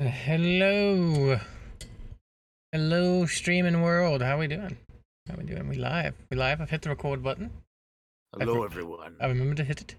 Hello. 0.00 1.40
Hello, 2.70 3.26
streaming 3.26 3.82
world. 3.82 4.22
How 4.22 4.36
are 4.36 4.38
we 4.38 4.46
doing? 4.46 4.76
How 5.26 5.34
are 5.34 5.38
we 5.38 5.42
doing? 5.42 5.66
We 5.68 5.74
live. 5.74 6.14
We 6.30 6.36
live. 6.36 6.60
I've 6.60 6.70
hit 6.70 6.82
the 6.82 6.90
record 6.90 7.20
button. 7.20 7.50
Hello, 8.38 8.62
everyone. 8.62 9.16
I 9.20 9.26
remember 9.26 9.56
to 9.56 9.64
hit 9.64 9.80
it. 9.80 9.96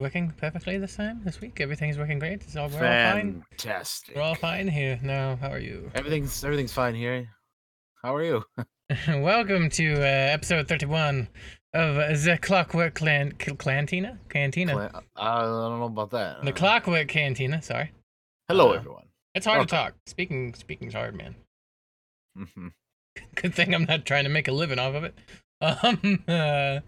Working 0.00 0.30
perfectly 0.38 0.78
this 0.78 0.96
time, 0.96 1.20
this 1.26 1.42
week. 1.42 1.60
Everything's 1.60 1.98
working 1.98 2.18
great. 2.18 2.40
It's 2.40 2.56
all, 2.56 2.70
we're 2.70 2.76
all 2.86 3.12
fine. 3.12 3.44
Fantastic. 3.50 4.16
We're 4.16 4.22
all 4.22 4.34
fine 4.34 4.66
here 4.66 4.98
now. 5.02 5.36
How 5.36 5.50
are 5.50 5.58
you? 5.58 5.90
Everything's 5.94 6.42
everything's 6.42 6.72
fine 6.72 6.94
here. 6.94 7.28
How 8.02 8.14
are 8.16 8.22
you? 8.24 8.44
Welcome 9.08 9.68
to 9.70 9.94
uh, 9.96 10.04
episode 10.06 10.68
31 10.68 11.28
of 11.74 11.96
the 12.24 12.38
Clockwork 12.40 12.94
Clan- 12.94 13.32
Cantina? 13.32 14.18
Cantina. 14.30 14.72
Cla- 14.72 15.02
I 15.16 15.42
don't 15.42 15.80
know 15.80 15.84
about 15.84 16.10
that. 16.12 16.42
the 16.44 16.50
Uh, 16.50 16.54
Clockwork 16.54 17.08
Cantina, 17.08 17.60
sorry. 17.60 17.92
Hello, 18.52 18.72
uh, 18.72 18.74
everyone. 18.74 19.06
It's 19.34 19.46
hard 19.46 19.66
to 19.66 19.74
talk. 19.74 19.94
Speaking 20.06 20.52
speaking's 20.52 20.92
hard, 20.92 21.16
man. 21.16 21.36
hmm 22.36 22.68
Good 23.34 23.54
thing 23.54 23.74
I'm 23.74 23.84
not 23.84 24.04
trying 24.04 24.24
to 24.24 24.28
make 24.30 24.46
a 24.46 24.52
living 24.52 24.78
off 24.78 24.94
of 24.94 25.04
it. 25.04 25.14
Um, 25.62 26.24
uh, 26.26 26.80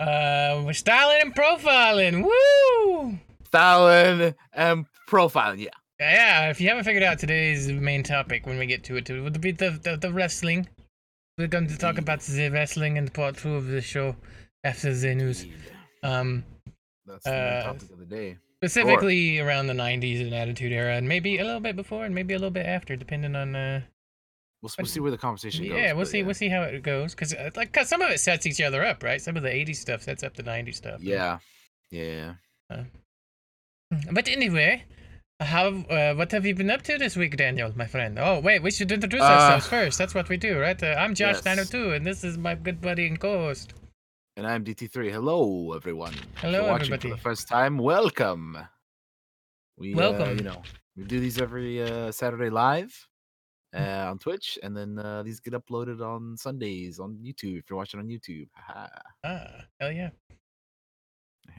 uh, 0.00 0.62
we're 0.64 0.72
styling 0.74 1.22
and 1.22 1.34
profiling. 1.34 2.24
Woo! 2.24 3.18
Styling 3.48 4.36
and 4.52 4.86
profiling. 5.08 5.58
Yeah. 5.58 5.70
Yeah, 5.98 6.50
if 6.50 6.60
you 6.60 6.68
haven't 6.68 6.84
figured 6.84 7.02
out 7.02 7.18
today's 7.18 7.66
main 7.66 8.04
topic 8.04 8.46
when 8.46 8.58
we 8.58 8.66
get 8.66 8.84
to 8.84 8.96
it, 8.96 9.10
it 9.10 9.20
would 9.20 9.40
be 9.40 9.50
the, 9.50 9.70
the, 9.82 9.96
the 9.96 10.12
wrestling. 10.12 10.68
We're 11.36 11.48
going 11.48 11.66
to 11.66 11.76
talk 11.76 11.98
about 11.98 12.20
the 12.20 12.48
wrestling 12.48 12.96
in 12.96 13.08
part 13.08 13.38
two 13.38 13.56
of 13.56 13.66
the 13.66 13.82
show 13.82 14.14
after 14.62 14.94
the 14.94 15.14
news. 15.16 15.44
Um, 16.04 16.44
That's 17.04 17.24
the 17.24 17.30
main 17.32 17.40
uh, 17.40 17.62
topic 17.64 17.90
of 17.90 17.98
the 17.98 18.06
day. 18.06 18.38
Specifically 18.62 19.38
around 19.38 19.66
the 19.68 19.72
90s 19.72 20.20
and 20.20 20.34
Attitude 20.34 20.72
Era, 20.72 20.96
and 20.96 21.08
maybe 21.08 21.38
a 21.38 21.44
little 21.44 21.60
bit 21.60 21.76
before 21.76 22.04
and 22.04 22.14
maybe 22.14 22.34
a 22.34 22.38
little 22.38 22.50
bit 22.50 22.66
after, 22.66 22.96
depending 22.96 23.34
on. 23.36 23.54
Uh, 23.56 23.80
We'll, 24.62 24.70
we'll 24.76 24.86
see 24.86 25.00
where 25.00 25.10
the 25.10 25.16
conversation 25.16 25.64
goes. 25.66 25.72
yeah, 25.74 25.94
we'll 25.94 26.04
see. 26.04 26.22
We'll 26.22 26.34
see 26.34 26.50
how 26.50 26.60
it 26.64 26.82
goes, 26.82 27.14
because 27.14 27.32
uh, 27.32 27.48
like, 27.56 27.72
cause 27.72 27.88
some 27.88 28.02
of 28.02 28.10
it 28.10 28.20
sets 28.20 28.44
each 28.44 28.60
other 28.60 28.84
up, 28.84 29.02
right? 29.02 29.18
Some 29.18 29.34
of 29.38 29.42
the 29.42 29.48
80s 29.48 29.76
stuff 29.76 30.02
sets 30.02 30.22
up 30.22 30.34
the 30.34 30.42
90s 30.42 30.74
stuff. 30.74 31.00
Yeah. 31.02 31.38
Yeah. 31.90 32.34
But 34.12 34.28
anyway, 34.28 34.84
how 35.40 35.68
uh, 35.68 36.12
what 36.14 36.30
have 36.32 36.44
you 36.44 36.54
been 36.54 36.68
up 36.68 36.82
to 36.82 36.98
this 36.98 37.16
week, 37.16 37.38
Daniel, 37.38 37.72
my 37.74 37.86
friend? 37.86 38.18
Oh 38.18 38.38
wait, 38.40 38.62
we 38.62 38.70
should 38.70 38.92
introduce 38.92 39.22
Uh, 39.22 39.24
ourselves 39.24 39.66
first. 39.66 39.96
That's 39.96 40.14
what 40.14 40.28
we 40.28 40.36
do, 40.36 40.58
right? 40.58 40.80
Uh, 40.82 40.88
I'm 40.98 41.14
Josh 41.14 41.36
yes. 41.36 41.44
902, 41.46 41.92
and 41.94 42.04
this 42.06 42.22
is 42.22 42.36
my 42.36 42.54
good 42.54 42.82
buddy 42.82 43.06
and 43.06 43.18
co-host. 43.18 43.72
And 44.40 44.46
I'm 44.46 44.64
DT3. 44.64 45.10
Hello, 45.12 45.74
everyone. 45.74 46.14
If 46.14 46.38
Hello, 46.40 46.60
you're 46.62 46.70
watching 46.70 46.94
everybody. 46.94 47.10
for 47.10 47.16
the 47.16 47.20
first 47.20 47.46
time, 47.46 47.76
welcome. 47.76 48.56
We, 49.76 49.92
Uh, 49.92 49.98
Welcome. 49.98 50.38
you 50.38 50.44
know, 50.44 50.62
we 50.96 51.04
do 51.04 51.20
these 51.20 51.38
every 51.38 51.82
uh, 51.82 52.10
Saturday 52.10 52.48
live 52.48 52.90
uh, 53.76 54.06
on 54.08 54.18
Twitch, 54.18 54.58
and 54.62 54.74
then 54.74 54.98
uh, 54.98 55.22
these 55.24 55.40
get 55.40 55.52
uploaded 55.52 56.00
on 56.00 56.38
Sundays 56.38 56.98
on 56.98 57.18
YouTube 57.22 57.58
if 57.58 57.68
you're 57.68 57.76
watching 57.76 58.00
on 58.00 58.06
YouTube. 58.08 58.48
Haha. 58.54 58.86
Ah, 59.24 59.60
hell 59.78 59.92
yeah. 59.92 60.08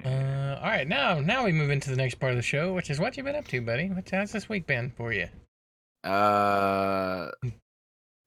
Uh, 0.04 0.56
all 0.64 0.68
right, 0.72 0.88
now 0.88 1.20
now 1.20 1.46
we 1.46 1.52
move 1.52 1.70
into 1.70 1.92
the 1.92 1.96
next 1.96 2.16
part 2.16 2.32
of 2.32 2.36
the 2.38 2.42
show, 2.42 2.74
which 2.74 2.90
is 2.90 3.00
what 3.00 3.16
you've 3.16 3.28
been 3.28 3.36
up 3.36 3.48
to, 3.50 3.62
buddy. 3.62 3.92
What 3.92 4.10
how's 4.10 4.32
this 4.32 4.50
week 4.50 4.66
been 4.66 4.90
for 4.90 5.14
you? 5.14 5.28
Uh, 6.04 7.30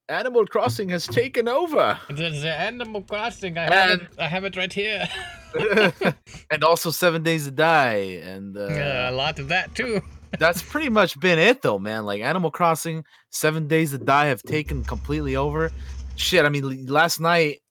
Animal 0.09 0.45
Crossing 0.45 0.89
has 0.89 1.07
taken 1.07 1.47
over, 1.47 1.99
The, 2.09 2.29
the 2.29 2.53
Animal 2.53 3.01
Crossing. 3.01 3.57
I 3.57 3.73
have 3.73 4.01
it. 4.01 4.07
I 4.19 4.27
have 4.27 4.43
it 4.43 4.55
right 4.55 4.71
here. 4.71 5.07
and 6.51 6.63
also 6.63 6.91
Seven 6.91 7.23
Days 7.23 7.45
to 7.45 7.51
Die, 7.51 7.93
and 8.23 8.55
uh, 8.55 8.67
Yeah, 8.67 9.09
a 9.09 9.11
lot 9.11 9.39
of 9.39 9.47
that 9.47 9.73
too. 9.73 10.01
that's 10.39 10.61
pretty 10.61 10.89
much 10.89 11.19
been 11.19 11.39
it 11.39 11.61
though, 11.63 11.79
man. 11.79 12.05
Like 12.05 12.21
Animal 12.21 12.51
Crossing, 12.51 13.03
Seven 13.31 13.67
Days 13.67 13.91
to 13.91 13.97
Die 13.97 14.25
have 14.27 14.43
taken 14.43 14.83
completely 14.83 15.35
over. 15.35 15.71
Shit, 16.17 16.45
I 16.45 16.49
mean, 16.49 16.85
last 16.85 17.19
night 17.19 17.61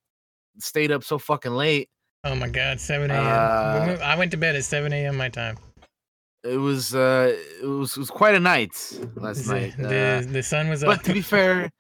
stayed 0.58 0.90
up 0.90 1.04
so 1.04 1.18
fucking 1.18 1.52
late. 1.52 1.88
Oh 2.24 2.34
my 2.34 2.48
God, 2.48 2.80
7 2.80 3.10
a.m. 3.10 3.20
Uh, 3.22 4.02
I 4.02 4.16
went 4.16 4.30
to 4.30 4.36
bed 4.38 4.56
at 4.56 4.64
7 4.64 4.92
a.m. 4.92 5.16
my 5.16 5.28
time. 5.28 5.56
It 6.42 6.56
was 6.56 6.94
uh, 6.94 7.36
it 7.62 7.66
was 7.66 7.96
it 7.96 8.00
was 8.00 8.10
quite 8.10 8.34
a 8.34 8.40
night 8.40 8.72
last 9.14 9.46
night. 9.46 9.74
the, 9.78 9.98
Uh, 10.26 10.32
the 10.32 10.42
sun 10.42 10.68
was 10.68 10.82
up. 10.82 10.88
but 10.88 11.04
to 11.04 11.12
be 11.12 11.20
fair, 11.22 11.70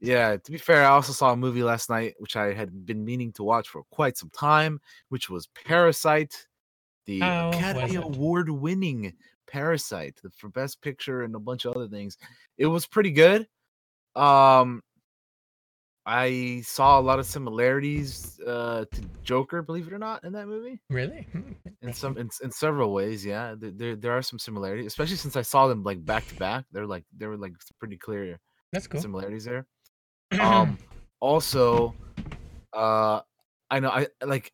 yeah, 0.00 0.36
to 0.36 0.50
be 0.50 0.58
fair, 0.58 0.82
I 0.82 0.90
also 0.90 1.12
saw 1.12 1.32
a 1.32 1.36
movie 1.36 1.62
last 1.62 1.90
night 1.90 2.14
which 2.18 2.36
I 2.36 2.52
had 2.52 2.86
been 2.86 3.04
meaning 3.04 3.32
to 3.34 3.42
watch 3.42 3.68
for 3.68 3.82
quite 3.90 4.16
some 4.16 4.30
time, 4.30 4.80
which 5.08 5.28
was 5.30 5.48
Parasite, 5.66 6.46
the 7.06 7.20
was 7.20 7.56
Academy? 7.56 7.94
Award-winning 7.96 9.12
Parasite 9.46 10.18
the- 10.22 10.30
for 10.30 10.48
Best 10.48 10.80
Picture 10.82 11.22
and 11.22 11.34
a 11.34 11.38
bunch 11.40 11.64
of 11.64 11.74
other 11.76 11.88
things. 11.88 12.16
It 12.58 12.66
was 12.66 12.86
pretty 12.86 13.10
good. 13.10 13.46
Um, 14.16 14.82
I 16.06 16.62
saw 16.64 16.98
a 16.98 17.02
lot 17.02 17.18
of 17.18 17.26
similarities 17.26 18.40
uh, 18.46 18.84
to 18.90 19.02
Joker, 19.22 19.60
believe 19.62 19.86
it 19.86 19.92
or 19.92 19.98
not, 19.98 20.24
in 20.24 20.32
that 20.32 20.48
movie. 20.48 20.80
Really? 20.88 21.26
Hmm, 21.30 21.52
In 21.82 21.92
some, 21.92 22.16
in, 22.16 22.30
in 22.42 22.50
several 22.50 22.92
ways, 22.92 23.24
yeah. 23.24 23.54
There, 23.56 23.70
there, 23.70 23.96
there 23.96 24.12
are 24.12 24.22
some 24.22 24.38
similarities, 24.38 24.86
especially 24.86 25.16
since 25.16 25.36
I 25.36 25.42
saw 25.42 25.66
them 25.68 25.84
like 25.84 26.04
back 26.04 26.26
to 26.28 26.34
back. 26.36 26.64
They're 26.72 26.86
like, 26.86 27.04
they 27.16 27.26
were 27.26 27.36
like 27.36 27.52
pretty 27.78 27.96
clear 27.98 28.40
That's 28.72 28.86
cool. 28.86 29.00
similarities 29.00 29.44
there. 29.44 29.66
Um, 30.40 30.78
also, 31.20 31.94
uh, 32.72 33.20
I 33.70 33.80
know 33.80 33.90
I 33.90 34.06
like 34.24 34.52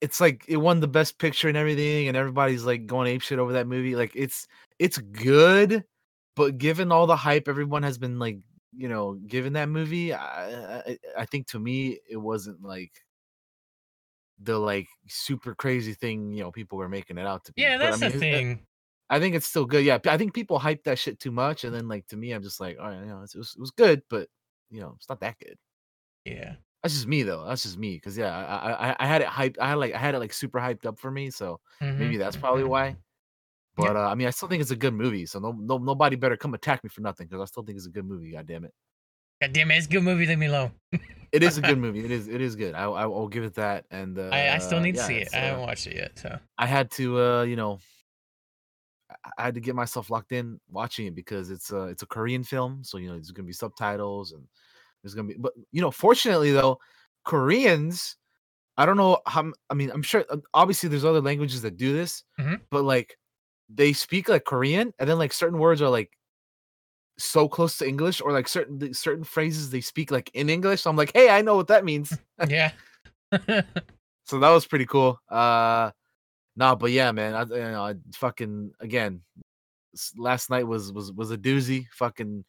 it's 0.00 0.20
like 0.20 0.44
it 0.48 0.56
won 0.56 0.80
the 0.80 0.88
best 0.88 1.18
picture 1.18 1.48
and 1.48 1.56
everything, 1.56 2.08
and 2.08 2.16
everybody's 2.16 2.64
like 2.64 2.86
going 2.86 3.08
ape 3.08 3.22
shit 3.22 3.38
over 3.38 3.52
that 3.54 3.66
movie. 3.66 3.94
Like 3.94 4.12
it's 4.14 4.46
it's 4.78 4.98
good, 4.98 5.84
but 6.36 6.58
given 6.58 6.92
all 6.92 7.06
the 7.06 7.16
hype 7.16 7.48
everyone 7.48 7.82
has 7.82 7.98
been 7.98 8.18
like 8.18 8.38
you 8.76 8.88
know 8.88 9.14
given 9.14 9.52
that 9.54 9.68
movie, 9.68 10.12
I 10.14 10.78
I, 10.78 10.98
I 11.18 11.24
think 11.26 11.48
to 11.48 11.58
me 11.58 11.98
it 12.08 12.16
wasn't 12.16 12.62
like 12.62 12.92
the 14.40 14.58
like 14.58 14.86
super 15.08 15.54
crazy 15.54 15.94
thing 15.94 16.32
you 16.32 16.42
know 16.44 16.52
people 16.52 16.78
were 16.78 16.88
making 16.88 17.18
it 17.18 17.26
out 17.26 17.44
to 17.44 17.52
be. 17.52 17.62
yeah, 17.62 17.76
But, 17.76 17.86
I 17.86 17.90
that's 17.90 18.00
mean, 18.00 18.12
the 18.12 18.18
thing. 18.18 18.66
I 19.10 19.20
think 19.20 19.34
it's 19.34 19.46
still 19.46 19.64
good. 19.64 19.84
Yeah, 19.84 19.98
I 20.06 20.16
think 20.18 20.34
people 20.34 20.58
hype 20.58 20.84
that 20.84 20.98
shit 20.98 21.18
too 21.18 21.32
much, 21.32 21.64
and 21.64 21.74
then 21.74 21.88
like 21.88 22.06
to 22.08 22.16
me, 22.16 22.32
I'm 22.32 22.42
just 22.42 22.60
like, 22.60 22.78
all 22.78 22.88
right, 22.88 23.00
you 23.00 23.06
know, 23.06 23.22
it, 23.22 23.36
was, 23.36 23.54
it 23.56 23.60
was 23.60 23.70
good, 23.70 24.02
but 24.10 24.28
you 24.70 24.80
know, 24.80 24.94
it's 24.96 25.08
not 25.08 25.20
that 25.20 25.38
good. 25.38 25.56
Yeah. 26.24 26.54
That's 26.82 26.94
just 26.94 27.08
me 27.08 27.24
though. 27.24 27.44
That's 27.44 27.64
just 27.64 27.76
me, 27.76 27.94
because 27.94 28.16
yeah, 28.16 28.36
I, 28.36 28.90
I 28.90 28.96
I 29.00 29.06
had 29.06 29.20
it 29.20 29.26
hyped. 29.26 29.58
I 29.58 29.68
had 29.68 29.74
like 29.74 29.94
I 29.94 29.98
had 29.98 30.14
it 30.14 30.20
like 30.20 30.32
super 30.32 30.60
hyped 30.60 30.86
up 30.86 30.98
for 30.98 31.10
me, 31.10 31.28
so 31.30 31.58
maybe 31.80 32.14
mhm, 32.14 32.18
that's 32.18 32.36
probably 32.36 32.62
mhm. 32.62 32.68
why. 32.68 32.96
But 33.76 33.96
uh, 33.96 34.08
I 34.08 34.14
mean, 34.14 34.28
I 34.28 34.30
still 34.30 34.48
think 34.48 34.60
it's 34.60 34.70
a 34.70 34.76
good 34.76 34.94
movie, 34.94 35.26
so 35.26 35.40
no, 35.40 35.52
no 35.52 35.78
nobody 35.78 36.14
better 36.14 36.36
come 36.36 36.54
attack 36.54 36.84
me 36.84 36.90
for 36.90 37.00
nothing, 37.00 37.26
because 37.26 37.42
I 37.42 37.46
still 37.46 37.64
think 37.64 37.76
it's 37.78 37.86
a 37.86 37.90
good 37.90 38.06
movie. 38.06 38.30
God 38.30 38.46
damn 38.46 38.64
it, 38.64 38.72
God 39.42 39.52
damn 39.52 39.70
it, 39.72 39.76
it's 39.76 39.86
a 39.86 39.90
good 39.90 40.04
movie. 40.04 40.26
Leave 40.26 40.38
me 40.38 40.46
alone. 40.46 40.70
it 41.32 41.42
is 41.42 41.58
a 41.58 41.62
good 41.62 41.78
movie. 41.84 42.04
It 42.04 42.12
is 42.12 42.28
it 42.28 42.40
is 42.40 42.54
good. 42.54 42.74
I 42.74 42.84
I 42.84 43.06
will 43.06 43.28
give 43.28 43.42
it 43.42 43.54
that. 43.54 43.84
And 43.90 44.16
uh, 44.16 44.30
I, 44.32 44.54
I 44.54 44.58
still 44.58 44.78
need 44.78 44.92
to 44.92 44.98
yeah, 45.00 45.06
see 45.06 45.16
it. 45.16 45.22
it's, 45.22 45.34
I 45.34 45.38
haven't 45.38 45.64
uh, 45.64 45.66
watched 45.66 45.86
it 45.88 45.96
yet, 45.96 46.18
so. 46.18 46.38
I 46.58 46.66
had 46.66 46.92
to 46.92 47.20
uh 47.20 47.42
you 47.42 47.56
know 47.56 47.80
I- 49.38 49.44
had 49.44 49.54
to 49.54 49.60
get 49.60 49.74
myself 49.74 50.10
locked 50.10 50.32
in 50.32 50.60
watching 50.70 51.06
it 51.06 51.14
because 51.14 51.50
it's 51.50 51.72
a 51.72 51.84
it's 51.84 52.02
a 52.02 52.06
Korean 52.06 52.44
film, 52.44 52.82
so 52.84 52.98
you 52.98 53.08
know 53.08 53.14
there's 53.14 53.30
gonna 53.30 53.46
be 53.46 53.52
subtitles 53.52 54.32
and 54.32 54.42
there's 55.02 55.14
gonna 55.14 55.28
be 55.28 55.34
but 55.38 55.52
you 55.72 55.80
know 55.80 55.90
fortunately 55.90 56.52
though 56.52 56.78
Koreans 57.24 58.16
I 58.76 58.86
don't 58.86 58.96
know 58.96 59.18
how 59.26 59.52
I 59.70 59.74
mean 59.74 59.90
I'm 59.90 60.02
sure 60.02 60.24
uh, 60.30 60.36
obviously 60.54 60.88
there's 60.88 61.04
other 61.04 61.20
languages 61.20 61.62
that 61.62 61.76
do 61.76 61.92
this 61.92 62.24
Mhm. 62.38 62.60
but 62.70 62.84
like 62.84 63.16
they 63.68 63.92
speak 63.92 64.28
like 64.28 64.44
Korean 64.44 64.92
and 64.98 65.08
then 65.08 65.18
like 65.18 65.32
certain 65.32 65.58
words 65.58 65.82
are 65.82 65.88
like 65.90 66.10
so 67.18 67.48
close 67.48 67.76
to 67.78 67.86
English 67.88 68.20
or 68.20 68.32
like 68.32 68.46
certain 68.48 68.94
certain 68.94 69.24
phrases 69.24 69.70
they 69.70 69.80
speak 69.80 70.10
like 70.10 70.30
in 70.34 70.48
English 70.48 70.82
so 70.82 70.90
I'm 70.90 70.96
like 70.96 71.12
hey 71.14 71.28
I 71.30 71.42
know 71.42 71.56
what 71.56 71.68
that 71.68 71.84
means 71.84 72.16
yeah. 72.48 72.70
so 74.24 74.38
that 74.38 74.50
was 74.50 74.66
pretty 74.66 74.86
cool. 74.86 75.20
Uh 75.28 75.90
no, 76.58 76.74
but 76.74 76.90
yeah, 76.90 77.12
man, 77.12 77.34
I, 77.34 77.42
you 77.42 77.70
know, 77.70 77.84
I 77.84 77.94
fucking 78.14 78.72
again. 78.80 79.20
Last 80.16 80.50
night 80.50 80.66
was 80.66 80.92
was 80.92 81.12
was 81.12 81.30
a 81.30 81.38
doozy. 81.38 81.86
Fucking. 81.92 82.44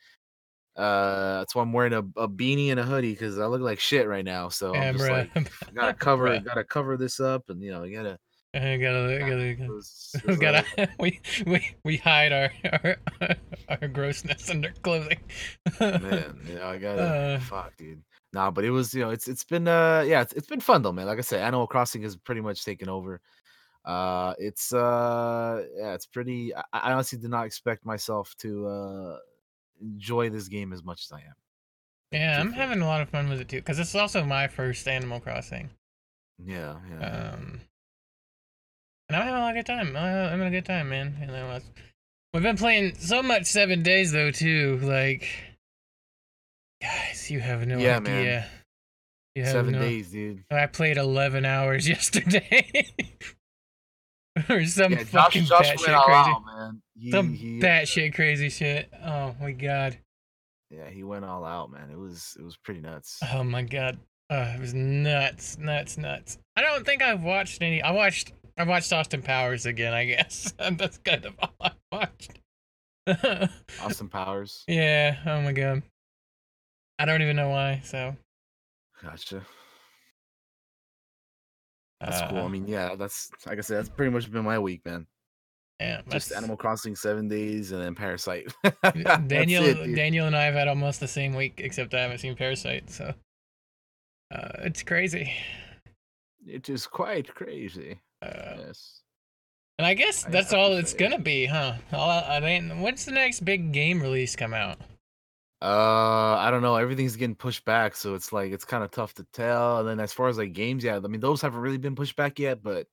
Uh, 0.75 1.39
that's 1.39 1.54
why 1.54 1.62
I'm 1.62 1.74
wearing 1.74 1.94
a, 1.94 2.00
a 2.19 2.28
beanie 2.28 2.72
and 2.72 2.80
a 2.80 2.84
hoodie 2.84 3.12
because 3.12 3.38
I 3.38 3.45
look 3.45 3.62
like 3.62 3.80
shit 3.80 4.07
right 4.07 4.25
now. 4.25 4.50
So 4.50 4.74
yeah, 4.74 4.89
I'm 4.89 4.98
just 4.98 5.10
like, 5.10 5.31
gotta 5.75 5.94
cover, 5.94 6.39
gotta 6.39 6.63
cover 6.63 6.98
this 6.98 7.19
up, 7.19 7.44
and 7.50 7.62
you 7.62 7.72
know, 7.72 7.84
you 7.84 7.95
gotta. 7.95 8.18
I 8.56 8.78
gotta, 8.78 9.12
yeah, 9.12 9.19
gotta, 9.19 9.42
it 9.42 9.56
gotta, 9.60 9.72
was- 9.72 10.16
we 10.25 10.36
gotta, 10.38 10.66
we, 11.00 11.22
we, 11.45 11.75
we 11.86 11.98
hide 11.98 12.31
our, 12.31 12.50
our, 13.22 13.36
our 13.69 13.88
grossness 13.89 14.50
under 14.50 14.72
clothing. 14.81 15.19
man, 15.80 16.39
yeah, 16.51 16.68
I 16.68 16.80
gotta. 16.80 17.01
Uh. 17.01 17.39
fuck, 17.42 17.78
dude. 17.78 18.01
Nah, 18.34 18.50
but 18.50 18.63
it 18.63 18.72
was, 18.72 18.94
you 18.94 19.01
know, 19.01 19.12
it's 19.12 19.28
it's 19.28 19.44
been, 19.44 19.68
uh, 19.68 20.04
yeah, 20.07 20.22
it's, 20.22 20.34
it's 20.34 20.48
been 20.48 20.60
fun 20.60 20.81
though, 20.81 20.92
man. 20.92 21.06
Like 21.06 21.19
I 21.19 21.22
said, 21.22 21.42
Animal 21.42 21.68
Crossing 21.68 22.01
has 22.04 22.16
pretty 22.16 22.42
much 22.42 22.66
taken 22.66 22.89
over. 22.89 23.22
Uh, 23.86 24.34
it's, 24.38 24.74
uh, 24.74 25.64
yeah, 25.78 25.94
it's 25.94 26.06
pretty. 26.06 26.54
I, 26.56 26.64
I 26.74 26.92
honestly 26.94 27.18
did 27.20 27.30
not 27.31 27.46
expect 27.46 27.86
myself 27.86 28.36
to 28.40 28.68
uh 28.68 29.18
enjoy 29.81 30.30
this 30.30 30.48
game 30.50 30.74
as 30.74 30.84
much 30.84 31.04
as 31.06 31.12
I 31.12 31.20
am. 31.22 31.34
Yeah, 32.12 32.40
I'm 32.42 32.52
having 32.52 32.81
a 32.81 32.86
lot 32.88 33.02
of 33.02 33.10
fun 33.10 33.30
with 33.30 33.40
it 33.40 33.48
too, 33.50 33.58
because 33.58 33.80
it's 33.80 33.96
also 33.96 34.24
my 34.26 34.48
first 34.48 34.88
Animal 34.88 35.20
Crossing. 35.20 35.70
Yeah, 36.44 36.76
yeah. 36.90 37.31
Um, 37.34 37.62
and 39.08 39.16
I'm 39.16 39.24
having 39.28 39.44
a 39.44 39.54
good 39.60 39.66
time. 39.66 39.96
I'm 39.96 40.30
having 40.30 40.48
a 40.48 40.52
good 40.52 40.66
time, 40.66 40.90
man. 40.90 41.16
You 41.22 41.28
know, 41.28 41.52
it's, 41.56 41.66
We've 42.34 42.44
been 42.44 42.58
playing 42.58 42.96
so 42.96 43.24
much 43.24 43.46
Seven 43.46 43.82
Days 43.84 44.12
though 44.12 44.32
too. 44.32 44.80
Like, 44.84 45.28
guys, 46.82 47.30
you 47.32 47.40
have 47.40 47.66
no 47.68 47.78
Yeah, 47.78 48.00
man. 48.00 48.20
idea. 48.20 48.48
You 49.36 49.44
have 49.44 49.52
Seven 49.54 49.74
no- 49.74 49.80
days, 49.80 50.12
dude. 50.12 50.44
I 50.52 50.66
played 50.68 50.98
11 50.98 51.46
hours 51.46 51.88
yesterday. 51.90 52.88
or 54.50 54.65
some 54.65 54.91
Yeah, 54.91 55.00
Josh, 55.03 55.09
fucking 55.09 55.45
Josh 55.45 55.69
batshit 55.71 56.03
crazy. 56.03 56.30
out, 56.30 56.44
man. 56.45 56.81
He, 56.97 57.12
Some 57.12 57.33
he, 57.33 57.59
batshit 57.59 58.13
crazy 58.13 58.50
shit. 58.50 58.91
Oh 59.06 59.36
my 59.39 59.51
god. 59.51 59.97
yeah, 60.69 60.89
he 60.89 61.03
went 61.03 61.25
all 61.25 61.45
out, 61.45 61.71
man. 61.71 61.89
It 61.91 61.97
was 61.97 62.36
it 62.39 62.44
was 62.44 62.57
pretty 62.57 62.81
nuts. 62.81 63.19
Oh 63.33 63.44
my 63.44 63.62
god. 63.63 63.97
Uh, 64.30 64.53
it 64.56 64.59
was 64.59 64.74
nuts, 64.75 65.57
nuts, 65.57 65.97
nuts. 65.97 66.38
I 66.56 66.62
don't 66.62 66.86
think 66.86 67.01
I've 67.01 67.24
watched 67.24 67.62
any. 67.62 67.81
I 67.81 67.91
watched. 67.91 68.33
I 68.57 68.63
watched 68.63 68.91
Austin 68.94 69.21
Powers 69.21 69.65
again. 69.65 69.94
I 69.94 70.06
guess 70.06 70.53
that's 70.74 70.97
kind 71.00 71.25
of 71.25 71.33
all 71.39 71.53
I 71.62 71.71
watched. 71.91 72.39
Austin 73.81 74.09
Powers. 74.09 74.63
yeah. 74.68 75.18
Oh 75.25 75.41
my 75.41 75.51
god. 75.53 75.81
I 77.00 77.06
don't 77.06 77.21
even 77.21 77.38
know 77.38 77.50
why. 77.50 77.81
So. 77.86 78.15
Gotcha. 79.01 79.41
That's 82.01 82.22
cool. 82.30 82.40
I 82.40 82.48
mean, 82.48 82.68
yeah, 82.68 82.96
that's 82.96 83.30
like 83.46 83.57
I 83.57 83.62
said, 83.62 83.78
that's 83.78 83.90
pretty 83.90 84.12
much 84.12 84.31
been 84.31 84.46
my 84.46 84.57
week, 84.60 84.86
man. 84.86 85.06
Yeah. 85.80 86.01
Just 86.10 86.34
Animal 86.34 86.57
Crossing 86.57 86.96
seven 86.96 87.28
days 87.28 87.72
and 87.72 87.81
then 87.81 87.96
Parasite. 87.96 88.54
Daniel, 89.28 89.63
it. 89.66 89.96
Daniel, 89.96 90.28
and 90.28 90.36
I 90.36 90.44
have 90.44 90.54
had 90.54 90.68
almost 90.68 91.00
the 91.00 91.07
same 91.07 91.34
week, 91.36 91.62
except 91.63 91.94
I 91.94 92.01
haven't 92.01 92.18
seen 92.19 92.36
Parasite. 92.36 92.90
So. 92.90 93.13
Uh, 94.34 94.50
it's 94.60 94.84
crazy. 94.84 95.34
It 96.46 96.69
is 96.69 96.86
quite 96.86 97.34
crazy. 97.34 98.00
Uh, 98.22 98.56
Yes. 98.57 99.01
and 99.78 99.86
I 99.88 99.94
guess 99.94 100.25
I 100.25 100.30
that's 100.30 100.54
all 100.54 100.74
it's 100.74 100.94
gonna 100.94 101.19
be, 101.19 101.46
huh? 101.46 101.74
All 101.94 102.10
I, 102.10 102.38
I 102.38 102.40
mean, 102.40 102.81
when's 102.81 103.06
the 103.06 103.12
next 103.12 103.46
big 103.46 103.72
game 103.72 104.01
release 104.01 104.36
come 104.36 104.54
out? 104.54 104.78
Uh, 105.62 106.36
I 106.38 106.50
don't 106.52 106.62
know. 106.62 106.76
Everything's 106.78 107.16
getting 107.18 107.36
pushed 107.36 107.66
back, 107.66 107.96
so 107.96 108.16
it's 108.16 108.32
like 108.32 108.52
it's 108.54 108.64
kind 108.66 108.84
of 108.84 108.92
tough 108.92 109.14
to 109.16 109.26
tell. 109.34 109.80
And 109.80 109.88
then 109.90 110.00
as 110.00 110.14
far 110.14 110.30
as 110.30 110.38
like 110.38 110.54
games, 110.54 110.84
yeah, 110.84 110.96
I 110.98 111.08
mean 111.08 111.20
those 111.20 111.42
haven't 111.42 111.60
really 111.60 111.78
been 111.78 111.96
pushed 111.96 112.16
back 112.16 112.40
yet, 112.40 112.64
but 112.64 112.88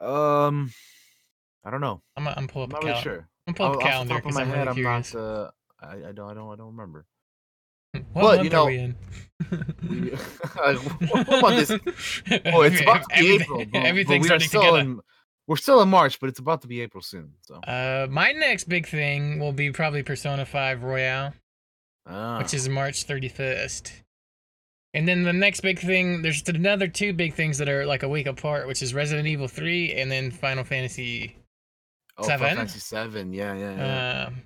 um, 0.00 0.70
I 1.64 1.70
don't 1.70 1.80
know. 1.80 2.02
I'm. 2.16 2.26
I'm 2.28 2.48
pull 2.48 2.62
up. 2.62 2.68
I'm 2.70 2.72
not 2.72 2.82
really 2.84 2.92
calendar. 3.02 3.10
sure. 3.20 3.28
I'm 3.46 3.54
pull 3.54 3.66
up 3.66 3.72
Off- 3.72 3.76
a 3.76 3.78
off 3.78 3.82
the 3.84 3.88
calendar 3.90 4.14
top 4.14 4.18
of 4.18 4.22
because 4.24 4.34
my 4.34 4.42
I'm 4.42 4.48
head, 4.48 4.56
really 4.58 4.68
I'm 4.68 4.74
curious. 4.74 5.14
not. 5.14 5.20
Uh, 5.20 5.50
I, 5.80 6.08
I 6.08 6.12
don't. 6.12 6.30
I 6.30 6.34
don't. 6.34 6.52
I 6.52 6.56
don't 6.56 6.66
remember. 6.76 7.06
what 7.92 8.36
but, 8.38 8.44
you 8.44 8.50
know, 8.50 8.66
we 8.66 8.78
in? 8.78 8.96
We, 9.88 10.10
what 11.10 11.28
what 11.28 11.42
month 11.42 11.70
is? 11.70 11.70
Oh, 12.52 12.62
it's 12.62 12.80
about 12.80 13.02
to 13.10 13.18
be 13.18 13.34
April. 13.36 13.58
But, 13.60 13.72
but 13.72 13.82
Everything's 13.84 14.22
we 14.28 14.34
are 14.34 14.40
starting 14.40 14.48
still 14.48 14.62
together. 14.62 14.78
in. 14.80 15.00
We're 15.46 15.56
still 15.56 15.82
in 15.82 15.88
March, 15.90 16.20
but 16.20 16.28
it's 16.28 16.38
about 16.38 16.62
to 16.62 16.68
be 16.68 16.80
April 16.80 17.02
soon. 17.02 17.34
So, 17.42 17.56
Uh, 17.56 18.06
my 18.10 18.32
next 18.32 18.64
big 18.64 18.86
thing 18.86 19.38
will 19.38 19.52
be 19.52 19.70
probably 19.70 20.02
Persona 20.02 20.46
5 20.46 20.82
Royal, 20.82 21.34
ah, 22.06 22.38
which 22.38 22.54
is 22.54 22.68
March 22.68 23.06
31st. 23.06 23.92
And 24.94 25.08
then 25.08 25.24
the 25.24 25.32
next 25.32 25.60
big 25.60 25.80
thing, 25.80 26.22
there's 26.22 26.42
another 26.48 26.86
two 26.88 27.12
big 27.12 27.34
things 27.34 27.58
that 27.58 27.68
are 27.68 27.84
like 27.84 28.02
a 28.04 28.08
week 28.08 28.26
apart, 28.26 28.66
which 28.68 28.80
is 28.80 28.94
Resident 28.94 29.26
Evil 29.26 29.48
3 29.48 29.92
and 29.92 30.10
then 30.10 30.30
Final 30.30 30.64
Fantasy. 30.64 31.36
oh, 32.16 32.22
Final? 32.24 32.38
Fantasy 32.38 32.78
Seven. 32.78 33.32
Yeah, 33.32 33.54
yeah, 33.54 33.76
yeah. 33.76 34.24
Um, 34.28 34.42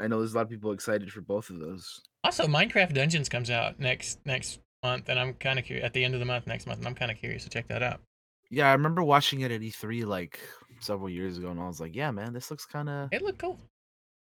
I 0.00 0.08
know 0.08 0.18
there's 0.18 0.32
a 0.32 0.36
lot 0.36 0.42
of 0.42 0.50
people 0.50 0.72
excited 0.72 1.12
for 1.12 1.20
both 1.20 1.50
of 1.50 1.58
those. 1.60 2.00
also, 2.24 2.46
Minecraft 2.46 2.94
Dungeons 2.94 3.28
comes 3.28 3.50
out 3.50 3.78
next 3.78 4.18
next 4.26 4.58
month, 4.82 5.08
and 5.08 5.18
I'm 5.18 5.34
kind 5.34 5.58
of 5.58 5.64
curious 5.64 5.84
at 5.86 5.92
the 5.92 6.04
end 6.04 6.14
of 6.14 6.20
the 6.20 6.26
month 6.26 6.46
next 6.46 6.66
month, 6.66 6.78
and 6.78 6.88
I'm 6.88 6.94
kind 6.94 7.10
of 7.10 7.16
curious 7.18 7.44
to 7.44 7.50
check 7.50 7.68
that 7.68 7.82
out. 7.82 8.00
Yeah, 8.50 8.68
I 8.68 8.72
remember 8.72 9.02
watching 9.02 9.40
it 9.40 9.50
at 9.50 9.60
E3 9.60 10.04
like 10.06 10.38
several 10.80 11.08
years 11.08 11.38
ago, 11.38 11.50
and 11.50 11.60
I 11.60 11.66
was 11.66 11.80
like, 11.80 11.94
"Yeah, 11.94 12.10
man, 12.10 12.32
this 12.32 12.50
looks 12.50 12.64
kind 12.66 12.88
of 12.88 13.08
It 13.12 13.22
looked 13.22 13.38
cool. 13.38 13.58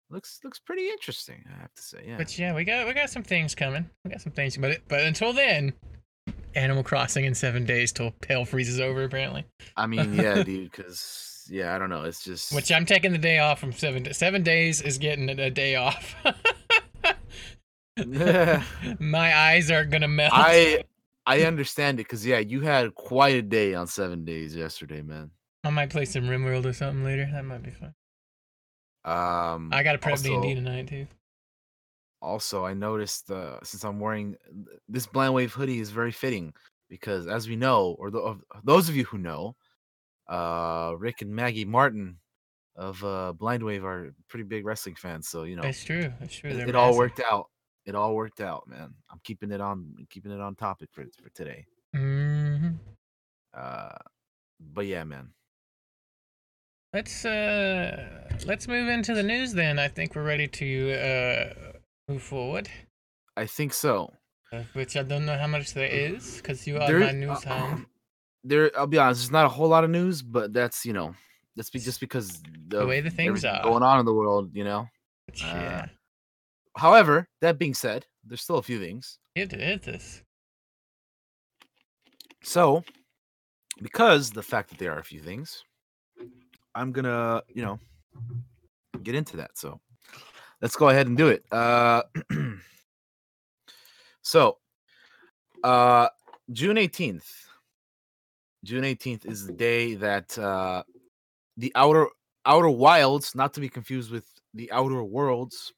looks 0.09 0.39
looks 0.44 0.59
pretty 0.59 0.89
interesting." 0.89 1.44
I 1.53 1.62
have 1.62 1.73
to 1.73 1.81
say, 1.81 2.03
yeah. 2.07 2.17
But 2.17 2.38
yeah, 2.38 2.53
we 2.53 2.63
got 2.63 2.88
we 2.88 2.94
got 2.94 3.09
some 3.09 3.23
things 3.23 3.56
coming. 3.56 3.89
We 4.03 4.12
got 4.12 4.21
some 4.21 4.31
things, 4.31 4.57
but 4.57 4.71
it, 4.71 4.83
but 4.88 5.01
until 5.01 5.33
then, 5.33 5.73
Animal 6.56 6.83
Crossing 6.83 7.25
in 7.25 7.35
seven 7.35 7.65
days 7.65 7.91
till 7.91 8.12
Pale 8.21 8.45
freezes 8.45 8.79
over 8.79 9.03
apparently. 9.03 9.45
I 9.75 9.88
mean, 9.88 10.13
yeah, 10.15 10.44
dude, 10.44 10.71
because 10.71 11.47
yeah, 11.50 11.75
I 11.75 11.79
don't 11.79 11.89
know, 11.89 12.03
it's 12.03 12.23
just 12.23 12.53
Which 12.53 12.71
I'm 12.71 12.85
taking 12.85 13.11
the 13.11 13.18
day 13.18 13.39
off 13.39 13.59
from 13.59 13.71
seven. 13.73 14.11
Seven 14.13 14.44
days 14.44 14.81
is 14.81 14.97
getting 14.97 15.29
a 15.29 15.50
day 15.50 15.75
off. 15.75 16.15
My 19.00 19.38
eyes 19.38 19.71
are 19.71 19.85
gonna 19.85 20.07
melt. 20.07 20.31
I 20.33 20.83
I 21.25 21.42
understand 21.44 22.00
it 22.00 22.04
because 22.04 22.25
yeah, 22.25 22.39
you 22.39 22.62
had 22.62 22.94
quite 22.95 23.36
a 23.36 23.42
day 23.42 23.74
on 23.74 23.88
seven 23.88 24.25
days 24.25 24.56
yesterday, 24.56 25.01
man. 25.01 25.31
I 25.63 25.72
might 25.72 25.89
play 25.89 26.06
some 26.06 26.25
RimWorld 26.25 26.66
or 26.66 26.74
something 26.74 27.04
later. 27.04 27.27
That 27.31 27.44
might 27.45 27.63
be 27.63 27.72
fun. 27.72 27.95
Um, 29.04 29.69
I 29.72 29.83
got 29.83 29.94
to 29.94 29.98
prep 29.98 30.19
D 30.19 30.33
and 30.33 30.44
D 30.44 30.56
tonight 30.56 30.88
too. 30.88 31.07
also 32.22 32.66
I 32.66 32.74
noticed 32.74 33.30
uh, 33.31 33.60
since 33.63 33.83
I'm 33.83 34.00
wearing 34.00 34.36
this 34.89 35.06
blind 35.06 35.33
wave 35.33 35.54
hoodie 35.54 35.80
is 35.80 35.92
very 35.92 36.12
fitting 36.12 36.54
because 36.89 37.28
as 37.28 37.48
we 37.48 37.56
know, 37.56 37.95
or 38.00 38.10
th- 38.12 38.24
of 38.24 38.42
those 38.63 38.89
of 38.89 38.95
you 38.95 39.06
who 39.06 39.18
know, 39.18 39.56
uh, 40.28 40.94
Rick 40.98 41.21
and 41.21 41.36
Maggie 41.36 41.66
Martin 41.66 42.18
of 42.75 43.04
uh, 43.04 43.33
Blind 43.33 43.63
Wave 43.63 43.86
are 43.86 44.13
pretty 44.28 44.44
big 44.44 44.66
wrestling 44.66 44.95
fans, 44.95 45.28
so 45.28 45.44
you 45.44 45.56
know 45.56 45.62
That's 45.62 45.83
true. 45.83 46.12
That's 46.19 46.36
true. 46.36 46.50
it, 46.50 46.69
it 46.69 46.75
all 46.75 46.98
worked 46.98 47.21
out. 47.31 47.48
It 47.85 47.93
all 47.95 48.15
worked 48.15 48.41
out, 48.41 48.67
man. 48.67 48.93
I'm 49.11 49.19
keeping 49.23 49.51
it 49.51 49.61
on, 49.61 49.93
keeping 50.09 50.31
it 50.31 50.41
on 50.41 50.55
topic 50.55 50.89
for 50.91 51.03
for 51.21 51.29
today. 51.29 51.65
Mhm. 51.95 52.77
Uh, 53.53 53.97
but 54.59 54.85
yeah, 54.87 55.03
man. 55.03 55.29
Let's 56.93 57.25
uh 57.25 58.29
let's 58.45 58.67
move 58.67 58.87
into 58.87 59.13
the 59.13 59.23
news 59.23 59.53
then. 59.53 59.79
I 59.79 59.87
think 59.89 60.15
we're 60.15 60.23
ready 60.23 60.47
to 60.47 60.93
uh 60.93 61.53
move 62.07 62.23
forward. 62.23 62.69
I 63.37 63.45
think 63.45 63.73
so. 63.73 64.13
Uh, 64.53 64.63
which 64.73 64.95
I 64.95 65.03
don't 65.03 65.25
know 65.25 65.37
how 65.37 65.47
much 65.47 65.73
there 65.73 65.89
is 65.89 66.37
because 66.37 66.65
you 66.65 66.77
are 66.77 66.87
There- 66.87 66.99
my 67.01 67.11
news 67.11 67.45
uh, 67.45 67.49
hound. 67.59 67.85
There, 68.47 68.71
I'll 68.77 68.85
be 68.87 68.99
honest. 68.99 69.21
There's 69.21 69.31
not 69.31 69.45
a 69.45 69.49
whole 69.49 69.67
lot 69.67 69.83
of 69.83 69.89
news, 69.89 70.21
but 70.21 70.53
that's 70.53 70.85
you 70.85 70.93
know, 70.93 71.15
that's 71.55 71.69
be, 71.71 71.79
just 71.79 71.99
because 71.99 72.41
The 72.67 72.85
way 72.85 73.01
the 73.01 73.09
things 73.09 73.43
are. 73.43 73.63
going 73.63 73.81
on 73.83 73.99
in 73.99 74.05
the 74.05 74.13
world, 74.13 74.51
you 74.53 74.63
know. 74.63 74.87
Which, 75.25 75.43
uh, 75.43 75.47
yeah, 75.47 75.85
However, 76.77 77.27
that 77.42 77.57
being 77.57 77.74
said, 77.74 78.06
there's 78.25 78.42
still 78.42 78.57
a 78.57 78.63
few 78.63 78.80
things. 78.80 79.18
it 79.36 79.54
is 79.54 79.81
this. 79.81 80.24
So, 82.44 82.83
because 83.81 84.31
the 84.31 84.44
fact 84.44 84.69
that 84.69 84.80
there 84.80 84.94
are 84.94 85.00
a 85.00 85.04
few 85.04 85.22
things, 85.22 85.63
I'm 86.75 86.92
gonna, 86.92 87.42
you 87.54 87.64
know, 87.64 87.80
get 89.04 89.16
into 89.16 89.38
that. 89.38 89.57
So, 89.57 89.80
let's 90.61 90.76
go 90.76 90.90
ahead 90.90 91.07
and 91.07 91.18
do 91.18 91.30
it. 91.30 91.44
Uh, 91.52 92.04
so, 94.21 94.57
uh, 95.64 96.09
June 96.52 96.76
18th. 96.76 97.26
June 98.64 98.83
18th 98.83 99.26
is 99.26 99.45
the 99.45 99.54
day 99.54 99.95
that 99.95 100.38
uh, 100.38 100.83
the 101.57 101.71
outer 101.76 102.07
Outer 102.45 102.69
Wilds, 102.69 103.33
not 103.33 103.54
to 103.56 103.59
be 103.59 103.69
confused 103.69 104.11
with 104.11 104.26
the 104.54 104.71
Outer 104.71 105.04
Worlds, 105.04 105.73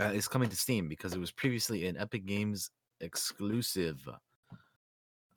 uh, 0.00 0.04
is 0.04 0.28
coming 0.28 0.48
to 0.48 0.56
Steam 0.56 0.88
because 0.88 1.12
it 1.12 1.20
was 1.20 1.30
previously 1.30 1.86
an 1.86 1.96
Epic 1.96 2.26
Games 2.26 2.70
exclusive. 3.00 4.06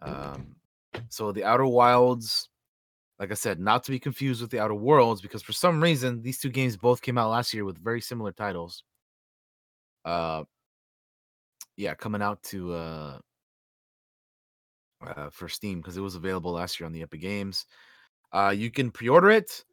Um, 0.01 0.55
so 1.09 1.31
the 1.31 1.43
Outer 1.43 1.65
Wilds, 1.65 2.49
like 3.19 3.31
I 3.31 3.35
said, 3.35 3.59
not 3.59 3.83
to 3.85 3.91
be 3.91 3.99
confused 3.99 4.41
with 4.41 4.51
the 4.51 4.59
Outer 4.59 4.75
Worlds, 4.75 5.21
because 5.21 5.41
for 5.41 5.53
some 5.53 5.81
reason 5.81 6.21
these 6.21 6.39
two 6.39 6.49
games 6.49 6.77
both 6.77 7.01
came 7.01 7.17
out 7.17 7.29
last 7.29 7.53
year 7.53 7.65
with 7.65 7.83
very 7.83 8.01
similar 8.01 8.31
titles. 8.31 8.83
Uh, 10.05 10.43
yeah, 11.75 11.93
coming 11.93 12.21
out 12.21 12.41
to 12.43 12.73
uh, 12.73 13.19
uh 15.05 15.29
for 15.29 15.47
Steam 15.47 15.79
because 15.79 15.97
it 15.97 16.01
was 16.01 16.15
available 16.15 16.53
last 16.53 16.79
year 16.79 16.87
on 16.87 16.93
the 16.93 17.03
Epic 17.03 17.21
Games. 17.21 17.65
Uh, 18.31 18.53
you 18.55 18.71
can 18.71 18.91
pre-order 18.91 19.29
it. 19.29 19.63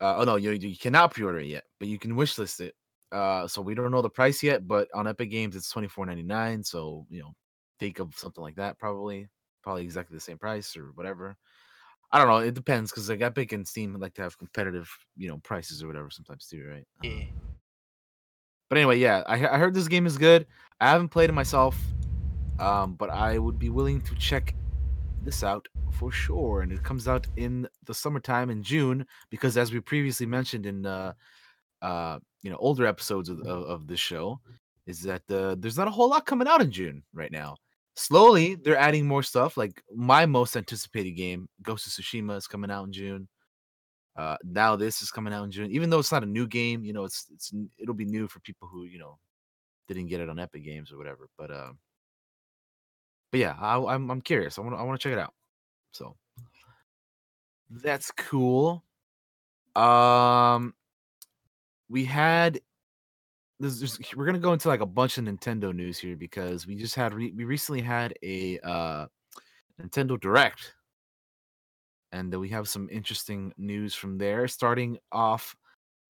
Uh, 0.00 0.16
oh 0.18 0.24
no, 0.24 0.36
you 0.36 0.52
you 0.52 0.76
cannot 0.76 1.12
pre-order 1.12 1.38
it 1.38 1.46
yet, 1.46 1.64
but 1.78 1.88
you 1.88 1.98
can 1.98 2.14
wishlist 2.14 2.60
it. 2.60 2.74
Uh, 3.12 3.46
so 3.46 3.60
we 3.60 3.74
don't 3.74 3.90
know 3.90 4.02
the 4.02 4.08
price 4.10 4.42
yet, 4.42 4.66
but 4.66 4.88
on 4.94 5.06
Epic 5.06 5.30
Games 5.30 5.54
it's 5.54 5.70
twenty 5.70 5.88
four 5.88 6.06
ninety 6.06 6.22
nine. 6.22 6.64
So 6.64 7.06
you 7.10 7.20
know, 7.20 7.32
think 7.78 7.98
of 7.98 8.14
something 8.16 8.42
like 8.42 8.56
that 8.56 8.78
probably 8.78 9.28
probably 9.62 9.84
exactly 9.84 10.16
the 10.16 10.20
same 10.20 10.38
price 10.38 10.76
or 10.76 10.92
whatever. 10.94 11.36
I 12.10 12.18
don't 12.18 12.28
know. 12.28 12.38
It 12.38 12.54
depends 12.54 12.90
because 12.90 13.08
like 13.08 13.22
Epic 13.22 13.52
and 13.52 13.66
Steam 13.66 13.94
like 13.98 14.14
to 14.14 14.22
have 14.22 14.36
competitive, 14.38 14.90
you 15.16 15.28
know, 15.28 15.38
prices 15.38 15.82
or 15.82 15.86
whatever 15.86 16.10
sometimes 16.10 16.46
too, 16.46 16.66
right? 16.68 16.86
Um, 17.04 17.10
Yeah. 17.10 17.24
But 18.68 18.78
anyway, 18.78 18.98
yeah, 18.98 19.22
I, 19.26 19.34
I 19.34 19.58
heard 19.58 19.74
this 19.74 19.88
game 19.88 20.06
is 20.06 20.16
good. 20.16 20.46
I 20.80 20.88
haven't 20.90 21.10
played 21.10 21.28
it 21.28 21.34
myself, 21.34 21.78
um, 22.58 22.94
but 22.94 23.10
I 23.10 23.38
would 23.38 23.58
be 23.58 23.68
willing 23.68 24.00
to 24.00 24.14
check 24.14 24.54
this 25.22 25.44
out 25.44 25.68
for 25.92 26.10
sure. 26.10 26.62
And 26.62 26.72
it 26.72 26.82
comes 26.82 27.06
out 27.06 27.26
in 27.36 27.68
the 27.84 27.94
summertime 27.94 28.48
in 28.48 28.62
June 28.62 29.06
because, 29.30 29.56
as 29.56 29.72
we 29.72 29.80
previously 29.80 30.26
mentioned 30.26 30.66
in 30.66 30.86
uh, 30.86 31.12
uh, 31.82 32.18
you 32.42 32.50
know 32.50 32.56
older 32.58 32.86
episodes 32.86 33.28
of, 33.28 33.40
of, 33.40 33.62
of 33.64 33.86
this 33.86 34.00
show, 34.00 34.40
is 34.86 35.02
that 35.02 35.22
uh, 35.30 35.56
there's 35.58 35.76
not 35.76 35.88
a 35.88 35.90
whole 35.90 36.08
lot 36.08 36.26
coming 36.26 36.48
out 36.48 36.62
in 36.62 36.70
June 36.70 37.02
right 37.12 37.32
now. 37.32 37.56
Slowly, 37.94 38.54
they're 38.54 38.76
adding 38.76 39.06
more 39.06 39.22
stuff. 39.22 39.56
Like 39.56 39.82
my 39.94 40.24
most 40.24 40.56
anticipated 40.56 41.12
game, 41.12 41.48
Ghost 41.62 41.86
of 41.86 41.92
Tsushima, 41.92 42.36
is 42.36 42.46
coming 42.46 42.70
out 42.70 42.86
in 42.86 42.92
June. 42.92 43.28
Uh, 44.16 44.36
now 44.44 44.76
this 44.76 45.02
is 45.02 45.10
coming 45.10 45.32
out 45.32 45.44
in 45.44 45.50
June, 45.50 45.70
even 45.70 45.90
though 45.90 45.98
it's 45.98 46.12
not 46.12 46.22
a 46.22 46.26
new 46.26 46.46
game. 46.46 46.84
You 46.84 46.92
know, 46.92 47.04
it's 47.04 47.26
it's 47.32 47.52
it'll 47.78 47.94
be 47.94 48.04
new 48.04 48.28
for 48.28 48.40
people 48.40 48.68
who 48.68 48.84
you 48.84 48.98
know 48.98 49.18
didn't 49.88 50.06
get 50.06 50.20
it 50.20 50.28
on 50.28 50.38
Epic 50.38 50.64
Games 50.64 50.92
or 50.92 50.98
whatever. 50.98 51.28
But 51.36 51.50
um, 51.50 51.78
but 53.30 53.40
yeah, 53.40 53.56
I, 53.58 53.76
I'm 53.94 54.10
I'm 54.10 54.20
curious. 54.20 54.58
I 54.58 54.62
want 54.62 54.76
I 54.78 54.82
want 54.82 55.00
to 55.00 55.08
check 55.08 55.16
it 55.16 55.20
out. 55.20 55.34
So 55.92 56.16
that's 57.70 58.10
cool. 58.12 58.84
Um, 59.74 60.74
we 61.92 62.06
had 62.06 62.58
this. 63.60 63.78
There's, 63.78 63.98
we're 64.16 64.24
gonna 64.24 64.38
go 64.38 64.54
into 64.54 64.68
like 64.68 64.80
a 64.80 64.86
bunch 64.86 65.18
of 65.18 65.24
Nintendo 65.24 65.74
news 65.74 65.98
here 65.98 66.16
because 66.16 66.66
we 66.66 66.74
just 66.74 66.94
had 66.94 67.14
we 67.14 67.30
recently 67.44 67.82
had 67.82 68.14
a 68.22 68.58
uh 68.60 69.06
Nintendo 69.80 70.18
Direct, 70.18 70.74
and 72.10 72.34
we 72.34 72.48
have 72.48 72.66
some 72.66 72.88
interesting 72.90 73.52
news 73.58 73.94
from 73.94 74.16
there. 74.16 74.48
Starting 74.48 74.98
off 75.12 75.54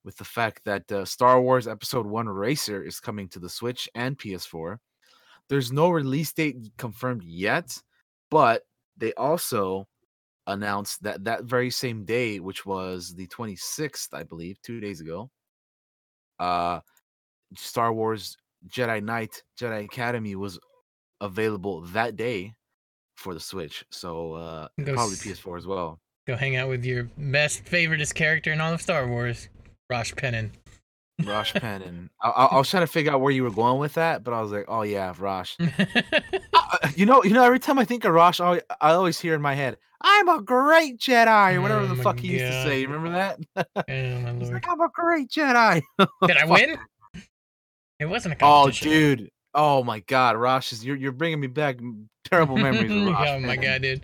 with 0.05 0.17
the 0.17 0.25
fact 0.25 0.65
that 0.65 0.91
uh, 0.93 1.05
Star 1.05 1.41
Wars 1.41 1.67
Episode 1.67 2.07
One 2.07 2.29
Racer 2.29 2.83
is 2.83 3.01
coming 3.01 3.29
to 3.31 3.41
the 3.41 3.49
Switch 3.49 3.89
and 3.97 4.17
PS4. 4.17 4.79
There's 5.49 5.73
no 5.73 5.91
release 5.91 6.33
date 6.33 6.57
confirmed 6.79 7.25
yet, 7.25 7.77
but 8.31 8.63
they 8.97 9.13
also 9.15 9.89
announced 10.47 11.03
that 11.03 11.25
that 11.25 11.45
very 11.45 11.71
same 11.71 12.05
day, 12.05 12.39
which 12.39 12.65
was 12.65 13.15
the 13.15 13.27
26th, 13.27 14.09
I 14.13 14.23
believe, 14.23 14.63
two 14.63 14.81
days 14.81 15.01
ago, 15.01 15.29
uh, 16.39 16.81
Star 17.57 17.93
Wars 17.93 18.37
Jedi 18.69 19.03
Knight 19.03 19.43
Jedi 19.61 19.85
Academy 19.85 20.35
was 20.37 20.59
available 21.21 21.83
that 21.89 22.17
day 22.17 22.55
for 23.17 23.35
the 23.35 23.41
Switch. 23.41 23.85
So 23.91 24.35
uh, 24.35 24.69
probably 24.77 25.15
s- 25.15 25.25
PS4 25.25 25.59
as 25.59 25.67
well. 25.67 26.01
Go 26.27 26.37
hang 26.37 26.57
out 26.57 26.69
with 26.69 26.85
your 26.85 27.05
best 27.19 27.65
favoriteest 27.65 28.15
character 28.15 28.53
in 28.53 28.61
all 28.61 28.73
of 28.73 28.81
Star 28.81 29.07
Wars, 29.09 29.49
Rosh 29.91 30.13
Pennon. 30.17 30.53
Rosh 31.25 31.53
Penn 31.55 31.83
and 31.83 32.11
I, 32.23 32.31
I, 32.31 32.45
I 32.47 32.59
was 32.59 32.71
trying 32.71 32.83
to 32.83 32.87
figure 32.87 33.13
out 33.13 33.21
where 33.21 33.33
you 33.33 33.43
were 33.43 33.51
going 33.51 33.79
with 33.79 33.95
that, 33.95 34.25
but 34.25 34.35
I 34.35 34.41
was 34.41 34.51
like, 34.51 34.65
oh 34.69 34.83
yeah, 34.83 35.15
Rosh. 35.19 35.57
Uh, 36.55 36.89
you 36.97 37.05
know, 37.05 37.23
you 37.23 37.31
know, 37.35 37.45
every 37.45 37.59
time 37.59 37.79
I 37.79 37.85
think 37.85 38.05
of 38.07 38.15
Rosh, 38.15 38.41
I, 38.41 38.63
I 38.81 38.93
always 38.93 39.21
hear 39.21 39.35
in 39.35 39.43
my 39.43 39.55
head, 39.55 39.77
"I'm 40.01 40.29
a 40.29 40.41
great 40.41 40.99
Jedi" 40.99 41.55
or 41.55 41.61
whatever 41.61 41.83
Oh 41.83 41.87
the 41.87 42.03
fuck 42.03 42.19
he 42.19 42.29
used 42.29 42.47
to 42.47 42.63
say. 42.63 42.87
Remember 42.87 43.11
that? 43.11 43.39
oh 43.77 44.39
He's 44.39 44.51
like, 44.51 44.67
"I'm 44.67 44.81
a 44.81 44.89
great 44.89 45.29
Jedi." 45.29 45.83
Did 46.27 46.37
I 46.39 46.47
win? 46.47 46.79
It 47.99 48.07
wasn't 48.07 48.35
a 48.35 48.39
Oh, 48.41 48.71
dude. 48.71 49.31
Oh 49.55 49.85
my 49.85 50.01
God, 50.01 50.37
Rosh 50.37 50.73
is 50.73 50.83
you're 50.83 50.97
you're 50.97 51.13
bringing 51.13 51.41
me 51.41 51.47
back 51.47 51.79
terrible 52.25 52.57
memories. 52.57 52.91
Of 52.91 53.13
Rosh, 53.13 53.29
oh 53.29 53.41
my 53.41 53.57
god, 53.57 53.83
dude! 53.83 54.01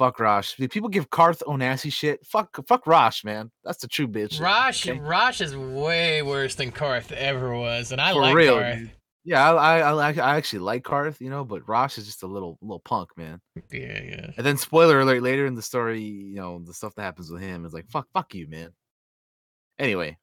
Fuck 0.00 0.18
Rosh. 0.18 0.56
People 0.70 0.88
give 0.88 1.10
Carth 1.10 1.42
Onasi 1.46 1.92
shit. 1.92 2.24
Fuck, 2.24 2.58
fuck 2.66 2.86
Rosh, 2.86 3.22
man. 3.22 3.50
That's 3.64 3.82
the 3.82 3.86
true 3.86 4.08
bitch. 4.08 4.40
Rosh, 4.40 4.88
okay. 4.88 4.98
Rosh 4.98 5.42
is 5.42 5.54
way 5.54 6.22
worse 6.22 6.54
than 6.54 6.72
Carth 6.72 7.12
ever 7.12 7.54
was, 7.54 7.92
and 7.92 8.00
I 8.00 8.14
For 8.14 8.22
like 8.22 8.34
real, 8.34 8.54
Carth. 8.58 8.78
dude. 8.78 8.90
Yeah, 9.24 9.52
I, 9.52 9.80
I 9.80 9.92
I 9.92 10.08
I 10.12 10.36
actually 10.36 10.60
like 10.60 10.84
Karth, 10.84 11.20
you 11.20 11.28
know, 11.28 11.44
but 11.44 11.68
Rosh 11.68 11.98
is 11.98 12.06
just 12.06 12.22
a 12.22 12.26
little 12.26 12.56
little 12.62 12.80
punk, 12.80 13.10
man. 13.18 13.42
Yeah, 13.70 14.02
yeah. 14.02 14.30
And 14.38 14.46
then 14.46 14.56
spoiler 14.56 15.00
alert, 15.00 15.22
later 15.22 15.44
in 15.44 15.54
the 15.54 15.60
story, 15.60 16.00
you 16.00 16.36
know, 16.36 16.62
the 16.64 16.72
stuff 16.72 16.94
that 16.94 17.02
happens 17.02 17.30
with 17.30 17.42
him 17.42 17.66
is 17.66 17.74
like 17.74 17.86
fuck, 17.90 18.06
fuck 18.14 18.34
you, 18.34 18.48
man. 18.48 18.70
Anyway, 19.78 20.16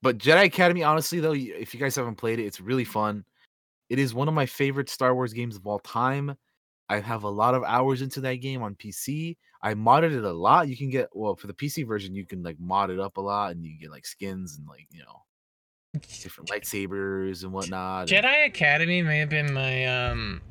but 0.00 0.16
Jedi 0.16 0.44
Academy, 0.44 0.82
honestly 0.82 1.20
though, 1.20 1.34
if 1.34 1.74
you 1.74 1.78
guys 1.78 1.94
haven't 1.94 2.16
played 2.16 2.38
it, 2.38 2.46
it's 2.46 2.58
really 2.58 2.84
fun. 2.84 3.26
It 3.90 3.98
is 3.98 4.14
one 4.14 4.28
of 4.28 4.34
my 4.34 4.46
favorite 4.46 4.88
Star 4.88 5.14
Wars 5.14 5.34
games 5.34 5.56
of 5.56 5.66
all 5.66 5.78
time. 5.78 6.38
I 6.92 7.00
have 7.00 7.22
a 7.24 7.28
lot 7.30 7.54
of 7.54 7.62
hours 7.64 8.02
into 8.02 8.20
that 8.22 8.36
game 8.36 8.62
on 8.62 8.74
PC. 8.74 9.36
I 9.62 9.74
modded 9.74 10.14
it 10.16 10.24
a 10.24 10.32
lot. 10.32 10.68
You 10.68 10.76
can 10.76 10.90
get 10.90 11.08
well 11.14 11.34
for 11.36 11.46
the 11.46 11.54
PC 11.54 11.86
version, 11.86 12.14
you 12.14 12.26
can 12.26 12.42
like 12.42 12.58
mod 12.60 12.90
it 12.90 13.00
up 13.00 13.16
a 13.16 13.20
lot, 13.20 13.52
and 13.52 13.64
you 13.64 13.78
get 13.80 13.90
like 13.90 14.04
skins 14.04 14.58
and 14.58 14.66
like 14.68 14.86
you 14.90 15.00
know 15.02 15.22
different 16.22 16.50
lightsabers 16.50 17.44
and 17.44 17.52
whatnot. 17.52 18.10
and- 18.10 18.24
Jedi 18.24 18.46
Academy 18.46 19.02
may 19.02 19.18
have 19.18 19.30
been 19.30 19.52
my 19.54 19.86
um 19.86 20.42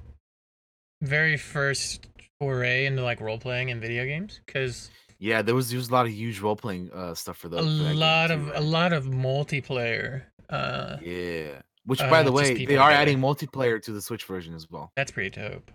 very 1.01 1.37
first 1.37 2.07
foray 2.39 2.85
into 2.85 3.03
like 3.03 3.21
role 3.21 3.37
playing 3.37 3.69
in 3.69 3.79
video 3.79 4.05
games 4.05 4.39
because 4.45 4.89
Yeah, 5.19 5.41
there 5.43 5.53
was 5.55 5.69
there 5.69 5.77
was 5.77 5.89
a 5.89 5.93
lot 5.93 6.05
of 6.07 6.11
huge 6.11 6.39
role 6.39 6.55
playing 6.55 6.91
uh, 6.91 7.13
stuff 7.13 7.37
for 7.37 7.49
the 7.49 7.57
a 7.57 7.61
for 7.63 7.93
lot 7.93 8.27
too, 8.27 8.33
of 8.33 8.47
right? 8.47 8.55
a 8.57 8.61
lot 8.61 8.93
of 8.93 9.05
multiplayer. 9.05 10.23
Uh, 10.49 10.97
Yeah. 11.01 11.61
Which, 11.85 11.99
Uh, 12.01 12.09
by 12.11 12.21
the 12.21 12.31
way, 12.31 12.63
they 12.65 12.77
are 12.77 12.91
adding 12.91 13.17
multiplayer 13.17 13.81
to 13.81 13.91
the 13.91 14.01
Switch 14.01 14.25
version 14.25 14.53
as 14.53 14.69
well. 14.69 14.91
that's 14.95 15.11
pretty 15.11 15.31
dope. 15.31 15.71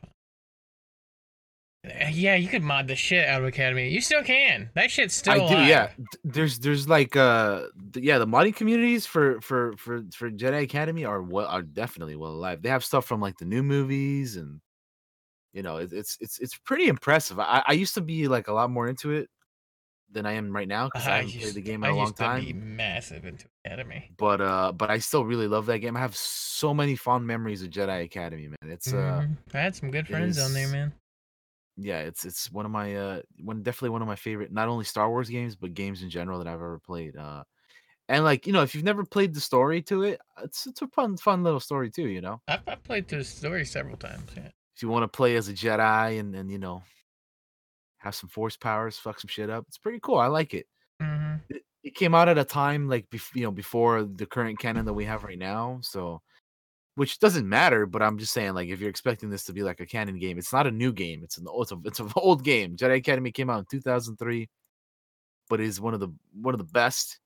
Uh, 1.86 2.08
Yeah, 2.10 2.34
you 2.34 2.48
could 2.48 2.62
mod 2.62 2.88
the 2.88 2.96
shit 2.96 3.26
out 3.28 3.42
of 3.42 3.46
Academy. 3.48 3.88
You 3.88 4.00
still 4.00 4.22
can. 4.22 4.70
That 4.74 4.90
shit's 4.90 5.14
still 5.14 5.34
I 5.34 5.48
do, 5.48 5.54
yeah. 5.70 5.90
There's, 6.24 6.58
there's 6.58 6.88
like, 6.88 7.16
uh, 7.16 7.66
yeah, 7.94 8.18
the 8.18 8.26
modding 8.26 8.54
communities 8.56 9.06
for 9.06 9.40
for 9.40 9.76
for 9.76 10.02
for 10.14 10.30
Jedi 10.30 10.62
Academy 10.62 11.04
are 11.04 11.22
well, 11.22 11.46
are 11.46 11.62
definitely 11.62 12.16
well 12.16 12.32
alive. 12.32 12.62
They 12.62 12.68
have 12.70 12.84
stuff 12.84 13.06
from 13.06 13.20
like 13.20 13.38
the 13.38 13.44
new 13.44 13.62
movies, 13.62 14.36
and 14.36 14.60
you 15.52 15.62
know, 15.62 15.76
it, 15.76 15.92
it's 15.92 16.18
it's 16.20 16.38
it's 16.40 16.58
pretty 16.58 16.88
impressive. 16.88 17.38
I 17.38 17.62
I 17.66 17.72
used 17.72 17.94
to 17.94 18.00
be 18.00 18.28
like 18.28 18.48
a 18.48 18.52
lot 18.52 18.70
more 18.70 18.88
into 18.88 19.12
it 19.12 19.28
than 20.12 20.24
I 20.24 20.32
am 20.32 20.54
right 20.54 20.68
now 20.68 20.86
because 20.86 21.06
I, 21.06 21.10
I 21.12 21.16
haven't 21.16 21.32
used, 21.34 21.42
played 21.42 21.54
the 21.54 21.60
game 21.62 21.82
I 21.82 21.88
in 21.88 21.94
a 21.94 21.96
long 21.96 22.06
used 22.06 22.16
to 22.18 22.22
be 22.22 22.52
time. 22.52 22.76
massive 22.76 23.24
into 23.24 23.46
Academy. 23.64 24.12
But 24.16 24.40
uh, 24.40 24.72
but 24.72 24.90
I 24.90 24.98
still 24.98 25.24
really 25.24 25.48
love 25.48 25.66
that 25.66 25.78
game. 25.78 25.96
I 25.96 26.00
have 26.00 26.16
so 26.16 26.72
many 26.74 26.94
fond 26.96 27.26
memories 27.26 27.62
of 27.62 27.70
Jedi 27.70 28.04
Academy, 28.04 28.48
man. 28.48 28.70
It's 28.70 28.92
uh. 28.92 29.24
Mhm. 29.24 29.36
I 29.54 29.58
had 29.58 29.74
some 29.74 29.90
good 29.90 30.06
friends 30.06 30.38
on 30.38 30.52
there, 30.52 30.68
man. 30.68 30.92
Yeah, 31.76 32.00
it's 32.00 32.24
it's 32.24 32.50
one 32.50 32.64
of 32.64 32.72
my 32.72 32.96
uh 32.96 33.22
one 33.40 33.62
definitely 33.62 33.90
one 33.90 34.02
of 34.02 34.08
my 34.08 34.16
favorite 34.16 34.52
not 34.52 34.68
only 34.68 34.84
Star 34.84 35.08
Wars 35.08 35.28
games 35.28 35.56
but 35.56 35.74
games 35.74 36.02
in 36.02 36.10
general 36.10 36.38
that 36.38 36.48
I've 36.48 36.54
ever 36.54 36.78
played. 36.78 37.16
Uh 37.16 37.44
and 38.08 38.22
like, 38.24 38.46
you 38.46 38.52
know, 38.52 38.62
if 38.62 38.74
you've 38.74 38.84
never 38.84 39.04
played 39.04 39.34
the 39.34 39.40
story 39.40 39.82
to 39.82 40.04
it, 40.04 40.20
it's 40.42 40.66
it's 40.66 40.82
a 40.82 40.88
fun 40.88 41.16
fun 41.16 41.42
little 41.42 41.60
story 41.60 41.90
too, 41.90 42.08
you 42.08 42.20
know. 42.20 42.40
I've, 42.48 42.60
I've 42.66 42.82
played 42.84 43.08
through 43.08 43.18
the 43.18 43.24
story 43.24 43.64
several 43.64 43.96
times. 43.96 44.30
Yeah. 44.36 44.50
If 44.76 44.82
you 44.82 44.88
want 44.88 45.02
to 45.04 45.08
play 45.08 45.36
as 45.36 45.48
a 45.48 45.52
Jedi 45.54 46.20
and 46.20 46.34
and 46.34 46.50
you 46.50 46.58
know, 46.58 46.82
have 47.98 48.14
some 48.14 48.28
force 48.28 48.56
powers, 48.56 48.98
fuck 48.98 49.18
some 49.20 49.28
shit 49.28 49.50
up. 49.50 49.64
It's 49.68 49.78
pretty 49.78 50.00
cool. 50.00 50.18
I 50.18 50.26
like 50.28 50.54
it. 50.54 50.66
hmm 51.00 51.36
It, 51.48 51.62
it 51.82 51.94
came 51.94 52.14
out 52.14 52.28
at 52.28 52.38
a 52.38 52.44
time 52.44 52.88
like 52.88 53.08
bef- 53.10 53.34
you 53.34 53.42
know, 53.42 53.50
before 53.50 54.04
the 54.04 54.26
current 54.26 54.58
canon 54.58 54.84
that 54.86 54.92
we 54.94 55.04
have 55.04 55.24
right 55.24 55.38
now, 55.38 55.78
so 55.82 56.22
which 56.96 57.18
doesn't 57.18 57.46
matter, 57.46 57.84
but 57.84 58.02
I'm 58.02 58.18
just 58.18 58.32
saying, 58.32 58.54
like, 58.54 58.68
if 58.68 58.80
you're 58.80 58.90
expecting 58.90 59.28
this 59.28 59.44
to 59.44 59.52
be 59.52 59.62
like 59.62 59.80
a 59.80 59.86
canon 59.86 60.18
game, 60.18 60.38
it's 60.38 60.52
not 60.52 60.66
a 60.66 60.70
new 60.70 60.92
game. 60.92 61.20
It's 61.22 61.36
an 61.36 61.46
it's 61.48 61.72
a 61.72 61.78
it's 61.84 62.00
an 62.00 62.10
old 62.16 62.42
game. 62.42 62.76
Jedi 62.76 62.96
Academy 62.96 63.30
came 63.30 63.50
out 63.50 63.58
in 63.60 63.66
2003, 63.70 64.48
but 65.48 65.60
is 65.60 65.80
one 65.80 65.94
of 65.94 66.00
the 66.00 66.08
one 66.40 66.54
of 66.54 66.58
the 66.58 66.64
best. 66.64 67.20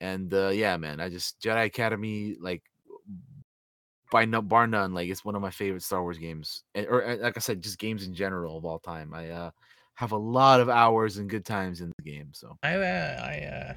And 0.00 0.32
uh 0.32 0.48
yeah, 0.48 0.76
man, 0.78 1.00
I 1.00 1.10
just 1.10 1.40
Jedi 1.40 1.66
Academy 1.66 2.36
like 2.40 2.62
by 4.10 4.24
no 4.24 4.40
bar 4.40 4.66
none, 4.66 4.94
like 4.94 5.10
it's 5.10 5.24
one 5.24 5.34
of 5.34 5.42
my 5.42 5.50
favorite 5.50 5.82
Star 5.82 6.02
Wars 6.02 6.16
games, 6.16 6.64
and, 6.74 6.86
or 6.86 7.06
uh, 7.06 7.16
like 7.16 7.36
I 7.36 7.40
said, 7.40 7.62
just 7.62 7.78
games 7.78 8.06
in 8.06 8.14
general 8.14 8.56
of 8.56 8.64
all 8.64 8.78
time. 8.78 9.12
I 9.12 9.28
uh 9.28 9.50
have 9.96 10.12
a 10.12 10.16
lot 10.16 10.60
of 10.60 10.70
hours 10.70 11.18
and 11.18 11.28
good 11.28 11.44
times 11.44 11.82
in 11.82 11.92
the 11.98 12.10
game, 12.10 12.30
so 12.32 12.56
I 12.62 12.76
uh, 12.76 13.22
I 13.22 13.40
uh, 13.40 13.74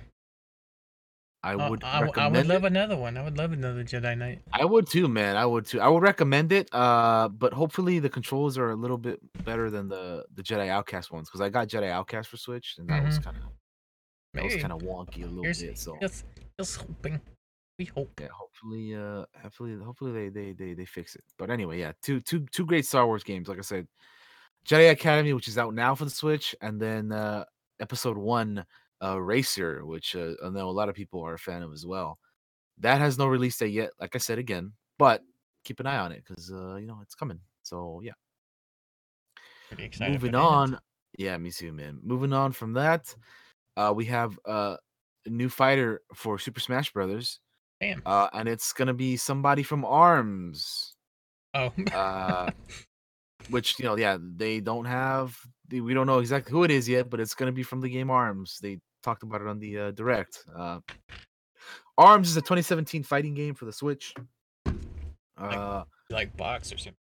I 1.44 1.54
I, 1.54 1.70
would 1.70 1.84
I, 1.84 2.00
I 2.00 2.02
recommend 2.04 2.36
would 2.36 2.46
it. 2.46 2.48
love 2.50 2.64
another 2.66 2.98
one. 2.98 3.18
I 3.18 3.24
would 3.24 3.38
love 3.38 3.52
another 3.52 3.84
Jedi 3.84 4.16
Knight. 4.18 4.42
I 4.54 4.64
would 4.64 4.88
too, 4.88 5.08
man. 5.08 5.36
I 5.38 5.46
would 5.46 5.66
too. 5.66 5.82
I 5.82 5.88
would 5.88 6.04
recommend 6.04 6.52
it. 6.52 6.70
Uh, 6.72 7.30
but 7.30 7.52
hopefully 7.54 7.98
the 8.00 8.10
controls 8.10 8.58
are 8.58 8.70
a 8.70 8.76
little 8.76 8.98
bit 8.98 9.20
better 9.44 9.70
than 9.72 9.88
the 9.90 10.24
the 10.36 10.44
Jedi 10.44 10.70
Outcast 10.70 11.12
ones 11.12 11.30
because 11.30 11.42
I 11.42 11.50
got 11.50 11.68
Jedi 11.68 11.90
Outcast 11.90 12.30
for 12.30 12.38
Switch 12.38 12.76
and 12.78 12.88
that 12.90 13.04
was 13.04 13.18
Mhm. 13.20 13.24
kind 13.24 13.38
of 13.38 13.44
that 14.34 14.44
was 14.44 14.56
kind 14.58 14.72
of 14.72 14.80
wonky 14.82 15.24
a 15.24 15.28
little 15.28 15.44
Here's, 15.44 15.62
bit. 15.62 15.78
So 15.78 15.98
just, 16.02 16.26
just 16.60 16.78
hoping. 16.78 17.20
We 17.80 17.86
hope. 17.86 18.12
yeah, 18.22 18.28
hopefully, 18.32 18.96
uh, 18.96 19.26
hopefully, 19.42 19.76
hopefully 19.84 20.12
they 20.12 20.30
they 20.30 20.52
they 20.54 20.74
they 20.76 20.86
fix 20.86 21.16
it. 21.16 21.24
But 21.40 21.50
anyway, 21.50 21.80
yeah, 21.80 21.94
two 22.04 22.20
two 22.22 22.46
two 22.52 22.66
great 22.68 22.86
Star 22.86 23.08
Wars 23.08 23.24
games. 23.24 23.48
Like 23.48 23.58
I 23.58 23.62
said, 23.62 23.88
Jedi 24.68 24.92
Academy, 24.92 25.34
which 25.34 25.48
is 25.48 25.58
out 25.58 25.74
now 25.74 25.96
for 25.96 26.06
the 26.06 26.12
Switch, 26.12 26.56
and 26.62 26.80
then 26.80 27.12
uh 27.12 27.46
Episode 27.80 28.18
One, 28.18 28.64
uh, 29.04 29.20
Racer, 29.20 29.86
which 29.86 30.16
uh, 30.16 30.34
I 30.44 30.50
know 30.50 30.70
a 30.70 30.72
lot 30.72 30.90
of 30.90 30.96
people 30.96 31.22
are 31.24 31.34
a 31.34 31.40
fan 31.40 31.64
of 31.64 31.74
as 31.74 31.86
well. 31.86 32.20
That 32.80 33.00
has 33.00 33.18
no 33.18 33.28
release 33.28 33.58
date 33.58 33.74
yet. 33.74 33.92
Like 34.00 34.16
I 34.16 34.20
said 34.20 34.40
again, 34.40 34.74
but 34.98 35.22
keep 35.64 35.80
an 35.80 35.88
eye 35.88 35.98
on 35.98 36.12
it 36.12 36.24
because 36.28 36.52
uh, 36.52 36.76
you 36.76 36.88
know 36.88 37.00
it's 37.02 37.16
coming. 37.16 37.40
So 37.64 38.02
yeah. 38.04 38.14
Pretty 39.70 39.86
excited. 39.86 40.14
Moving 40.14 40.36
on. 40.36 40.80
Yeah, 41.18 41.38
me 41.38 41.52
too, 41.52 41.72
man. 41.72 42.00
Moving 42.04 42.34
on 42.34 42.52
from 42.52 42.74
that, 42.74 43.14
uh, 43.78 43.94
we 43.96 44.06
have 44.06 44.38
uh, 44.48 44.78
a 45.26 45.30
new 45.30 45.50
fighter 45.50 46.02
for 46.14 46.40
Super 46.40 46.60
Smash 46.60 46.92
Brothers, 46.94 47.40
Damn. 47.80 48.02
uh, 48.06 48.30
and 48.34 48.48
it's 48.48 48.74
gonna 48.74 48.94
be 48.94 49.18
somebody 49.18 49.64
from 49.64 49.86
Arms. 49.86 50.96
oh. 51.54 51.72
Uh, 51.94 52.52
which 53.50 53.80
you 53.80 53.86
know, 53.86 53.98
yeah, 53.98 54.18
they 54.20 54.60
don't 54.60 54.86
have. 54.86 55.38
They, 55.68 55.82
we 55.82 55.94
don't 55.94 56.08
know 56.08 56.20
exactly 56.20 56.52
who 56.52 56.64
it 56.64 56.72
is 56.72 56.88
yet, 56.88 57.10
but 57.10 57.20
it's 57.20 57.34
gonna 57.34 57.52
be 57.52 57.64
from 57.64 57.82
the 57.82 57.90
game 57.90 58.10
Arms. 58.10 58.60
They 58.62 58.80
talked 59.02 59.24
about 59.24 59.42
it 59.42 59.48
on 59.48 59.60
the 59.60 59.78
uh, 59.80 59.92
direct. 59.92 60.44
Uh, 60.56 60.80
Arms 61.98 62.30
is 62.30 62.38
a 62.38 62.42
2017 62.42 63.04
fighting 63.04 63.34
game 63.34 63.54
for 63.54 63.66
the 63.66 63.74
Switch. 63.74 64.14
Uh, 65.38 65.84
like 66.10 66.36
box 66.38 66.72
or 66.72 66.78
something. 66.78 66.96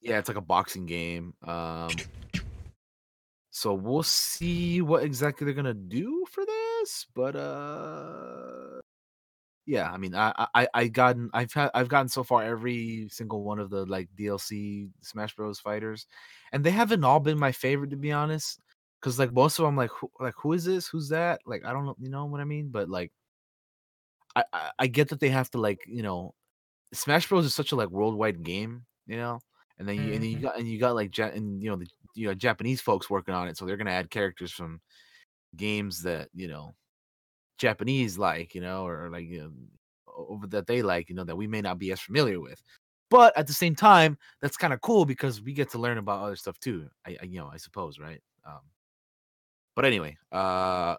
yeah, 0.00 0.18
it's 0.18 0.28
like 0.28 0.36
a 0.36 0.42
boxing 0.42 0.86
game. 0.86 1.34
Um, 1.42 1.90
So 3.56 3.72
we'll 3.72 4.02
see 4.02 4.82
what 4.82 5.04
exactly 5.04 5.44
they're 5.44 5.54
gonna 5.54 5.72
do 5.74 6.26
for 6.28 6.44
this, 6.44 7.06
but 7.14 7.36
uh 7.36 8.80
yeah, 9.64 9.90
I 9.90 9.96
mean, 9.96 10.12
I 10.16 10.46
I 10.52 10.68
I 10.74 10.88
gotten 10.88 11.30
I've 11.32 11.52
had 11.52 11.70
I've 11.72 11.88
gotten 11.88 12.08
so 12.08 12.24
far 12.24 12.42
every 12.42 13.08
single 13.10 13.44
one 13.44 13.60
of 13.60 13.70
the 13.70 13.86
like 13.86 14.08
DLC 14.18 14.90
Smash 15.02 15.36
Bros. 15.36 15.60
fighters, 15.60 16.08
and 16.52 16.64
they 16.64 16.72
haven't 16.72 17.04
all 17.04 17.20
been 17.20 17.38
my 17.38 17.52
favorite 17.52 17.90
to 17.90 17.96
be 17.96 18.10
honest. 18.10 18.60
Cause 19.04 19.18
like 19.18 19.32
most 19.32 19.58
of 19.58 19.66
them, 19.66 19.76
like 19.76 19.90
who, 19.90 20.10
like 20.18 20.34
who 20.38 20.54
is 20.54 20.64
this? 20.64 20.88
Who's 20.88 21.10
that? 21.10 21.40
Like 21.46 21.64
I 21.64 21.72
don't 21.74 21.84
know, 21.86 21.96
you 22.00 22.08
know 22.10 22.24
what 22.26 22.40
I 22.40 22.44
mean? 22.44 22.70
But 22.70 22.88
like, 22.88 23.12
I, 24.36 24.44
I 24.52 24.70
I 24.80 24.86
get 24.86 25.08
that 25.08 25.20
they 25.20 25.28
have 25.30 25.50
to 25.50 25.58
like 25.58 25.80
you 25.86 26.02
know, 26.02 26.34
Smash 26.94 27.28
Bros. 27.28 27.46
is 27.46 27.54
such 27.54 27.72
a 27.72 27.76
like 27.76 27.90
worldwide 27.90 28.44
game, 28.44 28.86
you 29.06 29.16
know, 29.18 29.40
and 29.78 29.88
then 29.88 29.98
you 29.98 30.14
and 30.14 30.22
then 30.22 30.30
you 30.30 30.40
Mhm. 30.40 30.42
got 30.42 30.58
and 30.58 30.68
you 30.68 30.80
got 30.80 30.94
like 30.96 31.16
ja- 31.16 31.28
and 31.34 31.62
you 31.62 31.70
know 31.70 31.76
the 31.76 31.88
you 32.14 32.28
know 32.28 32.34
Japanese 32.34 32.80
folks 32.82 33.10
working 33.10 33.34
on 33.34 33.48
it, 33.48 33.58
so 33.58 33.66
they're 33.66 33.76
gonna 33.78 33.90
add 33.92 34.10
characters 34.10 34.52
from 34.52 34.80
games 35.56 36.02
that 36.04 36.30
you 36.34 36.48
know 36.48 36.76
Japanese 37.58 38.18
like, 38.18 38.54
you 38.54 38.60
know, 38.62 38.86
or, 38.86 39.06
or 39.06 39.10
like 39.10 39.26
you 39.28 39.40
know, 39.42 39.52
over 40.08 40.46
that 40.48 40.66
they 40.66 40.82
like, 40.82 41.08
you 41.10 41.14
know, 41.16 41.24
that 41.24 41.36
we 41.36 41.46
may 41.48 41.60
not 41.62 41.78
be 41.78 41.92
as 41.92 42.00
familiar 42.00 42.40
with. 42.40 42.62
But 43.10 43.36
at 43.38 43.46
the 43.48 43.54
same 43.54 43.74
time, 43.76 44.18
that's 44.42 44.56
kind 44.58 44.72
of 44.74 44.80
cool 44.82 45.04
because 45.06 45.42
we 45.42 45.52
get 45.54 45.70
to 45.72 45.78
learn 45.78 45.98
about 45.98 46.22
other 46.22 46.36
stuff 46.36 46.58
too. 46.60 46.90
I, 47.06 47.18
I 47.22 47.24
you 47.26 47.38
know, 47.40 47.48
I 47.52 47.58
suppose, 47.58 47.98
right? 48.00 48.22
Um, 48.46 48.60
but 49.74 49.84
anyway, 49.84 50.16
uh, 50.32 50.96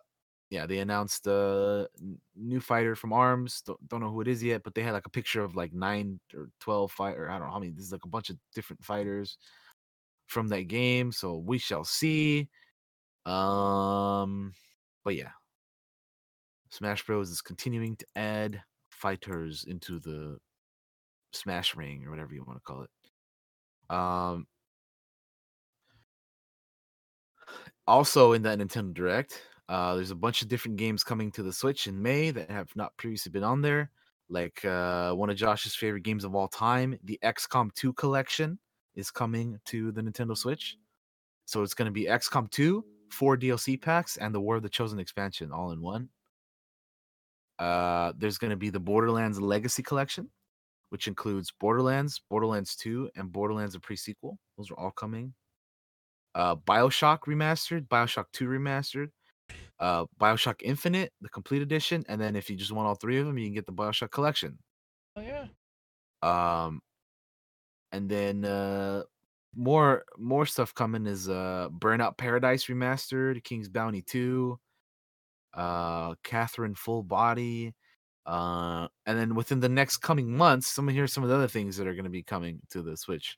yeah, 0.50 0.66
they 0.66 0.80
announced 0.80 1.28
a 1.28 1.88
new 2.36 2.60
fighter 2.60 2.96
from 2.96 3.14
Arms. 3.14 3.62
Don't, 3.66 3.88
don't 3.90 4.02
know 4.02 4.12
who 4.12 4.22
it 4.22 4.28
is 4.28 4.44
yet, 4.44 4.64
but 4.64 4.76
they 4.76 4.84
had 4.84 4.94
like 4.94 5.08
a 5.08 5.10
picture 5.10 5.44
of 5.44 5.56
like 5.56 5.74
nine 5.74 6.20
or 6.34 6.50
twelve 6.60 6.92
fighter. 6.92 7.30
I 7.30 7.38
don't 7.38 7.48
know 7.48 7.54
how 7.54 7.60
many. 7.60 7.72
This 7.72 7.86
is 7.86 7.92
like 7.92 8.06
a 8.06 8.10
bunch 8.10 8.30
of 8.30 8.38
different 8.54 8.84
fighters 8.84 9.38
from 10.28 10.48
that 10.50 10.68
game. 10.68 11.12
So 11.12 11.38
we 11.38 11.58
shall 11.58 11.84
see. 11.84 12.50
Um, 13.26 14.54
but 15.04 15.16
yeah, 15.16 15.32
Smash 16.70 17.06
Bros 17.06 17.30
is 17.32 17.42
continuing 17.42 17.96
to 17.98 18.06
add 18.16 18.62
fighters 18.92 19.66
into 19.68 20.00
the 20.00 20.38
Smash 21.34 21.76
Ring 21.76 22.06
or 22.06 22.12
whatever 22.12 22.34
you 22.34 22.44
want 22.46 22.60
to 22.60 22.64
call 22.64 22.84
it. 22.84 23.96
Um, 23.96 24.48
also 27.88 28.34
in 28.34 28.42
that 28.44 28.60
Nintendo 28.60 28.94
Direct, 28.94 29.42
uh, 29.68 29.96
there's 29.96 30.12
a 30.12 30.16
bunch 30.16 30.42
of 30.42 30.48
different 30.48 30.78
games 30.78 31.04
coming 31.04 31.32
to 31.32 31.44
the 31.44 31.54
Switch 31.54 31.88
in 31.88 32.02
May 32.02 32.32
that 32.32 32.50
have 32.50 32.70
not 32.76 32.96
previously 32.98 33.32
been 33.32 33.44
on 33.44 33.62
there. 33.62 33.90
Like 34.30 34.64
uh, 34.66 35.14
one 35.14 35.30
of 35.30 35.38
Josh's 35.38 35.76
favorite 35.76 36.04
games 36.04 36.24
of 36.24 36.36
all 36.36 36.48
time, 36.48 36.98
the 37.04 37.20
XCOM 37.24 37.74
2 37.74 37.94
collection 37.94 38.60
is 38.96 39.12
coming 39.12 39.60
to 39.66 39.92
the 39.92 40.02
Nintendo 40.02 40.38
Switch. 40.38 40.78
So 41.46 41.62
it's 41.62 41.74
going 41.74 41.88
to 41.88 41.92
be 41.92 42.06
XCOM 42.06 42.50
2, 42.50 42.84
four 43.12 43.38
DLC 43.38 43.80
packs, 43.80 44.18
and 44.18 44.34
the 44.34 44.42
War 44.42 44.56
of 44.56 44.64
the 44.64 44.70
Chosen 44.70 45.00
expansion 45.00 45.52
all 45.52 45.72
in 45.72 45.82
one. 45.82 46.10
Uh, 47.60 48.14
there's 48.18 48.38
going 48.38 48.52
to 48.52 48.58
be 48.58 48.70
the 48.70 48.80
Borderlands 48.80 49.40
Legacy 49.40 49.84
Collection, 49.84 50.30
which 50.90 51.08
includes 51.08 51.54
Borderlands, 51.60 52.22
Borderlands 52.30 52.76
2, 52.76 53.12
and 53.16 53.32
Borderlands 53.32 53.76
a 53.76 53.80
pre-sequel. 53.80 54.40
Those 54.58 54.72
are 54.72 54.80
all 54.80 54.92
coming. 54.92 55.34
Uh, 56.36 56.56
Bioshock 56.56 57.20
Remastered, 57.28 57.88
Bioshock 57.88 58.26
2 58.34 58.46
Remastered, 58.48 59.08
uh, 59.80 60.06
Bioshock 60.20 60.56
Infinite, 60.62 61.14
the 61.22 61.30
complete 61.30 61.62
edition, 61.62 62.04
and 62.10 62.20
then 62.20 62.36
if 62.36 62.50
you 62.50 62.58
just 62.58 62.74
want 62.74 62.88
all 62.88 62.96
three 62.96 63.18
of 63.20 63.26
them, 63.26 63.38
you 63.38 63.46
can 63.46 63.54
get 63.54 63.66
the 63.66 63.72
Bioshock 63.72 64.12
Collection. 64.12 64.58
Oh 65.16 65.22
yeah. 65.22 65.46
Um, 66.22 66.82
and 67.92 68.10
then 68.10 68.44
uh, 68.44 69.04
more 69.56 70.04
more 70.18 70.46
stuff 70.46 70.74
coming 70.74 71.06
is 71.08 71.30
uh, 71.30 71.70
Burnout 71.72 72.18
Paradise 72.18 72.66
Remastered, 72.66 73.44
King's 73.44 73.70
Bounty 73.70 74.02
2, 74.02 74.60
uh, 75.54 76.16
Catherine 76.24 76.76
Full 76.76 77.04
Body, 77.04 77.74
uh, 78.26 78.88
and 79.06 79.18
then 79.18 79.36
within 79.36 79.60
the 79.60 79.70
next 79.70 79.98
coming 79.98 80.36
months, 80.36 80.68
some 80.68 80.88
here's 80.88 81.14
some 81.14 81.24
of 81.24 81.30
the 81.30 81.36
other 81.36 81.48
things 81.48 81.78
that 81.78 81.88
are 81.88 81.94
going 81.94 82.04
to 82.04 82.10
be 82.10 82.24
coming 82.24 82.60
to 82.72 82.82
the 82.82 82.98
Switch. 82.98 83.38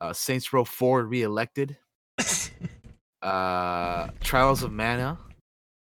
Uh, 0.00 0.12
Saints 0.12 0.52
Row 0.52 0.64
4 0.64 1.06
Reelected, 1.06 1.78
uh, 3.22 4.08
Trials 4.20 4.62
of 4.62 4.72
Mana, 4.72 5.18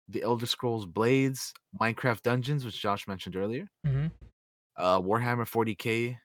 The 0.09 0.21
Elder 0.23 0.45
Scrolls 0.45 0.85
Blades, 0.85 1.53
Minecraft 1.79 2.21
Dungeons, 2.21 2.65
which 2.65 2.79
Josh 2.81 3.07
mentioned 3.07 3.35
earlier, 3.35 3.67
hmm 3.85 4.07
uh, 4.77 4.99
Warhammer 4.99 5.45
40k. 5.47 6.17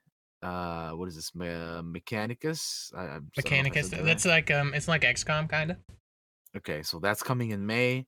Uh, 0.42 0.90
what 0.96 1.08
is 1.08 1.16
this? 1.16 1.34
Me- 1.34 1.46
Mechanicus. 1.46 2.94
I, 2.94 3.00
I'm- 3.02 3.30
I 3.36 3.40
don't 3.40 3.52
know 3.52 3.58
if 3.58 3.66
I 3.66 3.80
Mechanicus. 3.80 3.90
that. 3.90 4.04
That's 4.04 4.24
like 4.24 4.50
um, 4.50 4.72
it's 4.72 4.88
like 4.88 5.02
XCOM 5.02 5.48
kind 5.48 5.72
of. 5.72 5.76
Okay, 6.56 6.82
so 6.82 6.98
that's 7.00 7.22
coming 7.22 7.50
in 7.50 7.66
May. 7.66 8.06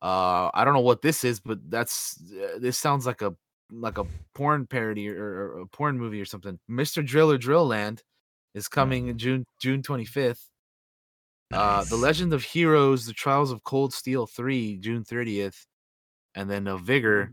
Uh, 0.00 0.50
I 0.54 0.64
don't 0.64 0.72
know 0.74 0.80
what 0.80 1.02
this 1.02 1.24
is, 1.24 1.40
but 1.40 1.58
that's 1.68 2.22
uh, 2.32 2.58
this 2.58 2.78
sounds 2.78 3.06
like 3.06 3.22
a 3.22 3.34
like 3.70 3.98
a 3.98 4.04
porn 4.34 4.66
parody 4.66 5.08
or, 5.08 5.24
or 5.24 5.60
a 5.62 5.66
porn 5.66 5.98
movie 5.98 6.20
or 6.20 6.24
something. 6.26 6.58
Mr. 6.70 7.04
Driller 7.04 7.36
Drill 7.36 7.66
Land 7.66 8.02
is 8.54 8.68
coming 8.68 9.08
in 9.08 9.18
June 9.18 9.44
June 9.60 9.82
25th. 9.82 10.44
Uh, 11.52 11.84
The 11.84 11.96
Legend 11.96 12.32
of 12.32 12.42
Heroes: 12.42 13.06
The 13.06 13.12
Trails 13.12 13.50
of 13.50 13.62
Cold 13.62 13.92
Steel 13.92 14.26
3, 14.26 14.78
June 14.78 15.04
30th, 15.04 15.66
and 16.34 16.50
then 16.50 16.66
uh, 16.66 16.76
Vigor, 16.76 17.32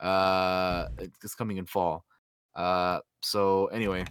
uh, 0.00 0.88
it's 0.98 1.34
coming 1.34 1.56
in 1.56 1.66
fall. 1.66 2.04
Uh, 2.54 3.00
so 3.22 3.66
anyway, 3.66 4.04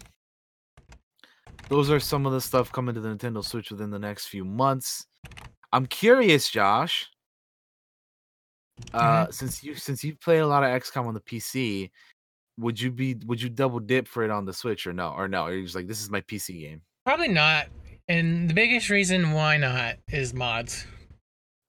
those 1.69 1.89
are 1.89 2.00
some 2.00 2.26
of 2.26 2.34
the 2.34 2.41
stuff 2.41 2.71
coming 2.71 2.95
to 2.95 3.02
the 3.02 3.10
Nintendo 3.10 3.43
Switch 3.43 3.71
within 3.71 3.89
the 3.89 4.00
next 4.00 4.28
few 4.28 4.45
months. 4.45 5.08
I'm 5.74 5.86
curious, 5.86 6.50
Josh. 6.50 7.10
Uh, 8.93 9.28
since 9.32 9.63
you 9.63 9.74
since 9.76 10.04
you 10.04 10.15
play 10.15 10.39
a 10.39 10.48
lot 10.48 10.63
of 10.63 10.69
XCOM 10.69 11.08
on 11.08 11.13
the 11.13 11.21
PC, 11.21 11.89
would 12.58 12.80
you 12.80 12.91
be 12.91 13.15
would 13.26 13.41
you 13.41 13.50
double 13.50 13.80
dip 13.80 14.08
for 14.08 14.24
it 14.24 14.32
on 14.32 14.45
the 14.45 14.54
Switch 14.54 14.86
or 14.86 14.93
no? 14.93 15.10
Or 15.10 15.28
no? 15.28 15.45
Or 15.45 15.54
you're 15.54 15.63
just 15.63 15.76
like 15.76 15.88
this 15.88 16.02
is 16.02 16.10
my 16.10 16.21
PC 16.21 16.60
game. 16.60 16.82
Probably 17.06 17.28
not. 17.28 17.67
And 18.08 18.50
the 18.50 18.54
biggest 18.54 18.89
reason 18.89 19.32
why 19.32 19.58
not 19.58 19.96
is 20.12 20.34
mods. 20.34 20.86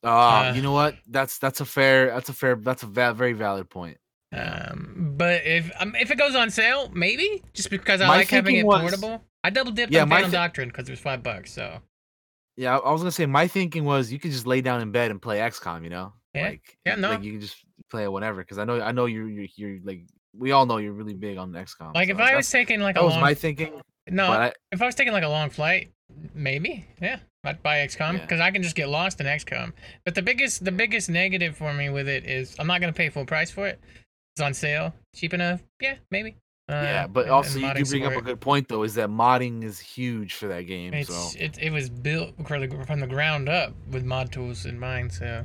Ah, 0.05 0.49
Uh, 0.51 0.53
you 0.55 0.63
know 0.63 0.73
what? 0.73 0.97
That's 1.09 1.39
that's 1.39 1.61
a 1.61 1.65
fair 1.65 2.07
that's 2.09 2.29
a 2.29 2.33
fair 2.33 2.57
that's 2.57 2.83
a 2.83 2.87
va- 2.87 3.15
very 3.15 3.33
valid 3.33 3.71
point. 3.71 3.97
Um, 4.33 5.15
but 5.17 5.47
if 5.47 5.71
um, 5.81 5.95
if 5.99 6.11
it 6.11 6.19
goes 6.19 6.35
on 6.35 6.51
sale, 6.51 6.91
maybe 6.93 7.43
just 7.55 7.71
because 7.71 8.01
I 8.01 8.07
My 8.07 8.17
like 8.19 8.29
having 8.29 8.57
it 8.57 8.67
was- 8.67 8.81
portable. 8.83 9.23
I 9.45 9.51
double 9.51 9.71
dipped 9.73 9.93
Yeah, 9.93 10.03
on 10.03 10.09
Phantom 10.09 10.31
thi- 10.31 10.37
Doctrine 10.37 10.69
because 10.69 10.89
it 10.89 10.93
was 10.93 11.01
five 11.01 11.23
bucks. 11.23 11.53
So 11.53 11.81
Yeah, 12.57 12.77
I 12.77 12.81
I 12.89 12.93
was 12.93 13.01
gonna 13.01 13.13
say 13.13 13.27
my 13.27 13.47
thinking 13.49 13.85
was 13.85 14.13
you 14.13 14.19
could 14.19 14.33
just 14.33 14.47
lay 14.47 14.61
down 14.61 14.81
in 14.83 14.91
bed 14.93 15.11
and 15.11 15.23
play 15.23 15.39
XCOM. 15.39 15.85
You 15.85 15.91
know, 15.91 16.13
Yeah. 16.35 16.43
like 16.49 16.77
Yeah, 16.85 16.95
no. 16.97 17.11
like 17.11 17.23
you 17.23 17.33
can 17.33 17.41
just 17.41 17.57
play 17.91 18.03
it 18.05 18.13
whenever. 18.13 18.43
Because 18.43 18.59
I 18.59 18.65
know 18.65 18.81
I 18.81 18.93
know 18.93 19.07
you're, 19.07 19.29
you're 19.29 19.47
you're 19.57 19.79
like 19.85 20.03
we 20.37 20.53
all 20.53 20.67
know 20.67 20.77
you're 20.79 20.93
really 20.93 21.15
big 21.15 21.39
on 21.39 21.53
XCOM. 21.53 21.95
like 21.95 22.09
so 22.09 22.15
if 22.15 22.21
I 22.21 22.37
was 22.37 22.51
taking 22.51 22.81
like 22.81 22.97
that 22.97 23.03
a 23.03 23.05
was 23.05 23.13
long 23.15 23.23
my 23.23 23.35
thinking. 23.35 23.81
no, 24.09 24.31
I, 24.31 24.53
if 24.73 24.83
I 24.83 24.87
was 24.87 24.95
taking 24.95 25.13
like 25.15 25.25
a 25.25 25.29
long 25.29 25.49
flight, 25.51 25.93
maybe 26.35 26.87
yeah, 27.01 27.19
I'd 27.45 27.63
buy 27.63 27.79
XCOM 27.87 28.15
Yeah. 28.15 28.21
because 28.21 28.41
I 28.41 28.51
can 28.51 28.63
just 28.63 28.77
get 28.77 28.89
lost 28.89 29.21
in 29.21 29.27
XCOM. 29.27 29.73
But 30.05 30.15
the 30.15 30.23
biggest 30.23 30.65
the 30.65 30.73
biggest 30.73 31.09
negative 31.11 31.57
for 31.57 31.73
me 31.73 31.89
with 31.91 32.09
it 32.09 32.25
is 32.25 32.55
I'm 32.59 32.67
not 32.67 32.81
gonna 32.81 32.93
pay 32.93 33.09
full 33.09 33.25
price 33.27 33.51
for 33.51 33.67
it. 33.67 33.81
It's 34.35 34.43
on 34.43 34.55
sale, 34.55 34.95
cheap 35.15 35.33
enough. 35.35 35.63
Yeah, 35.81 35.97
maybe. 36.11 36.37
Uh, 36.69 36.75
yeah, 36.75 37.07
but 37.07 37.23
and- 37.27 37.31
also 37.31 37.61
and 37.61 37.79
you 37.79 37.85
do 37.85 37.91
bring 37.91 38.07
up 38.07 38.13
a 38.17 38.21
good 38.21 38.41
point 38.41 38.69
though, 38.69 38.83
is 38.83 38.95
that 38.95 39.09
modding 39.09 39.63
is 39.63 39.79
huge 39.79 40.35
for 40.35 40.49
that 40.49 40.63
game. 40.63 40.93
It's 40.95 41.15
so 41.15 41.39
it, 41.39 41.59
it 41.59 41.71
was 41.71 41.89
built 41.89 42.35
from 42.47 42.69
the, 42.69 42.85
from 42.87 43.01
the 43.01 43.07
ground 43.07 43.49
up 43.49 43.73
with 43.91 44.05
mod 44.05 44.33
tools 44.33 44.67
in 44.67 44.79
mind, 44.79 45.13
so 45.13 45.45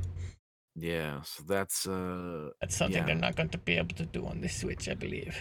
yeah, 0.76 1.22
so 1.22 1.44
that's 1.48 1.88
uh 1.88 2.50
that's 2.60 2.76
something 2.76 2.98
Yeah. 3.02 3.06
they're 3.06 3.16
not 3.16 3.36
going 3.36 3.50
to 3.50 3.58
be 3.60 3.78
able 3.78 3.96
to 3.96 4.06
do 4.06 4.26
on 4.26 4.42
this 4.42 4.56
Switch, 4.56 4.90
I 4.90 4.96
believe. 4.96 5.38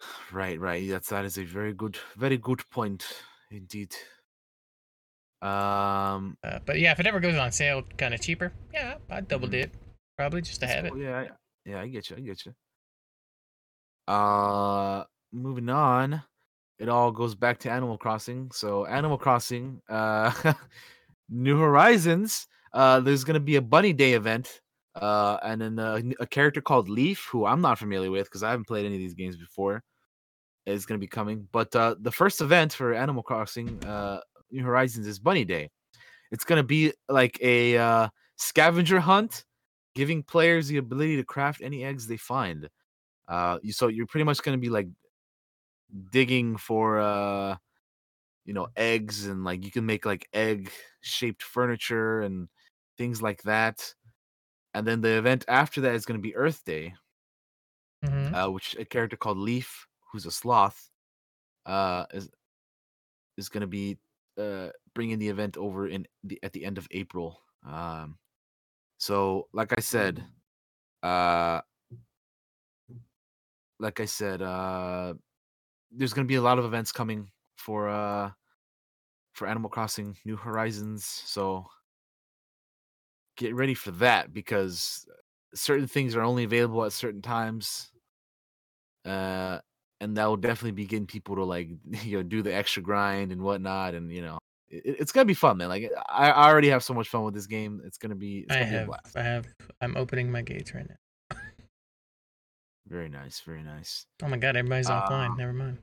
right, 0.32 0.58
right. 0.58 0.88
That's 0.88 1.08
that 1.10 1.24
is 1.24 1.38
a 1.38 1.44
very 1.44 1.72
good, 1.72 1.98
very 2.16 2.36
good 2.38 2.68
point 2.70 3.04
indeed. 3.50 3.94
Um, 5.42 6.36
Uh, 6.44 6.60
but 6.64 6.78
yeah, 6.78 6.92
if 6.92 7.00
it 7.00 7.06
ever 7.06 7.18
goes 7.20 7.34
on 7.36 7.50
sale, 7.52 7.82
kind 7.98 8.14
of 8.14 8.20
cheaper, 8.20 8.52
yeah, 8.72 8.98
I'd 9.10 9.26
double 9.28 9.48
Mhm. 9.48 9.52
dip, 9.52 9.76
probably 10.16 10.40
just 10.42 10.60
to 10.60 10.66
have 10.66 10.84
it. 10.84 10.96
Yeah, 10.96 11.18
I- 11.18 11.30
yeah, 11.68 11.80
I 11.80 11.88
get 11.88 12.10
you. 12.10 12.16
I 12.16 12.20
get 12.20 12.46
you. 12.46 12.54
Uh, 14.08 15.04
moving 15.32 15.68
on, 15.68 16.22
it 16.78 16.88
all 16.88 17.10
goes 17.12 17.34
back 17.34 17.58
to 17.60 17.70
Animal 17.70 17.98
Crossing. 17.98 18.50
So 18.52 18.84
Animal 18.86 19.18
Crossing, 19.18 19.80
uh, 19.88 20.30
New 21.28 21.58
Horizons. 21.58 22.46
Uh, 22.72 23.00
there's 23.00 23.24
gonna 23.24 23.40
be 23.40 23.56
a 23.56 23.62
Bunny 23.62 23.92
Day 23.92 24.14
event. 24.14 24.60
Uh, 24.94 25.38
and 25.42 25.58
then 25.60 25.78
uh, 25.78 25.94
n- 25.94 26.12
a 26.20 26.26
character 26.26 26.60
called 26.60 26.88
Leaf, 26.90 27.26
who 27.32 27.46
I'm 27.46 27.62
not 27.62 27.78
familiar 27.78 28.10
with 28.10 28.26
because 28.26 28.42
I 28.42 28.50
haven't 28.50 28.66
played 28.66 28.84
any 28.84 28.96
of 28.96 29.00
these 29.00 29.14
games 29.14 29.36
before, 29.38 29.82
is 30.66 30.84
gonna 30.84 30.98
be 30.98 31.06
coming. 31.06 31.48
But 31.50 31.74
uh, 31.74 31.94
the 32.00 32.12
first 32.12 32.40
event 32.42 32.74
for 32.74 32.92
Animal 32.92 33.22
Crossing, 33.22 33.82
uh, 33.86 34.20
New 34.52 34.64
Horizons 34.64 35.06
is 35.06 35.18
Bunny 35.18 35.44
Day. 35.44 35.70
It's 36.32 36.44
gonna 36.44 36.64
be 36.64 36.92
like 37.08 37.38
a 37.42 37.76
uh, 37.78 38.08
scavenger 38.36 39.00
hunt, 39.00 39.44
giving 39.94 40.22
players 40.22 40.68
the 40.68 40.78
ability 40.78 41.16
to 41.16 41.24
craft 41.24 41.62
any 41.62 41.84
eggs 41.84 42.06
they 42.06 42.18
find. 42.18 42.68
Uh, 43.28 43.58
you, 43.62 43.72
so 43.72 43.88
you're 43.88 44.06
pretty 44.06 44.24
much 44.24 44.42
gonna 44.42 44.58
be 44.58 44.70
like 44.70 44.88
digging 46.10 46.56
for 46.56 47.00
uh, 47.00 47.56
you 48.44 48.54
know, 48.54 48.68
eggs 48.76 49.26
and 49.26 49.44
like 49.44 49.64
you 49.64 49.70
can 49.70 49.86
make 49.86 50.06
like 50.06 50.28
egg 50.32 50.72
shaped 51.02 51.42
furniture 51.42 52.22
and 52.22 52.48
things 52.98 53.22
like 53.22 53.42
that. 53.44 53.94
And 54.74 54.86
then 54.86 55.02
the 55.02 55.18
event 55.18 55.44
after 55.48 55.82
that 55.82 55.94
is 55.94 56.06
going 56.06 56.18
to 56.18 56.22
be 56.22 56.36
Earth 56.36 56.64
Day, 56.64 56.94
hmm 58.02 58.32
uh, 58.32 58.48
which 58.48 58.76
a 58.78 58.84
character 58.84 59.16
called 59.16 59.38
Leaf, 59.38 59.86
who's 60.10 60.26
a 60.26 60.30
sloth, 60.30 60.90
uh, 61.66 62.06
is 62.12 62.30
is 63.36 63.48
going 63.48 63.62
to 63.62 63.66
be 63.66 63.98
uh, 64.42 64.70
bringing 64.94 65.18
the 65.18 65.28
event 65.28 65.56
over 65.56 65.88
in 65.88 66.06
the 66.24 66.38
at 66.42 66.52
the 66.52 66.64
end 66.64 66.78
of 66.78 66.88
April. 66.90 67.40
Um, 67.66 68.18
so, 68.98 69.48
like 69.52 69.72
I 69.76 69.80
said, 69.80 70.24
uh, 71.02 71.60
like 73.78 74.00
I 74.00 74.04
said, 74.04 74.42
uh, 74.42 75.14
there's 75.90 76.12
going 76.12 76.26
to 76.26 76.32
be 76.32 76.36
a 76.36 76.42
lot 76.42 76.58
of 76.58 76.64
events 76.64 76.92
coming 76.92 77.30
for 77.56 77.88
uh 77.88 78.30
for 79.32 79.46
Animal 79.46 79.70
Crossing 79.70 80.16
New 80.24 80.36
Horizons. 80.36 81.04
So 81.04 81.66
get 83.36 83.54
ready 83.54 83.74
for 83.74 83.90
that 83.92 84.32
because 84.32 85.06
certain 85.54 85.86
things 85.86 86.14
are 86.16 86.22
only 86.22 86.44
available 86.44 86.84
at 86.84 86.92
certain 86.92 87.22
times. 87.22 87.90
Uh 89.04 89.58
and 90.02 90.16
that 90.16 90.26
will 90.26 90.36
definitely 90.36 90.72
be 90.72 90.84
getting 90.84 91.06
people 91.06 91.36
to 91.36 91.44
like 91.44 91.68
you 92.02 92.16
know 92.18 92.22
do 92.22 92.42
the 92.42 92.52
extra 92.54 92.82
grind 92.82 93.32
and 93.32 93.40
whatnot 93.40 93.94
and 93.94 94.10
you 94.12 94.20
know 94.20 94.38
it, 94.68 94.96
it's 95.00 95.12
gonna 95.12 95.24
be 95.24 95.34
fun 95.34 95.56
man 95.56 95.68
like 95.68 95.90
I, 96.08 96.30
I 96.30 96.50
already 96.50 96.68
have 96.68 96.82
so 96.82 96.92
much 96.92 97.08
fun 97.08 97.22
with 97.24 97.34
this 97.34 97.46
game 97.46 97.80
it's 97.84 97.98
gonna 97.98 98.14
be 98.16 98.40
it's 98.40 98.52
I 98.52 98.60
gonna 98.60 98.66
have, 98.66 98.86
blast 98.86 99.16
I 99.16 99.22
have, 99.22 99.46
I'm 99.80 99.96
opening 99.96 100.30
my 100.30 100.42
gates 100.42 100.74
right 100.74 100.86
now. 100.88 101.36
very 102.88 103.08
nice 103.08 103.40
very 103.40 103.62
nice 103.62 104.04
Oh 104.22 104.28
my 104.28 104.36
god, 104.36 104.56
everybody's 104.56 104.90
Uh, 104.90 105.00
offline. 105.02 105.38
Never 105.38 105.52
mind. 105.52 105.78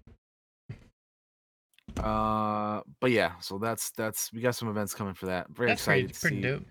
uh 1.98 2.82
but 3.02 3.10
yeah 3.12 3.34
so 3.40 3.58
that's 3.58 3.90
that's 3.92 4.32
we 4.32 4.42
got 4.42 4.54
some 4.56 4.68
events 4.70 4.94
coming 4.94 5.14
for 5.16 5.26
that 5.26 5.48
very 5.50 5.70
That's 5.70 5.84
pretty, 5.84 6.02
excited 6.06 6.14
to 6.16 6.22
pretty 6.22 6.36
see 6.36 6.42
dope. 6.42 6.66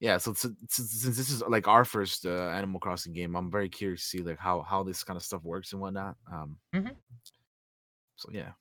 Yeah 0.00 0.18
so 0.18 0.34
since 0.34 0.56
this 0.68 1.30
is 1.30 1.42
like 1.48 1.68
our 1.68 1.84
first 1.84 2.26
uh, 2.26 2.48
animal 2.48 2.80
crossing 2.80 3.12
game 3.12 3.36
i'm 3.36 3.50
very 3.50 3.68
curious 3.68 4.02
to 4.02 4.08
see 4.08 4.22
like 4.22 4.38
how 4.38 4.62
how 4.62 4.82
this 4.82 5.04
kind 5.04 5.16
of 5.16 5.22
stuff 5.22 5.42
works 5.44 5.72
and 5.72 5.80
whatnot 5.80 6.16
um 6.32 6.56
Mhm. 6.74 6.94
so 8.16 8.28
yeah 8.32 8.52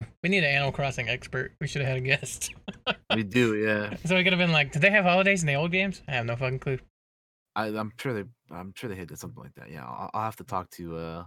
We 0.22 0.28
need 0.28 0.44
an 0.44 0.50
Animal 0.54 0.72
Crossing 0.72 1.08
expert. 1.08 1.56
We 1.60 1.66
should 1.66 1.82
have 1.82 1.88
had 1.88 1.98
a 1.98 2.00
guest. 2.00 2.54
we 3.14 3.22
do 3.24 3.56
yeah 3.56 3.94
so 4.04 4.16
we 4.16 4.22
could 4.22 4.32
have 4.32 4.38
been 4.38 4.52
like, 4.52 4.70
did 4.72 4.82
they 4.82 4.90
have 4.90 5.04
holidays 5.04 5.42
in 5.42 5.46
the 5.46 5.54
old 5.54 5.72
games? 5.72 6.02
I 6.08 6.12
have 6.12 6.26
no 6.26 6.36
fucking 6.36 6.58
clue. 6.60 6.78
I, 7.56 7.66
i'm 7.66 7.92
sure 7.98 8.12
they 8.14 8.24
i'm 8.50 8.72
sure 8.76 8.88
they 8.88 8.94
hit 8.96 9.16
something 9.18 9.42
like 9.42 9.54
that 9.54 9.70
yeah 9.70 9.84
I'll, 9.84 10.10
I'll 10.14 10.24
have 10.24 10.36
to 10.36 10.44
talk 10.44 10.70
to 10.72 10.96
uh 10.96 11.24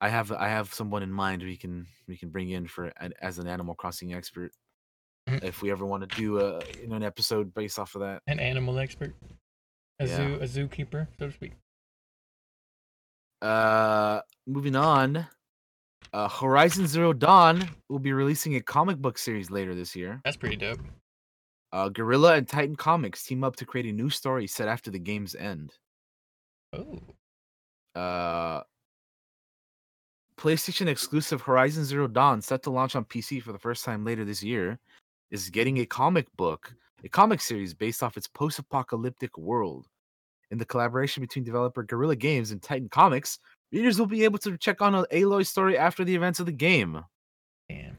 i 0.00 0.08
have 0.08 0.30
i 0.32 0.48
have 0.48 0.74
someone 0.74 1.02
in 1.02 1.10
mind 1.10 1.42
we 1.42 1.56
can 1.56 1.86
we 2.06 2.16
can 2.18 2.28
bring 2.28 2.50
in 2.50 2.66
for 2.66 2.92
as 3.22 3.38
an 3.38 3.46
animal 3.46 3.74
crossing 3.74 4.12
expert 4.12 4.52
Mhm. 5.28 5.42
if 5.42 5.62
we 5.62 5.70
ever 5.70 5.86
want 5.86 6.08
to 6.08 6.16
do 6.16 6.38
a 6.40 6.62
you 6.80 6.86
know 6.86 6.96
an 6.96 7.02
episode 7.02 7.54
based 7.54 7.78
off 7.78 7.94
of 7.94 8.02
that 8.02 8.22
An 8.26 8.38
animal 8.38 8.78
expert. 8.78 9.14
A 10.00 10.06
Yeah. 10.06 10.16
zoo, 10.16 10.34
a 10.34 10.44
zookeeper, 10.68 11.06
so 11.18 11.26
to 11.28 11.32
speak. 11.32 11.52
Uh, 13.42 14.20
moving 14.46 14.76
on. 14.76 15.26
Uh, 16.12 16.28
Horizon 16.28 16.86
Zero 16.86 17.12
Dawn 17.12 17.68
will 17.88 17.98
be 17.98 18.12
releasing 18.12 18.56
a 18.56 18.60
comic 18.60 18.98
book 18.98 19.18
series 19.18 19.50
later 19.50 19.74
this 19.74 19.96
year. 19.96 20.20
That's 20.24 20.36
pretty 20.36 20.56
dope. 20.56 20.80
Uh, 21.72 21.88
Guerrilla 21.88 22.34
and 22.36 22.46
Titan 22.48 22.76
Comics 22.76 23.24
team 23.24 23.42
up 23.42 23.56
to 23.56 23.66
create 23.66 23.86
a 23.86 23.92
new 23.92 24.08
story 24.10 24.46
set 24.46 24.68
after 24.68 24.90
the 24.90 24.98
game's 24.98 25.34
end. 25.34 25.76
Oh, 26.72 27.00
Uh, 27.94 28.62
PlayStation 30.36 30.88
exclusive 30.88 31.40
Horizon 31.42 31.84
Zero 31.84 32.08
Dawn, 32.08 32.42
set 32.42 32.62
to 32.64 32.70
launch 32.70 32.96
on 32.96 33.04
PC 33.04 33.40
for 33.40 33.52
the 33.52 33.58
first 33.58 33.84
time 33.84 34.04
later 34.04 34.24
this 34.24 34.42
year, 34.42 34.78
is 35.30 35.50
getting 35.50 35.78
a 35.78 35.86
comic 35.86 36.26
book, 36.36 36.74
a 37.04 37.08
comic 37.08 37.40
series 37.40 37.74
based 37.74 38.02
off 38.02 38.16
its 38.16 38.28
post 38.28 38.58
apocalyptic 38.58 39.36
world. 39.36 39.88
In 40.50 40.58
the 40.58 40.64
collaboration 40.64 41.22
between 41.22 41.44
developer 41.44 41.82
Guerrilla 41.82 42.16
Games 42.16 42.50
and 42.50 42.62
Titan 42.62 42.88
Comics, 42.88 43.38
readers 43.72 43.98
will 43.98 44.06
be 44.06 44.24
able 44.24 44.38
to 44.38 44.56
check 44.58 44.80
on 44.80 45.04
Aloy's 45.12 45.48
story 45.48 45.76
after 45.76 46.04
the 46.04 46.14
events 46.14 46.40
of 46.40 46.46
the 46.46 46.52
game. 46.52 47.02
damn. 47.68 47.98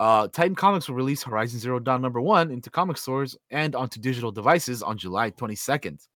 Uh, 0.00 0.26
Titan 0.28 0.54
Comics 0.54 0.88
will 0.88 0.96
release 0.96 1.22
Horizon 1.22 1.60
Zero 1.60 1.78
Dawn 1.78 2.00
number 2.00 2.22
one 2.22 2.50
into 2.50 2.70
comic 2.70 2.96
stores 2.96 3.36
and 3.50 3.76
onto 3.76 4.00
digital 4.00 4.32
devices 4.32 4.82
on 4.82 4.96
July 4.96 5.30
22nd. 5.30 6.08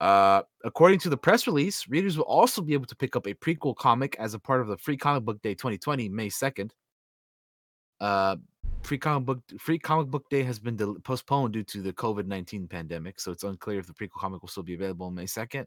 Uh, 0.00 0.42
according 0.64 0.98
to 1.00 1.10
the 1.10 1.16
press 1.16 1.46
release, 1.46 1.86
readers 1.88 2.16
will 2.16 2.24
also 2.24 2.62
be 2.62 2.72
able 2.72 2.86
to 2.86 2.96
pick 2.96 3.14
up 3.14 3.26
a 3.26 3.34
prequel 3.34 3.76
comic 3.76 4.16
as 4.18 4.32
a 4.32 4.38
part 4.38 4.62
of 4.62 4.68
the 4.68 4.78
Free 4.78 4.96
Comic 4.96 5.24
Book 5.24 5.42
Day 5.42 5.54
2020, 5.54 6.08
May 6.08 6.28
2nd. 6.28 6.70
Uh, 8.00 8.36
free 8.82 8.98
comic 8.98 9.26
book 9.26 9.40
Free 9.58 9.78
Comic 9.78 10.08
Book 10.08 10.28
Day 10.30 10.42
has 10.42 10.58
been 10.58 10.76
del- 10.76 10.96
postponed 11.04 11.52
due 11.54 11.64
to 11.64 11.82
the 11.82 11.92
COVID 11.92 12.26
19 12.26 12.66
pandemic, 12.68 13.20
so 13.20 13.32
it's 13.32 13.44
unclear 13.44 13.78
if 13.80 13.86
the 13.86 13.92
prequel 13.92 14.18
comic 14.20 14.40
will 14.42 14.48
still 14.48 14.62
be 14.62 14.74
available 14.74 15.06
on 15.06 15.14
May 15.14 15.24
2nd. 15.24 15.66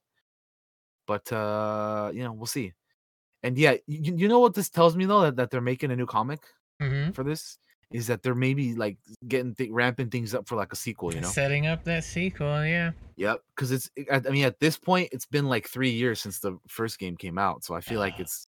But 1.08 1.32
uh, 1.32 2.12
you 2.14 2.24
know, 2.24 2.34
we'll 2.34 2.46
see. 2.46 2.74
And 3.44 3.58
yeah, 3.58 3.74
you, 3.88 4.16
you 4.16 4.28
know 4.28 4.40
what 4.40 4.54
this 4.54 4.70
tells 4.70 4.96
me 4.96 5.06
though 5.06 5.22
that, 5.22 5.36
that 5.38 5.50
they're 5.52 5.62
making 5.62 5.92
a 5.92 5.96
new 5.96 6.06
comic 6.06 6.42
Mm-hmm. 6.82 7.12
for 7.12 7.24
this 7.24 7.60
is 7.92 8.08
that 8.08 8.24
they're 8.24 8.34
maybe 8.34 8.74
like 8.74 8.98
getting 9.28 9.54
th- 9.54 9.70
ramping 9.70 10.10
things 10.10 10.34
up 10.34 10.48
for 10.48 10.56
like 10.56 10.74
a 10.74 10.76
sequel, 10.76 11.14
you 11.14 11.22
know? 11.22 11.28
Setting 11.28 11.68
up 11.68 11.84
that 11.84 12.04
sequel, 12.04 12.66
yeah. 12.66 12.92
Yep, 13.18 13.40
because 13.56 13.72
it's 13.72 13.88
I 14.12 14.20
mean 14.22 14.46
at 14.46 14.60
this 14.60 14.78
point 14.80 15.10
it's 15.12 15.28
been 15.28 15.46
like 15.46 15.68
three 15.68 15.92
years 15.92 16.20
since 16.20 16.40
the 16.40 16.58
first 16.68 16.98
game 16.98 17.16
came 17.18 17.38
out, 17.38 17.64
so 17.64 17.76
I 17.76 17.82
feel 17.82 18.00
like 18.00 18.14
Ah. 18.18 18.22
it's 18.22 18.48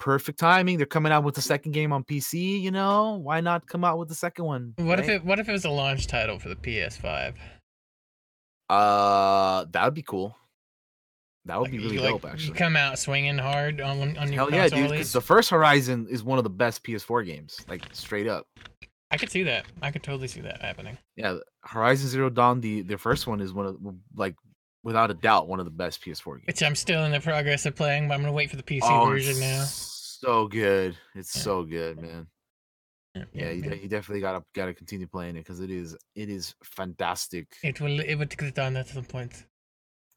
perfect 0.00 0.38
timing. 0.40 0.76
They're 0.78 0.86
coming 0.86 1.12
out 1.12 1.22
with 1.22 1.36
the 1.36 1.42
second 1.42 1.70
game 1.72 1.92
on 1.92 2.02
PC, 2.02 2.60
you 2.60 2.72
know? 2.72 3.20
Why 3.22 3.40
not 3.40 3.66
come 3.68 3.84
out 3.84 3.98
with 3.98 4.08
the 4.08 4.14
second 4.16 4.44
one? 4.46 4.74
What 4.78 4.98
if 4.98 5.08
it? 5.08 5.24
What 5.24 5.38
if 5.38 5.48
it 5.48 5.52
was 5.52 5.64
a 5.64 5.70
launch 5.70 6.08
title 6.08 6.38
for 6.40 6.48
the 6.48 6.56
PS5? 6.56 7.34
Uh, 8.68 9.66
that 9.72 9.84
would 9.84 9.94
be 9.94 10.02
cool. 10.02 10.36
That 11.46 11.58
would 11.58 11.64
Like, 11.64 11.72
be 11.72 11.78
you, 11.78 11.84
really 11.84 11.98
like, 11.98 12.10
dope, 12.12 12.22
You 12.24 12.28
actually. 12.30 12.58
come 12.58 12.76
out 12.76 12.98
swinging 12.98 13.38
hard 13.38 13.80
on 13.80 14.16
on 14.18 14.32
your 14.32 14.36
Hell 14.48 14.52
yeah, 14.52 14.68
dude! 14.68 14.90
Because 14.90 15.12
the 15.12 15.20
first 15.22 15.50
Horizon 15.50 16.06
is 16.10 16.22
one 16.22 16.38
of 16.38 16.44
the 16.44 16.50
best 16.50 16.84
PS4 16.84 17.24
games, 17.24 17.56
like 17.68 17.82
straight 17.92 18.26
up. 18.26 18.46
I 19.10 19.16
could 19.16 19.30
see 19.30 19.42
that. 19.44 19.64
I 19.82 19.90
could 19.90 20.02
totally 20.02 20.28
see 20.28 20.40
that 20.42 20.60
happening. 20.60 20.98
Yeah, 21.16 21.38
Horizon 21.64 22.08
Zero 22.08 22.28
Dawn, 22.30 22.60
the 22.60 22.82
the 22.82 22.98
first 22.98 23.26
one 23.26 23.40
is 23.40 23.52
one 23.54 23.66
of 23.66 23.76
like 24.14 24.36
without 24.84 25.10
a 25.10 25.14
doubt 25.14 25.48
one 25.48 25.58
of 25.58 25.64
the 25.64 25.70
best 25.70 26.04
PS4 26.04 26.36
games. 26.36 26.46
Which 26.46 26.62
I'm 26.62 26.74
still 26.76 27.04
in 27.04 27.10
the 27.12 27.20
progress 27.20 27.66
of 27.66 27.74
playing, 27.74 28.06
but 28.06 28.14
I'm 28.14 28.20
gonna 28.20 28.32
wait 28.32 28.50
for 28.50 28.56
the 28.56 28.62
PC 28.62 28.80
Oh, 28.84 29.06
version 29.06 29.40
now. 29.40 29.64
So 30.20 30.46
good. 30.48 30.96
It's 31.14 31.34
Yeah. 31.34 31.42
so 31.42 31.64
good, 31.64 32.00
man. 32.00 32.26
Yeah, 33.14 33.24
Yeah, 33.32 33.50
you, 33.50 33.62
de- 33.62 33.78
you 33.82 33.88
definitely 33.88 34.20
gotta 34.20 34.44
gotta 34.54 34.74
continue 34.74 35.06
playing 35.06 35.36
it 35.36 35.40
because 35.44 35.60
it 35.60 35.70
is 35.70 35.96
it 36.14 36.28
is 36.28 36.54
fantastic. 36.62 37.46
It 37.62 37.80
will. 37.80 37.98
It 38.00 38.14
would 38.16 38.36
get 38.36 38.54
down 38.54 38.76
at 38.76 38.88
some 38.88 39.04
point. 39.04 39.46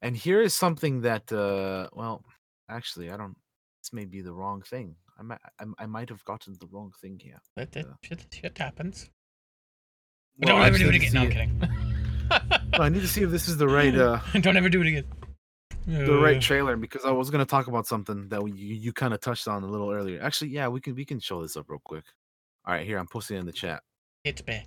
And 0.01 0.15
here 0.15 0.41
is 0.41 0.53
something 0.53 1.01
that 1.01 1.31
uh 1.31 1.87
well, 1.93 2.23
actually 2.69 3.09
I 3.11 3.17
don't 3.17 3.35
this 3.81 3.93
may 3.93 4.05
be 4.05 4.21
the 4.21 4.33
wrong 4.33 4.61
thing. 4.61 4.95
I 5.19 5.23
might 5.23 5.39
I, 5.59 5.63
I 5.83 5.85
might 5.85 6.09
have 6.09 6.23
gotten 6.25 6.53
the 6.59 6.67
wrong 6.73 6.91
thing 7.01 7.17
here. 7.19 7.39
That, 7.55 7.71
that 7.71 7.85
Yeah. 7.85 7.93
shit, 8.03 8.25
shit 8.31 8.57
happens. 8.57 9.09
Well, 10.39 10.55
Don't 10.57 10.65
ever 10.67 10.77
do 10.77 10.89
it 10.89 10.95
again. 10.95 11.13
No, 11.13 11.21
I'm 11.21 11.31
kidding. 11.31 11.61
No, 12.73 12.79
I 12.83 12.89
need 12.89 13.01
to 13.01 13.07
see 13.07 13.21
if 13.21 13.29
this 13.29 13.47
is 13.47 13.57
the 13.57 13.67
right 13.79 13.95
uh 13.95 14.19
Don't 14.45 14.57
ever 14.57 14.69
do 14.69 14.81
it 14.81 14.87
again. 14.87 15.05
The 15.87 16.17
right 16.17 16.37
Uh, 16.37 16.41
trailer 16.41 16.77
because 16.77 17.05
I 17.05 17.11
was 17.11 17.29
gonna 17.29 17.45
talk 17.45 17.67
about 17.67 17.87
something 17.87 18.29
that 18.29 18.41
you 18.47 18.53
you 18.75 18.93
kind 18.93 19.13
of 19.13 19.19
touched 19.19 19.47
on 19.47 19.63
a 19.63 19.67
little 19.67 19.91
earlier. 19.91 20.21
Actually, 20.21 20.51
yeah, 20.51 20.67
we 20.67 20.79
can 20.79 20.95
we 20.95 21.05
can 21.05 21.19
show 21.19 21.41
this 21.41 21.57
up 21.57 21.65
real 21.69 21.81
quick. 21.83 22.05
All 22.65 22.73
right, 22.73 22.85
here 22.85 22.97
I'm 22.97 23.07
posting 23.07 23.37
it 23.37 23.41
in 23.41 23.45
the 23.45 23.51
chat. 23.53 23.81
It's 24.23 24.45
me. 24.47 24.63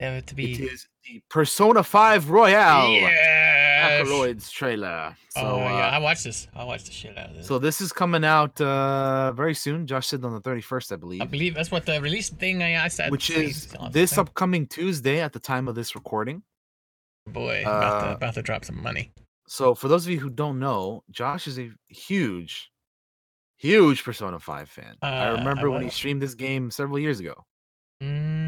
That 0.00 0.14
would 0.14 0.26
to 0.28 0.34
be. 0.34 0.52
is 0.54 0.88
the 1.04 1.22
Persona 1.30 1.82
5 1.82 2.30
Royal 2.30 2.90
Yes! 2.92 4.00
Alkaloids 4.00 4.50
trailer. 4.50 5.16
So 5.30 5.40
oh 5.40 5.54
uh, 5.56 5.64
yeah, 5.64 5.88
I 5.90 5.98
watched 5.98 6.24
this. 6.24 6.48
I 6.54 6.64
watched 6.64 6.86
the 6.86 6.92
shit 6.92 7.16
out 7.16 7.30
of 7.30 7.36
this. 7.36 7.46
so 7.46 7.58
this 7.58 7.80
is 7.80 7.92
coming 7.92 8.24
out 8.24 8.60
uh 8.60 9.32
very 9.32 9.54
soon. 9.54 9.86
Josh 9.86 10.06
said 10.08 10.24
on 10.24 10.32
the 10.34 10.40
31st, 10.40 10.92
I 10.92 10.96
believe. 10.96 11.22
I 11.22 11.26
believe 11.26 11.54
that's 11.54 11.70
what 11.70 11.86
the 11.86 12.00
release 12.00 12.28
thing 12.30 12.62
I 12.62 12.84
I 12.84 12.88
said. 12.88 13.10
which 13.10 13.30
is 13.30 13.74
this 13.92 14.16
upcoming 14.18 14.66
Tuesday 14.66 15.20
at 15.20 15.32
the 15.32 15.40
time 15.40 15.68
of 15.68 15.74
this 15.74 15.94
recording. 15.94 16.42
boy 17.28 17.62
about 17.62 18.00
to 18.00 18.06
uh, 18.08 18.12
about 18.14 18.34
to 18.34 18.42
drop 18.42 18.64
some 18.64 18.80
money. 18.82 19.12
So 19.46 19.74
for 19.74 19.88
those 19.88 20.06
of 20.06 20.12
you 20.12 20.20
who 20.20 20.30
don't 20.30 20.58
know, 20.58 21.04
Josh 21.10 21.46
is 21.46 21.58
a 21.58 21.70
huge, 21.88 22.72
huge 23.56 24.04
Persona 24.04 24.40
5 24.40 24.70
fan. 24.70 24.96
I 25.02 25.08
Uh, 25.08 25.22
I 25.22 25.26
remember 25.28 25.70
when 25.70 25.82
he 25.82 25.90
streamed 25.90 26.22
this 26.22 26.34
game 26.34 26.70
several 26.70 26.98
years 26.98 27.20
ago. 27.20 27.34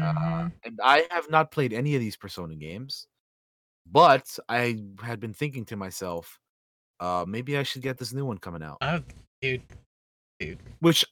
Uh, 0.01 0.13
Mhm. 0.13 0.51
and 0.63 0.79
I 0.83 1.07
have 1.11 1.29
not 1.29 1.51
played 1.51 1.73
any 1.73 1.95
of 1.95 2.01
these 2.01 2.17
Persona 2.17 2.55
games, 2.55 3.07
but 3.85 4.37
I 4.49 4.83
had 5.01 5.19
been 5.19 5.33
thinking 5.33 5.65
to 5.65 5.77
myself, 5.77 6.39
uh, 6.99 7.25
maybe 7.27 7.57
I 7.57 7.63
should 7.63 7.81
get 7.83 7.97
this 7.97 8.13
new 8.13 8.25
one 8.25 8.37
coming 8.39 8.63
out. 8.63 8.77
Oh, 8.81 9.03
dude, 9.41 9.63
Which, 10.79 11.05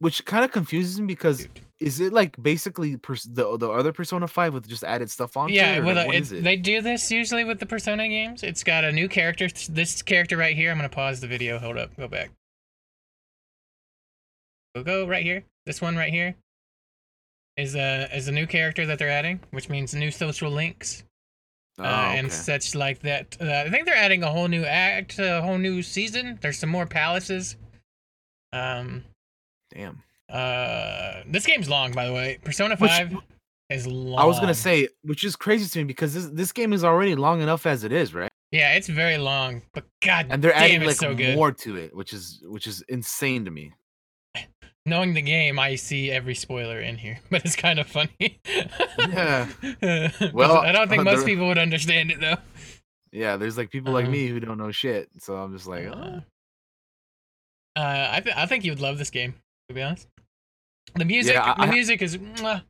which 0.00 0.24
kind 0.24 0.44
of 0.44 0.50
confuses 0.50 1.00
me 1.00 1.06
because 1.06 1.38
dude. 1.38 1.60
is 1.78 2.00
it 2.00 2.12
like 2.12 2.40
basically 2.42 2.96
pers- 2.96 3.24
the 3.24 3.56
the 3.56 3.70
other 3.70 3.92
Persona 3.92 4.26
5 4.26 4.52
with 4.54 4.68
just 4.68 4.82
added 4.84 5.10
stuff 5.10 5.36
on? 5.36 5.48
Yeah, 5.50 5.76
it, 5.76 5.78
or 5.78 5.84
with 5.84 5.96
like, 5.96 6.04
a, 6.04 6.08
what 6.08 6.16
it, 6.16 6.22
is 6.22 6.32
it? 6.32 6.42
they 6.44 6.56
do 6.56 6.82
this 6.82 7.10
usually 7.10 7.44
with 7.44 7.60
the 7.60 7.66
Persona 7.66 8.08
games. 8.08 8.42
It's 8.42 8.64
got 8.64 8.84
a 8.84 8.92
new 8.92 9.08
character. 9.08 9.48
This 9.68 10.02
character 10.02 10.36
right 10.36 10.56
here. 10.56 10.70
I'm 10.70 10.76
gonna 10.78 10.88
pause 10.88 11.20
the 11.20 11.28
video. 11.28 11.58
Hold 11.58 11.78
up. 11.78 11.96
Go 11.96 12.08
back. 12.08 12.30
Go 14.74 14.82
go 14.82 15.06
right 15.06 15.22
here. 15.22 15.44
This 15.66 15.80
one 15.80 15.96
right 15.96 16.12
here. 16.12 16.34
is 17.56 17.74
a 17.74 18.08
is 18.16 18.28
a 18.28 18.32
new 18.32 18.46
character 18.46 18.86
that 18.86 18.98
they're 18.98 19.08
adding, 19.10 19.40
which 19.50 19.68
means 19.68 19.94
new 19.94 20.10
social 20.10 20.50
links 20.50 21.04
Oh, 21.78 21.84
uh, 21.84 22.12
and 22.14 22.26
okay. 22.26 22.34
such 22.34 22.74
like 22.74 23.00
that. 23.00 23.36
Uh, 23.40 23.64
I 23.66 23.70
think 23.70 23.86
they're 23.86 23.94
adding 23.96 24.22
a 24.22 24.30
whole 24.30 24.48
new 24.48 24.64
act, 24.64 25.18
a 25.18 25.40
whole 25.40 25.56
new 25.56 25.82
season. 25.82 26.38
There's 26.42 26.58
some 26.58 26.68
more 26.68 26.86
palaces. 26.86 27.56
Um, 28.52 29.04
Damn. 29.74 30.02
uh, 30.28 31.22
this 31.26 31.46
game's 31.46 31.68
long, 31.68 31.92
by 31.92 32.06
the 32.06 32.12
way. 32.12 32.38
Persona 32.44 32.76
Which- 32.76 32.90
Five 32.90 33.14
is 33.70 33.86
long. 33.86 34.18
I 34.18 34.24
was 34.26 34.38
gonna 34.40 34.54
say, 34.54 34.88
which 35.02 35.22
is 35.24 35.36
crazy 35.36 35.68
to 35.68 35.78
me 35.78 35.84
because 35.84 36.12
this 36.14 36.26
this 36.26 36.52
game 36.52 36.72
is 36.72 36.82
already 36.84 37.14
long 37.14 37.40
enough 37.40 37.66
as 37.66 37.84
it 37.84 37.92
is, 37.92 38.12
right? 38.14 38.30
yeah, 38.52 38.72
it's 38.74 38.88
very 38.88 39.16
long, 39.16 39.62
but 39.72 39.84
god 40.04 40.26
And 40.30 40.42
they're 40.42 40.50
damn, 40.52 40.62
adding 40.64 40.82
like 40.86 40.96
so 40.96 41.14
good. 41.14 41.36
more 41.36 41.52
to 41.52 41.76
it, 41.76 41.94
which 41.94 42.12
is 42.12 42.42
which 42.46 42.66
is 42.66 42.82
insane 42.88 43.44
to 43.44 43.50
me. 43.52 43.72
Knowing 44.86 45.14
the 45.14 45.22
game, 45.22 45.58
I 45.58 45.76
see 45.76 46.10
every 46.10 46.34
spoiler 46.34 46.80
in 46.80 46.96
here, 46.96 47.20
but 47.30 47.44
it's 47.44 47.54
kind 47.54 47.78
of 47.78 47.86
funny. 47.86 48.40
Yeah. 48.98 49.46
Well, 50.32 50.56
I 50.58 50.72
don't 50.72 50.88
think 50.88 51.04
most 51.12 51.24
people 51.26 51.46
would 51.46 51.58
understand 51.58 52.10
it 52.10 52.18
though. 52.20 52.38
Yeah, 53.12 53.36
there's 53.36 53.56
like 53.58 53.70
people 53.70 53.92
like 53.92 54.04
Uh-huh. 54.04 54.12
me 54.12 54.26
who 54.26 54.40
don't 54.40 54.58
know 54.58 54.72
shit, 54.72 55.10
so 55.18 55.36
I'm 55.36 55.52
just 55.52 55.66
like, 55.68 55.86
Uh, 55.86 55.94
oh. 55.94 56.20
uh, 57.76 58.08
I 58.12 58.20
th- 58.20 58.36
I 58.36 58.46
think 58.46 58.64
you 58.64 58.72
would 58.72 58.80
love 58.80 58.98
this 58.98 59.10
game. 59.10 59.34
To 59.70 59.74
be 59.74 59.82
honest, 59.82 60.08
the 60.96 61.04
music 61.04 61.36
I- 61.36 61.64
the 61.64 61.72
music 61.72 62.02
is. 62.02 62.16
Mwah, 62.18 62.64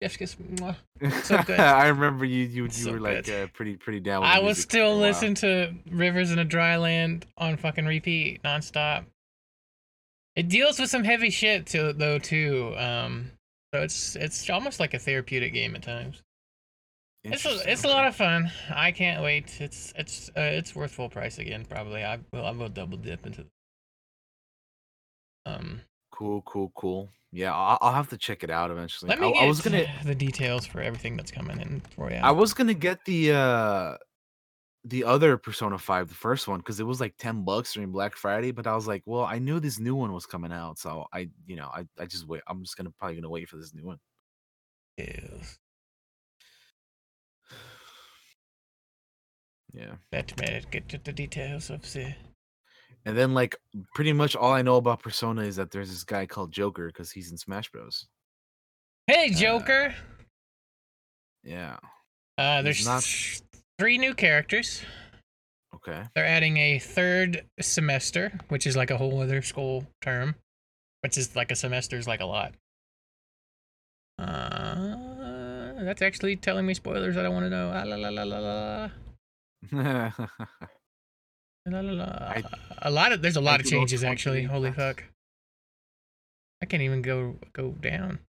mwah. 0.00 0.76
so 1.24 1.42
good. 1.46 1.58
I 1.58 1.88
remember 1.88 2.24
you 2.24 2.44
you, 2.44 2.64
you 2.66 2.70
So 2.70 2.92
were 2.92 3.00
like 3.00 3.28
uh, 3.28 3.48
pretty 3.52 3.76
pretty 3.76 3.98
down. 3.98 4.20
With 4.20 4.30
I 4.30 4.38
will 4.38 4.54
still 4.54 4.96
listen 4.96 5.34
to 5.36 5.74
Rivers 5.90 6.30
in 6.30 6.38
a 6.38 6.44
Dry 6.44 6.76
Land 6.76 7.26
on 7.36 7.56
fucking 7.56 7.84
repeat 7.84 8.44
nonstop. 8.44 9.06
It 10.36 10.48
deals 10.48 10.78
with 10.78 10.88
some 10.88 11.02
heavy 11.02 11.30
shit 11.30 11.66
too, 11.66 11.92
though 11.92 12.20
too. 12.20 12.74
Um, 12.76 13.32
so 13.74 13.82
it's 13.82 14.14
it's 14.14 14.48
almost 14.48 14.78
like 14.78 14.94
a 14.94 15.00
therapeutic 15.00 15.52
game 15.52 15.74
at 15.74 15.82
times. 15.82 16.22
It's 17.24 17.44
a, 17.44 17.58
it's 17.68 17.82
a 17.82 17.88
lot 17.88 18.06
of 18.06 18.14
fun. 18.14 18.52
I 18.72 18.92
can't 18.92 19.20
wait. 19.20 19.60
It's 19.60 19.92
it's 19.96 20.28
uh, 20.36 20.42
it's 20.42 20.76
worth 20.76 20.92
full 20.92 21.08
price 21.08 21.38
again. 21.38 21.64
Probably. 21.68 22.04
I 22.04 22.20
will 22.32 22.46
I 22.46 22.52
will 22.52 22.68
double 22.68 22.98
dip 22.98 23.26
into. 23.26 23.46
Um, 25.44 25.80
cool, 26.16 26.42
cool, 26.42 26.72
cool. 26.74 27.08
Yeah, 27.32 27.54
I'll, 27.54 27.78
I'll 27.80 27.92
have 27.92 28.08
to 28.10 28.16
check 28.16 28.42
it 28.44 28.50
out 28.50 28.70
eventually. 28.70 29.10
let 29.10 29.20
me 29.20 29.28
I, 29.28 29.32
get 29.32 29.42
I 29.42 29.46
was 29.46 29.60
gonna 29.60 29.86
the 30.04 30.14
details 30.14 30.66
for 30.66 30.80
everything 30.80 31.16
that's 31.16 31.30
coming 31.30 31.60
in 31.60 31.82
for 31.94 32.10
you. 32.10 32.16
I 32.16 32.30
was 32.30 32.54
gonna 32.54 32.74
get 32.74 33.04
the 33.04 33.32
uh 33.32 33.96
the 34.84 35.02
other 35.02 35.36
Persona 35.36 35.76
5, 35.76 36.08
the 36.08 36.14
first 36.14 36.46
one, 36.46 36.60
because 36.60 36.78
it 36.78 36.86
was 36.86 37.00
like 37.00 37.16
10 37.18 37.44
bucks 37.44 37.72
during 37.72 37.90
Black 37.90 38.14
Friday, 38.14 38.52
but 38.52 38.68
I 38.68 38.74
was 38.76 38.86
like, 38.86 39.02
well, 39.04 39.24
I 39.24 39.40
knew 39.40 39.58
this 39.58 39.80
new 39.80 39.96
one 39.96 40.12
was 40.12 40.26
coming 40.26 40.52
out, 40.52 40.78
so 40.78 41.06
I 41.12 41.28
you 41.46 41.56
know, 41.56 41.68
I, 41.74 41.86
I 41.98 42.06
just 42.06 42.26
wait 42.26 42.42
I'm 42.46 42.62
just 42.62 42.76
gonna 42.76 42.92
probably 42.98 43.16
gonna 43.16 43.28
wait 43.30 43.48
for 43.48 43.56
this 43.56 43.74
new 43.74 43.84
one. 43.84 43.98
Yes. 44.96 45.58
Yeah. 49.72 49.96
Let 50.10 50.40
me 50.40 50.62
get 50.70 50.88
to 50.88 50.96
the 50.96 51.12
details 51.12 51.68
of 51.68 51.82
the. 51.92 52.14
And 53.06 53.16
then 53.16 53.32
like 53.34 53.56
pretty 53.94 54.12
much 54.12 54.34
all 54.36 54.52
I 54.52 54.62
know 54.62 54.76
about 54.76 55.00
Persona 55.02 55.42
is 55.42 55.56
that 55.56 55.70
there's 55.70 55.88
this 55.90 56.02
guy 56.04 56.26
called 56.26 56.50
Joker 56.52 56.88
because 56.88 57.10
he's 57.12 57.30
in 57.30 57.38
Smash 57.38 57.70
Bros. 57.70 58.08
Hey, 59.06 59.30
Uh, 59.30 59.34
Joker. 59.38 59.94
Yeah. 61.44 61.78
Uh, 62.36 62.60
there's 62.62 62.84
not- 62.84 63.04
th- 63.04 63.40
three 63.78 63.96
new 63.96 64.12
characters. 64.12 64.82
Okay. 65.72 66.02
They're 66.14 66.26
adding 66.26 66.56
a 66.56 66.78
third 66.80 67.46
semester, 67.60 68.32
which 68.48 68.66
is 68.66 68.76
like 68.76 68.90
a 68.90 68.96
whole 68.98 69.22
other 69.22 69.40
school 69.40 69.86
term, 70.02 70.34
which 71.02 71.16
is 71.16 71.36
like 71.36 71.52
a 71.52 71.56
semester 71.56 71.96
is 71.96 72.08
like 72.08 72.20
a 72.20 72.24
lot. 72.26 72.54
Uh, 74.18 75.74
that's 75.84 76.02
actually 76.02 76.34
telling 76.36 76.66
me 76.66 76.74
spoilers 76.74 77.16
I 77.16 77.22
don't 77.22 77.34
want 77.34 77.44
to 77.46 77.50
know. 77.50 77.70
Ah, 77.72 77.84
la, 77.84 77.96
la, 77.96 78.24
la, 78.24 78.90
la, 81.66 81.80
la. 81.80 81.80
La, 81.82 81.92
la, 81.92 82.04
la. 82.04 82.28
I- 82.28 82.42
a 82.82 82.90
lot 82.90 83.12
of 83.12 83.22
there's 83.22 83.36
a 83.36 83.40
lot 83.40 83.60
of 83.60 83.66
changes 83.66 84.02
also 84.02 84.08
want 84.08 84.18
to 84.20 84.30
actually. 84.30 84.42
Holy 84.44 84.70
fuck! 84.72 85.04
I 86.62 86.66
can't 86.66 86.82
even 86.82 87.02
go 87.02 87.36
go 87.52 87.70
down. 87.72 88.20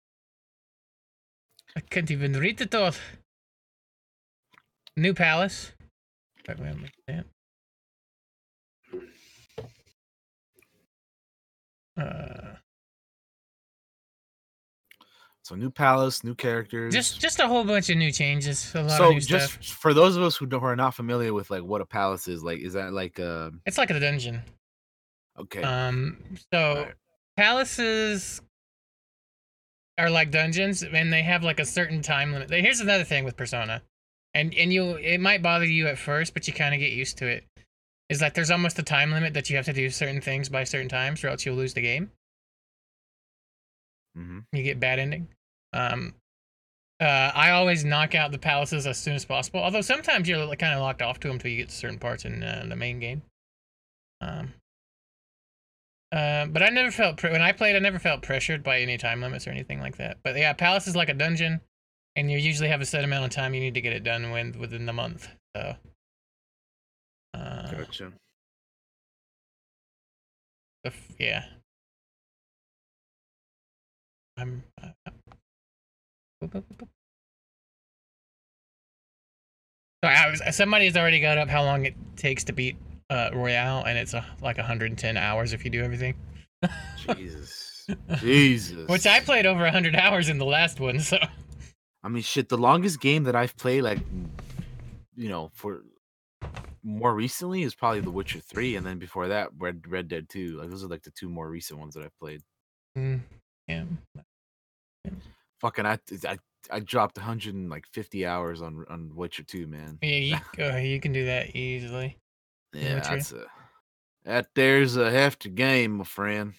I 1.75 1.81
can't 1.81 2.09
even 2.09 2.33
read 2.33 2.59
it 2.61 2.73
all. 2.73 2.93
New 4.95 5.13
palace. 5.13 5.73
Wait, 6.47 6.59
wait, 6.59 6.75
wait. 7.07 7.23
Uh, 11.95 12.55
so 15.47 15.55
new 15.55 15.69
palace, 15.71 16.23
new 16.23 16.35
characters. 16.35 16.93
just 16.93 17.19
just 17.21 17.39
a 17.39 17.47
whole 17.47 17.63
bunch 17.63 17.89
of 17.89 17.97
new 17.97 18.11
changes. 18.11 18.73
A 18.75 18.81
lot 18.83 18.97
so 18.97 19.07
of 19.07 19.13
new 19.13 19.19
just 19.21 19.53
stuff. 19.53 19.65
for 19.65 19.93
those 19.93 20.15
of 20.17 20.23
us 20.23 20.35
who, 20.35 20.45
who 20.45 20.57
are 20.65 20.75
not 20.75 20.93
familiar 20.93 21.33
with 21.33 21.49
like 21.49 21.63
what 21.63 21.81
a 21.81 21.85
palace 21.85 22.27
is, 22.27 22.43
like 22.43 22.59
is 22.59 22.73
that 22.73 22.91
like 22.93 23.19
uh 23.19 23.51
It's 23.65 23.77
like 23.77 23.89
a 23.89 23.99
dungeon. 23.99 24.41
okay. 25.39 25.63
Um, 25.63 26.17
so 26.53 26.59
alright. 26.59 26.93
palaces 27.37 28.41
are 29.97 30.09
like 30.09 30.29
dungeons, 30.31 30.83
and 30.83 31.11
they 31.11 31.23
have 31.23 31.43
like 31.43 31.59
a 31.59 31.65
certain 31.65 32.01
time 32.01 32.31
limit. 32.33 32.49
Here's 32.51 32.81
another 32.81 33.03
thing 33.03 33.23
with 33.23 33.35
Persona, 33.37 33.81
and 34.33 34.53
and 34.53 34.71
you 34.73 34.95
it 34.97 35.19
might 35.19 35.41
bother 35.41 35.65
you 35.65 35.87
at 35.87 35.97
first, 35.97 36.33
but 36.33 36.47
you 36.47 36.53
kind 36.53 36.75
of 36.75 36.79
get 36.79 36.91
used 36.91 37.17
to 37.19 37.27
it. 37.27 37.45
Is 38.09 38.19
that 38.19 38.35
there's 38.35 38.51
almost 38.51 38.77
a 38.79 38.83
time 38.83 39.11
limit 39.11 39.33
that 39.33 39.49
you 39.49 39.55
have 39.55 39.65
to 39.65 39.73
do 39.73 39.89
certain 39.89 40.21
things 40.21 40.49
by 40.49 40.63
certain 40.65 40.87
times, 40.89 41.23
or 41.23 41.29
else 41.29 41.45
you'll 41.45 41.55
lose 41.55 41.73
the 41.73 41.81
game. 41.81 42.11
Mhm. 44.17 44.45
You 44.51 44.63
get 44.63 44.79
bad 44.79 44.99
ending. 44.99 45.27
Um, 45.73 46.13
uh, 46.99 47.31
I 47.35 47.51
always 47.51 47.85
knock 47.85 48.15
out 48.15 48.31
the 48.31 48.39
palaces 48.39 48.87
as 48.87 48.97
soon 48.97 49.15
as 49.15 49.25
possible. 49.25 49.59
Although 49.59 49.81
sometimes 49.81 50.27
you're 50.27 50.47
kind 50.55 50.73
of 50.73 50.81
locked 50.81 51.01
off 51.01 51.19
to 51.19 51.27
them 51.27 51.35
until 51.35 51.51
you 51.51 51.57
get 51.57 51.69
to 51.69 51.75
certain 51.75 51.99
parts 51.99 52.25
in 52.25 52.41
uh, 52.43 52.65
the 52.67 52.75
main 52.75 52.99
game. 52.99 53.21
Um, 54.21 54.53
uh, 56.11 56.45
but 56.47 56.63
I 56.63 56.69
never 56.69 56.89
felt 56.89 57.17
pre- 57.17 57.31
when 57.31 57.41
I 57.41 57.51
played. 57.51 57.75
I 57.75 57.79
never 57.79 57.99
felt 57.99 58.21
pressured 58.21 58.63
by 58.63 58.79
any 58.79 58.97
time 58.97 59.21
limits 59.21 59.45
or 59.45 59.51
anything 59.51 59.79
like 59.79 59.97
that. 59.97 60.17
But 60.23 60.37
yeah, 60.37 60.53
palace 60.53 60.87
is 60.87 60.95
like 60.95 61.09
a 61.09 61.13
dungeon, 61.13 61.61
and 62.15 62.31
you 62.31 62.37
usually 62.37 62.69
have 62.69 62.81
a 62.81 62.85
set 62.85 63.03
amount 63.03 63.25
of 63.25 63.31
time 63.31 63.53
you 63.53 63.59
need 63.59 63.73
to 63.75 63.81
get 63.81 63.93
it 63.93 64.03
done 64.03 64.31
with 64.31 64.55
within 64.55 64.85
the 64.85 64.93
month. 64.93 65.27
So, 65.55 65.75
uh, 67.35 67.71
Gotcha. 67.71 68.13
yeah. 71.19 71.43
I'm. 74.37 74.63
Sorry, 76.41 76.63
I 80.15 80.29
was, 80.29 80.41
somebody's 80.55 80.95
already 80.95 81.19
got 81.19 81.37
up 81.37 81.49
how 81.49 81.63
long 81.63 81.85
it 81.85 81.95
takes 82.15 82.43
to 82.45 82.53
beat 82.53 82.77
uh, 83.09 83.29
Royal, 83.33 83.83
and 83.83 83.97
it's 83.97 84.13
uh, 84.13 84.23
like 84.41 84.57
110 84.57 85.17
hours 85.17 85.53
if 85.53 85.65
you 85.65 85.71
do 85.71 85.83
everything. 85.83 86.15
Jesus. 87.05 87.87
Jesus. 88.19 88.87
Which 88.87 89.07
I 89.07 89.19
played 89.21 89.45
over 89.45 89.61
100 89.61 89.95
hours 89.95 90.29
in 90.29 90.37
the 90.37 90.45
last 90.45 90.79
one, 90.79 90.99
so 90.99 91.17
I 92.03 92.09
mean 92.09 92.23
shit, 92.23 92.49
the 92.49 92.57
longest 92.57 93.01
game 93.01 93.23
that 93.23 93.35
I've 93.35 93.55
played 93.57 93.81
like 93.81 93.99
you 95.15 95.29
know, 95.29 95.49
for 95.53 95.81
more 96.83 97.13
recently 97.13 97.63
is 97.63 97.75
probably 97.75 97.99
The 97.99 98.11
Witcher 98.11 98.39
3 98.39 98.77
and 98.77 98.85
then 98.85 98.99
before 98.99 99.27
that 99.29 99.49
Red 99.57 99.81
Red 99.87 100.07
Dead 100.07 100.29
2. 100.29 100.59
Like 100.59 100.69
those 100.69 100.83
are 100.83 100.87
like 100.87 101.03
the 101.03 101.11
two 101.11 101.27
more 101.27 101.49
recent 101.49 101.79
ones 101.79 101.95
that 101.95 102.03
I've 102.03 102.17
played. 102.19 102.41
mm, 102.97 103.19
yeah. 103.67 103.83
Fucking 105.59 105.85
I 105.85 105.99
I 106.27 106.37
I 106.69 106.79
dropped 106.79 107.17
150 107.17 108.25
hours 108.25 108.61
on 108.61 108.85
on 108.89 109.11
Witcher 109.15 109.43
2, 109.43 109.67
man. 109.67 109.97
Yeah, 110.01 110.17
you, 110.17 110.37
uh, 110.65 110.77
you 110.77 110.99
can 110.99 111.13
do 111.13 111.25
that 111.25 111.55
easily. 111.55 112.17
Yeah, 112.73 112.95
Witcher. 112.95 113.09
that's 113.09 113.31
a 113.31 113.45
that 114.25 114.47
there's 114.55 114.97
a 114.97 115.09
hefty 115.09 115.49
game, 115.49 115.97
my 115.97 116.03
friend. 116.03 116.53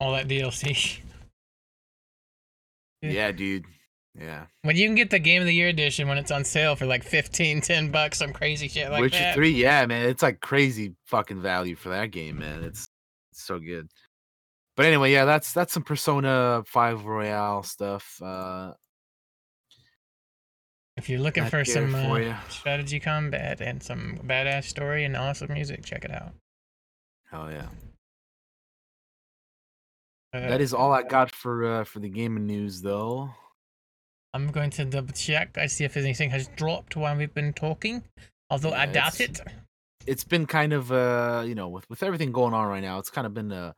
All 0.00 0.12
that 0.12 0.28
DLC. 0.28 1.00
Yeah. 3.02 3.10
Yeah, 3.10 3.32
dude. 3.32 3.64
Yeah. 4.16 4.44
When 4.62 4.76
you 4.76 4.86
can 4.86 4.94
get 4.94 5.10
the 5.10 5.18
Game 5.18 5.42
of 5.42 5.46
the 5.46 5.54
Year 5.54 5.66
edition 5.66 6.06
when 6.06 6.18
it's 6.18 6.30
on 6.30 6.44
sale 6.44 6.76
for 6.76 6.86
like 6.86 7.02
15, 7.02 7.60
10 7.60 7.90
bucks, 7.90 8.18
some 8.18 8.32
crazy 8.32 8.68
shit 8.68 8.92
like 8.92 9.00
Witcher 9.00 9.18
that. 9.18 9.34
3, 9.34 9.50
yeah, 9.50 9.84
man. 9.86 10.08
It's 10.08 10.22
like 10.22 10.40
crazy 10.40 10.94
fucking 11.06 11.42
value 11.42 11.74
for 11.74 11.88
that 11.88 12.12
game, 12.12 12.38
man. 12.38 12.62
It's, 12.62 12.86
it's 13.32 13.42
so 13.42 13.58
good. 13.58 13.88
But 14.76 14.86
anyway, 14.86 15.12
yeah, 15.12 15.24
that's 15.24 15.52
that's 15.52 15.72
some 15.72 15.82
Persona 15.82 16.62
5 16.66 17.04
Royal 17.04 17.62
stuff. 17.62 18.20
Uh 18.22 18.72
If 20.96 21.08
you're 21.08 21.20
looking 21.20 21.44
for 21.46 21.64
some 21.64 21.92
for 21.92 22.22
uh, 22.22 22.36
strategy 22.48 23.00
combat 23.00 23.60
and 23.60 23.82
some 23.82 24.20
badass 24.24 24.64
story 24.64 25.04
and 25.04 25.16
awesome 25.16 25.52
music, 25.52 25.84
check 25.84 26.04
it 26.04 26.10
out. 26.10 26.32
hell 27.30 27.50
yeah. 27.50 27.68
Uh, 30.34 30.48
That 30.48 30.60
is 30.62 30.72
all 30.72 30.92
I 30.92 31.02
got 31.02 31.34
for 31.34 31.64
uh 31.64 31.84
for 31.84 32.00
the 32.00 32.08
gaming 32.08 32.46
news 32.46 32.80
though. 32.80 33.30
I'm 34.34 34.50
going 34.50 34.70
to 34.70 34.84
double 34.86 35.12
check. 35.12 35.58
I 35.58 35.66
see 35.66 35.84
if 35.84 35.96
anything 35.96 36.30
has 36.30 36.48
dropped 36.56 36.96
while 36.96 37.14
we've 37.14 37.34
been 37.34 37.52
talking. 37.52 38.02
Although 38.48 38.72
I 38.72 38.86
doubt 38.86 39.20
it. 39.20 39.40
It's 40.06 40.24
been 40.24 40.46
kind 40.46 40.72
of 40.72 40.90
uh, 40.90 41.44
you 41.46 41.54
know, 41.54 41.68
with 41.68 41.88
with 41.90 42.02
everything 42.02 42.32
going 42.32 42.54
on 42.54 42.66
right 42.66 42.82
now, 42.82 42.98
it's 42.98 43.10
kind 43.10 43.26
of 43.26 43.34
been 43.34 43.52
a 43.52 43.74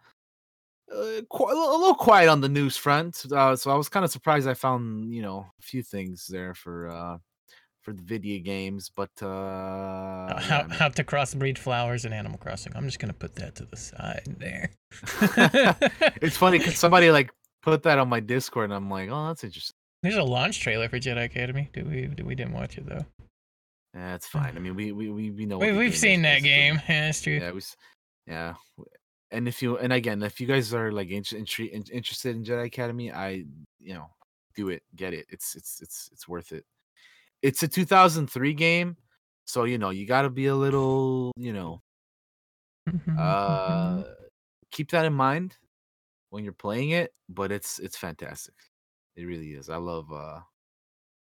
uh, 0.92 1.20
qu- 1.30 1.44
a 1.52 1.78
little 1.78 1.94
quiet 1.94 2.28
on 2.28 2.40
the 2.40 2.48
news 2.48 2.76
front. 2.76 3.24
Uh, 3.30 3.54
so 3.56 3.70
I 3.70 3.74
was 3.74 3.88
kind 3.88 4.04
of 4.04 4.10
surprised 4.10 4.48
I 4.48 4.54
found 4.54 5.12
you 5.12 5.22
know 5.22 5.46
a 5.58 5.62
few 5.62 5.82
things 5.82 6.26
there 6.28 6.54
for 6.54 6.88
uh, 6.88 7.18
for 7.82 7.92
the 7.92 8.02
video 8.02 8.42
games, 8.42 8.90
but 8.94 9.10
uh, 9.22 9.26
Uh, 9.26 10.26
yeah, 10.28 10.40
how, 10.40 10.58
I 10.58 10.62
mean- 10.62 10.70
how 10.70 10.88
to 10.88 11.04
crossbreed 11.04 11.58
flowers 11.58 12.04
in 12.04 12.12
Animal 12.12 12.38
Crossing. 12.38 12.72
I'm 12.74 12.86
just 12.86 12.98
gonna 12.98 13.12
put 13.12 13.34
that 13.36 13.54
to 13.56 13.66
the 13.66 13.76
side 13.76 14.22
there. 14.38 14.70
it's 16.22 16.36
funny 16.36 16.58
because 16.58 16.78
somebody 16.78 17.10
like 17.10 17.30
put 17.62 17.82
that 17.84 17.98
on 17.98 18.08
my 18.08 18.20
Discord, 18.20 18.64
and 18.66 18.74
I'm 18.74 18.90
like, 18.90 19.08
oh, 19.10 19.28
that's 19.28 19.44
interesting. 19.44 19.74
There's 20.02 20.16
a 20.16 20.22
launch 20.22 20.60
trailer 20.60 20.88
for 20.88 20.98
Jedi 20.98 21.24
Academy. 21.24 21.70
Do 21.72 21.84
we? 21.84 22.06
Do 22.06 22.24
we 22.24 22.34
didn't 22.34 22.52
watch 22.52 22.76
it 22.78 22.86
though? 22.86 23.04
Yeah, 23.94 24.14
it's 24.16 24.26
fine. 24.26 24.56
I 24.56 24.60
mean, 24.60 24.74
we 24.74 24.92
we 24.92 25.08
we, 25.08 25.30
we 25.30 25.46
know. 25.46 25.58
what 25.58 25.70
we, 25.70 25.76
we've 25.76 25.96
seen 25.96 26.22
that 26.22 26.42
game. 26.42 26.80
Yeah, 26.88 27.06
that's 27.06 27.22
true. 27.22 27.34
Yeah, 27.34 27.52
we, 27.52 27.60
yeah. 28.26 28.54
And 29.34 29.48
if 29.48 29.60
you 29.62 29.76
and 29.78 29.92
again, 29.92 30.22
if 30.22 30.40
you 30.40 30.46
guys 30.46 30.72
are 30.72 30.92
like 30.92 31.10
inter- 31.10 31.36
intre- 31.36 31.70
in- 31.70 31.84
interested 31.92 32.36
in 32.36 32.44
Jedi 32.44 32.66
Academy, 32.66 33.12
I 33.12 33.44
you 33.80 33.94
know 33.94 34.06
do 34.54 34.68
it, 34.68 34.82
get 34.94 35.12
it. 35.12 35.26
It's 35.28 35.54
it's 35.56 35.80
it's 35.82 36.08
it's 36.12 36.28
worth 36.28 36.52
it. 36.52 36.64
It's 37.42 37.62
a 37.62 37.68
2003 37.68 38.54
game, 38.54 38.96
so 39.44 39.64
you 39.64 39.78
know 39.78 39.90
you 39.90 40.06
got 40.06 40.22
to 40.22 40.30
be 40.30 40.46
a 40.46 40.54
little 40.54 41.32
you 41.36 41.52
know 41.52 41.82
uh 43.18 44.02
keep 44.70 44.90
that 44.90 45.04
in 45.06 45.12
mind 45.12 45.56
when 46.30 46.44
you're 46.44 46.52
playing 46.52 46.90
it. 46.90 47.12
But 47.28 47.50
it's 47.52 47.78
it's 47.78 47.96
fantastic. 47.96 48.54
It 49.16 49.24
really 49.24 49.52
is. 49.52 49.68
I 49.68 49.76
love 49.76 50.12
uh 50.12 50.40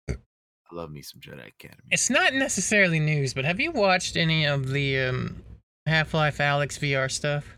I 0.08 0.74
love 0.74 0.90
me 0.90 1.02
some 1.02 1.20
Jedi 1.20 1.48
Academy. 1.48 1.82
It's 1.90 2.10
not 2.10 2.32
necessarily 2.34 2.98
news, 2.98 3.34
but 3.34 3.44
have 3.44 3.60
you 3.60 3.70
watched 3.70 4.16
any 4.16 4.46
of 4.46 4.70
the 4.70 4.98
um, 4.98 5.42
Half-Life 5.86 6.38
Alyx 6.38 6.78
VR 6.78 7.10
stuff? 7.10 7.56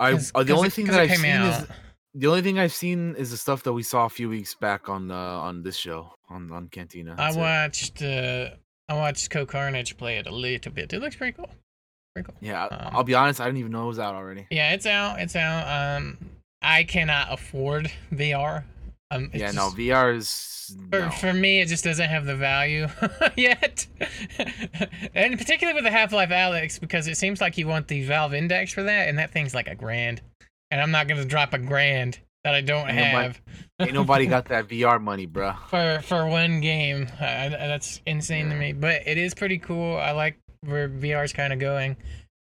I 0.00 0.12
'Cause- 0.12 0.32
uh, 0.34 0.42
the 0.42 0.48
'cause 0.52 0.56
only 0.56 0.68
it- 0.68 0.72
thing 0.72 0.86
that 0.86 1.00
I've 1.00 1.16
seen 1.16 1.26
out. 1.30 1.62
is 1.62 1.68
the 2.14 2.26
only 2.28 2.42
thing 2.42 2.58
I've 2.58 2.72
seen 2.72 3.14
is 3.16 3.30
the 3.30 3.36
stuff 3.36 3.62
that 3.64 3.72
we 3.72 3.82
saw 3.82 4.04
a 4.06 4.08
few 4.08 4.28
weeks 4.28 4.54
back 4.54 4.88
on 4.88 5.10
uh, 5.10 5.14
on 5.16 5.62
this 5.62 5.76
show 5.76 6.14
on 6.28 6.50
on 6.52 6.68
Cantina. 6.68 7.12
I 7.12 7.16
That's 7.16 7.36
it. 7.36 7.40
watched 7.40 8.02
uh, 8.02 8.50
I 8.88 8.94
watched 8.94 9.30
Cohh 9.30 9.46
Carnage 9.48 9.96
play 9.96 10.18
it 10.18 10.26
a 10.26 10.34
little 10.34 10.72
bit. 10.72 10.92
It 10.92 11.00
looks 11.00 11.16
pretty 11.16 11.32
cool. 11.36 11.50
Pretty 12.14 12.26
cool. 12.26 12.36
Yeah, 12.40 12.64
um, 12.64 12.90
I'll 12.96 13.04
be 13.04 13.14
honest. 13.14 13.40
I 13.40 13.44
didn't 13.44 13.58
even 13.58 13.72
know 13.72 13.84
it 13.84 13.88
was 13.88 13.98
out 13.98 14.14
already. 14.14 14.46
Yeah, 14.50 14.72
it's 14.72 14.86
out. 14.86 15.20
It's 15.20 15.36
out. 15.36 15.66
Um, 15.98 16.16
I 16.62 16.84
cannot 16.84 17.30
afford 17.32 17.90
VR. 18.12 18.64
Um, 19.10 19.30
it's 19.32 19.40
yeah, 19.40 19.50
no, 19.52 19.66
just- 19.70 19.76
VR 19.76 20.16
is 20.16 20.76
For, 20.90 21.00
no. 21.00 21.10
for 21.10 21.32
me, 21.32 21.60
it 21.60 21.68
just 21.68 21.82
doesn't 21.84 22.08
have 22.08 22.26
the 22.26 22.36
value 22.36 22.88
yet. 23.36 23.86
and 25.14 25.38
particularly 25.38 25.74
with 25.74 25.84
the 25.84 25.90
Half 25.90 26.12
Life 26.12 26.28
Alyx, 26.30 26.78
because 26.78 27.06
it 27.08 27.16
seems 27.16 27.40
like 27.40 27.56
you 27.56 27.66
want 27.66 27.88
the 27.88 28.04
Valve 28.04 28.34
Index 28.34 28.72
for 28.72 28.82
that, 28.82 29.08
and 29.08 29.18
that 29.18 29.30
thing's 29.30 29.54
like 29.54 29.66
a 29.68 29.74
grand. 29.74 30.20
And 30.70 30.80
I'm 30.80 30.90
not 30.90 31.08
going 31.08 31.20
to 31.20 31.26
drop 31.26 31.54
a 31.54 31.58
grand 31.58 32.18
that 32.44 32.54
I 32.54 32.60
don't 32.60 32.88
Ain't 32.88 32.96
nobody- 32.96 33.12
have 33.26 33.40
Ain't 33.80 33.94
nobody 33.94 34.26
got 34.26 34.44
that 34.48 34.68
VR 34.68 35.00
money, 35.00 35.26
bruh. 35.26 35.56
for, 35.68 36.02
for 36.06 36.26
one 36.26 36.60
game. 36.60 37.08
I- 37.18 37.48
that's 37.48 38.02
insane 38.06 38.50
to 38.50 38.54
me. 38.56 38.72
But 38.74 39.06
it 39.06 39.16
is 39.16 39.32
pretty 39.34 39.58
cool. 39.58 39.96
I 39.96 40.10
like 40.10 40.38
where 40.66 40.88
VR's 40.88 41.32
kind 41.32 41.52
of 41.54 41.58
going. 41.58 41.96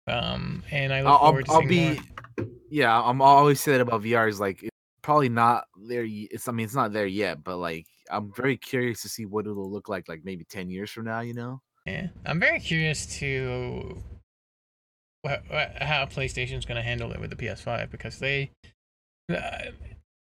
Um, 0.08 0.64
and 0.72 0.92
I 0.92 1.02
look 1.04 1.12
I'll, 1.12 1.20
forward 1.20 1.46
to 1.46 1.52
I'll 1.52 1.60
seeing 1.60 1.70
be. 1.70 2.02
more. 2.38 2.48
Yeah, 2.70 3.02
I'm 3.02 3.22
I'll 3.22 3.28
always 3.30 3.60
say 3.62 3.72
that 3.74 3.82
about 3.82 4.02
VR 4.04 4.28
is 4.28 4.40
like 4.40 4.69
probably 5.10 5.30
not 5.30 5.66
there. 5.88 6.06
It's 6.08 6.48
I 6.48 6.52
mean 6.52 6.66
it's 6.66 6.76
not 6.76 6.94
there 6.94 7.08
yet, 7.08 7.44
but 7.44 7.58
like 7.58 7.88
I'm 8.12 8.32
very 8.36 8.58
curious 8.58 9.02
to 9.02 9.10
see 9.10 9.26
what 9.26 9.48
it'll 9.48 9.72
look 9.72 9.90
like 9.90 10.08
like 10.08 10.22
maybe 10.24 10.46
ten 10.46 10.70
years 10.70 10.92
from 10.92 11.06
now. 11.06 11.22
You 11.22 11.34
know. 11.34 11.62
Yeah, 11.88 12.10
I'm 12.28 12.40
very 12.40 12.60
curious 12.60 13.08
to 13.18 14.04
how 15.26 16.06
PlayStation's 16.06 16.66
going 16.66 16.76
to 16.76 16.84
handle 16.84 17.12
it 17.12 17.20
with 17.20 17.32
the 17.32 17.36
PS5 17.36 17.90
because 17.90 18.20
they 18.20 18.52
uh, 19.36 19.72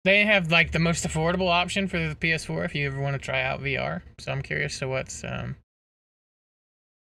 they 0.04 0.24
have 0.24 0.50
like 0.50 0.72
the 0.72 0.80
most 0.80 1.06
affordable 1.06 1.48
option 1.48 1.86
for 1.86 2.00
the 2.00 2.16
PS4 2.16 2.64
if 2.64 2.74
you 2.74 2.88
ever 2.88 3.00
want 3.00 3.14
to 3.14 3.24
try 3.24 3.40
out 3.40 3.60
VR. 3.60 4.02
So 4.18 4.32
I'm 4.32 4.42
curious 4.42 4.80
to 4.80 4.88
what's 4.88 5.22
um 5.22 5.54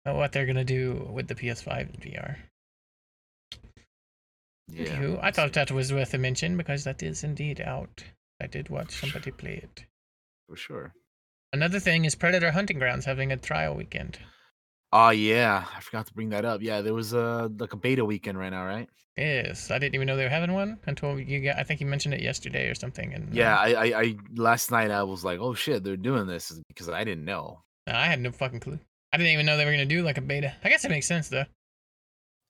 what 0.05 0.31
they're 0.31 0.47
going 0.47 0.55
to 0.55 0.65
do 0.65 1.11
with 1.13 1.27
the 1.27 1.35
PS5 1.35 1.81
in 1.81 2.13
VR. 2.13 2.37
Yeah. 4.69 4.87
Anywho, 4.97 5.21
I 5.23 5.31
thought 5.31 5.53
that 5.53 5.71
was 5.71 5.93
worth 5.93 6.13
a 6.15 6.19
mention 6.19 6.57
because 6.57 6.85
that 6.85 7.03
is 7.03 7.23
indeed 7.23 7.61
out. 7.61 8.05
I 8.41 8.47
did 8.47 8.69
watch 8.69 8.93
somebody 8.93 9.31
play 9.31 9.61
it. 9.63 9.85
for 10.49 10.57
sure. 10.57 10.93
Another 11.53 11.81
thing 11.81 12.05
is 12.05 12.15
Predator 12.15 12.51
Hunting 12.51 12.79
Grounds 12.79 13.05
having 13.05 13.33
a 13.33 13.37
trial 13.37 13.75
weekend. 13.75 14.19
Oh 14.93 15.11
yeah, 15.11 15.65
I 15.75 15.81
forgot 15.81 16.07
to 16.07 16.15
bring 16.15 16.31
that 16.31 16.45
up. 16.45 16.63
Yeah, 16.63 16.81
there 16.83 16.95
was 16.95 17.13
a 17.13 17.51
like 17.59 17.73
a 17.73 17.77
beta 17.77 18.05
weekend 18.05 18.39
right 18.39 18.51
now, 18.51 18.65
right? 18.67 18.89
Yes, 19.17 19.71
I 19.71 19.79
didn't 19.79 19.95
even 19.95 20.07
know 20.07 20.17
they 20.17 20.25
were 20.25 20.29
having 20.29 20.53
one 20.53 20.79
until 20.87 21.19
you 21.19 21.41
got. 21.43 21.59
I 21.59 21.63
think 21.63 21.81
you 21.81 21.87
mentioned 21.87 22.15
it 22.15 22.21
yesterday 22.21 22.69
or 22.69 22.75
something. 22.75 23.15
And 23.15 23.29
uh, 23.31 23.33
Yeah, 23.33 23.57
I, 23.57 23.73
I, 23.73 24.01
I 24.03 24.17
last 24.35 24.71
night 24.71 24.91
I 24.91 25.03
was 25.05 25.25
like, 25.25 25.41
oh 25.41 25.55
shit, 25.55 25.83
they're 25.85 25.97
doing 25.97 26.27
this 26.27 26.53
because 26.69 26.89
I 26.91 27.03
didn't 27.05 27.25
know. 27.25 27.63
I 27.87 28.07
had 28.07 28.21
no 28.21 28.31
fucking 28.33 28.61
clue. 28.61 28.79
I 29.13 29.17
didn't 29.17 29.33
even 29.33 29.47
know 29.47 29.57
they 29.57 29.65
were 29.65 29.71
gonna 29.71 29.87
do 29.87 30.03
like 30.03 30.19
a 30.19 30.23
beta. 30.23 30.55
I 30.63 30.69
guess 30.69 30.85
it 30.85 30.91
makes 30.91 31.07
sense 31.07 31.29
though. 31.29 31.45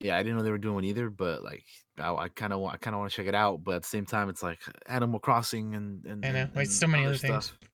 Yeah, 0.01 0.17
I 0.17 0.23
didn't 0.23 0.39
know 0.39 0.45
they 0.45 0.51
were 0.51 0.59
doing 0.59 0.75
one 0.75 0.85
either, 0.85 1.09
but 1.11 1.43
like 1.43 1.65
I, 1.99 2.29
kind 2.29 2.53
of 2.53 2.61
want, 2.61 2.75
I 2.75 2.79
kind 2.79 2.95
of 2.95 3.01
want 3.01 3.11
to 3.13 3.17
check 3.17 3.27
it 3.27 3.35
out. 3.35 3.65
But 3.65 3.77
at 3.77 3.83
the 3.83 3.89
same 3.89 4.05
time, 4.05 4.29
it's 4.29 4.43
like 4.43 4.61
Animal 4.87 5.19
Crossing 5.21 5.75
and 5.75 6.05
and 6.05 6.25
I 6.25 6.31
know. 6.33 6.39
and- 6.41 6.55
Wait, 6.55 6.71
so 6.71 6.87
many 6.87 7.05
other 7.07 7.17
things. 7.17 7.47
stuff. 7.47 7.59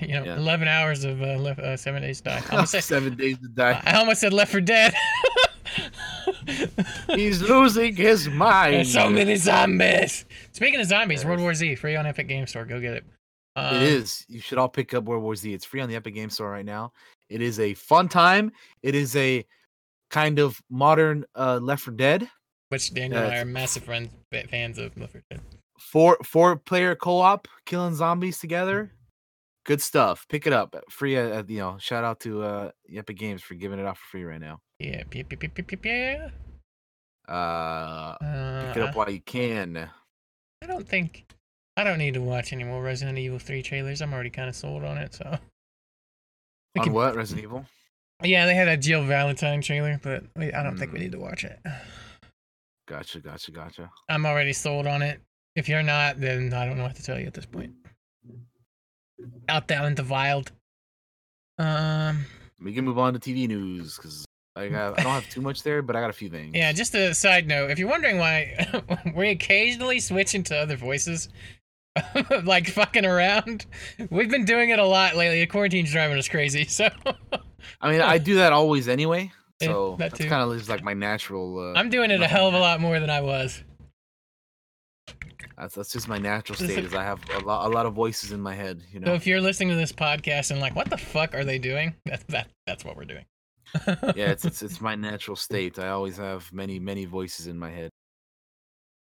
You 0.00 0.08
know, 0.08 0.24
Yeah. 0.24 0.36
eleven 0.36 0.66
hours 0.66 1.04
of 1.04 1.22
uh, 1.22 1.36
left, 1.36 1.60
uh, 1.60 1.76
seven 1.76 2.02
days 2.02 2.18
to 2.20 2.24
die. 2.24 2.42
I 2.50 2.54
almost, 2.56 2.70
said, 2.72 2.82
Seven 2.82 3.16
days 3.16 3.38
to 3.38 3.46
die. 3.48 3.80
I 3.86 3.92
almost 3.98 4.20
said 4.20 4.32
Left 4.32 4.50
for 4.50 4.60
Dead. 4.60 4.92
He's 7.14 7.42
losing 7.42 7.94
his 7.94 8.28
mind. 8.28 8.74
There's 8.74 8.92
so 8.92 9.08
many 9.08 9.36
zombies. 9.36 10.24
Speaking 10.52 10.80
of 10.80 10.86
zombies, 10.86 11.24
World. 11.24 11.40
War 11.40 11.54
Z 11.54 11.74
free 11.76 11.96
on 11.96 12.06
Epic 12.06 12.28
Game 12.28 12.46
Store. 12.46 12.64
Go 12.64 12.80
get 12.80 12.94
it. 12.94 13.04
Um, 13.56 13.76
It 13.76 13.82
is. 13.82 14.24
You 14.28 14.40
should 14.40 14.58
all 14.58 14.68
pick 14.68 14.94
up 14.94 15.04
World 15.04 15.22
War 15.22 15.34
Z. 15.36 15.52
It's 15.52 15.64
free 15.64 15.80
on 15.80 15.88
the 15.88 15.96
Epic 15.96 16.14
Game 16.14 16.30
Store 16.30 16.50
right 16.50 16.64
now. 16.64 16.92
It 17.28 17.42
is 17.42 17.58
a 17.60 17.74
fun 17.74 18.08
time. 18.08 18.52
It 18.82 18.94
is 18.94 19.14
a 19.16 19.44
kind 20.10 20.38
of 20.38 20.60
modern 20.70 21.24
uh, 21.34 21.58
Left 21.62 21.82
for 21.82 21.90
Dead. 21.90 22.28
Which 22.68 22.92
Daniel 22.94 23.22
and 23.22 23.32
I 23.32 23.38
are 23.38 23.44
massive 23.44 23.84
friends, 23.84 24.10
fans 24.50 24.78
of 24.78 24.96
Left 24.96 25.12
4 25.12 25.22
Dead. 25.30 25.40
Four 25.78 26.16
four 26.24 26.56
player 26.56 26.96
co 26.96 27.18
op, 27.20 27.46
killing 27.66 27.94
zombies 27.94 28.38
together. 28.38 28.92
Good 29.66 29.82
stuff. 29.82 30.26
Pick 30.28 30.46
it 30.46 30.52
up. 30.52 30.74
Free. 30.90 31.16
Uh, 31.16 31.42
you 31.46 31.58
know. 31.58 31.76
Shout 31.78 32.02
out 32.04 32.20
to 32.20 32.42
uh, 32.42 32.70
Epic 32.94 33.18
Games 33.18 33.42
for 33.42 33.54
giving 33.54 33.78
it 33.78 33.84
out 33.86 33.98
for 33.98 34.06
free 34.10 34.24
right 34.24 34.40
now. 34.40 34.58
Yeah, 34.78 35.02
yeah, 35.12 35.22
yeah, 35.30 35.36
yeah, 35.42 35.76
yeah, 35.84 36.28
yeah. 37.28 37.34
Uh, 37.34 38.24
Uh, 38.24 38.66
pick 38.68 38.76
it 38.76 38.82
up 38.88 38.94
while 38.94 39.10
you 39.10 39.20
can. 39.20 39.88
I 40.62 40.66
don't 40.66 40.88
think 40.88 41.26
I 41.76 41.84
don't 41.84 41.98
need 41.98 42.14
to 42.14 42.20
watch 42.20 42.52
any 42.52 42.64
more 42.64 42.82
Resident 42.82 43.18
Evil 43.18 43.38
3 43.38 43.62
trailers. 43.62 44.00
I'm 44.00 44.12
already 44.14 44.30
kind 44.30 44.48
of 44.48 44.56
sold 44.56 44.82
on 44.84 44.96
it. 44.98 45.14
So 45.14 45.38
we 46.74 46.80
On 46.80 46.84
can- 46.84 46.92
what 46.94 47.14
Resident 47.16 47.44
Evil? 47.44 47.66
Yeah, 48.22 48.46
they 48.46 48.54
had 48.54 48.68
a 48.68 48.76
Jill 48.76 49.04
Valentine 49.04 49.60
trailer, 49.60 50.00
but 50.02 50.24
we, 50.36 50.52
I 50.52 50.62
don't 50.62 50.76
think 50.78 50.92
we 50.92 50.98
Mm. 50.98 51.02
need 51.02 51.12
to 51.12 51.18
watch 51.18 51.44
it. 51.44 51.58
Gotcha. 52.88 53.20
Gotcha. 53.20 53.50
Gotcha. 53.50 53.90
I'm 54.08 54.24
already 54.26 54.52
sold 54.52 54.86
on 54.86 55.02
it. 55.02 55.20
If 55.56 55.68
you're 55.68 55.82
not, 55.82 56.20
then 56.20 56.52
I 56.52 56.64
don't 56.66 56.76
know 56.76 56.84
what 56.84 56.96
to 56.96 57.02
tell 57.02 57.18
you 57.18 57.26
at 57.26 57.34
this 57.34 57.46
point. 57.46 57.72
Out 59.48 59.68
there 59.68 59.84
in 59.86 59.94
the 59.94 60.04
wild. 60.04 60.52
Um. 61.58 62.24
We 62.62 62.72
can 62.72 62.84
move 62.84 62.98
on 62.98 63.12
to 63.14 63.18
TV 63.18 63.46
news 63.48 63.96
because 63.96 64.24
I 64.54 64.68
got 64.76 64.98
I 64.98 65.02
don't 65.02 65.12
have 65.12 65.28
too 65.28 65.40
much 65.40 65.62
there, 65.62 65.82
but 65.82 65.96
I 65.96 66.00
got 66.00 66.10
a 66.10 66.14
few 66.14 66.28
things. 66.28 66.52
Yeah, 66.54 66.72
just 66.72 66.94
a 66.94 67.14
side 67.14 67.46
note. 67.46 67.70
If 67.70 67.78
you're 67.78 67.88
wondering 67.88 68.18
why 68.18 68.82
we 69.14 69.30
occasionally 69.30 70.00
switch 70.00 70.34
into 70.34 70.56
other 70.56 70.76
voices, 70.76 71.28
like 72.44 72.68
fucking 72.68 73.04
around, 73.06 73.66
we've 74.10 74.30
been 74.30 74.44
doing 74.44 74.70
it 74.70 74.78
a 74.78 74.84
lot 74.86 75.16
lately. 75.16 75.40
The 75.40 75.46
quarantine's 75.46 75.90
driving 75.92 76.18
us 76.18 76.28
crazy. 76.28 76.64
So 76.66 76.88
I 77.80 77.90
mean, 77.90 78.00
I 78.00 78.18
do 78.18 78.36
that 78.36 78.52
always 78.52 78.88
anyway. 78.88 79.30
Yeah, 79.62 79.68
So 79.68 79.96
that 79.98 80.10
that's 80.10 80.24
kind 80.26 80.42
of 80.50 80.54
just 80.58 80.68
like 80.68 80.84
my 80.84 80.92
natural. 80.92 81.58
Uh, 81.58 81.78
I'm 81.78 81.88
doing 81.88 82.10
it 82.10 82.20
a 82.20 82.26
hell 82.26 82.46
of 82.46 82.52
a 82.52 82.58
lot 82.58 82.78
more 82.78 83.00
than 83.00 83.08
I 83.08 83.22
was. 83.22 83.64
That's 85.56 85.74
that's 85.74 85.90
just 85.92 86.08
my 86.08 86.18
natural 86.18 86.56
state. 86.58 86.84
Is 86.84 86.94
I 86.94 87.02
have 87.02 87.20
a 87.30 87.38
lot 87.38 87.66
a 87.66 87.70
lot 87.70 87.86
of 87.86 87.94
voices 87.94 88.32
in 88.32 88.40
my 88.42 88.54
head. 88.54 88.82
You 88.92 89.00
know. 89.00 89.06
So 89.06 89.14
if 89.14 89.26
you're 89.26 89.40
listening 89.40 89.70
to 89.70 89.74
this 89.76 89.92
podcast 89.92 90.50
and 90.50 90.60
like, 90.60 90.76
what 90.76 90.90
the 90.90 90.98
fuck 90.98 91.34
are 91.34 91.42
they 91.44 91.58
doing? 91.58 91.94
That's 92.04 92.24
that. 92.24 92.48
That's 92.66 92.84
what 92.84 92.96
we're 92.98 93.06
doing. 93.06 93.24
yeah, 94.14 94.30
it's, 94.30 94.44
it's 94.44 94.62
it's 94.66 94.80
my 94.82 94.94
natural 94.94 95.36
state. 95.36 95.78
I 95.78 95.88
always 95.88 96.18
have 96.18 96.52
many 96.52 96.78
many 96.78 97.06
voices 97.06 97.46
in 97.46 97.58
my 97.58 97.70
head. 97.70 97.90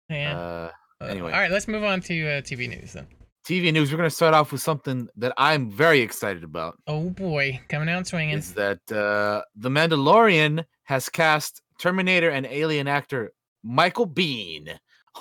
yeah. 0.10 0.38
Uh, 0.38 0.72
Uh, 1.02 1.06
anyway. 1.08 1.32
all 1.34 1.40
right, 1.40 1.52
let's 1.52 1.68
move 1.68 1.84
on 1.84 2.00
to 2.02 2.14
uh, 2.28 2.42
TV 2.42 2.70
news 2.70 2.94
then. 2.94 3.08
TV 3.46 3.74
news. 3.74 3.92
We're 3.92 3.98
gonna 3.98 4.10
start 4.10 4.34
off 4.34 4.52
with 4.52 4.62
something 4.62 5.08
that 5.18 5.34
I'm 5.38 5.70
very 5.70 6.00
excited 6.00 6.44
about. 6.44 6.78
Oh 6.88 7.10
boy, 7.10 7.60
coming 7.68 7.90
out 7.90 8.08
swinging. 8.08 8.38
Is 8.38 8.54
that 8.54 8.80
uh, 8.92 9.42
the 9.56 9.70
Mandalorian 9.70 10.64
has 10.84 11.10
cast 11.10 11.62
Terminator 11.80 12.30
and 12.30 12.46
Alien 12.46 12.88
actor 12.88 13.34
Michael 13.64 14.08
Biehn. 14.08 14.78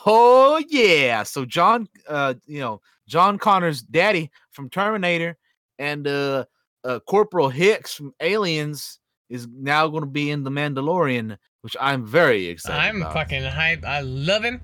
Oh 0.07 0.63
yeah! 0.69 1.25
So 1.25 1.45
John, 1.45 1.89
uh, 2.09 2.35
you 2.47 2.61
know 2.61 2.81
John 3.09 3.39
Connor's 3.39 3.83
daddy 3.83 4.31
from 4.53 4.71
Terminator, 4.71 5.37
and 5.79 6.07
uh, 6.07 6.45
uh 6.85 7.01
Corporal 7.01 7.49
Hicks 7.49 7.95
from 7.95 8.15
Aliens 8.21 9.01
is 9.31 9.49
now 9.53 9.89
going 9.89 10.03
to 10.03 10.11
be 10.11 10.31
in 10.31 10.45
the 10.45 10.51
Mandalorian, 10.51 11.37
which 11.63 11.77
I'm 11.81 12.07
very 12.07 12.47
excited. 12.47 12.77
About. 12.77 12.89
I'm 12.89 13.03
about. 13.03 13.15
fucking 13.15 13.43
hype. 13.43 13.85
I 13.85 14.01
love 14.01 14.45
him. 14.45 14.61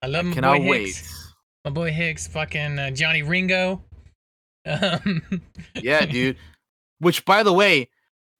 I 0.00 0.06
love 0.06 0.24
I 0.24 0.28
my 0.28 0.34
cannot 0.34 0.62
wait. 0.62 0.86
Hicks. 0.86 1.23
My 1.64 1.70
boy 1.70 1.92
Hicks, 1.92 2.26
fucking 2.26 2.78
uh, 2.78 2.90
Johnny 2.90 3.22
Ringo. 3.22 3.82
Um, 4.66 5.22
Yeah, 5.74 6.04
dude. 6.04 6.36
Which, 6.98 7.24
by 7.24 7.42
the 7.42 7.54
way, 7.54 7.88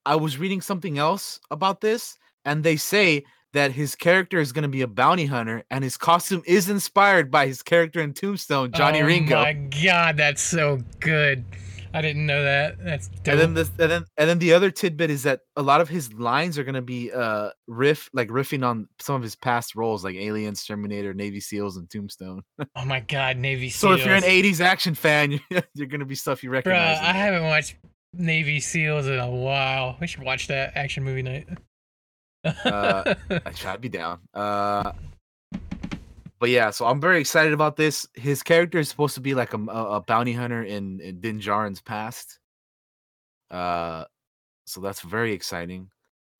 I 0.05 0.15
was 0.15 0.37
reading 0.37 0.61
something 0.61 0.99
else 0.99 1.39
about 1.49 1.81
this, 1.81 2.17
and 2.45 2.63
they 2.63 2.75
say 2.75 3.23
that 3.53 3.71
his 3.71 3.95
character 3.95 4.39
is 4.39 4.51
going 4.51 4.63
to 4.63 4.69
be 4.69 4.81
a 4.83 4.87
bounty 4.87 5.25
hunter, 5.25 5.63
and 5.71 5.83
his 5.83 5.97
costume 5.97 6.43
is 6.45 6.69
inspired 6.69 7.31
by 7.31 7.47
his 7.47 7.63
character 7.63 7.99
in 8.01 8.13
Tombstone, 8.13 8.71
Johnny 8.71 9.01
oh 9.01 9.05
Ringo. 9.07 9.35
my 9.41 9.53
god, 9.53 10.17
that's 10.17 10.41
so 10.41 10.79
good. 10.99 11.43
I 11.95 12.01
didn't 12.01 12.25
know 12.25 12.43
that. 12.43 12.75
That's 12.83 13.07
dope. 13.07 13.27
And 13.27 13.39
then 13.39 13.53
this, 13.53 13.71
and 13.79 13.89
then 13.89 14.05
and 14.17 14.29
then 14.29 14.39
the 14.39 14.53
other 14.53 14.69
tidbit 14.69 15.09
is 15.09 15.23
that 15.23 15.39
a 15.55 15.61
lot 15.61 15.79
of 15.79 15.87
his 15.87 16.11
lines 16.11 16.57
are 16.57 16.65
gonna 16.65 16.81
be 16.81 17.09
uh 17.09 17.51
riff 17.67 18.09
like 18.11 18.27
riffing 18.27 18.67
on 18.67 18.89
some 18.99 19.15
of 19.15 19.23
his 19.23 19.37
past 19.37 19.75
roles 19.75 20.03
like 20.03 20.15
Aliens, 20.15 20.65
Terminator, 20.65 21.13
Navy 21.13 21.39
SEALs, 21.39 21.77
and 21.77 21.89
Tombstone. 21.89 22.41
oh 22.75 22.83
my 22.85 22.99
god, 22.99 23.37
Navy 23.37 23.69
SEALs! 23.69 23.79
So 23.79 23.93
if 23.93 24.05
you're 24.05 24.15
an 24.15 24.23
'80s 24.23 24.59
action 24.59 24.93
fan, 24.93 25.31
you're, 25.49 25.63
you're 25.73 25.87
gonna 25.87 26.03
be 26.03 26.15
stuff 26.15 26.43
you 26.43 26.49
recognize. 26.49 26.99
in 26.99 27.05
I 27.05 27.13
haven't 27.13 27.45
watched 27.45 27.77
Navy 28.13 28.59
SEAls 28.59 29.07
in 29.07 29.17
a 29.17 29.31
while. 29.31 29.95
We 30.01 30.07
should 30.07 30.23
watch 30.23 30.47
that 30.47 30.73
action 30.75 31.05
movie 31.05 31.21
night. 31.21 31.47
Uh, 32.43 33.15
I 33.29 33.51
try 33.51 33.71
to 33.71 33.79
be 33.79 33.89
down. 33.89 34.19
Uh, 34.33 34.91
but 36.39 36.49
yeah, 36.49 36.69
so 36.69 36.85
I'm 36.85 36.99
very 37.01 37.19
excited 37.19 37.53
about 37.53 37.75
this. 37.75 38.07
His 38.13 38.43
character 38.43 38.79
is 38.79 38.89
supposed 38.89 39.15
to 39.15 39.21
be 39.21 39.33
like 39.33 39.53
a, 39.53 39.57
a, 39.57 39.95
a 39.97 40.01
bounty 40.01 40.33
hunter 40.33 40.63
in, 40.63 40.99
in 40.99 41.19
Din 41.21 41.39
Djarin's 41.39 41.81
past. 41.81 42.39
Uh, 43.51 44.05
so 44.65 44.81
that's 44.81 45.01
very 45.01 45.33
exciting. 45.33 45.89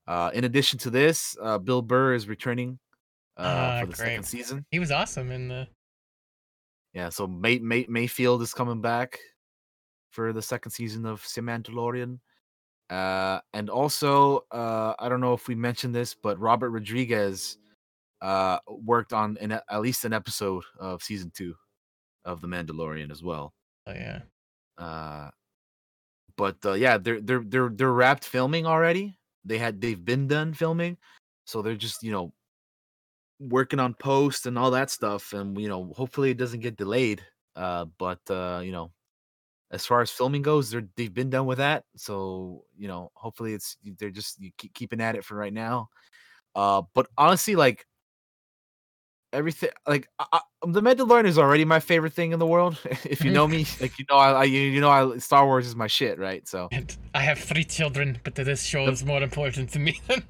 Uh, 0.08 0.32
in 0.34 0.44
addition 0.44 0.78
to 0.80 0.90
this, 0.90 1.36
uh, 1.42 1.58
Bill 1.58 1.82
Burr 1.82 2.14
is 2.14 2.28
returning 2.28 2.78
uh, 3.38 3.42
Ah, 3.44 3.80
for 3.82 3.88
the 3.88 3.96
second 3.96 4.24
season. 4.24 4.66
he 4.72 4.80
was 4.80 4.92
awesome 4.92 5.32
in 5.32 5.48
the. 5.48 5.68
Yeah, 6.94 7.10
so 7.10 7.28
May, 7.28 7.60
May 7.60 7.86
Mayfeld 7.86 8.42
is 8.42 8.54
coming 8.54 8.82
back 8.82 9.20
for 10.12 10.32
the 10.32 10.42
second 10.42 10.72
season 10.72 11.06
of 11.06 11.26
The 11.36 11.42
Mandalorian. 11.42 12.20
Uh, 12.90 13.40
and 13.54 13.70
also, 13.70 14.46
uh, 14.52 14.94
I 15.00 15.10
don't 15.10 15.20
know 15.20 15.34
if 15.34 15.48
we 15.48 15.56
mentioned 15.56 15.94
this, 15.94 16.14
but 16.14 16.40
Robert 16.40 16.70
Rodriguez 16.70 17.58
uh, 18.26 18.58
worked 18.68 19.14
on 19.14 19.38
an, 19.40 19.52
at 19.52 19.82
least 19.82 20.04
an 20.04 20.12
episode 20.12 20.64
of 20.80 21.04
season 21.04 21.32
two 21.36 21.54
of 22.26 22.42
The 22.42 22.48
Mandalorian 22.48 23.12
as 23.12 23.22
well. 23.22 23.54
Oh 23.86 23.94
yeah. 23.94 24.22
Uh, 24.80 25.30
but 26.36 26.58
uh, 26.66 26.74
yeah, 26.74 26.98
they're 26.98 27.22
they're 27.22 27.44
they're 27.46 27.70
they're 27.70 27.94
wrapped 27.94 28.26
filming 28.26 28.66
already. 28.66 29.16
They 29.46 29.60
had 29.60 29.80
they've 29.80 30.04
been 30.04 30.28
done 30.28 30.56
filming, 30.56 30.98
so 31.46 31.62
they're 31.62 31.76
just 31.76 32.02
you 32.02 32.12
know 32.12 32.34
working 33.40 33.80
on 33.80 33.94
post 33.94 34.48
and 34.48 34.58
all 34.58 34.72
that 34.72 34.90
stuff, 34.90 35.34
and 35.34 35.56
you 35.62 35.70
know 35.70 35.94
hopefully 35.96 36.32
it 36.32 36.38
doesn't 36.38 36.62
get 36.62 36.78
delayed. 36.78 37.22
Uh, 37.56 37.86
but 38.00 38.20
uh, 38.32 38.60
you 38.64 38.72
know, 38.72 38.92
as 39.70 39.86
far 39.86 40.02
as 40.02 40.10
filming 40.10 40.42
goes, 40.42 40.72
they're 40.72 40.88
they've 40.98 41.14
been 41.14 41.30
done 41.30 41.46
with 41.46 41.60
that, 41.60 41.84
so 41.96 42.64
you 42.76 42.88
know 42.88 43.12
hopefully 43.14 43.54
it's 43.54 43.78
they're 44.00 44.10
just 44.10 44.42
you 44.42 44.50
keep 44.58 44.74
keeping 44.74 45.00
at 45.00 45.16
it 45.16 45.24
for 45.24 45.36
right 45.36 45.54
now. 45.54 45.90
Uh, 46.56 46.82
but 46.96 47.08
honestly, 47.20 47.56
like 47.56 47.86
everything 49.36 49.70
like 49.88 50.08
I, 50.20 50.26
I, 50.34 50.40
the 50.68 50.82
Mandalorian 50.82 51.26
is 51.26 51.38
already 51.38 51.66
my 51.66 51.80
favorite 51.80 52.14
thing 52.14 52.32
in 52.32 52.40
the 52.40 52.48
world. 52.48 52.80
if 53.04 53.24
you 53.24 53.32
know 53.32 53.48
me, 53.48 53.66
like 53.82 53.98
you 54.00 54.06
know, 54.10 54.18
I, 54.18 54.32
I 54.32 54.44
you 54.46 54.62
you 54.62 54.82
know, 54.82 54.90
I 54.90 55.18
Star 55.18 55.46
Wars 55.46 55.68
is 55.68 55.76
my 55.76 55.88
shit, 55.88 56.18
right? 56.18 56.48
So 56.48 56.70
And 56.72 56.96
I 57.14 57.20
have 57.20 57.40
three 57.40 57.64
children, 57.64 58.20
but 58.24 58.36
this 58.36 58.64
show 58.64 58.88
is 58.88 59.06
more 59.06 59.22
important 59.22 59.70
to 59.72 59.80
me 59.80 60.02
than 60.08 60.24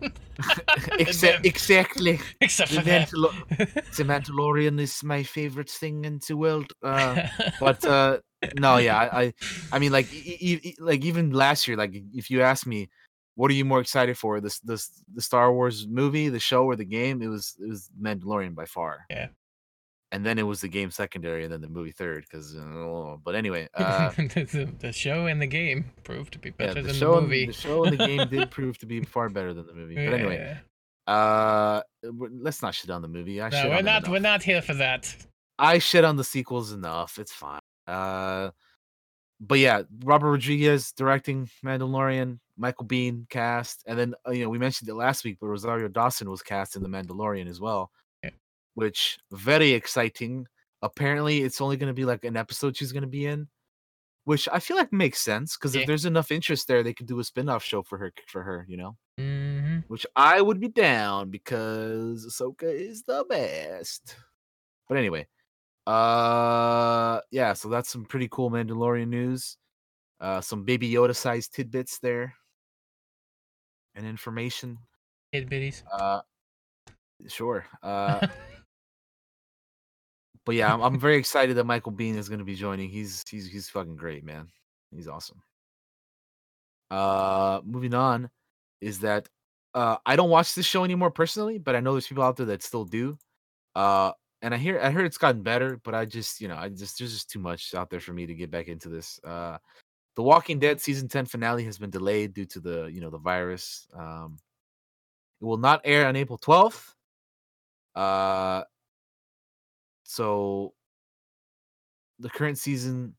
Exa- 1.00 1.46
exactly, 1.46 2.20
except 2.42 2.72
the, 2.72 2.78
for 2.78 2.86
that. 2.86 3.10
Mandalo- 3.10 3.96
the 3.96 4.04
Mandalorian 4.04 4.80
is 4.80 5.04
my 5.04 5.24
favorite 5.24 5.70
thing 5.70 6.06
in 6.06 6.20
the 6.28 6.36
world. 6.36 6.74
Uh, 6.84 7.28
but 7.60 7.86
uh, 7.86 8.20
no, 8.60 8.78
yeah, 8.78 8.98
I, 8.98 9.34
I, 9.72 9.80
mean, 9.80 9.92
like, 9.92 10.12
e- 10.14 10.38
e- 10.40 10.60
e- 10.64 10.76
like 10.80 11.06
even 11.06 11.32
last 11.32 11.68
year, 11.68 11.78
like 11.78 11.94
if 12.14 12.30
you 12.30 12.42
asked 12.42 12.68
me, 12.68 12.90
what 13.36 13.52
are 13.52 13.54
you 13.54 13.66
more 13.66 13.80
excited 13.82 14.18
for, 14.18 14.40
this, 14.42 14.60
this, 14.60 14.90
the 15.14 15.22
Star 15.22 15.54
Wars 15.54 15.88
movie, 15.88 16.30
the 16.30 16.40
show, 16.40 16.66
or 16.66 16.76
the 16.76 16.86
game? 16.86 17.22
It 17.22 17.28
was, 17.28 17.56
it 17.62 17.68
was 17.70 17.90
Mandalorian 18.02 18.56
by 18.56 18.66
far. 18.66 19.06
Yeah. 19.10 19.28
And 20.12 20.26
then 20.26 20.40
it 20.40 20.44
was 20.44 20.62
the 20.62 20.70
game 20.70 20.92
secondary, 20.92 21.44
and 21.44 21.52
then 21.52 21.60
the 21.62 21.68
movie 21.68 21.92
third. 21.92 22.24
Because, 22.24 22.56
uh, 22.56 23.18
but 23.24 23.36
anyway, 23.36 23.68
uh, 23.74 24.10
the, 24.18 24.70
the 24.80 24.92
show 24.94 25.26
and 25.26 25.42
the 25.42 25.48
game 25.48 25.92
proved 26.06 26.32
to 26.34 26.40
be 26.40 26.50
yeah, 26.50 26.68
better 26.68 26.82
the 26.82 26.94
than 26.94 27.00
the 27.00 27.12
and- 27.14 27.22
movie. 27.24 27.46
the 27.48 27.54
show 27.54 27.84
and 27.84 28.00
the 28.00 28.06
game 28.08 28.28
did 28.30 28.50
prove 28.58 28.78
to 28.78 28.86
be 28.86 29.02
far 29.04 29.28
better 29.30 29.54
than 29.54 29.66
the 29.68 29.74
movie. 29.74 29.96
But 29.96 30.14
anyway, 30.14 30.58
Yeah. 31.08 31.14
uh, 31.14 31.82
let's 32.04 32.62
not 32.62 32.76
shit 32.76 32.90
on 32.92 33.02
the 33.02 33.08
movie. 33.10 33.42
I 33.42 33.50
no, 33.50 33.70
we're 33.70 33.82
not. 33.82 34.08
We're 34.08 34.20
not 34.20 34.42
here 34.44 34.62
for 34.62 34.76
that. 34.76 35.14
I 35.60 35.80
shit 35.80 36.06
on 36.06 36.16
the 36.16 36.24
sequels 36.24 36.72
enough. 36.72 37.18
It's 37.20 37.34
fine. 37.34 37.60
Uh, 37.88 38.52
but 39.40 39.60
yeah, 39.60 39.84
Robert 40.04 40.32
Rodriguez 40.32 40.92
directing 40.94 41.50
Mandalorian, 41.64 42.40
Michael 42.58 42.86
Biehn 42.86 43.28
cast, 43.30 43.84
and 43.86 43.98
then 44.00 44.16
uh, 44.28 44.32
you 44.32 44.44
know 44.44 44.50
we 44.50 44.58
mentioned 44.58 44.90
it 44.90 44.96
last 44.96 45.24
week, 45.24 45.38
but 45.40 45.48
Rosario 45.48 45.88
Dawson 45.88 46.30
was 46.30 46.42
cast 46.42 46.76
in 46.76 46.84
the 46.84 46.90
Mandalorian 46.90 47.48
as 47.48 47.60
well, 47.60 47.92
Yeah. 48.24 48.32
which 48.76 49.18
very 49.32 49.72
exciting. 49.72 50.48
Apparently, 50.82 51.42
it's 51.42 51.62
only 51.62 51.78
going 51.78 51.90
to 51.90 51.94
be 51.94 52.06
like 52.06 52.24
an 52.26 52.38
episode 52.38 52.78
she's 52.78 52.92
going 52.92 53.02
to 53.04 53.08
be 53.08 53.26
in, 53.26 53.48
which 54.26 54.48
I 54.52 54.60
feel 54.60 54.78
like 54.78 54.94
makes 54.94 55.20
sense 55.20 55.58
because 55.58 55.76
Yeah. 55.76 55.82
if 55.82 55.88
there's 55.88 56.06
enough 56.06 56.32
interest 56.32 56.68
there, 56.68 56.84
they 56.84 56.94
could 56.94 57.08
do 57.08 57.20
a 57.20 57.24
spin-off 57.24 57.64
show 57.64 57.82
for 57.84 57.98
her 57.98 58.12
for 58.28 58.44
her, 58.44 58.66
you 58.70 58.78
know, 58.78 58.98
hmm 59.18 59.80
which 59.88 60.06
I 60.16 60.42
would 60.42 60.60
be 60.60 60.68
down 60.70 61.30
because 61.30 62.26
Ahsoka 62.26 62.64
is 62.64 63.04
the 63.04 63.26
best. 63.30 64.16
But 64.88 64.98
anyway, 64.98 65.28
uh, 65.88 67.22
yeah, 67.32 67.54
so 67.54 67.70
that's 67.70 67.90
some 67.90 68.06
pretty 68.06 68.28
cool 68.32 68.50
Mandalorian 68.50 69.08
news. 69.08 69.58
Uh, 70.20 70.42
some 70.42 70.64
Baby 70.64 70.92
Yoda 70.92 71.16
sized 71.16 71.54
tidbits 71.54 72.00
there 72.00 72.34
and 73.94 74.06
information. 74.06 74.80
Tidbitties. 75.34 75.84
Uh, 75.92 76.22
sure. 77.28 77.66
Uh, 77.84 78.26
but 80.46 80.56
yeah, 80.56 80.74
I'm, 80.74 80.82
I'm 80.82 81.00
very 81.00 81.18
excited 81.18 81.58
that 81.58 81.66
Michael 81.66 81.92
Biehn 81.92 82.18
is 82.18 82.30
going 82.30 82.40
to 82.40 82.46
be 82.46 82.56
joining. 82.56 82.90
He's 82.90 83.24
he's 83.30 83.48
he's 83.48 83.70
fucking 83.70 83.96
great, 83.96 84.24
man. 84.24 84.48
He's 84.92 85.08
awesome. 85.08 85.42
Uh, 86.90 87.62
moving 87.66 87.94
on 87.94 88.30
is 88.82 89.00
that 89.00 89.28
uh 89.74 89.98
I 90.06 90.16
don't 90.16 90.30
watch 90.30 90.56
this 90.56 90.66
show 90.66 90.84
anymore 90.84 91.12
personally, 91.12 91.58
but 91.58 91.76
I 91.76 91.80
know 91.80 91.94
there's 91.94 92.08
people 92.08 92.24
out 92.24 92.38
there 92.38 92.46
that 92.48 92.64
still 92.64 92.86
do. 92.86 93.18
Uh, 93.76 94.12
and 94.46 94.54
I 94.54 94.58
hear 94.58 94.80
I 94.80 94.92
heard 94.92 95.06
it's 95.08 95.18
gotten 95.18 95.42
better, 95.42 95.82
but 95.84 95.96
I 95.96 96.06
just 96.06 96.40
you 96.40 96.48
know 96.48 96.56
I 96.56 96.70
just 96.70 97.00
there's 97.00 97.14
just 97.14 97.32
too 97.32 97.40
much 97.40 97.74
out 97.74 97.90
there 97.90 98.00
for 98.00 98.14
me 98.14 98.28
to 98.28 98.36
get 98.36 98.52
back 98.52 98.68
into 98.68 98.90
this. 98.90 99.20
Uh, 99.24 99.58
The 100.16 100.22
Walking 100.22 100.60
Dead 100.60 100.80
season 100.80 101.08
ten 101.08 101.26
finale 101.26 101.66
has 101.66 101.80
been 101.80 101.90
delayed 101.90 102.36
due 102.36 102.46
to 102.46 102.60
the 102.60 102.86
you 102.86 103.02
know 103.02 103.10
the 103.10 103.18
virus. 103.18 103.88
Um, 103.98 104.38
it 105.42 105.46
will 105.46 105.58
not 105.58 105.82
air 105.84 106.08
on 106.08 106.16
April 106.16 106.38
twelfth. 106.38 106.94
Uh, 107.96 108.66
so 110.04 110.74
the 112.20 112.30
current 112.30 112.60
season 112.60 113.16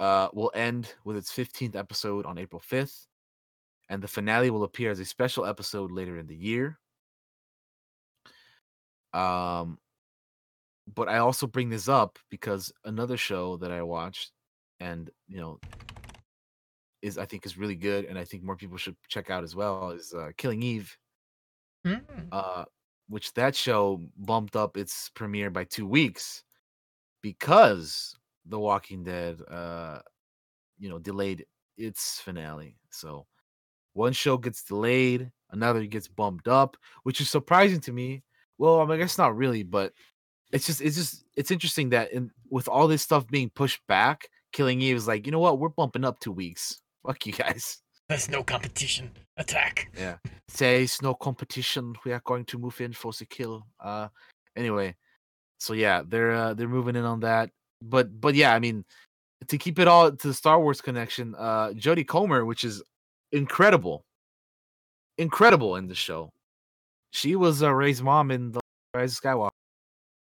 uh, 0.00 0.28
will 0.32 0.50
end 0.54 0.94
with 1.04 1.16
its 1.16 1.30
15th 1.30 1.76
episode 1.76 2.24
on 2.24 2.38
April 2.38 2.62
5th, 2.66 3.06
and 3.90 4.02
the 4.02 4.08
finale 4.08 4.50
will 4.50 4.64
appear 4.64 4.90
as 4.90 5.00
a 5.00 5.04
special 5.04 5.44
episode 5.44 5.90
later 5.90 6.16
in 6.18 6.26
the 6.26 6.36
year. 6.36 6.78
Um, 9.12 9.78
but 10.94 11.08
I 11.08 11.18
also 11.18 11.46
bring 11.46 11.68
this 11.70 11.88
up 11.88 12.18
because 12.30 12.72
another 12.84 13.16
show 13.16 13.56
that 13.58 13.70
I 13.70 13.82
watched, 13.82 14.32
and 14.80 15.10
you 15.26 15.40
know, 15.40 15.58
is 17.02 17.18
I 17.18 17.24
think 17.24 17.46
is 17.46 17.58
really 17.58 17.76
good, 17.76 18.04
and 18.04 18.18
I 18.18 18.24
think 18.24 18.42
more 18.42 18.56
people 18.56 18.76
should 18.76 18.96
check 19.08 19.30
out 19.30 19.44
as 19.44 19.54
well 19.56 19.90
is 19.90 20.14
uh, 20.14 20.30
Killing 20.36 20.62
Eve 20.62 20.96
Mm. 21.86 22.28
uh, 22.32 22.64
which 23.08 23.32
that 23.34 23.54
show 23.54 24.02
bumped 24.18 24.56
up 24.56 24.76
its 24.76 25.10
premiere 25.14 25.50
by 25.50 25.64
two 25.64 25.86
weeks 25.86 26.42
because 27.22 28.16
The 28.46 28.58
Walking 28.58 29.04
Dead, 29.04 29.40
uh, 29.48 30.00
you 30.78 30.88
know, 30.88 30.98
delayed 30.98 31.46
its 31.76 32.20
finale. 32.20 32.76
So 32.90 33.26
one 33.94 34.12
show 34.12 34.36
gets 34.36 34.62
delayed, 34.62 35.30
another 35.50 35.86
gets 35.86 36.08
bumped 36.08 36.48
up, 36.48 36.76
which 37.04 37.20
is 37.20 37.30
surprising 37.30 37.80
to 37.82 37.92
me. 37.92 38.22
Well, 38.58 38.80
I, 38.80 38.84
mean, 38.84 38.92
I 38.92 38.96
guess 38.98 39.18
not 39.18 39.36
really, 39.36 39.62
but 39.62 39.92
it's 40.52 40.66
just 40.66 40.80
it's 40.80 40.96
just 40.96 41.24
it's 41.36 41.50
interesting 41.50 41.90
that 41.90 42.12
in 42.12 42.30
with 42.50 42.68
all 42.68 42.88
this 42.88 43.02
stuff 43.02 43.26
being 43.28 43.50
pushed 43.50 43.80
back, 43.86 44.28
Killing 44.52 44.80
Eve 44.80 44.96
is 44.96 45.08
like, 45.08 45.26
you 45.26 45.32
know 45.32 45.38
what, 45.38 45.58
we're 45.58 45.68
bumping 45.68 46.04
up 46.04 46.20
two 46.20 46.32
weeks. 46.32 46.80
Fuck 47.06 47.26
you 47.26 47.32
guys. 47.32 47.80
There's 48.08 48.30
no 48.30 48.42
competition. 48.42 49.10
Attack. 49.36 49.90
Yeah. 49.96 50.16
There's 50.56 51.00
no 51.02 51.14
competition. 51.14 51.94
We 52.04 52.12
are 52.12 52.22
going 52.24 52.44
to 52.46 52.58
move 52.58 52.80
in 52.80 52.92
for 52.92 53.12
the 53.12 53.26
kill. 53.26 53.66
Uh, 53.78 54.08
anyway, 54.56 54.96
so 55.58 55.74
yeah, 55.74 56.02
they're 56.06 56.32
uh, 56.32 56.54
they're 56.54 56.68
moving 56.68 56.96
in 56.96 57.04
on 57.04 57.20
that. 57.20 57.50
But 57.82 58.20
but 58.20 58.34
yeah, 58.34 58.54
I 58.54 58.58
mean, 58.58 58.84
to 59.46 59.58
keep 59.58 59.78
it 59.78 59.86
all 59.86 60.10
to 60.10 60.26
the 60.28 60.34
Star 60.34 60.60
Wars 60.60 60.80
connection, 60.80 61.34
uh, 61.38 61.68
Jodie 61.70 62.06
Comer, 62.06 62.44
which 62.44 62.64
is 62.64 62.82
incredible, 63.30 64.04
incredible 65.18 65.76
in 65.76 65.86
the 65.86 65.94
show. 65.94 66.30
She 67.10 67.36
was 67.36 67.62
uh, 67.62 67.72
Rey's 67.72 68.02
mom 68.02 68.30
in 68.30 68.52
the 68.52 68.60
Rise 68.94 69.16
of 69.16 69.22
Skywalker. 69.22 69.50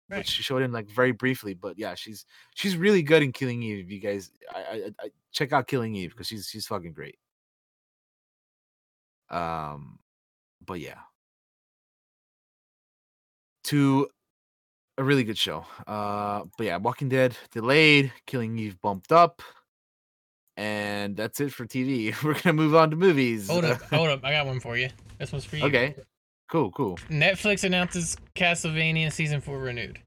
Right. 0.09 0.19
which 0.19 0.29
she 0.29 0.43
showed 0.43 0.61
in 0.61 0.71
like 0.71 0.89
very 0.89 1.11
briefly. 1.11 1.53
But 1.55 1.79
yeah, 1.79 1.95
she's 1.95 2.25
she's 2.53 2.77
really 2.77 3.01
good 3.01 3.23
in 3.23 3.31
Killing 3.31 3.63
Eve. 3.63 3.89
You 3.89 3.99
guys, 3.99 4.31
I, 4.53 4.59
I, 4.59 4.91
I 4.99 5.09
check 5.31 5.51
out 5.51 5.67
Killing 5.67 5.95
Eve 5.95 6.11
because 6.11 6.27
she's 6.27 6.47
she's 6.47 6.67
fucking 6.67 6.93
great. 6.93 7.17
Um, 9.29 9.99
but 10.65 10.79
yeah, 10.79 10.99
to 13.65 14.07
a 14.97 15.03
really 15.03 15.23
good 15.23 15.37
show. 15.37 15.65
Uh, 15.87 16.43
but 16.57 16.65
yeah, 16.65 16.77
Walking 16.77 17.09
Dead 17.09 17.35
delayed, 17.51 18.11
Killing 18.25 18.57
Eve 18.57 18.79
bumped 18.81 19.11
up, 19.11 19.41
and 20.57 21.15
that's 21.15 21.39
it 21.39 21.51
for 21.51 21.65
TV. 21.65 22.13
We're 22.23 22.33
gonna 22.33 22.53
move 22.53 22.75
on 22.75 22.91
to 22.91 22.95
movies. 22.95 23.49
Hold 23.49 23.65
up, 23.65 23.81
hold 23.91 24.09
up. 24.09 24.23
I 24.23 24.31
got 24.31 24.45
one 24.45 24.59
for 24.59 24.77
you. 24.77 24.89
This 25.17 25.31
one's 25.31 25.45
for 25.45 25.57
you. 25.57 25.65
okay, 25.65 25.95
cool, 26.49 26.71
cool. 26.71 26.97
Netflix 27.09 27.63
announces 27.63 28.17
Castlevania 28.35 29.11
season 29.11 29.41
four 29.41 29.59
renewed. 29.59 29.99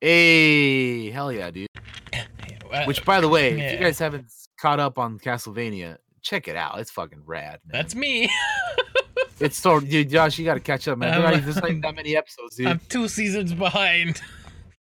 Hey, 0.00 1.10
hell 1.10 1.32
yeah, 1.32 1.50
dude. 1.50 1.68
Uh, 2.70 2.84
Which, 2.84 3.02
by 3.06 3.18
the 3.18 3.28
way, 3.30 3.58
if 3.58 3.72
you 3.72 3.78
guys 3.78 3.98
haven't 3.98 4.26
caught 4.60 4.78
up 4.78 4.98
on 4.98 5.18
Castlevania, 5.18 5.96
check 6.20 6.48
it 6.48 6.54
out. 6.54 6.78
It's 6.78 6.90
fucking 6.90 7.22
rad. 7.24 7.60
Man. 7.64 7.80
that's 7.80 7.94
me. 7.94 8.28
it's 9.40 9.56
so, 9.56 9.80
dude, 9.80 10.10
Josh. 10.10 10.38
You 10.38 10.44
got 10.44 10.54
to 10.54 10.60
catch 10.60 10.86
up, 10.86 10.98
man. 10.98 11.12
There's 11.12 11.34
not, 11.34 11.44
there's 11.44 11.56
not 11.56 11.70
even 11.70 11.80
that 11.80 11.94
many 11.94 12.14
episodes, 12.14 12.56
dude. 12.58 12.66
I'm 12.66 12.80
two 12.90 13.08
seasons 13.08 13.54
behind. 13.54 14.20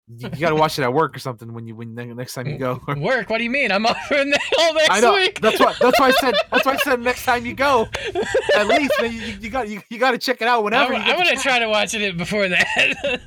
You, 0.10 0.30
got 0.30 0.50
to 0.52 0.56
watch 0.56 0.80
it 0.80 0.84
at 0.84 0.94
work 0.94 1.18
or 1.18 1.20
something 1.20 1.54
when 1.54 1.68
you 1.68 1.76
when 1.76 1.94
ne- 1.94 2.14
next 2.14 2.34
time 2.34 2.48
you 2.48 2.58
go. 2.58 2.82
Work? 2.98 3.30
What 3.30 3.40
do 3.40 3.44
you 3.44 3.50
mean? 3.50 3.74
I'm 3.74 3.86
off 3.86 3.98
for 4.08 4.14
the 4.16 4.40
whole 4.56 4.74
next 4.74 4.90
I 4.90 5.00
know. 5.02 5.14
week. 5.16 5.42
That's 5.42 5.60
why. 5.60 5.74
That's 5.82 6.00
why 6.00 6.08
I 6.08 6.12
said. 6.12 6.34
That's 6.50 6.66
why 6.66 6.74
I 6.74 6.78
said 6.78 7.02
next 7.02 7.26
time 7.26 7.46
you 7.46 7.54
go, 7.54 7.90
at 8.56 8.68
least 8.68 8.94
man, 9.02 9.12
you, 9.12 9.20
you 9.42 9.50
got 9.50 9.68
you, 9.68 9.82
you 9.90 9.98
got 10.00 10.12
to 10.12 10.18
check 10.18 10.42
it 10.42 10.48
out 10.48 10.64
whenever. 10.64 10.94
I'm, 10.94 11.02
you 11.06 11.12
I'm 11.12 11.18
gonna 11.18 11.32
chance. 11.32 11.44
try 11.44 11.60
to 11.60 11.68
watch 11.68 11.94
it 11.94 12.16
before 12.16 12.48
that. 12.48 13.20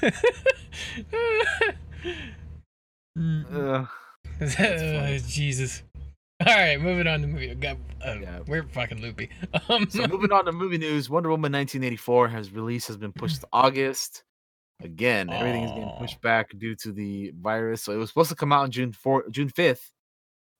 Ugh. 3.18 3.88
funny. 4.38 5.20
Jesus. 5.26 5.82
All 6.46 6.54
right, 6.54 6.80
moving 6.80 7.06
on 7.06 7.22
to 7.22 7.26
movie. 7.26 7.54
God, 7.54 7.78
uh, 8.06 8.16
Yeah. 8.20 8.40
We're 8.46 8.62
fucking 8.64 9.00
loopy. 9.00 9.30
Um, 9.68 9.88
So 9.90 10.06
moving 10.06 10.30
on 10.32 10.44
to 10.44 10.52
movie 10.52 10.78
news, 10.78 11.08
Wonder 11.10 11.30
Woman 11.30 11.50
1984 11.52 12.28
has 12.28 12.52
release 12.52 12.86
has 12.88 12.96
been 12.96 13.12
pushed 13.12 13.40
to 13.40 13.48
August. 13.52 14.22
Again, 14.82 15.30
everything 15.30 15.64
is 15.64 15.70
getting 15.70 15.92
pushed 15.98 16.20
back 16.20 16.50
due 16.58 16.74
to 16.76 16.92
the 16.92 17.32
virus. 17.40 17.82
So 17.82 17.92
it 17.92 17.96
was 17.96 18.10
supposed 18.10 18.28
to 18.30 18.36
come 18.36 18.52
out 18.52 18.62
on 18.62 18.70
June 18.70 18.92
4 18.92 19.30
June 19.30 19.48
5th, 19.50 19.90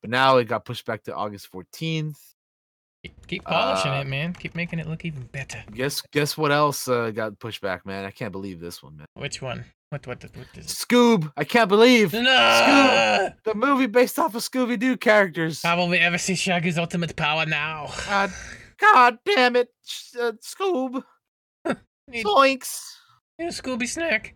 but 0.00 0.10
now 0.10 0.38
it 0.38 0.44
got 0.44 0.64
pushed 0.64 0.86
back 0.86 1.02
to 1.04 1.14
August 1.14 1.48
14th. 1.52 2.16
keep, 3.26 3.44
polishing 3.44 3.92
Uh, 3.92 4.00
it, 4.00 4.06
man. 4.06 4.32
Keep 4.32 4.54
making 4.54 4.78
it 4.78 4.86
look 4.86 5.04
even 5.04 5.24
better. 5.32 5.62
Guess 5.72 6.00
guess 6.12 6.36
what 6.36 6.50
else 6.50 6.88
uh, 6.88 7.10
got 7.10 7.38
pushed 7.38 7.60
back, 7.60 7.84
man? 7.84 8.04
I 8.04 8.10
can't 8.10 8.32
believe 8.32 8.58
this 8.58 8.82
one, 8.82 8.96
man. 8.96 9.06
Which 9.14 9.42
one? 9.42 9.64
What? 9.90 10.06
What? 10.06 10.24
What? 10.24 10.46
is 10.56 10.66
Scoob, 10.66 11.30
I 11.36 11.44
can't 11.44 11.68
believe 11.68 12.12
No! 12.12 13.28
the 13.44 13.54
movie 13.54 13.86
based 13.86 14.18
off 14.18 14.34
of 14.34 14.42
Scooby 14.42 14.78
Doo 14.78 14.96
characters. 14.96 15.62
How 15.62 15.76
will 15.76 15.88
we 15.88 15.98
ever 15.98 16.18
see 16.18 16.34
Shaggy's 16.34 16.76
ultimate 16.78 17.14
power 17.14 17.46
now? 17.46 17.92
God, 18.08 18.32
God 18.78 19.18
damn 19.24 19.54
it, 19.54 19.68
uh, 20.20 20.32
Scoob, 20.42 21.04
Need, 22.08 22.26
zoinks, 22.26 22.80
a 23.38 23.44
Scooby 23.44 23.86
snack. 23.88 24.34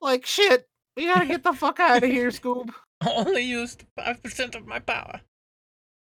like 0.00 0.24
shit. 0.26 0.66
We 0.96 1.06
gotta 1.06 1.26
get 1.26 1.42
the 1.44 1.52
fuck 1.52 1.80
out 1.80 2.02
of 2.02 2.10
here, 2.10 2.28
Scoob. 2.30 2.70
I 3.00 3.12
Only 3.14 3.42
used 3.42 3.84
five 3.96 4.22
percent 4.22 4.54
of 4.54 4.66
my 4.66 4.78
power. 4.78 5.20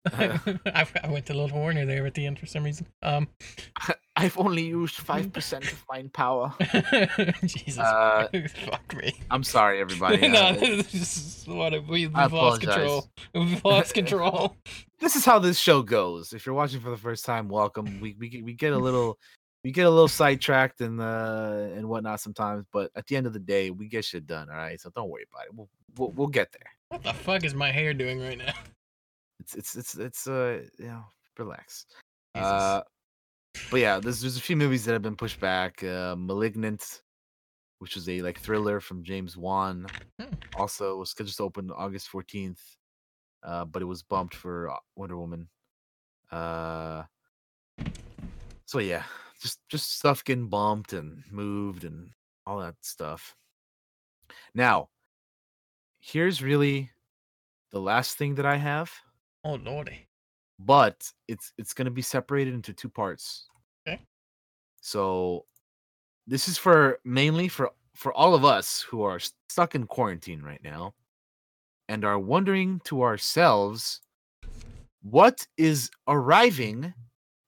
I, 0.13 0.87
I 1.03 1.09
went 1.11 1.29
a 1.31 1.35
little 1.35 1.59
Warner 1.59 1.85
there 1.85 2.07
at 2.07 2.15
the 2.15 2.27
end 2.27 2.39
for 2.39 2.47
some 2.47 2.63
reason. 2.63 2.87
Um, 3.03 3.27
I've 4.15 4.39
only 4.39 4.63
used 4.63 4.95
five 4.95 5.33
percent 5.33 5.65
of 5.73 5.85
mine 5.91 6.11
power. 6.13 6.55
Jesus, 7.45 7.79
Uh, 7.79 8.29
fuck 8.71 8.95
me. 8.97 9.13
I'm 9.31 9.43
sorry, 9.43 9.81
everybody. 9.81 10.29
no, 10.29 10.41
Uh, 10.41 10.53
this 10.55 10.95
is 10.95 11.45
what 11.49 11.75
it- 11.75 11.87
we've 11.89 12.13
lost 12.15 12.61
control. 12.63 13.09
We've 13.35 13.65
lost 13.65 13.95
control. 13.95 14.57
this 15.01 15.17
is 15.17 15.25
how 15.25 15.39
this 15.41 15.59
show 15.59 15.83
goes. 15.83 16.33
If 16.33 16.47
you're 16.47 16.55
watching 16.55 16.81
for 16.81 16.91
the 16.91 16.97
first 16.97 17.25
time, 17.25 17.49
welcome. 17.49 18.01
We 18.01 18.15
we 18.19 18.43
we 18.45 18.53
get 18.55 18.73
a 18.73 18.79
little 18.79 19.19
we 19.67 19.73
get 19.73 19.85
a 19.85 19.91
little 19.91 20.07
sidetracked 20.07 20.81
and 20.81 21.01
uh 21.01 21.67
and 21.75 21.89
whatnot 21.89 22.21
sometimes, 22.21 22.65
but 22.73 22.89
at 22.95 23.05
the 23.09 23.17
end 23.17 23.27
of 23.27 23.33
the 23.33 23.41
day, 23.41 23.71
we 23.73 23.89
get 23.89 24.05
shit 24.05 24.25
done. 24.25 24.49
All 24.49 24.55
right, 24.57 24.81
so 24.81 24.91
don't 24.95 25.11
worry 25.11 25.27
about 25.29 25.47
it. 25.47 25.55
We'll 25.57 25.69
we'll, 25.97 26.11
we'll 26.13 26.29
get 26.29 26.53
there. 26.53 26.71
What 26.91 27.03
the 27.03 27.13
fuck 27.13 27.43
is 27.43 27.53
my 27.53 27.73
hair 27.73 27.93
doing 27.93 28.21
right 28.21 28.39
now? 28.39 28.53
It's 29.41 29.57
it's 29.57 29.75
it's 29.75 29.95
it's 29.97 30.29
uh 30.29 30.63
you 30.79 30.87
know 30.87 31.05
relax. 31.37 31.87
Jesus. 32.37 32.49
Uh, 32.49 32.83
but 33.73 33.81
yeah, 33.81 33.99
there's 33.99 34.21
there's 34.21 34.37
a 34.37 34.41
few 34.41 34.57
movies 34.57 34.85
that 34.85 34.93
have 34.93 35.03
been 35.03 35.17
pushed 35.17 35.41
back. 35.41 35.83
Uh, 35.83 36.15
*Malignant*, 36.17 37.03
which 37.81 37.97
was 37.97 38.09
a 38.09 38.23
like 38.23 38.39
thriller 38.41 38.79
from 38.81 39.03
James 39.03 39.37
Wan, 39.37 39.87
Hmm. 40.21 40.33
also 40.57 40.97
was 40.97 41.11
scheduled 41.11 41.37
to 41.37 41.43
open 41.43 41.71
August 41.73 42.09
14th, 42.13 42.61
uh, 43.43 43.65
but 43.65 43.83
it 43.83 43.87
was 43.87 44.03
bumped 44.03 44.35
for 44.37 44.71
uh, 44.71 44.77
Wonder 44.95 45.19
Woman. 45.19 45.49
Uh, 46.31 47.03
so 48.65 48.79
yeah, 48.79 49.03
just 49.47 49.61
just 49.69 49.99
stuff 49.99 50.25
getting 50.25 50.49
bumped 50.49 50.93
and 50.93 51.23
moved 51.31 51.85
and 51.85 52.11
all 52.47 52.59
that 52.59 52.75
stuff. 52.81 53.37
Now, 54.55 54.89
here's 56.01 56.43
really 56.43 56.91
the 57.71 57.81
last 57.81 58.19
thing 58.19 58.35
that 58.37 58.47
I 58.47 58.57
have 58.57 58.91
oh 59.45 59.55
lordy. 59.55 60.09
but 60.59 61.13
it's 61.29 61.53
it's 61.59 61.75
going 61.75 61.87
to 61.87 61.91
be 61.93 62.03
separated 62.03 62.55
into 62.55 62.73
two 62.73 62.89
parts. 62.89 63.49
Okay. 63.87 64.01
So 64.81 65.47
this 66.27 66.49
is 66.49 66.59
for 66.59 66.99
mainly 67.05 67.49
for 67.49 67.71
for 67.95 68.13
all 68.15 68.35
of 68.35 68.45
us 68.45 68.81
who 68.83 69.03
are 69.03 69.21
stuck 69.49 69.75
in 69.75 69.87
quarantine 69.87 70.43
right 70.43 70.63
now 70.65 70.95
and 71.89 72.05
are 72.05 72.19
wondering 72.19 72.81
to 72.85 73.03
ourselves 73.03 74.01
what 75.03 75.47
is 75.57 75.91
arriving 76.09 76.93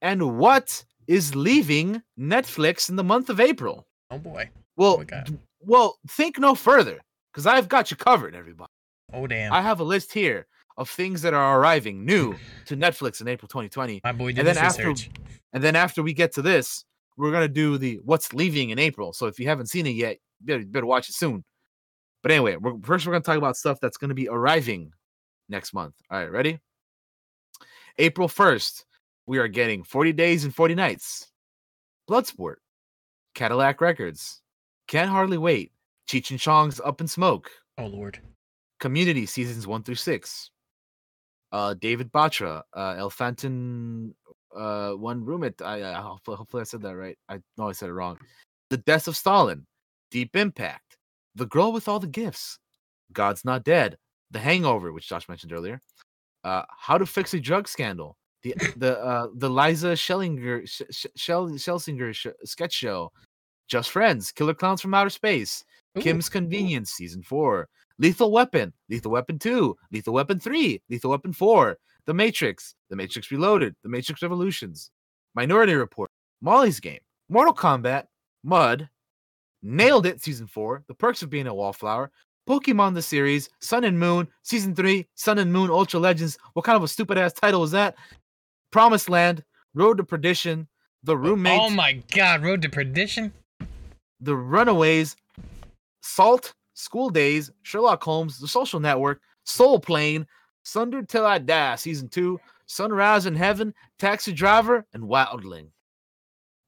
and 0.01 0.39
what 0.39 0.85
is 1.09 1.35
leaving 1.35 2.01
Netflix 2.19 2.89
in 2.89 2.95
the 2.97 3.03
month 3.05 3.29
of 3.31 3.41
April. 3.41 3.87
Oh 4.11 4.19
boy. 4.19 4.49
Well, 4.77 4.99
d- 5.03 5.39
well, 5.61 5.99
think 6.09 6.39
no 6.39 6.55
further 6.55 7.01
cuz 7.35 7.47
I've 7.47 7.69
got 7.69 7.91
you 7.91 7.97
covered 7.97 8.37
everybody. 8.37 8.71
Oh 9.13 9.27
damn. 9.27 9.53
I 9.53 9.61
have 9.63 9.81
a 9.81 9.85
list 9.85 10.13
here 10.13 10.47
of 10.77 10.89
things 10.89 11.23
that 11.23 11.35
are 11.35 11.59
arriving 11.59 12.05
new 12.05 12.37
to 12.67 12.77
Netflix 12.77 13.21
in 13.21 13.27
April 13.27 13.49
2020. 13.49 14.01
my 14.05 14.13
boy 14.13 14.29
did 14.29 14.39
and 14.39 14.47
then 14.49 14.59
after- 14.59 14.89
research. 14.89 15.11
And 15.53 15.65
then 15.65 15.75
after 15.75 16.03
we 16.03 16.13
get 16.13 16.31
to 16.35 16.43
this, 16.43 16.85
we're 17.17 17.33
gonna 17.33 17.49
do 17.49 17.79
the 17.79 17.99
what's 18.05 18.33
leaving 18.35 18.71
in 18.71 18.79
April. 18.79 19.13
So 19.13 19.27
if 19.27 19.41
you 19.41 19.49
haven't 19.49 19.67
seen 19.69 19.87
it 19.87 19.97
yet, 19.97 20.19
you 20.41 20.47
better, 20.47 20.65
better 20.67 20.87
watch 20.87 21.09
it 21.09 21.15
soon. 21.15 21.43
But 22.23 22.33
anyway, 22.33 22.57
we're, 22.57 22.79
first 22.83 23.07
we're 23.07 23.13
gonna 23.13 23.25
talk 23.25 23.39
about 23.39 23.57
stuff 23.57 23.81
that's 23.81 23.97
gonna 23.97 24.15
be 24.15 24.29
arriving 24.29 24.93
next 25.49 25.73
month. 25.73 25.95
All 26.11 26.19
right, 26.21 26.31
ready? 26.31 26.61
April 27.99 28.29
1st, 28.29 28.85
we 29.29 29.39
are 29.39 29.47
getting 29.47 29.85
40 29.85 30.15
Days 30.15 30.45
and 30.45 30.55
40 30.55 30.75
Nights, 30.75 31.29
Bloodsport, 32.11 32.57
Cadillac 33.35 33.81
Records, 33.83 34.41
Can't 34.89 35.11
Hardly 35.11 35.37
Wait, 35.37 35.71
Cheech 36.09 36.31
and 36.31 36.41
Chong's 36.41 36.81
Up 36.81 37.01
in 37.03 37.07
Smoke, 37.07 37.51
Oh 37.77 37.87
lord. 37.87 38.21
Community 38.81 39.27
seasons 39.27 39.67
one 39.67 39.83
through 39.83 39.97
six. 39.97 40.51
Uh, 41.53 41.75
David 41.75 42.11
Batra, 42.11 42.63
uh, 42.75 42.95
El 42.99 43.11
Fanton, 43.11 44.15
uh, 44.57 44.93
one 44.93 45.25
roommate. 45.25 45.61
I, 45.63 45.93
I 45.93 46.01
hopefully, 46.01 46.37
hopefully 46.37 46.61
I 46.63 46.65
said 46.65 46.83
that 46.83 46.97
right. 46.97 47.17
I 47.29 47.39
know 47.57 47.69
I 47.69 47.73
said 47.73 47.89
it 47.89 47.93
wrong. 47.93 48.19
The 48.71 48.79
Death 48.79 49.09
of 49.09 49.17
Stalin, 49.17 49.67
Deep 50.11 50.35
Impact, 50.37 50.97
The 51.35 51.47
Girl 51.47 51.73
with 51.73 51.87
All 51.87 52.01
the 52.01 52.07
Gifts, 52.07 52.59
God's 53.13 53.45
Not 53.45 53.65
Dead, 53.65 53.97
The 54.31 54.39
Hangover, 54.39 54.93
which 54.93 55.09
Josh 55.09 55.29
mentioned 55.29 55.53
earlier. 55.53 55.81
Uh, 56.45 56.63
How 56.79 56.99
to 56.99 57.07
Fix 57.07 57.35
a 57.35 57.41
Drug 57.41 57.69
Scandal, 57.69 58.17
the 58.43 58.55
the 58.77 58.99
uh, 59.01 59.29
the 59.35 59.49
Liza 59.49 59.93
Schellinger 59.93 60.69
Sh- 60.69 60.83
Sh- 60.91 61.07
Shell 61.17 61.51
Schelsinger 61.51 62.15
sh- 62.15 62.27
sketch 62.45 62.73
show, 62.73 63.13
Just 63.69 63.91
Friends, 63.91 64.33
Killer 64.33 64.55
Clowns 64.55 64.81
from 64.81 64.95
Outer 64.95 65.11
Space, 65.11 65.65
Ooh. 65.97 66.01
Kim's 66.01 66.29
Convenience 66.29 66.93
season 66.93 67.23
four, 67.23 67.69
Lethal 67.99 68.31
Weapon, 68.31 68.73
Lethal 68.89 69.11
Weapon 69.11 69.39
2, 69.39 69.77
Lethal 69.91 70.15
Weapon 70.15 70.39
3, 70.39 70.81
Lethal 70.89 71.11
Weapon 71.11 71.33
4, 71.33 71.77
The 72.07 72.15
Matrix, 72.15 72.75
The 72.91 72.97
Matrix 72.97 73.31
Reloaded, 73.31 73.75
The 73.83 73.89
Matrix 73.89 74.23
Revolutions, 74.23 74.91
Minority 75.35 75.75
Report, 75.75 76.09
Molly's 76.41 76.79
Game, 76.81 77.01
Mortal 77.29 77.55
Kombat, 77.55 78.05
Mud, 78.45 78.89
Nailed 79.63 80.07
It 80.07 80.23
Season 80.23 80.47
4, 80.47 80.85
The 80.87 80.95
Perks 80.95 81.23
of 81.23 81.31
Being 81.31 81.49
a 81.49 81.55
Wallflower, 81.55 82.13
Pokemon 82.49 82.95
the 82.95 83.03
series, 83.03 83.51
Sun 83.61 83.85
and 83.85 83.99
Moon, 83.99 84.27
Season 84.43 84.75
3, 84.75 85.07
Sun 85.17 85.39
and 85.39 85.53
Moon 85.53 85.69
Ultra 85.69 86.01
Legends. 86.01 86.39
What 86.55 86.65
kind 86.65 86.77
of 86.77 86.83
a 86.83 86.89
stupid 86.89 87.19
ass 87.19 87.35
title 87.35 87.63
is 87.63 87.73
that? 87.73 87.97
Promised 88.71 89.09
Land, 89.09 89.45
Road 89.75 89.99
to 89.99 90.05
Perdition, 90.05 90.69
The 91.03 91.13
oh, 91.13 91.17
Roommate, 91.17 91.61
Oh 91.61 91.71
my 91.71 92.03
god, 92.15 92.43
Road 92.43 92.63
to 92.63 92.69
Perdition? 92.69 93.33
The 94.21 94.35
Runaways, 94.35 95.17
Salt, 96.03 96.55
School 96.75 97.11
Days, 97.11 97.51
Sherlock 97.63 98.03
Holmes, 98.03 98.39
The 98.39 98.49
Social 98.49 98.81
Network, 98.81 99.21
Soul 99.45 99.81
Plane, 99.81 100.27
Sunder 100.65 101.03
Till 101.03 101.25
I 101.25 101.39
Die, 101.39 101.77
Season 101.77 102.09
2, 102.09 102.39
Sunrise 102.67 103.27
in 103.27 103.35
Heaven, 103.35 103.73
Taxi 103.99 104.33
Driver, 104.33 104.85
and 104.93 105.05
Wildling. 105.05 105.69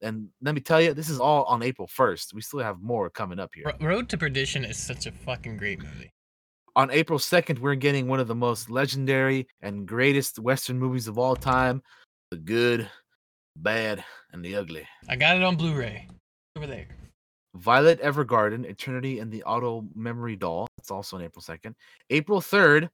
and 0.03 0.28
let 0.40 0.55
me 0.55 0.61
tell 0.62 0.80
you, 0.80 0.94
this 0.94 1.11
is 1.11 1.20
all 1.20 1.44
on 1.44 1.62
April 1.62 1.86
1st. 1.86 2.32
We 2.32 2.40
still 2.40 2.61
have 2.61 2.80
more 2.80 3.11
coming 3.11 3.38
up 3.38 3.51
here. 3.55 3.70
Road 3.80 4.09
to 4.09 4.16
Perdition 4.16 4.64
is 4.64 4.78
such 4.78 5.07
a 5.07 5.12
fucking 5.12 5.59
great 5.59 5.78
movie. 5.82 6.12
On 6.77 6.91
April 6.91 7.18
2nd, 7.18 7.59
we're 7.59 7.75
getting 7.75 8.07
one 8.07 8.21
of 8.21 8.29
the 8.29 8.35
most 8.35 8.71
legendary 8.71 9.49
and 9.61 9.87
greatest 9.87 10.39
Western 10.39 10.79
movies 10.79 11.09
of 11.09 11.18
all 11.18 11.35
time 11.35 11.83
The 12.31 12.37
Good, 12.37 12.89
Bad, 13.57 14.05
and 14.33 14.45
the 14.45 14.55
Ugly. 14.55 14.87
I 15.09 15.16
got 15.16 15.37
it 15.37 15.43
on 15.43 15.57
Blu-ray 15.57 16.07
over 16.57 16.68
there. 16.68 16.87
Violet 17.57 18.01
Evergarden, 18.01 18.64
Eternity 18.64 19.18
and 19.18 19.33
the 19.33 19.43
Auto 19.43 19.85
Memory 19.97 20.37
Doll. 20.37 20.68
That's 20.77 20.93
also 20.93 21.16
on 21.16 21.23
April 21.25 21.43
2nd. 21.43 21.75
April 22.11 22.41
3rd, 22.41 22.89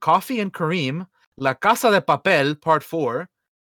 Coffee 0.00 0.40
and 0.40 0.52
Kareem, 0.52 1.06
La 1.38 1.54
Casa 1.54 1.90
de 1.90 2.02
Papel, 2.02 2.60
Part 2.60 2.82
4, 2.82 3.26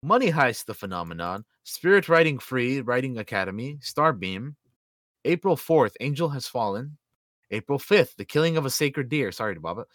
Money 0.03 0.31
Heist, 0.31 0.65
The 0.65 0.75
Phenomenon, 0.75 1.43
Spirit 1.63 2.07
Riding 2.09 2.37
Free, 2.37 2.81
Riding 2.81 3.17
Academy, 3.17 3.79
Starbeam. 3.81 4.55
April 5.25 5.55
4th, 5.55 5.93
Angel 5.99 6.29
Has 6.29 6.47
Fallen. 6.47 6.97
April 7.51 7.77
5th, 7.77 8.15
The 8.15 8.25
Killing 8.25 8.57
of 8.57 8.65
a 8.65 8.69
Sacred 8.69 9.09
Deer. 9.09 9.31
Sorry 9.31 9.53
to 9.53 9.61
Baba. 9.61 9.85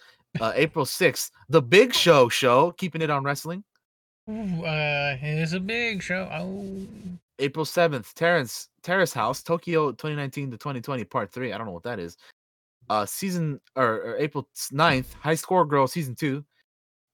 Uh, 0.40 0.52
April 0.54 0.84
6th, 0.84 1.30
The 1.48 1.62
Big 1.62 1.94
Show 1.94 2.28
Show, 2.28 2.72
keeping 2.72 3.02
it 3.02 3.10
on 3.10 3.24
wrestling. 3.24 3.64
Ooh, 4.28 4.64
uh, 4.64 5.16
it's 5.20 5.52
a 5.52 5.60
big 5.60 6.02
show. 6.02 6.28
Oh, 6.32 6.86
April 7.38 7.64
7th, 7.64 8.12
Terrace 8.14 8.68
Terrace 8.82 9.12
House, 9.12 9.42
Tokyo 9.42 9.90
2019 9.92 10.50
to 10.50 10.56
2020, 10.56 11.04
part 11.04 11.30
three. 11.30 11.52
I 11.52 11.58
don't 11.58 11.66
know 11.66 11.72
what 11.72 11.82
that 11.84 11.98
is. 11.98 12.16
Uh 12.88 13.04
season 13.04 13.60
or, 13.74 14.02
or 14.02 14.16
April 14.18 14.48
9th, 14.56 15.12
High 15.14 15.34
Score 15.34 15.64
Girl 15.64 15.86
season 15.86 16.14
two. 16.14 16.44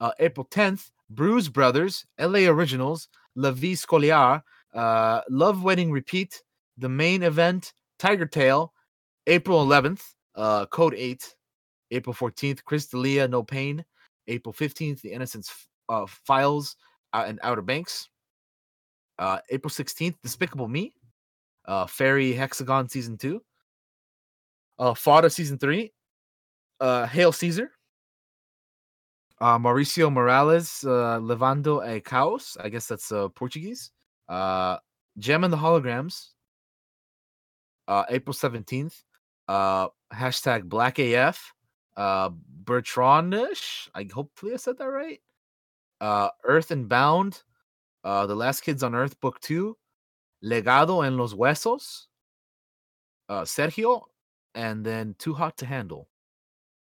Uh 0.00 0.12
April 0.20 0.46
10th, 0.50 0.90
Brews 1.10 1.48
Brothers, 1.48 2.06
LA 2.20 2.40
Originals, 2.50 3.08
La 3.34 3.50
Vie 3.50 3.74
Scolaire, 3.74 4.42
uh 4.74 5.20
Love 5.28 5.62
Wedding 5.62 5.90
Repeat, 5.90 6.42
the 6.78 6.88
main 6.88 7.22
event, 7.22 7.72
Tiger 7.98 8.26
Tail, 8.26 8.72
April 9.26 9.66
11th, 9.66 10.02
uh 10.34 10.66
Code 10.66 10.94
8, 10.96 11.34
April 11.92 12.14
14th, 12.14 12.64
Chris 12.64 12.86
D'Elia, 12.86 13.28
No 13.28 13.42
Pain, 13.42 13.84
April 14.28 14.52
15th, 14.52 15.00
The 15.02 15.12
Innocence 15.12 15.68
uh, 15.88 16.06
Files 16.06 16.76
uh, 17.12 17.24
and 17.26 17.38
Outer 17.42 17.62
Banks. 17.62 18.08
Uh, 19.18 19.38
April 19.50 19.70
16th, 19.70 20.16
Despicable 20.22 20.68
Me, 20.68 20.94
uh, 21.66 21.86
Fairy 21.86 22.32
Hexagon 22.32 22.88
Season 22.88 23.16
2, 23.16 23.40
uh, 24.78 24.94
Fauda 24.94 25.30
Season 25.30 25.58
3, 25.58 25.92
uh, 26.80 27.06
Hail 27.06 27.30
Caesar, 27.30 27.70
uh, 29.40 29.58
Mauricio 29.58 30.10
Morales, 30.10 30.84
uh, 30.84 31.18
Levando 31.22 31.82
a 31.82 32.00
Caos, 32.00 32.56
I 32.58 32.68
guess 32.68 32.86
that's 32.86 33.12
uh, 33.12 33.28
Portuguese, 33.28 33.92
uh, 34.28 34.78
Jem 35.18 35.44
and 35.44 35.52
the 35.52 35.58
Holograms, 35.58 36.30
uh, 37.86 38.04
April 38.08 38.34
17th, 38.34 39.02
uh, 39.48 39.88
hashtag 40.12 40.64
Black 40.64 40.98
AF, 40.98 41.52
uh, 41.96 42.30
Bertrandish, 42.64 43.88
I 43.94 44.08
hopefully 44.12 44.54
I 44.54 44.56
said 44.56 44.78
that 44.78 44.88
right, 44.88 45.20
uh, 46.00 46.28
Earth 46.44 46.70
and 46.70 46.88
Bound, 46.88 47.42
uh, 48.04 48.26
The 48.26 48.34
Last 48.34 48.62
Kids 48.62 48.82
on 48.82 48.94
Earth, 48.94 49.20
Book 49.20 49.40
2, 49.40 49.76
Legado 50.44 51.06
en 51.06 51.16
los 51.16 51.34
Huesos, 51.34 52.06
uh, 53.28 53.42
Sergio, 53.42 54.02
and 54.54 54.84
then 54.84 55.14
Too 55.18 55.34
Hot 55.34 55.56
to 55.58 55.66
Handle. 55.66 56.08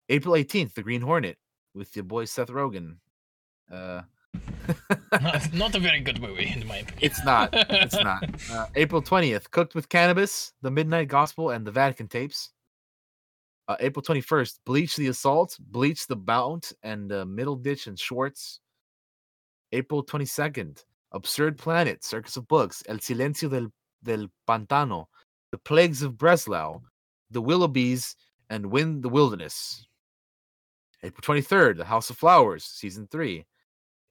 April 0.08 0.34
18th, 0.34 0.74
The 0.74 0.82
Green 0.82 1.00
Hornet 1.00 1.36
with 1.74 1.96
your 1.96 2.04
boy 2.04 2.24
Seth 2.24 2.48
Rogen. 2.48 2.96
Uh, 3.70 4.02
not, 5.12 5.52
not 5.54 5.74
a 5.74 5.78
very 5.78 6.00
good 6.00 6.20
movie 6.20 6.52
in 6.54 6.66
my 6.66 6.78
opinion. 6.78 6.98
it's 7.00 7.24
not. 7.24 7.50
It's 7.52 7.94
not. 8.02 8.24
Uh, 8.50 8.66
April 8.74 9.02
20th, 9.02 9.50
Cooked 9.50 9.74
with 9.74 9.88
Cannabis, 9.88 10.52
The 10.62 10.70
Midnight 10.70 11.08
Gospel, 11.08 11.50
and 11.50 11.66
The 11.66 11.72
Vatican 11.72 12.08
Tapes. 12.08 12.50
Uh, 13.68 13.76
April 13.80 14.02
21st, 14.02 14.60
Bleach 14.64 14.94
the 14.96 15.08
Assault, 15.08 15.56
Bleach 15.58 16.06
the 16.06 16.14
Bout, 16.16 16.70
and 16.82 17.10
uh, 17.10 17.24
Middleditch 17.24 17.88
and 17.88 17.98
Schwartz. 17.98 18.60
April 19.72 20.04
22nd, 20.04 20.84
Absurd 21.12 21.58
Planet, 21.58 22.04
Circus 22.04 22.36
of 22.36 22.46
Books, 22.46 22.82
El 22.88 22.98
Silencio 22.98 23.50
del, 23.50 23.72
del 24.04 24.28
Pantano, 24.48 25.06
The 25.50 25.58
Plagues 25.58 26.02
of 26.02 26.16
Breslau, 26.16 26.80
The 27.30 27.42
Willoughbys, 27.42 28.14
and 28.50 28.66
Win 28.66 29.00
the 29.00 29.08
Wilderness. 29.08 29.86
April 31.02 31.36
23rd, 31.36 31.78
The 31.78 31.84
House 31.84 32.10
of 32.10 32.16
Flowers, 32.16 32.64
Season 32.64 33.08
3. 33.10 33.44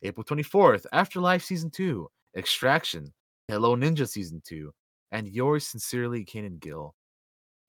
April 0.05 0.23
24th, 0.23 0.85
Afterlife 0.91 1.43
Season 1.43 1.69
2, 1.69 2.07
Extraction, 2.37 3.13
Hello 3.47 3.75
Ninja 3.75 4.07
Season 4.07 4.41
2, 4.45 4.71
and 5.11 5.27
yours 5.27 5.67
sincerely, 5.67 6.25
Kanan 6.25 6.59
Gill. 6.59 6.95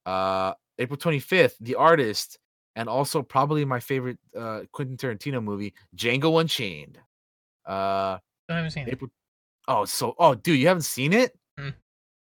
Uh, 0.04 0.52
April 0.78 0.98
25th, 0.98 1.54
The 1.60 1.74
Artist, 1.74 2.38
and 2.76 2.88
also 2.88 3.22
probably 3.22 3.64
my 3.64 3.80
favorite 3.80 4.18
uh, 4.36 4.60
Quentin 4.72 4.96
Tarantino 4.96 5.42
movie, 5.42 5.74
Django 5.96 6.40
Unchained. 6.40 6.98
Uh, 7.66 8.18
I 8.48 8.54
haven't 8.56 8.70
seen 8.70 8.88
it. 8.88 9.00
Oh, 9.68 9.84
so 9.84 10.14
oh, 10.18 10.34
dude, 10.34 10.60
you 10.60 10.68
haven't 10.68 10.82
seen 10.82 11.12
it? 11.12 11.32
Mm. 11.58 11.74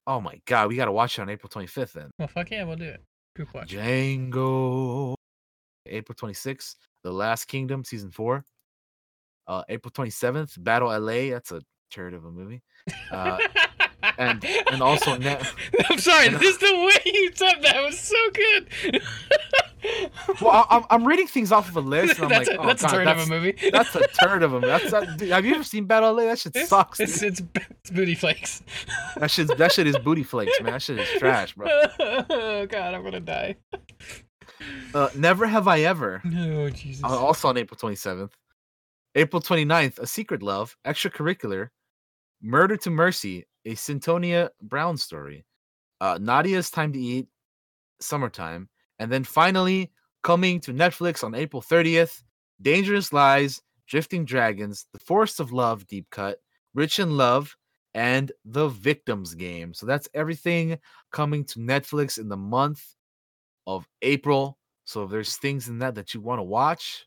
Oh 0.08 0.20
my 0.20 0.42
god, 0.46 0.70
we 0.70 0.76
gotta 0.76 0.92
watch 0.92 1.20
it 1.20 1.22
on 1.22 1.30
April 1.30 1.50
25th 1.50 1.94
then. 1.94 2.10
Well, 2.18 2.28
fuck 2.28 2.50
yeah, 2.50 2.64
we'll 2.64 2.78
do 2.78 2.86
it. 2.86 3.04
Group 3.36 3.54
watch. 3.54 3.70
Django. 3.70 5.14
April 5.86 6.16
26th, 6.16 6.76
The 7.04 7.12
Last 7.12 7.46
Kingdom, 7.46 7.84
season 7.84 8.12
four. 8.12 8.44
Uh, 9.50 9.64
April 9.68 9.92
27th, 9.92 10.64
Battle 10.64 10.88
LA. 10.90 11.32
That's 11.32 11.52
a 11.52 11.62
turd 11.92 12.14
of 12.14 12.24
a 12.24 12.32
movie. 12.32 12.62
Uh, 13.12 13.38
and 14.20 14.46
and 14.72 14.82
also 14.82 15.18
net. 15.28 15.44
I'm 15.90 15.98
sorry, 15.98 16.28
and- 16.28 16.38
this 16.38 16.58
the 16.58 16.72
way 16.72 17.12
you 17.12 17.32
said 17.34 17.56
that 17.64 17.84
was 17.84 18.00
so 18.00 18.16
good. 18.32 19.02
Well, 20.42 20.52
I, 20.52 20.66
I'm 20.78 20.84
I'm 20.90 21.08
reading 21.08 21.26
things 21.36 21.52
off 21.52 21.68
of 21.70 21.78
a 21.78 21.82
list, 21.82 22.16
and 22.20 22.26
I'm 22.26 22.30
that's 22.30 22.50
like, 22.50 22.58
a, 22.58 22.62
oh 22.62 22.66
that's 22.68 22.82
god, 22.82 22.92
a 22.92 22.96
turn 22.96 23.06
that's, 23.06 23.22
of 23.24 23.28
a 23.28 23.32
movie. 23.32 23.70
that's 23.72 23.96
a 23.96 24.08
turd 24.22 24.44
of 24.44 24.52
a 24.54 24.56
movie. 24.56 24.68
That's 24.68 24.92
that, 24.92 25.18
dude, 25.18 25.30
have 25.30 25.46
you 25.46 25.56
ever 25.56 25.64
seen 25.64 25.86
Battle 25.86 26.14
LA? 26.14 26.24
That 26.26 26.38
shit 26.40 26.56
It's, 26.56 26.70
sucks. 26.70 27.00
it's, 27.00 27.22
it's, 27.24 27.42
it's 27.56 27.90
booty 27.92 28.14
flakes. 28.16 28.62
That 29.18 29.32
shit 29.32 29.58
that 29.58 29.72
shit 29.72 29.88
is 29.88 29.98
booty 29.98 30.24
flakes, 30.24 30.60
man. 30.62 30.74
That 30.74 30.82
shit 30.82 31.00
is 31.00 31.08
trash, 31.18 31.56
bro. 31.56 31.68
oh 32.00 32.66
god, 32.68 32.94
I'm 32.94 33.04
gonna 33.04 33.20
die. 33.20 33.56
Uh, 34.94 35.10
Never 35.16 35.48
Have 35.48 35.68
I 35.70 35.82
Ever. 35.82 36.22
No, 36.26 36.70
Jesus. 36.70 37.04
uh, 37.04 37.08
also 37.08 37.48
on 37.48 37.58
April 37.58 37.78
27th. 37.78 38.32
April 39.20 39.42
29th, 39.42 40.00
A 40.00 40.08
Secret 40.08 40.42
Love, 40.42 40.78
extracurricular, 40.86 41.68
Murder 42.42 42.78
to 42.78 42.90
Mercy, 42.90 43.46
a 43.66 43.76
Syntonia 43.76 44.48
Brown 44.62 44.96
story, 44.96 45.44
uh, 46.00 46.18
Nadiya's 46.18 46.72
Time 46.72 46.94
to 46.94 47.00
Eat, 47.00 47.28
Summertime, 48.00 48.70
and 48.98 49.12
then 49.12 49.26
finally 49.26 49.92
coming 50.24 50.62
to 50.62 50.72
Netflix 50.72 51.22
on 51.22 51.36
April 51.36 51.62
30th, 51.62 52.24
Dangerous 52.62 53.12
Lies, 53.12 53.62
Drifting 53.90 54.24
Dragons, 54.24 54.86
The 54.94 55.00
Forest 55.00 55.42
of 55.42 55.52
Love, 55.52 55.86
Deep 55.86 56.10
Cut, 56.12 56.38
Rich 56.74 57.00
in 57.00 57.18
Love, 57.18 57.58
and 57.94 58.32
The 58.46 58.70
Victims 58.70 59.36
Game. 59.36 59.74
So 59.74 59.86
that's 59.86 60.08
everything 60.14 60.80
coming 61.12 61.44
to 61.44 61.60
Netflix 61.60 62.20
in 62.20 62.30
the 62.30 62.38
month 62.38 62.96
of 63.68 63.86
April. 64.02 64.58
So 64.86 65.04
if 65.04 65.12
there's 65.12 65.36
things 65.36 65.68
in 65.68 65.80
that 65.80 65.96
that 65.96 66.14
you 66.14 66.22
want 66.22 66.40
to 66.40 66.44
watch, 66.44 67.06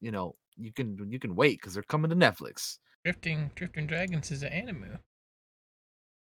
you 0.00 0.10
know, 0.10 0.36
you 0.58 0.72
can 0.72 0.96
you 1.10 1.18
can 1.18 1.34
wait 1.34 1.60
because 1.60 1.74
they're 1.74 1.82
coming 1.82 2.10
to 2.10 2.16
Netflix. 2.16 2.78
Drifting 3.04 3.50
Drifting 3.54 3.86
Dragons 3.86 4.30
is 4.30 4.42
an 4.42 4.52
anime. 4.52 4.98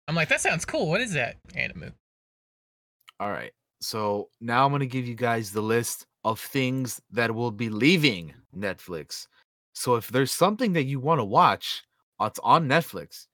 I'm 0.09 0.15
like, 0.15 0.29
that 0.29 0.41
sounds 0.41 0.65
cool. 0.65 0.89
What 0.89 1.01
is 1.01 1.13
that 1.15 1.37
anime? 1.55 1.93
All 3.21 3.31
right. 3.31 3.53
So 3.81 4.29
now 4.41 4.65
I'm 4.65 4.73
gonna 4.73 4.87
give 4.87 5.07
you 5.07 5.15
guys 5.15 5.53
the 5.53 5.63
list 5.63 6.07
of 6.25 6.41
things 6.41 7.01
that 7.11 7.35
will 7.35 7.51
be 7.51 7.69
leaving 7.69 8.35
Netflix. 8.57 9.27
So 9.75 9.97
if 9.97 10.09
there's 10.09 10.33
something 10.33 10.73
that 10.73 10.85
you 10.85 11.01
want 11.01 11.21
to 11.21 11.25
watch, 11.25 11.83
uh, 12.21 12.27
it's 12.27 12.41
on 12.43 12.69
Netflix. 12.69 13.27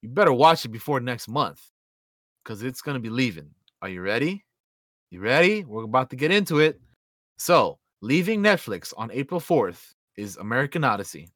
You 0.00 0.08
better 0.08 0.32
watch 0.32 0.64
it 0.64 0.68
before 0.68 1.00
next 1.00 1.28
month, 1.28 1.60
because 2.42 2.62
it's 2.62 2.82
gonna 2.82 3.00
be 3.00 3.10
leaving. 3.10 3.50
Are 3.80 3.88
you 3.88 4.00
ready? 4.00 4.44
You 5.10 5.20
ready? 5.20 5.64
We're 5.64 5.84
about 5.84 6.10
to 6.10 6.16
get 6.16 6.30
into 6.30 6.58
it. 6.58 6.80
So 7.36 7.78
leaving 8.00 8.42
Netflix 8.42 8.92
on 8.96 9.10
April 9.12 9.40
4th 9.40 9.94
is 10.16 10.36
American 10.36 10.84
Odyssey. 10.84 11.32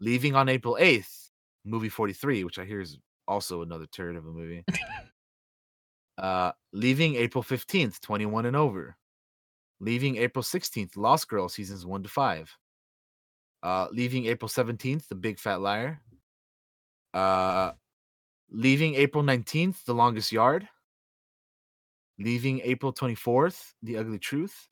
Leaving 0.00 0.34
on 0.34 0.48
April 0.48 0.76
8th, 0.80 1.30
movie 1.64 1.88
43, 1.88 2.44
which 2.44 2.58
I 2.58 2.64
hear 2.64 2.80
is 2.80 2.98
also 3.26 3.62
another 3.62 3.86
turd 3.86 4.16
of 4.16 4.26
a 4.26 4.30
movie. 4.30 4.64
Uh, 6.16 6.52
leaving 6.72 7.16
April 7.16 7.42
15th, 7.42 8.00
21 8.00 8.46
and 8.46 8.56
over. 8.56 8.96
Leaving 9.80 10.16
April 10.16 10.42
16th, 10.42 10.96
Lost 10.96 11.28
Girl 11.28 11.48
seasons 11.48 11.84
1 11.84 12.04
to 12.04 12.08
5. 12.08 12.56
Uh, 13.62 13.88
leaving 13.90 14.26
April 14.26 14.48
17th, 14.48 15.08
The 15.08 15.14
Big 15.14 15.38
Fat 15.38 15.60
Liar. 15.60 16.00
Uh, 17.12 17.72
leaving 18.50 18.94
April 18.94 19.24
19th, 19.24 19.84
The 19.84 19.94
Longest 19.94 20.30
Yard. 20.30 20.68
Leaving 22.18 22.60
April 22.62 22.92
24th, 22.92 23.72
The 23.82 23.96
Ugly 23.96 24.20
Truth. 24.20 24.68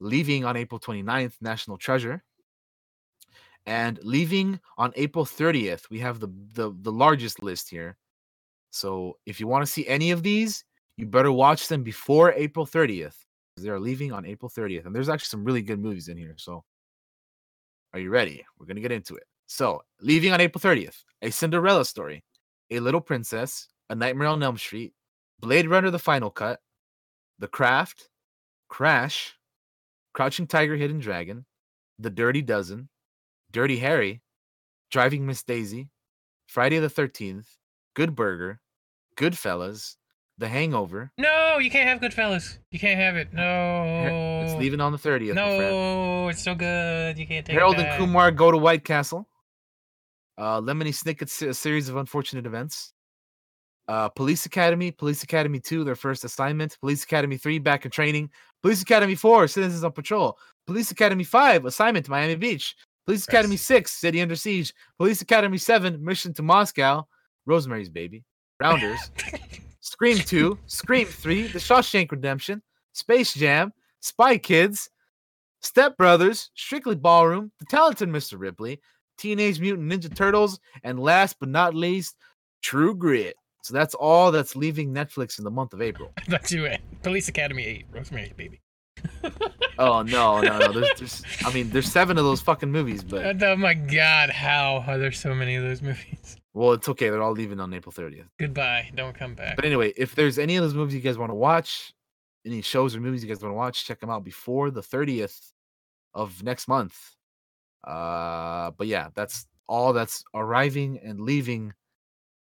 Leaving 0.00 0.44
on 0.44 0.56
April 0.56 0.80
29th, 0.80 1.34
National 1.40 1.78
Treasure. 1.78 2.22
And 3.66 3.98
leaving 4.02 4.60
on 4.78 4.92
April 4.96 5.24
30th, 5.24 5.90
we 5.90 5.98
have 6.00 6.20
the, 6.20 6.28
the, 6.54 6.72
the 6.82 6.92
largest 6.92 7.42
list 7.42 7.68
here 7.68 7.96
So 8.70 9.18
if 9.26 9.40
you 9.40 9.48
want 9.48 9.66
to 9.66 9.72
see 9.72 9.86
any 9.88 10.12
of 10.12 10.22
these, 10.22 10.64
you 10.96 11.06
better 11.06 11.32
watch 11.32 11.68
them 11.68 11.82
before 11.82 12.32
April 12.32 12.66
30th. 12.66 13.16
They're 13.56 13.80
leaving 13.80 14.12
on 14.12 14.26
April 14.26 14.50
30th. 14.50 14.86
And 14.86 14.94
there's 14.94 15.08
actually 15.08 15.28
some 15.28 15.44
really 15.44 15.62
good 15.62 15.80
movies 15.80 16.08
in 16.08 16.16
here. 16.16 16.34
So 16.36 16.64
are 17.92 18.00
you 18.00 18.10
ready? 18.10 18.44
We're 18.58 18.66
going 18.66 18.76
to 18.76 18.82
get 18.82 18.92
into 18.92 19.16
it. 19.16 19.24
So, 19.46 19.82
leaving 20.00 20.32
on 20.32 20.40
April 20.40 20.60
30th, 20.60 21.04
A 21.22 21.30
Cinderella 21.30 21.84
Story, 21.84 22.22
A 22.70 22.80
Little 22.80 23.00
Princess, 23.00 23.68
A 23.88 23.94
Nightmare 23.94 24.28
on 24.28 24.42
Elm 24.42 24.58
Street, 24.58 24.92
Blade 25.40 25.68
Runner 25.68 25.90
The 25.90 25.98
Final 25.98 26.30
Cut, 26.30 26.60
The 27.38 27.48
Craft, 27.48 28.10
Crash, 28.68 29.38
Crouching 30.16 30.46
Tiger, 30.46 30.76
Hidden 30.76 30.98
Dragon, 30.98 31.44
The 31.98 32.08
Dirty 32.08 32.40
Dozen, 32.40 32.88
Dirty 33.52 33.80
Harry, 33.80 34.22
Driving 34.90 35.26
Miss 35.26 35.42
Daisy, 35.42 35.90
Friday 36.46 36.78
the 36.78 36.88
13th, 36.88 37.44
Good 37.94 38.16
Burger, 38.16 38.60
Goodfellas, 39.18 39.96
The 40.38 40.48
Hangover. 40.48 41.12
No, 41.18 41.58
you 41.58 41.70
can't 41.70 41.86
have 41.86 42.00
Goodfellas. 42.00 42.56
You 42.70 42.78
can't 42.78 42.98
have 42.98 43.16
it. 43.16 43.34
No. 43.34 44.42
It's 44.46 44.58
leaving 44.58 44.80
on 44.80 44.92
the 44.92 44.98
30th. 44.98 45.34
No, 45.34 46.28
it's 46.28 46.42
so 46.42 46.54
good. 46.54 47.18
You 47.18 47.26
can't 47.26 47.44
take 47.44 47.54
it. 47.54 47.58
Harold 47.58 47.76
and. 47.76 47.98
Kumar 47.98 48.30
go 48.30 48.50
to 48.50 48.56
White 48.56 48.84
Castle. 48.84 49.28
Uh, 50.38 50.62
Lemony 50.62 50.94
Snicket's 50.94 51.42
a 51.42 51.52
series 51.52 51.90
of 51.90 51.96
unfortunate 51.96 52.46
events. 52.46 52.94
Uh, 53.88 54.08
Police 54.08 54.46
Academy, 54.46 54.90
Police 54.90 55.22
Academy 55.22 55.60
2, 55.60 55.84
their 55.84 55.94
first 55.94 56.24
assignment. 56.24 56.76
Police 56.80 57.04
Academy 57.04 57.36
3, 57.36 57.58
back 57.60 57.84
in 57.84 57.90
training. 57.90 58.30
Police 58.62 58.82
Academy 58.82 59.14
4, 59.14 59.46
Citizens 59.48 59.84
on 59.84 59.92
Patrol. 59.92 60.36
Police 60.66 60.90
Academy 60.90 61.24
5, 61.24 61.66
assignment, 61.66 62.08
Miami 62.08 62.34
Beach. 62.34 62.74
Police 63.06 63.26
Academy 63.28 63.56
6, 63.56 63.92
City 63.92 64.20
Under 64.20 64.34
Siege. 64.34 64.74
Police 64.98 65.22
Academy 65.22 65.58
7, 65.58 66.04
Mission 66.04 66.34
to 66.34 66.42
Moscow. 66.42 67.06
Rosemary's 67.46 67.88
Baby. 67.88 68.24
Rounders. 68.60 68.98
Scream 69.80 70.18
2, 70.18 70.58
Scream 70.66 71.06
3, 71.06 71.46
The 71.46 71.60
Shawshank 71.60 72.10
Redemption, 72.10 72.60
Space 72.92 73.34
Jam, 73.34 73.72
Spy 74.00 74.36
Kids, 74.36 74.90
Step 75.62 75.96
Brothers, 75.96 76.50
Strictly 76.56 76.96
Ballroom, 76.96 77.52
The 77.60 77.66
Talented 77.66 78.08
Mr. 78.08 78.34
Ripley, 78.36 78.80
Teenage 79.16 79.60
Mutant 79.60 79.90
Ninja 79.90 80.14
Turtles, 80.14 80.58
and 80.82 80.98
last 80.98 81.36
but 81.38 81.48
not 81.48 81.74
least, 81.74 82.16
True 82.62 82.96
Grit. 82.96 83.36
So 83.66 83.74
that's 83.74 83.96
all 83.96 84.30
that's 84.30 84.54
leaving 84.54 84.94
Netflix 84.94 85.38
in 85.38 85.44
the 85.44 85.50
month 85.50 85.72
of 85.72 85.82
April. 85.82 86.12
Thought 86.28 86.48
you 86.52 86.70
Police 87.02 87.26
Academy 87.26 87.64
8, 87.64 87.86
Rosemary's 87.90 88.32
Baby. 88.32 88.60
Oh 89.78 90.00
no, 90.00 90.40
no, 90.40 90.56
no. 90.56 90.72
There's, 90.72 90.88
there's 90.98 91.22
I 91.44 91.52
mean, 91.52 91.68
there's 91.68 91.92
seven 91.92 92.16
of 92.16 92.24
those 92.24 92.40
fucking 92.40 92.72
movies, 92.72 93.04
but 93.04 93.42
oh 93.42 93.56
my 93.56 93.74
god, 93.74 94.30
how 94.30 94.82
are 94.86 94.96
there 94.96 95.12
so 95.12 95.34
many 95.34 95.54
of 95.56 95.64
those 95.64 95.82
movies? 95.82 96.38
well, 96.54 96.72
it's 96.72 96.88
okay. 96.88 97.10
They're 97.10 97.22
all 97.22 97.32
leaving 97.32 97.60
on 97.60 97.74
April 97.74 97.92
30th. 97.92 98.24
Goodbye. 98.38 98.90
Don't 98.94 99.14
come 99.14 99.34
back. 99.34 99.54
But 99.54 99.66
anyway, 99.66 99.92
if 99.98 100.14
there's 100.14 100.38
any 100.38 100.56
of 100.56 100.62
those 100.62 100.72
movies 100.72 100.94
you 100.94 101.02
guys 101.02 101.18
want 101.18 101.28
to 101.28 101.34
watch, 101.34 101.92
any 102.46 102.62
shows 102.62 102.96
or 102.96 103.00
movies 103.00 103.22
you 103.22 103.28
guys 103.28 103.42
want 103.42 103.52
to 103.52 103.56
watch, 103.56 103.84
check 103.84 104.00
them 104.00 104.08
out 104.08 104.24
before 104.24 104.70
the 104.70 104.80
30th 104.80 105.52
of 106.14 106.42
next 106.42 106.68
month. 106.68 106.98
Uh, 107.86 108.70
but 108.78 108.86
yeah, 108.86 109.08
that's 109.14 109.46
all 109.68 109.92
that's 109.92 110.24
arriving 110.32 110.98
and 111.04 111.20
leaving 111.20 111.74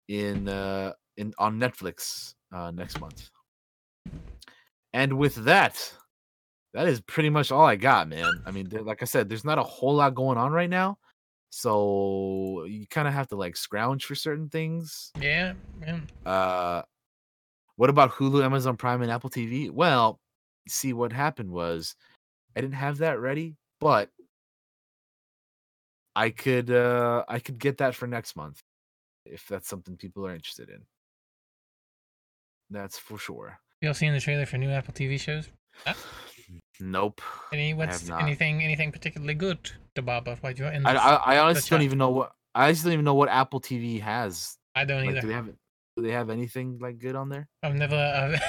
in 0.08 0.50
uh 0.50 0.92
in 1.22 1.34
on 1.38 1.60
Netflix 1.60 2.34
uh 2.54 2.72
next 2.72 3.00
month. 3.00 3.30
And 4.94 5.18
with 5.18 5.36
that, 5.46 5.94
that 6.74 6.88
is 6.88 7.00
pretty 7.02 7.30
much 7.30 7.52
all 7.52 7.66
I 7.66 7.78
got, 7.78 8.10
man. 8.10 8.44
I 8.46 8.52
mean, 8.52 8.68
like 8.72 9.02
I 9.02 9.06
said, 9.06 9.30
there's 9.30 9.46
not 9.46 9.58
a 9.58 9.64
whole 9.64 9.96
lot 9.96 10.16
going 10.16 10.38
on 10.38 10.52
right 10.52 10.70
now. 10.70 10.98
So 11.50 12.66
you 12.68 12.88
kind 12.88 13.08
of 13.08 13.14
have 13.14 13.28
to 13.30 13.36
like 13.36 13.56
scrounge 13.56 14.06
for 14.06 14.16
certain 14.16 14.50
things. 14.50 15.12
Yeah, 15.20 15.54
yeah. 15.82 16.00
Uh, 16.26 16.82
what 17.76 17.90
about 17.90 18.12
Hulu, 18.12 18.44
Amazon 18.44 18.78
Prime, 18.78 19.02
and 19.02 19.12
Apple 19.12 19.30
TV? 19.30 19.70
Well, 19.70 20.20
see, 20.68 20.94
what 20.94 21.12
happened 21.12 21.52
was 21.52 21.96
I 22.56 22.62
didn't 22.62 22.76
have 22.76 23.00
that 23.00 23.20
ready, 23.20 23.56
but 23.80 24.10
I 26.16 26.30
could 26.30 26.70
uh 26.72 27.24
I 27.28 27.40
could 27.40 27.60
get 27.60 27.78
that 27.78 27.96
for 27.96 28.08
next 28.08 28.36
month 28.36 28.62
if 29.26 29.46
that's 29.48 29.68
something 29.68 29.98
people 29.98 30.26
are 30.26 30.36
interested 30.36 30.70
in. 30.70 30.82
That's 32.72 32.98
for 32.98 33.18
sure. 33.18 33.60
Y'all 33.82 33.94
seen 33.94 34.14
the 34.14 34.20
trailer 34.20 34.46
for 34.46 34.58
new 34.58 34.70
Apple 34.70 34.94
TV 34.94 35.20
shows? 35.20 35.50
Nope. 36.80 37.22
Any 37.54 37.74
what's 37.74 38.10
anything 38.10 38.64
anything 38.64 38.92
particularly 38.92 39.34
good 39.36 39.72
to 39.96 40.02
Baba? 40.02 40.38
Why 40.42 40.54
do 40.54 40.64
you 40.64 40.70
in 40.70 40.86
I? 40.86 40.94
I, 40.96 41.16
I 41.36 41.38
honestly 41.40 41.76
don't 41.76 41.84
even 41.84 41.98
know 41.98 42.10
what 42.10 42.32
I 42.56 42.66
honestly 42.66 42.90
don't 42.90 42.94
even 42.94 43.06
know 43.06 43.14
what 43.14 43.30
Apple 43.30 43.62
TV 43.62 44.02
has. 44.02 44.58
I 44.76 44.86
don't 44.86 45.02
Like, 45.06 45.12
either. 45.12 45.22
do 45.22 45.28
they 45.28 45.34
have 45.34 45.46
do 45.98 46.04
they 46.04 46.12
have 46.12 46.30
anything 46.30 46.80
like 46.82 46.98
good 46.98 47.16
on 47.16 47.30
there? 47.30 47.48
I've 47.62 47.76
never. 47.76 47.96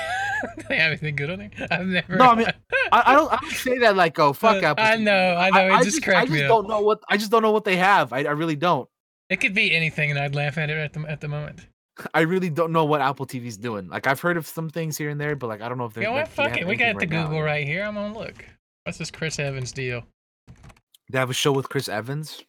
I've, 0.47 0.57
do 0.57 0.65
they 0.69 0.77
have 0.79 0.89
anything 0.93 1.15
good 1.17 1.31
on 1.31 1.39
there? 1.39 1.51
I've 1.71 1.87
never. 1.87 2.17
No, 2.17 2.31
I 2.31 2.35
mean, 2.35 2.47
I, 2.91 3.03
I 3.07 3.15
don't 3.15 3.33
I 3.33 3.37
don't 3.41 3.53
say 3.53 3.79
that 3.79 3.97
like 3.97 4.19
oh 4.19 4.33
fuck 4.33 4.63
Uh, 4.63 4.67
Apple. 4.69 4.85
I 4.85 4.97
TV. 4.97 5.03
know, 5.03 5.37
I 5.37 5.51
know. 5.51 5.67
It 5.67 5.73
I 5.73 5.83
just 5.85 6.03
just, 6.03 6.09
I 6.17 6.27
just 6.27 6.45
don't 6.45 6.69
know 6.69 6.81
what 6.81 7.01
I 7.09 7.17
just 7.17 7.31
don't 7.31 7.43
know 7.43 7.53
what 7.53 7.65
they 7.65 7.77
have. 7.77 8.13
I, 8.13 8.21
I 8.21 8.31
really 8.33 8.57
don't. 8.57 8.89
It 9.29 9.41
could 9.41 9.55
be 9.55 9.75
anything, 9.75 10.11
and 10.11 10.19
I'd 10.19 10.35
laugh 10.35 10.59
at 10.59 10.71
it 10.71 10.77
at 10.79 10.93
the 10.95 11.01
at 11.09 11.21
the 11.21 11.29
moment. 11.29 11.67
I 12.15 12.21
really 12.21 12.51
don't 12.51 12.73
know 12.73 12.85
what 12.85 13.01
Apple 13.01 13.27
TV's 13.27 13.57
doing. 13.57 13.89
Like 13.89 14.07
I've 14.07 14.21
heard 14.21 14.37
of 14.37 14.47
some 14.47 14.71
things 14.71 14.97
here 14.97 15.11
and 15.11 15.21
there, 15.21 15.37
but 15.37 15.49
like 15.49 15.61
I 15.61 15.69
don't 15.69 15.79
know 15.79 15.85
if 15.85 15.95
they're. 15.95 16.05
You 16.05 16.09
know 16.11 16.15
what? 16.15 16.37
like, 16.39 16.51
Fuck 16.51 16.57
it. 16.59 16.67
We 16.67 16.77
got 16.77 16.95
the 16.95 17.01
right 17.01 17.11
now. 17.11 17.25
Google 17.25 17.43
right 17.43 17.67
here. 17.67 17.85
I'm 17.85 17.95
gonna 17.95 18.19
look. 18.19 18.45
What's 18.85 18.99
this 18.99 19.11
Chris 19.11 19.39
Evans 19.39 19.73
deal? 19.73 20.03
They 21.11 21.19
have 21.19 21.31
a 21.31 21.35
show 21.35 21.53
with 21.53 21.69
Chris 21.69 21.89
Evans. 21.89 22.43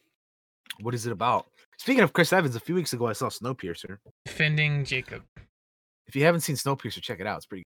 What 0.80 0.94
is 0.94 1.06
it 1.06 1.12
about? 1.12 1.46
Speaking 1.78 2.02
of 2.02 2.12
Chris 2.12 2.32
Evans, 2.32 2.56
a 2.56 2.60
few 2.60 2.74
weeks 2.74 2.92
ago 2.92 3.06
I 3.06 3.12
saw 3.12 3.28
Snowpiercer. 3.28 3.98
Defending 4.24 4.84
Jacob. 4.84 5.22
If 6.06 6.16
you 6.16 6.24
haven't 6.24 6.40
seen 6.40 6.56
Snowpiercer, 6.56 7.02
check 7.02 7.20
it 7.20 7.26
out. 7.26 7.36
It's 7.38 7.46
pretty. 7.46 7.64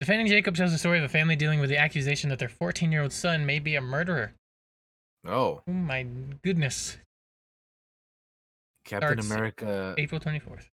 Defending 0.00 0.26
Jacob 0.26 0.56
tells 0.56 0.72
the 0.72 0.78
story 0.78 0.98
of 0.98 1.04
a 1.04 1.08
family 1.08 1.36
dealing 1.36 1.60
with 1.60 1.70
the 1.70 1.78
accusation 1.78 2.28
that 2.30 2.38
their 2.38 2.48
14 2.48 2.90
year 2.90 3.02
old 3.02 3.12
son 3.12 3.46
may 3.46 3.58
be 3.58 3.76
a 3.76 3.80
murderer. 3.80 4.32
Oh, 5.26 5.62
Oh 5.68 5.72
my 5.72 6.04
goodness. 6.42 6.98
Captain 8.84 9.22
Starts 9.22 9.30
America. 9.30 9.94
April 9.98 10.20
24th. 10.20 10.66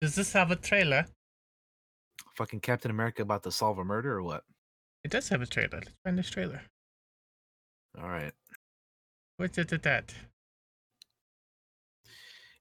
Does 0.00 0.14
this 0.14 0.32
have 0.32 0.50
a 0.50 0.56
trailer? 0.56 1.06
Fucking 2.34 2.60
Captain 2.60 2.90
America 2.90 3.22
about 3.22 3.42
to 3.42 3.50
solve 3.50 3.78
a 3.78 3.84
murder 3.84 4.16
or 4.16 4.22
what? 4.22 4.44
It 5.04 5.10
does 5.10 5.28
have 5.28 5.42
a 5.42 5.46
trailer. 5.46 5.80
Let's 5.80 5.90
find 6.04 6.18
this 6.18 6.30
trailer. 6.30 6.62
All 8.00 8.08
right. 8.08 8.32
What's 9.36 9.58
it 9.58 9.72
at 9.72 9.82
that? 9.82 10.14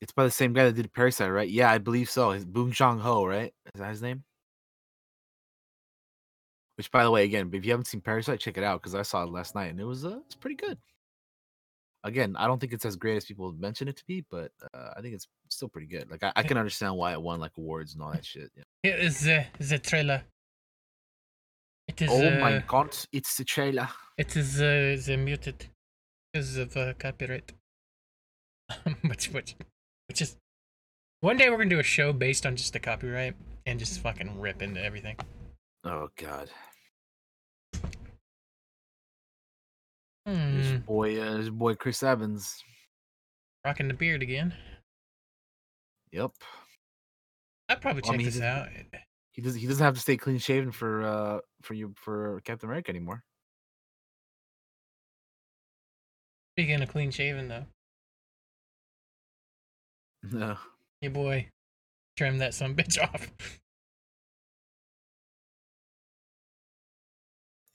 It's 0.02 0.12
by 0.14 0.24
the 0.24 0.32
same 0.32 0.54
guy 0.54 0.66
that 0.66 0.76
did 0.76 0.94
Parasite, 0.94 1.32
right? 1.32 1.50
Yeah, 1.50 1.72
I 1.72 1.78
believe 1.78 2.10
so. 2.10 2.32
His 2.32 2.46
Boon 2.46 2.72
Jong 2.72 3.00
Ho, 3.00 3.26
right? 3.26 3.54
Is 3.74 3.82
that 3.82 3.90
his 3.90 4.02
name? 4.02 4.24
Which, 6.78 6.90
by 6.92 7.04
the 7.04 7.12
way, 7.12 7.26
again, 7.26 7.50
if 7.54 7.66
you 7.66 7.72
haven't 7.72 7.88
seen 7.88 8.00
Parasite, 8.00 8.40
check 8.40 8.58
it 8.58 8.64
out 8.64 8.82
because 8.82 8.96
I 8.96 9.02
saw 9.02 9.24
it 9.24 9.30
last 9.30 9.56
night 9.56 9.72
and 9.72 9.80
it 9.80 9.84
was 9.84 10.06
uh, 10.06 10.20
it's 10.26 10.36
pretty 10.36 10.56
good. 10.56 10.78
Again, 12.04 12.36
I 12.38 12.48
don't 12.48 12.60
think 12.60 12.72
it's 12.72 12.86
as 12.86 12.96
great 12.96 13.18
as 13.18 13.26
people 13.26 13.54
mention 13.60 13.88
it 13.88 13.98
to 13.98 14.04
be, 14.08 14.26
but 14.32 14.52
uh, 14.74 14.92
I 14.96 15.02
think 15.02 15.16
it's 15.16 15.28
still 15.50 15.68
pretty 15.68 15.88
good. 15.88 16.10
Like 16.10 16.24
I, 16.24 16.32
I 16.36 16.44
can 16.44 16.58
understand 16.58 16.96
why 16.96 17.12
it 17.12 17.22
won 17.22 17.40
like 17.40 17.52
awards 17.58 17.94
and 17.94 18.02
all 18.02 18.12
that 18.12 18.26
shit. 18.26 18.52
yeah. 18.56 18.64
Here 18.84 18.96
is 18.96 19.20
the, 19.22 19.46
the 19.60 19.80
trailer. 19.80 20.24
It 21.90 22.02
is. 22.04 22.10
Oh 22.12 22.40
my 22.40 22.58
uh, 22.58 22.62
god, 22.68 22.96
it's 23.12 23.36
the 23.36 23.44
trailer. 23.44 23.90
It 24.18 24.36
is 24.38 24.62
uh, 24.62 24.96
the 25.06 25.18
muted 25.18 25.66
because 26.32 26.56
of 26.56 26.78
uh, 26.78 26.94
copyright. 26.94 27.52
which, 29.02 29.32
which, 29.32 29.56
which 30.08 30.22
is. 30.22 30.38
One 31.22 31.36
day 31.36 31.50
we're 31.50 31.58
gonna 31.58 31.70
do 31.70 31.80
a 31.80 31.84
show 31.84 32.14
based 32.14 32.46
on 32.46 32.56
just 32.56 32.74
the 32.74 32.80
copyright 32.80 33.36
and 33.66 33.80
just 33.80 34.00
fucking 34.00 34.40
rip 34.40 34.62
into 34.62 34.82
everything. 34.84 35.18
Oh 35.84 36.10
god, 36.16 36.50
Hmm. 40.30 40.78
boy, 40.86 41.20
uh, 41.22 41.38
this 41.38 41.50
boy 41.50 41.76
Chris 41.76 42.04
Evans. 42.04 42.64
Rocking 43.66 43.88
the 43.88 43.94
beard 43.94 44.22
again. 44.22 44.54
Yep, 46.12 46.32
I'd 47.70 47.82
probably 47.82 48.02
Well, 48.04 48.12
I 48.12 48.14
check 48.14 48.18
mean, 48.18 48.20
he 48.20 48.26
this 48.26 48.36
doesn't- 48.40 48.94
out. 48.96 49.02
he 49.32 49.42
doesn't 49.42 49.60
he 49.60 49.68
doesn't 49.68 49.84
have 49.84 49.96
to 49.96 50.02
stay 50.02 50.18
clean 50.18 50.38
shaven 50.40 50.72
for 50.72 51.04
uh 51.04 51.40
for 51.62 51.74
you 51.74 51.94
for 51.98 52.42
Captain 52.42 52.68
America 52.70 52.90
anymore. 52.90 53.24
Speaking 56.56 56.82
of 56.82 56.90
clean 56.90 57.12
shaven 57.12 57.48
though, 57.48 57.66
No. 60.24 60.58
your 61.02 61.12
boy 61.12 61.50
trimmed 62.18 62.42
that 62.42 62.54
some 62.54 62.76
bitch 62.76 63.02
off. 63.04 63.32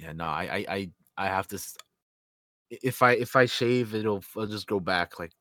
Yeah, 0.00 0.12
no, 0.12 0.24
I, 0.24 0.42
I, 0.44 0.66
I, 0.68 0.90
I 1.16 1.26
have 1.28 1.46
to. 1.48 1.58
If 2.70 3.02
I 3.02 3.12
if 3.12 3.36
I 3.36 3.46
shave, 3.46 3.94
it'll 3.94 4.18
it'll 4.18 4.46
just 4.46 4.66
go 4.66 4.80
back 4.80 5.18
like 5.18 5.32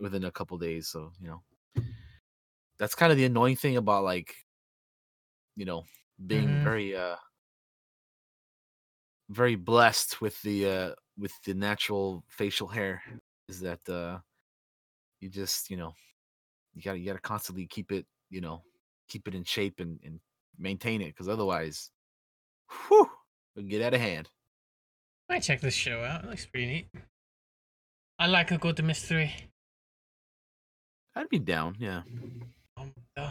within 0.00 0.24
a 0.24 0.32
couple 0.32 0.58
days. 0.58 0.88
So 0.88 1.12
you 1.20 1.28
know, 1.28 1.42
that's 2.78 2.94
kind 2.94 3.10
of 3.12 3.18
the 3.18 3.24
annoying 3.24 3.56
thing 3.56 3.76
about 3.76 4.04
like, 4.04 4.34
you 5.54 5.64
know, 5.64 5.84
being 6.26 6.58
Mhm. 6.58 6.60
very 6.60 6.94
uh 6.94 7.16
very 9.28 9.56
blessed 9.56 10.20
with 10.20 10.40
the 10.42 10.66
uh 10.66 10.94
with 11.18 11.32
the 11.44 11.54
natural 11.54 12.24
facial 12.28 12.68
hair 12.68 13.02
is 13.48 13.60
that 13.60 13.86
uh 13.88 14.20
you 15.20 15.28
just 15.28 15.70
you 15.70 15.76
know 15.76 15.94
you 16.74 16.82
gotta 16.82 16.98
you 16.98 17.06
gotta 17.06 17.20
constantly 17.20 17.66
keep 17.66 17.92
it 17.92 18.06
you 18.30 18.40
know 18.40 18.64
keep 19.08 19.28
it 19.28 19.34
in 19.34 19.44
shape 19.44 19.80
and, 19.80 20.00
and 20.04 20.20
maintain 20.58 21.02
it 21.02 21.08
because 21.08 21.28
otherwise 21.28 21.90
whew, 22.70 23.10
it'll 23.56 23.68
get 23.68 23.82
out 23.82 23.94
of 23.94 24.00
hand 24.00 24.30
Might 25.28 25.42
check 25.42 25.60
this 25.60 25.74
show 25.74 26.02
out. 26.04 26.24
It 26.24 26.30
looks 26.30 26.46
pretty 26.46 26.66
neat. 26.66 26.88
I 28.18 28.26
like 28.26 28.50
a 28.50 28.58
good 28.58 28.82
mystery. 28.82 29.34
i'd 31.16 31.28
be 31.28 31.38
down 31.38 31.76
yeah 31.78 32.02
Um, 32.78 32.92
uh, 33.16 33.30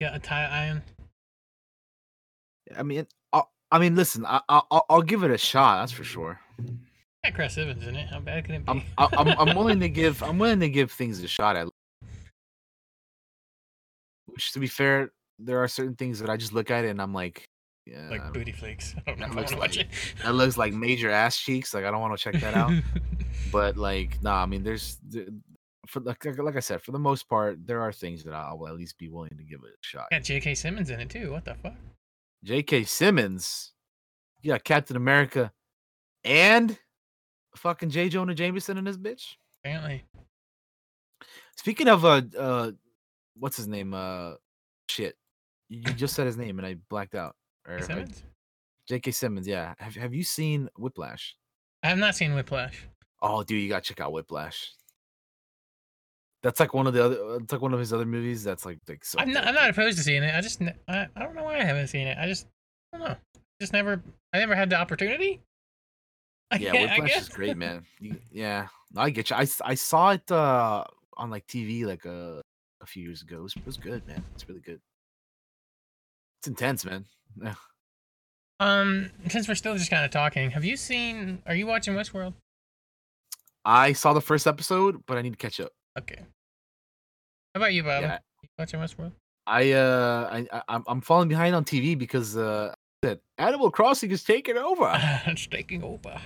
got 0.00 0.14
a 0.14 0.18
tie 0.20 0.44
iron. 0.46 0.82
i 2.76 2.82
mean 2.84 3.06
i, 3.32 3.42
I 3.72 3.78
mean 3.80 3.96
listen 3.96 4.24
I, 4.26 4.40
I 4.48 4.60
I'll, 4.88 5.02
give 5.02 5.22
it 5.24 5.30
a 5.32 5.38
shot 5.38 5.80
that's 5.80 5.92
for 5.92 6.04
sure 6.04 6.38
Got 7.24 7.34
Chris 7.34 7.58
Evans 7.58 7.84
in 7.86 7.96
it. 7.96 8.08
How 8.08 8.20
bad 8.20 8.44
can 8.44 8.54
it 8.54 8.64
be? 8.66 8.70
I'm, 8.70 8.82
I- 8.96 9.08
I'm 9.18 9.48
I'm 9.48 9.56
willing 9.56 9.80
to 9.80 9.88
give 9.88 10.22
I'm 10.22 10.38
willing 10.38 10.60
to 10.60 10.68
give 10.70 10.92
things 10.92 11.20
a 11.24 11.26
shot 11.28 11.56
at. 11.56 11.66
Which, 14.26 14.52
to 14.52 14.60
be 14.60 14.68
fair, 14.68 15.10
there 15.40 15.58
are 15.58 15.66
certain 15.66 15.96
things 15.96 16.20
that 16.20 16.30
I 16.30 16.36
just 16.36 16.52
look 16.52 16.70
at 16.70 16.84
it 16.84 16.88
and 16.90 17.02
I'm 17.02 17.12
like, 17.12 17.48
yeah, 17.90 18.08
like 18.10 18.32
booty 18.32 18.52
flakes. 18.52 18.94
That 19.06 19.18
looks 19.18 19.34
want 19.34 19.48
to 19.48 19.56
watch 19.56 19.76
like- 19.78 19.88
that 20.22 20.34
looks 20.34 20.56
like 20.56 20.72
major 20.72 21.10
ass 21.10 21.36
cheeks. 21.38 21.72
Like 21.74 21.84
I 21.84 21.90
don't 21.90 22.00
want 22.00 22.18
to 22.18 22.22
check 22.22 22.40
that 22.40 22.54
out. 22.54 22.72
but 23.52 23.76
like, 23.76 24.22
nah, 24.22 24.42
I 24.42 24.46
mean, 24.46 24.62
there's 24.62 24.98
for 25.86 26.00
like 26.00 26.24
like 26.38 26.56
I 26.56 26.60
said, 26.60 26.82
for 26.82 26.92
the 26.92 26.98
most 26.98 27.28
part, 27.28 27.66
there 27.66 27.80
are 27.80 27.92
things 27.92 28.24
that 28.24 28.34
I 28.34 28.52
will 28.52 28.68
at 28.68 28.74
least 28.76 28.98
be 28.98 29.08
willing 29.08 29.36
to 29.36 29.44
give 29.44 29.60
it 29.64 29.70
a 29.70 29.76
shot. 29.80 30.06
got 30.10 30.22
J.K. 30.22 30.54
Simmons 30.54 30.90
in 30.90 31.00
it 31.00 31.08
too. 31.10 31.32
What 31.32 31.44
the 31.44 31.54
fuck? 31.54 31.74
J.K. 32.44 32.84
Simmons, 32.84 33.72
Yeah, 34.42 34.58
Captain 34.58 34.96
America, 34.96 35.50
and 36.24 36.78
fucking 37.56 37.90
J. 37.90 38.08
Jonah 38.08 38.34
Jameson 38.34 38.78
in 38.78 38.84
this 38.84 38.96
bitch. 38.96 39.34
Apparently, 39.64 40.04
Speaking 41.56 41.88
of 41.88 42.04
uh 42.04 42.22
uh 42.38 42.70
what's 43.36 43.56
his 43.56 43.66
name? 43.68 43.94
Uh 43.94 44.34
shit. 44.88 45.16
You 45.68 45.82
just 45.82 46.14
said 46.14 46.26
his 46.26 46.36
name 46.36 46.58
and 46.58 46.66
I 46.66 46.76
blacked 46.88 47.14
out. 47.14 47.34
Or 47.68 47.80
Simmons. 47.82 48.24
J.K. 48.88 49.10
Simmons, 49.10 49.46
yeah. 49.46 49.74
Have 49.78 49.94
have 49.96 50.14
you 50.14 50.24
seen 50.24 50.68
Whiplash? 50.78 51.36
I 51.82 51.88
have 51.88 51.98
not 51.98 52.14
seen 52.14 52.34
Whiplash. 52.34 52.86
Oh 53.20 53.42
dude, 53.42 53.62
you 53.62 53.68
gotta 53.68 53.82
check 53.82 54.00
out 54.00 54.12
Whiplash. 54.12 54.72
That's 56.42 56.60
like 56.60 56.72
one 56.72 56.86
of 56.86 56.94
the 56.94 57.04
other 57.04 57.36
it's 57.42 57.52
like 57.52 57.60
one 57.60 57.74
of 57.74 57.80
his 57.80 57.92
other 57.92 58.06
movies 58.06 58.44
that's 58.44 58.64
like 58.64 58.78
like 58.88 59.04
so 59.04 59.18
I'm 59.18 59.32
not. 59.32 59.46
I'm 59.46 59.54
not 59.54 59.70
opposed 59.70 59.98
to 59.98 60.04
seeing 60.04 60.22
it. 60.22 60.34
I 60.34 60.40
just. 60.40 60.62
I, 60.88 61.06
I 61.16 61.22
don't 61.22 61.34
know 61.34 61.42
why 61.44 61.58
I 61.58 61.64
haven't 61.64 61.88
seen 61.88 62.06
it. 62.06 62.16
I 62.18 62.26
just. 62.26 62.46
I 62.92 62.98
don't 62.98 63.08
know. 63.08 63.16
Just 63.60 63.72
never. 63.72 64.02
I 64.32 64.38
never 64.38 64.54
had 64.54 64.70
the 64.70 64.76
opportunity. 64.76 65.40
I 66.50 66.56
Yeah, 66.58 66.72
Whiplash 66.72 67.18
is 67.18 67.28
great, 67.28 67.56
man. 67.64 67.84
You- 68.00 68.20
yeah. 68.30 68.68
No, 68.92 69.02
I 69.02 69.10
get 69.10 69.30
you. 69.30 69.36
I, 69.36 69.46
I 69.64 69.74
saw 69.74 70.10
it 70.12 70.30
uh 70.30 70.84
on 71.16 71.30
like 71.30 71.46
TV 71.46 71.84
like 71.84 72.04
a 72.04 72.40
a 72.80 72.86
few 72.86 73.02
years 73.02 73.22
ago. 73.22 73.38
It 73.38 73.42
was, 73.42 73.56
it 73.56 73.66
was 73.66 73.76
good, 73.76 74.06
man. 74.06 74.24
It's 74.34 74.48
really 74.48 74.60
good. 74.60 74.80
It's 76.40 76.48
intense, 76.48 76.84
man. 76.84 77.04
Yeah. 77.42 77.54
Um, 78.60 79.10
since 79.28 79.46
we're 79.48 79.54
still 79.54 79.76
just 79.76 79.90
kind 79.90 80.04
of 80.04 80.10
talking, 80.10 80.50
have 80.50 80.64
you 80.64 80.76
seen? 80.76 81.42
Are 81.46 81.54
you 81.54 81.66
watching 81.66 81.94
Westworld? 81.94 82.34
I 83.64 83.92
saw 83.92 84.12
the 84.12 84.20
first 84.20 84.46
episode, 84.46 85.02
but 85.06 85.18
I 85.18 85.22
need 85.22 85.30
to 85.32 85.36
catch 85.36 85.60
up. 85.60 85.72
Okay. 85.98 86.18
How 87.54 87.60
about 87.60 87.72
you, 87.74 87.82
Bob? 87.82 88.02
Yeah. 88.02 88.18
You 88.42 88.48
watching 88.58 88.80
Westworld? 88.80 89.12
I 89.46 89.72
uh 89.72 90.28
I, 90.30 90.46
I 90.58 90.62
I'm 90.68 90.84
I'm 90.86 91.00
falling 91.00 91.28
behind 91.28 91.54
on 91.54 91.64
TV 91.64 91.96
because 91.98 92.36
uh 92.36 92.74
that 93.02 93.20
Animal 93.38 93.70
Crossing 93.70 94.10
is 94.10 94.22
taking 94.24 94.56
over. 94.58 94.92
it's 95.26 95.46
taking 95.46 95.82
over. 95.82 96.20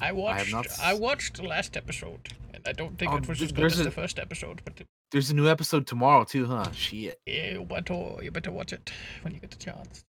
I 0.00 0.12
watched. 0.12 0.52
not 0.52 0.66
I, 0.80 0.94
watched 0.94 1.36
the 1.36 1.42
last 1.44 1.76
episode, 1.76 2.28
and 2.54 2.62
I 2.66 2.72
don't 2.72 2.98
think 2.98 3.12
Oh, 3.12 3.16
it 3.16 3.28
was 3.28 3.42
as 3.42 3.52
good 3.52 3.66
as 3.66 3.80
a- 3.80 3.84
the 3.84 3.90
first 3.90 4.18
episode. 4.18 4.62
But 4.64 4.80
There's 5.12 5.30
a 5.30 5.34
new 5.34 5.46
episode 5.46 5.86
tomorrow 5.86 6.24
too, 6.24 6.46
huh? 6.46 6.72
Shit. 6.72 7.20
yeah, 7.26 7.52
you 7.52 7.64
better 7.66 8.16
you 8.22 8.30
better 8.30 8.50
watch 8.50 8.72
it 8.72 8.90
when 9.20 9.34
you 9.34 9.40
get 9.40 9.50
the 9.50 9.58
chance. 9.58 10.04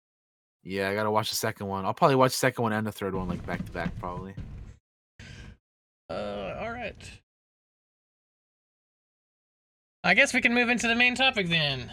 Yeah, 0.61 0.89
I 0.89 0.93
gotta 0.93 1.09
watch 1.09 1.29
the 1.29 1.37
second 1.37 1.67
one. 1.67 1.85
I'll 1.85 1.93
probably 1.93 2.17
watch 2.17 2.33
the 2.33 2.37
second 2.37 2.63
one 2.63 2.73
and 2.73 2.85
the 2.85 2.91
third 2.91 3.15
one 3.15 3.29
like 3.29 3.45
back 3.45 3.65
to 3.65 3.71
back, 3.71 3.97
probably. 3.97 4.35
Uh, 6.09 6.57
all 6.59 6.71
right. 6.71 6.97
I 10.03 10.13
guess 10.13 10.33
we 10.33 10.41
can 10.41 10.53
move 10.53 10.67
into 10.67 10.89
the 10.89 10.95
main 10.95 11.15
topic 11.15 11.47
then. 11.47 11.89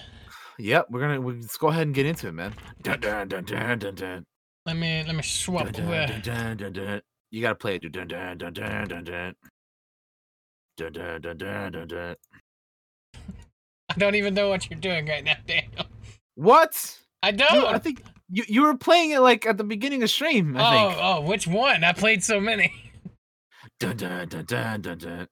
Yep, 0.59 0.89
we're 0.91 1.01
gonna 1.01 1.21
we, 1.21 1.35
let's 1.35 1.57
go 1.57 1.69
ahead 1.69 1.87
and 1.87 1.95
get 1.95 2.07
into 2.07 2.27
it, 2.27 2.33
man. 2.33 2.55
Dun, 2.83 2.99
dun, 2.99 3.29
dun, 3.29 3.45
dun, 3.45 3.79
dun, 3.79 3.95
dun. 3.95 4.27
Let 4.65 4.77
me 4.77 5.05
let 5.07 5.15
me 5.15 5.23
swap. 5.23 5.71
Dun, 5.71 5.87
dun, 5.87 5.95
uh, 5.95 6.07
dun, 6.07 6.23
dun, 6.23 6.57
dun, 6.57 6.73
dun. 6.73 7.03
You 7.31 7.41
gotta 7.41 7.55
play 7.55 7.77
it. 7.77 7.93
Dun, 7.93 8.09
dun, 8.09 8.37
dun, 8.39 8.53
dun, 8.53 8.89
dun, 8.89 9.05
dun. 9.05 9.35
Dun, 10.77 10.93
dun, 10.93 11.21
dun, 11.21 11.39
dun, 11.39 11.73
dun, 11.73 11.89
dun. 11.89 12.17
don't 13.99 14.15
even 14.15 14.35
know 14.35 14.49
what 14.49 14.69
you're 14.69 14.79
doing 14.79 15.07
right 15.07 15.25
now, 15.25 15.37
Daniel. 15.47 15.87
What? 16.35 16.99
I 17.23 17.31
don't. 17.31 17.67
I 17.67 17.79
think 17.79 18.03
you, 18.29 18.45
you 18.47 18.63
were 18.63 18.77
playing 18.77 19.11
it 19.11 19.21
like 19.21 19.47
at 19.47 19.57
the 19.57 19.65
beginning 19.65 20.03
of 20.03 20.11
stream. 20.11 20.57
I 20.57 20.61
oh, 20.61 20.89
think. 20.89 21.01
oh, 21.03 21.21
which 21.23 21.47
one? 21.47 21.85
I 21.85 21.93
played 21.93 22.23
so 22.23 22.41
many. 22.41 22.73
Dun, 23.79 23.95
dun, 23.95 24.27
dun, 24.29 24.45
dun, 24.47 24.81
dun, 24.81 24.97
dun. 24.97 25.29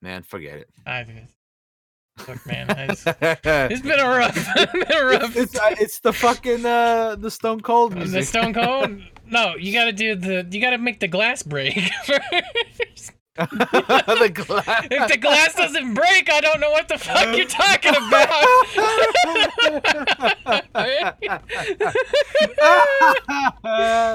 Man, 0.00 0.22
forget 0.22 0.58
it. 0.58 0.68
I 0.86 1.26
look, 2.28 2.46
man, 2.46 2.66
it's, 2.70 3.02
it's 3.06 3.82
been 3.82 3.98
a 3.98 4.08
rough, 4.08 4.34
been 4.54 4.92
a 4.92 5.04
rough. 5.06 5.36
it's, 5.36 5.54
it's, 5.54 5.58
uh, 5.58 5.74
it's 5.78 6.00
the 6.00 6.12
fucking 6.12 6.64
uh 6.64 7.16
the 7.16 7.30
Stone 7.30 7.62
Cold 7.62 7.94
music. 7.94 8.20
the 8.20 8.26
Stone 8.26 8.54
Cold. 8.54 9.00
No, 9.26 9.56
you 9.56 9.72
got 9.72 9.86
to 9.86 9.92
do 9.92 10.14
the. 10.14 10.46
You 10.50 10.60
got 10.60 10.70
to 10.70 10.78
make 10.78 11.00
the 11.00 11.08
glass 11.08 11.42
break 11.42 11.78
first. 12.04 13.12
the 13.50 14.30
glass. 14.34 14.86
If 14.90 15.08
the 15.08 15.16
glass 15.16 15.54
doesn't 15.54 15.94
break, 15.94 16.30
I 16.30 16.40
don't 16.40 16.60
know 16.60 16.70
what 16.70 16.88
the 16.88 16.98
fuck 16.98 17.34
you're 17.34 17.46
talking 17.46 17.96
about. 17.96 18.10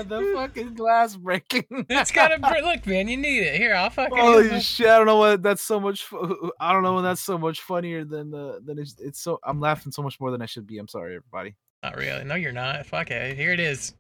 the 0.07 0.31
fucking 0.35 0.75
glass 0.75 1.15
breaking. 1.15 1.65
it's 1.69 2.11
gotta 2.11 2.37
look, 2.61 2.85
man. 2.85 3.07
You 3.07 3.17
need 3.17 3.39
it. 3.39 3.57
Here, 3.57 3.73
I'll 3.73 3.89
fucking. 3.89 4.15
Holy 4.15 4.59
shit! 4.59 4.87
I 4.87 4.97
don't 4.97 5.07
know 5.07 5.17
what 5.17 5.41
that's 5.41 5.63
so 5.63 5.79
much. 5.79 6.05
I 6.59 6.71
don't 6.71 6.83
know 6.83 6.93
when 6.93 7.03
that's 7.03 7.21
so 7.21 7.37
much 7.37 7.61
funnier 7.61 8.05
than 8.05 8.29
the 8.29 8.61
than 8.63 8.77
it's, 8.77 8.95
it's 8.99 9.19
so. 9.19 9.39
I'm 9.43 9.59
laughing 9.59 9.91
so 9.91 10.03
much 10.03 10.19
more 10.19 10.29
than 10.29 10.43
I 10.43 10.45
should 10.45 10.67
be. 10.67 10.77
I'm 10.77 10.87
sorry, 10.87 11.15
everybody. 11.15 11.55
Not 11.81 11.97
really. 11.97 12.23
No, 12.23 12.35
you're 12.35 12.51
not. 12.51 12.85
Fuck 12.85 13.11
it. 13.11 13.35
Here 13.35 13.51
it 13.51 13.59
is. 13.59 13.93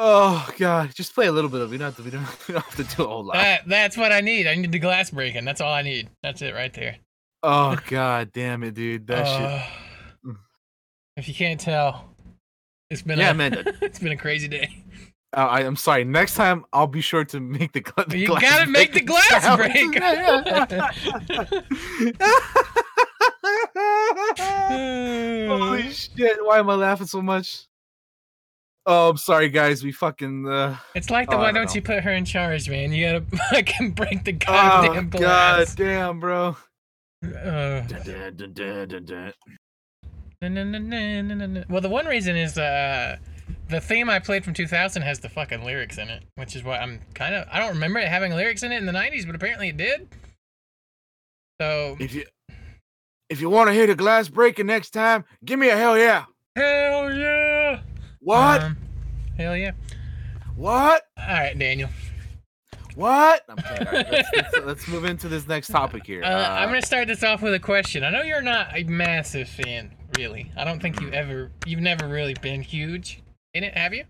Oh 0.00 0.48
god, 0.58 0.94
just 0.94 1.12
play 1.12 1.26
a 1.26 1.32
little 1.32 1.50
bit 1.50 1.60
of. 1.60 1.70
it. 1.70 1.72
We 1.72 1.78
don't 1.78 1.86
have 1.92 1.96
to. 1.96 2.02
We 2.48 2.54
don't, 2.54 2.64
have 2.64 2.76
to 2.76 2.96
do 2.96 3.02
a 3.02 3.06
whole 3.08 3.24
lot. 3.24 3.34
That 3.34 3.66
that's 3.66 3.96
what 3.96 4.12
I 4.12 4.20
need. 4.20 4.46
I 4.46 4.54
need 4.54 4.70
the 4.70 4.78
glass 4.78 5.10
breaking. 5.10 5.44
That's 5.44 5.60
all 5.60 5.72
I 5.74 5.82
need. 5.82 6.08
That's 6.22 6.40
it 6.40 6.54
right 6.54 6.72
there. 6.72 6.96
Oh 7.42 7.76
god, 7.88 8.30
damn 8.32 8.62
it, 8.62 8.74
dude. 8.74 9.08
That 9.08 9.26
shit. 9.26 10.30
Uh, 10.30 10.34
If 11.16 11.26
you 11.26 11.34
can't 11.34 11.58
tell, 11.58 12.14
it's 12.90 13.02
been 13.02 13.18
Yeah, 13.18 13.30
a, 13.30 13.34
man. 13.34 13.64
it's 13.82 13.98
been 13.98 14.12
a 14.12 14.16
crazy 14.16 14.46
day. 14.46 14.84
Uh, 15.36 15.40
I, 15.40 15.60
I'm 15.60 15.76
sorry. 15.76 16.04
Next 16.04 16.34
time, 16.36 16.64
I'll 16.72 16.86
be 16.86 17.00
sure 17.00 17.24
to 17.26 17.40
make 17.40 17.72
the, 17.72 17.80
gla- 17.80 18.06
the 18.06 18.18
You 18.18 18.28
glass 18.28 18.40
gotta 18.42 18.66
make 18.70 18.92
the 18.92 19.00
glass 19.02 19.56
break. 19.56 19.98
Holy 25.48 25.90
shit! 25.90 26.44
Why 26.44 26.58
am 26.58 26.70
I 26.70 26.74
laughing 26.74 27.06
so 27.06 27.22
much? 27.22 27.67
Oh, 28.90 29.10
I'm 29.10 29.18
sorry, 29.18 29.50
guys. 29.50 29.84
We 29.84 29.92
fucking. 29.92 30.48
Uh... 30.48 30.78
It's 30.94 31.10
like 31.10 31.28
the 31.28 31.36
Oh, 31.36 31.40
why 31.40 31.52
don't 31.52 31.66
don't 31.66 31.74
you 31.74 31.82
put 31.82 32.02
her 32.02 32.12
in 32.12 32.24
charge, 32.24 32.70
man? 32.70 32.90
You 32.90 33.06
gotta 33.06 33.24
fucking 33.50 33.90
break 33.90 34.24
the 34.24 34.32
Oh 34.32 34.36
goddamn 34.38 35.10
god, 35.10 35.68
damn, 35.76 36.18
bro. 36.18 36.56
Uh, 37.22 37.82
Dun, 40.40 40.54
dun, 40.54 40.72
dun. 40.88 41.64
Well, 41.68 41.82
the 41.82 41.88
one 41.90 42.06
reason 42.06 42.34
is 42.34 42.56
uh, 42.56 43.18
the 43.68 43.80
theme 43.80 44.08
I 44.08 44.20
played 44.20 44.42
from 44.44 44.54
2000 44.54 45.02
has 45.02 45.18
the 45.18 45.28
fucking 45.28 45.64
lyrics 45.64 45.98
in 45.98 46.08
it, 46.08 46.22
which 46.36 46.56
is 46.56 46.62
why 46.62 46.78
I'm 46.78 47.00
kind 47.12 47.34
of 47.34 47.46
I 47.52 47.58
don't 47.58 47.74
remember 47.74 47.98
it 47.98 48.08
having 48.08 48.32
lyrics 48.32 48.62
in 48.62 48.72
it 48.72 48.78
in 48.78 48.86
the 48.86 48.92
90s, 48.92 49.26
but 49.26 49.34
apparently 49.34 49.68
it 49.68 49.76
did. 49.76 50.08
So 51.60 51.96
If 52.00 52.14
you 52.14 52.24
if 53.28 53.42
you 53.42 53.50
want 53.50 53.68
to 53.68 53.74
hear 53.74 53.86
the 53.86 53.94
glass 53.94 54.28
breaking 54.28 54.66
next 54.66 54.90
time, 54.90 55.26
give 55.44 55.58
me 55.58 55.68
a 55.68 55.76
hell 55.76 55.98
yeah. 55.98 56.24
hell 56.56 57.12
yeah! 57.12 57.47
What? 58.28 58.62
Um, 58.62 58.76
hell 59.38 59.56
yeah! 59.56 59.70
what? 60.54 61.04
All 61.16 61.24
right, 61.32 61.58
Daniel. 61.58 61.88
What? 62.94 63.42
I'm 63.48 63.56
kidding. 63.56 63.86
All 63.86 63.92
right, 63.94 64.06
let's, 64.12 64.28
let's, 64.34 64.66
let's 64.66 64.88
move 64.88 65.06
into 65.06 65.28
this 65.28 65.48
next 65.48 65.68
topic 65.68 66.04
here. 66.04 66.22
Uh, 66.22 66.26
I'm 66.28 66.64
Uh, 66.68 66.72
gonna 66.72 66.82
start 66.82 67.08
this 67.08 67.22
off 67.22 67.40
with 67.40 67.54
a 67.54 67.58
question. 67.58 68.04
I 68.04 68.10
know 68.10 68.20
you're 68.20 68.42
not 68.42 68.68
a 68.76 68.84
massive 68.84 69.48
fan, 69.48 69.94
really. 70.18 70.52
I 70.58 70.64
don't 70.64 70.78
think 70.78 71.00
you 71.00 71.10
ever, 71.10 71.50
you've 71.64 71.80
never 71.80 72.06
really 72.06 72.34
been 72.42 72.60
huge 72.60 73.22
in 73.54 73.64
it, 73.64 73.72
have 73.74 73.94
you? 73.94 74.04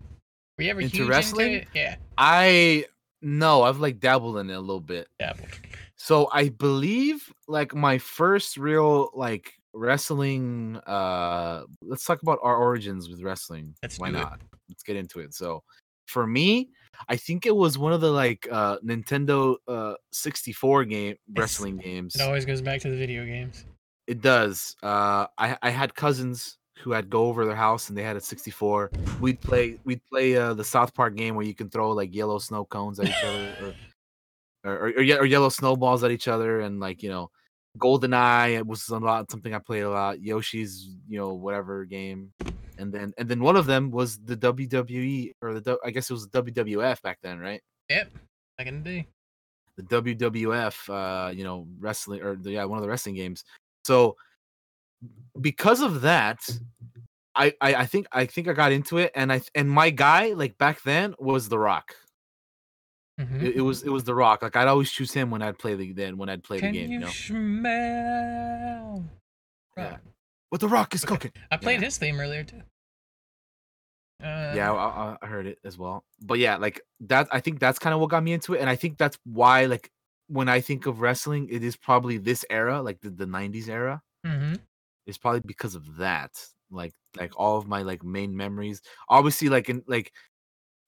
Were 0.57 0.65
you 0.65 0.71
ever 0.71 0.81
Into 0.81 0.97
huge 0.97 1.07
wrestling? 1.07 1.53
into 1.53 1.61
it? 1.61 1.67
Yeah, 1.73 1.95
I 2.17 2.83
no, 3.21 3.63
I've 3.63 3.79
like 3.79 4.01
dabbled 4.01 4.37
in 4.39 4.49
it 4.49 4.53
a 4.53 4.59
little 4.59 4.81
bit. 4.81 5.07
dabbled. 5.17 5.47
So 5.95 6.27
I 6.33 6.49
believe 6.49 7.31
like 7.47 7.73
my 7.73 7.99
first 7.99 8.57
real 8.57 9.11
like 9.13 9.53
wrestling 9.73 10.77
uh 10.87 11.63
let's 11.81 12.03
talk 12.05 12.21
about 12.21 12.39
our 12.41 12.57
origins 12.57 13.09
with 13.09 13.21
wrestling. 13.21 13.75
Let's 13.81 13.99
Why 13.99 14.09
do 14.09 14.17
it. 14.17 14.19
not? 14.19 14.41
Let's 14.67 14.83
get 14.83 14.95
into 14.95 15.19
it. 15.19 15.33
So 15.33 15.63
for 16.07 16.25
me, 16.25 16.69
I 17.07 17.15
think 17.15 17.45
it 17.45 17.55
was 17.55 17.77
one 17.77 17.93
of 17.93 18.01
the 18.01 18.11
like 18.11 18.47
uh 18.51 18.77
Nintendo 18.79 19.55
uh 19.67 19.93
64 20.11 20.85
game 20.85 21.15
wrestling 21.35 21.77
games. 21.77 22.15
It 22.15 22.21
always 22.21 22.45
goes 22.45 22.61
back 22.61 22.81
to 22.81 22.89
the 22.89 22.97
video 22.97 23.25
games. 23.25 23.65
It 24.07 24.21
does. 24.21 24.75
Uh 24.81 25.27
I 25.37 25.57
I 25.61 25.69
had 25.69 25.93
cousins 25.95 26.57
who 26.79 26.91
had 26.91 27.09
go 27.09 27.25
over 27.25 27.45
their 27.45 27.55
house 27.55 27.89
and 27.89 27.97
they 27.97 28.03
had 28.03 28.15
a 28.15 28.21
64. 28.21 28.89
We'd 29.19 29.41
play 29.41 29.79
we'd 29.83 30.01
play 30.05 30.35
uh 30.35 30.53
the 30.53 30.63
South 30.63 30.93
Park 30.93 31.15
game 31.15 31.35
where 31.35 31.45
you 31.45 31.53
can 31.53 31.69
throw 31.69 31.91
like 31.91 32.15
yellow 32.15 32.39
snow 32.39 32.65
cones 32.65 32.99
at 32.99 33.07
each 33.07 33.23
other 33.23 33.55
or 33.61 33.75
or, 34.63 34.73
or, 34.73 34.89
or, 34.89 35.19
or 35.19 35.25
yellow 35.25 35.49
snowballs 35.49 36.03
at 36.03 36.11
each 36.11 36.27
other 36.27 36.61
and 36.61 36.79
like, 36.79 37.01
you 37.03 37.09
know, 37.09 37.31
GoldenEye 37.77 38.57
it 38.57 38.65
was 38.65 38.87
a 38.89 38.97
lot 38.97 39.29
something 39.31 39.53
I 39.53 39.59
played 39.59 39.83
a 39.83 39.89
lot. 39.89 40.21
Yoshi's, 40.21 40.89
you 41.07 41.19
know, 41.19 41.33
whatever 41.33 41.85
game. 41.85 42.31
And 42.77 42.91
then 42.93 43.13
and 43.17 43.27
then 43.29 43.41
one 43.41 43.55
of 43.55 43.65
them 43.65 43.91
was 43.91 44.17
the 44.17 44.37
WWE 44.37 45.33
or 45.41 45.59
the 45.59 45.77
I 45.85 45.91
guess 45.91 46.09
it 46.09 46.13
was 46.13 46.27
the 46.27 46.43
WWF 46.43 47.01
back 47.01 47.19
then, 47.21 47.39
right? 47.39 47.61
Yep. 47.89 48.11
Back 48.57 48.67
in 48.67 48.83
the 48.83 48.89
day. 48.89 49.07
the 49.77 49.83
WWF, 49.83 50.89
uh, 50.89 51.31
you 51.31 51.43
know, 51.43 51.67
wrestling 51.79 52.21
or 52.21 52.35
the, 52.35 52.51
yeah, 52.51 52.65
one 52.65 52.77
of 52.77 52.83
the 52.83 52.89
wrestling 52.89 53.15
games. 53.15 53.43
So 53.85 54.15
because 55.39 55.81
of 55.81 56.01
that, 56.01 56.39
I, 57.35 57.53
I 57.61 57.75
I 57.75 57.85
think 57.85 58.07
I 58.11 58.25
think 58.25 58.47
I 58.47 58.53
got 58.53 58.71
into 58.71 58.97
it, 58.97 59.11
and 59.15 59.31
I 59.31 59.41
and 59.55 59.69
my 59.69 59.89
guy 59.89 60.33
like 60.33 60.57
back 60.57 60.81
then 60.83 61.15
was 61.19 61.47
The 61.47 61.59
Rock. 61.59 61.95
Mhm. 63.19 63.43
It, 63.43 63.55
it 63.57 63.61
was 63.61 63.83
it 63.83 63.89
was 63.89 64.03
The 64.05 64.15
Rock. 64.15 64.41
Like 64.43 64.55
I'd 64.55 64.67
always 64.67 64.89
choose 64.91 65.11
him 65.13 65.29
when 65.29 65.41
I'd 65.41 65.57
play 65.59 65.75
the 65.75 65.91
then 65.91 66.17
when 66.17 66.29
I'd 66.29 66.43
play 66.43 66.59
Can 66.59 66.71
the 66.71 66.77
game. 66.79 66.87
You 66.91 66.99
you 66.99 67.05
know, 67.05 67.11
smell? 67.11 69.03
Yeah. 69.77 69.97
What 70.49 70.61
The 70.61 70.67
Rock 70.67 70.95
is 70.95 71.03
Okay. 71.03 71.13
cooking. 71.15 71.31
I 71.51 71.57
played 71.57 71.79
Yeah. 71.79 71.85
his 71.85 71.97
theme 71.97 72.19
earlier 72.19 72.43
too. 72.43 72.61
Uh, 74.21 74.51
yeah, 74.55 74.71
I, 74.73 74.85
I- 75.13 75.17
I 75.21 75.25
heard 75.27 75.45
it 75.47 75.59
as 75.63 75.77
well. 75.77 76.03
But 76.21 76.39
yeah, 76.39 76.57
like 76.57 76.81
that. 77.01 77.27
I 77.31 77.39
think 77.39 77.59
that's 77.59 77.79
kind 77.79 77.93
of 77.93 78.01
what 78.01 78.09
got 78.09 78.23
me 78.23 78.33
into 78.33 78.53
it, 78.53 78.59
and 78.59 78.69
I 78.69 78.75
think 78.75 78.97
that's 78.97 79.17
why 79.23 79.65
like 79.65 79.91
when 80.27 80.49
I 80.49 80.59
think 80.61 80.85
of 80.85 80.99
wrestling, 81.01 81.47
it 81.49 81.63
is 81.63 81.75
probably 81.77 82.17
this 82.17 82.43
era, 82.49 82.81
like 82.81 82.99
the, 83.01 83.09
the 83.09 83.25
'90s 83.25 83.67
era. 83.69 84.01
hmm 84.25 84.53
it's 85.07 85.17
probably 85.17 85.39
because 85.39 85.73
of 85.73 85.95
that 85.97 86.29
like 86.69 86.93
like 87.17 87.31
all 87.35 87.57
of 87.57 87.67
my 87.67 87.81
like 87.81 88.03
main 88.03 88.35
memories 88.37 88.79
obviously 89.07 89.49
like 89.49 89.67
in 89.67 89.81
like 89.87 90.11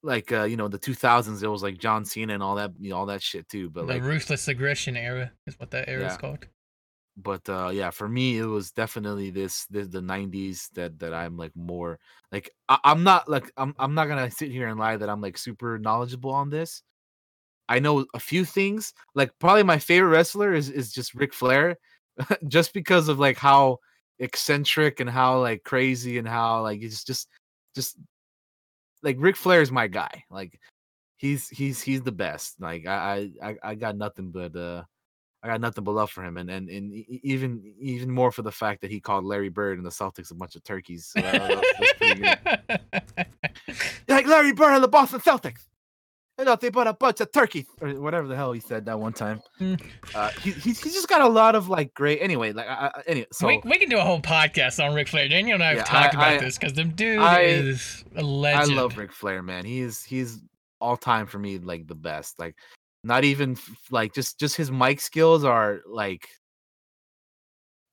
like 0.03 0.31
uh 0.31 0.43
you 0.43 0.57
know 0.57 0.67
the 0.67 0.79
2000s 0.79 1.43
it 1.43 1.47
was 1.47 1.63
like 1.63 1.77
john 1.77 2.03
cena 2.03 2.33
and 2.33 2.43
all 2.43 2.55
that 2.55 2.71
you 2.79 2.89
know 2.89 2.97
all 2.97 3.05
that 3.05 3.21
shit 3.21 3.47
too 3.47 3.69
but 3.69 3.87
the 3.87 3.93
like 3.93 4.03
ruthless 4.03 4.47
aggression 4.47 4.97
era 4.97 5.31
is 5.47 5.59
what 5.59 5.71
that 5.71 5.87
era 5.87 6.07
is 6.07 6.17
called. 6.17 6.45
but 7.17 7.47
uh 7.49 7.69
yeah 7.71 7.89
for 7.89 8.07
me 8.09 8.37
it 8.37 8.45
was 8.45 8.71
definitely 8.71 9.29
this 9.29 9.65
this 9.67 9.87
the 9.87 10.01
90s 10.01 10.69
that 10.73 10.97
that 10.99 11.13
i'm 11.13 11.37
like 11.37 11.51
more 11.55 11.99
like 12.31 12.49
I, 12.67 12.79
i'm 12.83 13.03
not 13.03 13.29
like 13.29 13.51
I'm, 13.57 13.75
I'm 13.77 13.93
not 13.93 14.07
gonna 14.07 14.31
sit 14.31 14.51
here 14.51 14.67
and 14.67 14.79
lie 14.79 14.97
that 14.97 15.09
i'm 15.09 15.21
like 15.21 15.37
super 15.37 15.77
knowledgeable 15.77 16.31
on 16.31 16.49
this 16.49 16.81
i 17.69 17.79
know 17.79 18.05
a 18.13 18.19
few 18.19 18.43
things 18.43 18.93
like 19.13 19.31
probably 19.39 19.63
my 19.63 19.77
favorite 19.77 20.09
wrestler 20.09 20.53
is 20.53 20.69
is 20.69 20.91
just 20.91 21.13
Ric 21.13 21.33
flair 21.33 21.77
just 22.47 22.73
because 22.73 23.07
of 23.07 23.19
like 23.19 23.37
how 23.37 23.77
eccentric 24.19 24.99
and 24.99 25.09
how 25.09 25.39
like 25.39 25.63
crazy 25.63 26.17
and 26.17 26.27
how 26.27 26.61
like 26.61 26.81
it's 26.81 27.03
just 27.03 27.27
just 27.75 27.97
like 29.03 29.17
Ric 29.19 29.35
Flair 29.35 29.61
is 29.61 29.71
my 29.71 29.87
guy 29.87 30.23
like 30.29 30.59
he's 31.17 31.47
he's 31.49 31.81
he's 31.81 32.01
the 32.01 32.11
best 32.11 32.59
like 32.59 32.87
i 32.87 33.29
i 33.43 33.55
i 33.63 33.75
got 33.75 33.95
nothing 33.95 34.31
but 34.31 34.55
uh 34.55 34.83
I 35.43 35.47
got 35.47 35.61
nothing 35.61 35.83
but 35.83 35.93
love 35.93 36.11
for 36.11 36.23
him, 36.23 36.37
and 36.37 36.51
and, 36.51 36.69
and 36.69 36.93
even 36.93 37.63
even 37.79 38.11
more 38.11 38.31
for 38.31 38.43
the 38.43 38.51
fact 38.51 38.79
that 38.81 38.91
he 38.91 38.99
called 38.99 39.25
Larry 39.25 39.49
Bird 39.49 39.79
and 39.79 39.85
the 39.85 39.89
Celtics 39.89 40.29
a 40.29 40.35
bunch 40.35 40.55
of 40.55 40.63
turkeys. 40.63 41.07
So 41.07 41.19
that- 41.19 43.09
that's 43.17 43.27
like 44.07 44.27
Larry 44.27 44.53
Bird 44.53 44.75
and 44.75 44.83
the 44.83 44.87
Boston 44.87 45.19
Celtics. 45.19 45.65
I 46.41 46.45
thought 46.45 46.59
they 46.59 46.69
bought 46.69 46.87
a 46.87 46.93
bunch 46.93 47.21
of 47.21 47.31
turkey 47.31 47.67
or 47.79 47.89
whatever 48.01 48.27
the 48.27 48.35
hell 48.35 48.51
he 48.51 48.59
said 48.59 48.85
that 48.85 48.99
one 48.99 49.13
time. 49.13 49.41
Mm. 49.59 49.79
Uh, 50.15 50.29
he, 50.41 50.51
he's 50.51 50.81
he's 50.83 50.93
just 50.93 51.07
got 51.07 51.21
a 51.21 51.27
lot 51.27 51.53
of 51.55 51.69
like 51.69 51.93
great. 51.93 52.19
Anyway, 52.21 52.51
like 52.51 52.67
I, 52.67 52.91
I, 52.95 53.01
anyway, 53.05 53.27
so 53.31 53.47
we, 53.47 53.61
we 53.63 53.77
can 53.77 53.89
do 53.89 53.99
a 53.99 54.01
whole 54.01 54.19
podcast 54.21 54.83
on 54.83 54.95
Ric 54.95 55.07
Flair. 55.07 55.27
Daniel 55.29 55.53
and 55.55 55.63
I 55.63 55.67
have 55.69 55.77
Yeah, 55.77 55.83
talked 55.83 56.15
I- 56.15 56.17
about 56.17 56.33
I- 56.33 56.45
this 56.45 56.57
because 56.57 56.73
the 56.73 56.83
dude 56.85 57.19
I- 57.19 57.41
is 57.41 58.03
a 58.15 58.19
I 58.19 58.23
legend. 58.23 58.75
love 58.75 58.97
Ric 58.97 59.13
Flair, 59.13 59.43
man. 59.43 59.65
He's 59.65 60.03
he's 60.03 60.41
all 60.79 60.97
time 60.97 61.27
for 61.27 61.37
me 61.37 61.59
like 61.59 61.85
the 61.87 61.95
best. 61.95 62.39
Like 62.39 62.55
not 63.03 63.23
even 63.23 63.55
like 63.91 64.13
just 64.13 64.39
just 64.39 64.55
his 64.57 64.71
mic 64.71 64.99
skills 64.99 65.43
are 65.43 65.81
like 65.87 66.27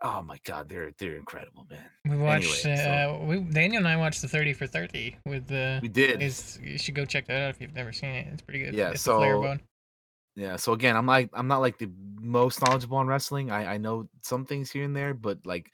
oh 0.02 0.22
my 0.22 0.38
god, 0.44 0.68
they're 0.68 0.92
they're 0.98 1.16
incredible, 1.16 1.66
man. 1.70 1.84
We 2.08 2.16
watched. 2.16 2.64
Anyway, 2.64 2.82
so- 2.82 3.20
uh, 3.22 3.24
we 3.24 3.40
Daniel 3.40 3.78
and 3.78 3.88
I 3.88 3.96
watched 3.96 4.22
the 4.22 4.28
Thirty 4.28 4.52
for 4.52 4.66
Thirty 4.66 5.16
with 5.24 5.46
the. 5.46 5.78
We 5.82 5.88
did. 5.88 6.22
Is 6.22 6.58
you 6.62 6.78
should 6.78 6.94
go 6.94 7.04
check 7.04 7.26
that 7.26 7.40
out 7.42 7.50
if 7.50 7.60
you've 7.60 7.74
never 7.74 7.92
seen 7.92 8.10
it. 8.10 8.28
It's 8.32 8.42
pretty 8.42 8.60
good. 8.60 8.74
Yeah, 8.74 8.90
it's 8.90 9.02
so-. 9.02 9.58
Yeah, 10.36 10.54
so 10.54 10.72
again, 10.72 10.96
I'm 10.96 11.06
like 11.06 11.30
I'm 11.32 11.48
not 11.48 11.58
like 11.58 11.78
the 11.78 11.90
most 12.20 12.64
knowledgeable 12.64 12.98
on 12.98 13.08
wrestling. 13.08 13.50
I 13.50 13.74
I 13.74 13.76
know 13.76 14.08
some 14.22 14.44
things 14.44 14.70
here 14.70 14.84
and 14.84 14.94
there, 14.94 15.12
but 15.12 15.38
like 15.44 15.72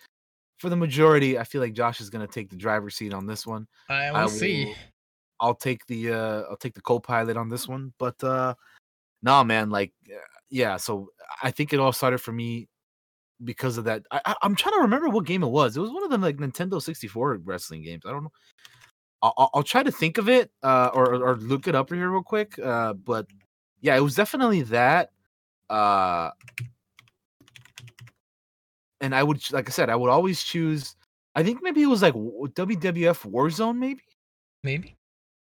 for 0.58 0.70
the 0.70 0.76
majority, 0.76 1.38
I 1.38 1.44
feel 1.44 1.60
like 1.60 1.74
Josh 1.74 2.00
is 2.00 2.08
gonna 2.08 2.26
take 2.26 2.48
the 2.48 2.56
driver's 2.56 2.96
seat 2.96 3.12
on 3.12 3.26
this 3.26 3.46
one. 3.46 3.66
I 3.90 4.10
will 4.10 4.18
I 4.20 4.26
see. 4.28 4.74
I'll 5.38 5.54
take 5.54 5.84
the 5.86 6.12
uh 6.12 6.42
I'll 6.48 6.56
take 6.56 6.72
the 6.72 6.80
co-pilot 6.80 7.36
on 7.36 7.50
this 7.50 7.68
one. 7.68 7.92
But 7.98 8.24
uh 8.24 8.54
no 9.22 9.44
man, 9.44 9.68
like 9.68 9.92
yeah, 10.48 10.78
so 10.78 11.10
I 11.42 11.50
think 11.50 11.74
it 11.74 11.80
all 11.80 11.92
started 11.92 12.18
for 12.18 12.32
me 12.32 12.68
because 13.42 13.78
of 13.78 13.84
that. 13.84 14.02
I, 14.10 14.34
I'm 14.42 14.54
trying 14.54 14.74
to 14.74 14.80
remember 14.82 15.08
what 15.08 15.26
game 15.26 15.42
it 15.42 15.48
was. 15.48 15.76
It 15.76 15.80
was 15.80 15.90
one 15.90 16.04
of 16.04 16.10
the 16.10 16.18
like 16.18 16.36
Nintendo 16.36 16.80
64 16.80 17.40
wrestling 17.44 17.82
games. 17.82 18.02
I 18.06 18.10
don't 18.10 18.24
know. 18.24 18.32
I'll, 19.22 19.50
I'll- 19.54 19.62
try 19.62 19.82
to 19.82 19.90
think 19.90 20.18
of 20.18 20.28
it 20.28 20.50
uh 20.62 20.90
or 20.92 21.14
or 21.14 21.36
look 21.36 21.66
it 21.66 21.74
up 21.74 21.90
here 21.90 22.10
real 22.10 22.22
quick. 22.22 22.58
Uh 22.58 22.92
but 22.92 23.26
yeah, 23.80 23.96
it 23.96 24.00
was 24.00 24.14
definitely 24.14 24.62
that. 24.62 25.10
Uh 25.70 26.30
and 29.00 29.14
I 29.14 29.22
would 29.22 29.40
like 29.52 29.68
I 29.68 29.72
said, 29.72 29.90
I 29.90 29.96
would 29.96 30.10
always 30.10 30.42
choose 30.42 30.94
I 31.34 31.42
think 31.42 31.62
maybe 31.62 31.82
it 31.82 31.86
was 31.86 32.02
like 32.02 32.14
WWF 32.14 33.30
Warzone 33.30 33.78
maybe? 33.78 34.02
Maybe. 34.62 34.96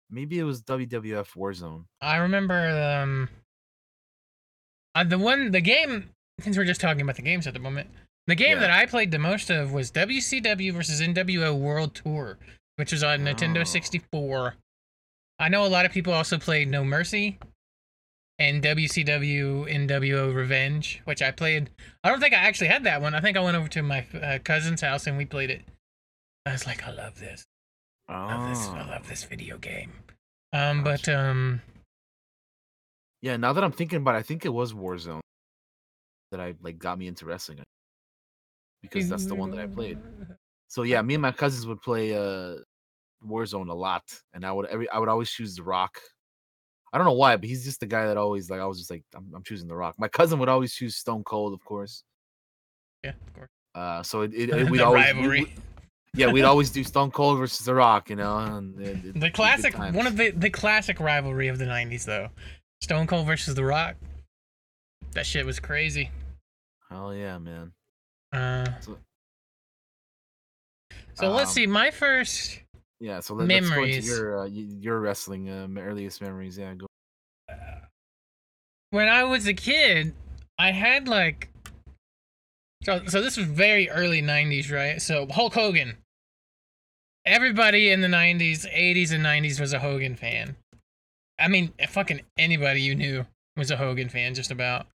Maybe 0.09 0.39
it 0.39 0.43
was 0.43 0.63
WWF 0.63 1.36
Warzone. 1.36 1.86
I 2.01 2.17
remember 2.17 2.55
um 3.01 3.30
uh, 4.95 5.03
the 5.03 5.19
one 5.19 5.51
the 5.51 5.61
game 5.61 6.09
since 6.41 6.57
we're 6.57 6.65
just 6.65 6.81
talking 6.81 7.01
about 7.01 7.15
the 7.15 7.21
games 7.21 7.47
at 7.47 7.53
the 7.53 7.59
moment. 7.59 7.89
The 8.27 8.35
game 8.35 8.57
Yeah. 8.57 8.59
that 8.67 8.71
I 8.71 8.85
played 8.85 9.11
the 9.11 9.19
most 9.19 9.49
of 9.49 9.71
was 9.73 9.91
WCW 9.91 10.71
versus 10.73 11.01
NWO 11.01 11.57
World 11.57 11.95
Tour, 11.95 12.37
which 12.75 12.91
was 12.91 13.03
on 13.03 13.27
Oh. 13.27 13.31
Nintendo 13.33 13.65
64. 13.65 14.55
I 15.39 15.49
know 15.49 15.65
a 15.65 15.67
lot 15.67 15.85
of 15.85 15.91
people 15.91 16.13
also 16.13 16.37
played 16.37 16.67
No 16.69 16.83
Mercy 16.83 17.39
and 18.37 18.61
WCW 18.61 19.65
NWO 19.67 20.33
Revenge, 20.33 21.01
which 21.05 21.21
I 21.21 21.31
played. 21.31 21.69
I 22.03 22.09
don't 22.09 22.19
think 22.19 22.33
I 22.33 22.37
actually 22.37 22.67
had 22.67 22.83
that 22.83 23.01
one. 23.01 23.13
I 23.15 23.21
think 23.21 23.35
I 23.37 23.41
went 23.41 23.57
over 23.57 23.67
to 23.69 23.81
my 23.81 24.05
uh, 24.21 24.39
cousin's 24.43 24.81
house 24.81 25.07
and 25.07 25.17
we 25.17 25.25
played 25.25 25.49
it. 25.49 25.63
I 26.45 26.51
was 26.51 26.65
like, 26.65 26.83
I 26.85 26.91
love 26.91 27.19
this. 27.19 27.45
I 28.07 28.25
love 28.35 28.49
this. 28.49 28.67
I 28.67 28.81
Oh. 28.85 28.89
love 28.89 29.07
this 29.07 29.23
video 29.23 29.57
game. 29.57 29.91
Um, 30.53 30.83
but 30.83 31.07
um, 31.09 31.61
Yeah, 33.21 33.37
now 33.37 33.53
that 33.53 33.63
I'm 33.63 33.71
thinking 33.71 33.97
about 33.97 34.15
it, 34.15 34.19
I 34.19 34.23
think 34.23 34.45
it 34.45 34.49
was 34.49 34.73
Warzone 34.73 35.21
that 36.32 36.39
I 36.39 36.55
like 36.61 36.77
got 36.80 36.97
me 36.97 37.07
into 37.07 37.25
wrestling 37.25 37.59
because 38.82 39.09
that's 39.09 39.25
the 39.25 39.36
one 39.36 39.51
that 39.51 39.59
I 39.59 39.67
played. 39.67 39.97
So 40.67 40.84
yeah, 40.84 41.01
me 41.01 41.15
and 41.15 41.21
my 41.21 41.32
cousins 41.32 41.65
would 41.67 41.82
play 41.82 42.15
uh 42.15 42.55
Warzone 43.25 43.69
a 43.69 43.73
lot, 43.73 44.03
and 44.34 44.45
I 44.45 44.51
would 44.51 44.67
every 44.67 44.89
I 44.89 44.99
would 44.99 45.09
always 45.09 45.30
choose 45.30 45.55
The 45.55 45.63
Rock. 45.63 45.99
I 46.93 46.97
don't 46.97 47.05
know 47.05 47.13
why, 47.13 47.36
but 47.36 47.47
he's 47.47 47.63
just 47.65 47.80
the 47.82 47.86
guy 47.86 48.07
that 48.07 48.17
always 48.17 48.49
like 48.49 48.59
I 48.59 48.65
was 48.65 48.77
just 48.80 48.89
like 48.91 49.03
I'm, 49.15 49.27
I'm 49.36 49.43
choosing 49.43 49.67
The 49.67 49.75
Rock. 49.75 49.95
My 49.99 50.07
cousin 50.07 50.39
would 50.39 50.49
always 50.49 50.73
choose 50.73 50.95
Stone 50.95 51.23
Cold, 51.23 51.53
of 51.53 51.63
course. 51.65 52.03
Yeah, 53.03 53.11
of 53.27 53.34
course. 53.34 53.49
Uh, 53.75 54.03
so 54.03 54.21
it, 54.21 54.34
it, 54.34 54.49
it 54.49 54.69
we'd 54.71 54.82
always 54.82 55.05
rivalry. 55.05 55.41
we- 55.45 55.53
yeah 56.15 56.32
we'd 56.32 56.43
always 56.43 56.71
do 56.71 56.84
Stone 56.84 57.11
Cold 57.11 57.38
versus 57.38 57.63
The 57.65 57.75
Rock, 57.75 58.09
you 58.09 58.15
know. 58.15 58.38
And, 58.38 58.80
it- 58.82 59.19
The 59.19 59.30
classic, 59.30 59.77
one 59.77 60.07
of 60.07 60.17
the 60.17 60.32
the 60.32 60.49
classic 60.49 60.99
rivalry 60.99 61.47
of 61.49 61.57
the 61.59 61.65
'90s, 61.65 62.05
though. 62.05 62.30
Stone 62.82 63.07
Cold 63.07 63.27
versus 63.27 63.53
The 63.55 63.63
Rock. 63.65 63.95
That 65.14 65.26
shit 65.26 65.45
was 65.45 65.60
crazy. 65.60 66.12
hell 66.89 67.14
yeah, 67.14 67.38
man. 67.38 67.72
Uh, 68.32 68.80
So- 68.82 69.00
so 71.14 71.32
let's 71.32 71.50
Um, 71.52 71.54
see. 71.54 71.68
My 71.68 71.91
first, 71.91 72.62
Yeah, 73.00 73.20
so 73.20 73.34
let, 73.36 73.50
us 73.64 73.70
go 73.70 73.84
into 73.84 74.02
your 74.08 74.39
uh, 74.39 74.45
your 74.45 75.00
wrestling 75.00 75.45
me- 75.74 75.82
earliest 75.82 76.22
memories. 76.22 76.58
Yeah, 76.58 76.74
go. 76.74 76.88
when 78.91 79.08
I 79.08 79.24
was 79.24 79.47
a 79.47 79.54
kid, 79.54 80.14
I 80.58 80.72
had 80.72 81.08
like. 81.08 81.50
So, 82.84 83.06
so 83.08 83.22
this 83.22 83.36
was 83.38 83.45
very 83.45 83.89
early 83.89 84.22
'90s, 84.22 84.72
right? 84.72 85.02
So 85.02 85.28
Hulk 85.28 85.54
Hogan. 85.54 85.97
Everybody 87.26 87.89
in 87.91 88.02
the 88.02 88.08
'90s, 88.08 88.66
'80s, 88.66 89.12
and 89.12 89.24
'90s 89.24 89.60
was 89.60 89.74
a 89.74 89.80
Hogan 89.80 90.16
fan. 90.16 90.56
I 91.38 91.47
mean, 91.47 91.74
fucking 91.88 92.22
anybody 92.38 92.82
you 92.82 92.95
knew 92.95 93.26
was 93.60 93.70
a 93.72 93.78
Hogan 93.78 94.10
fan, 94.10 94.34
just 94.34 94.49
about. 94.51 94.88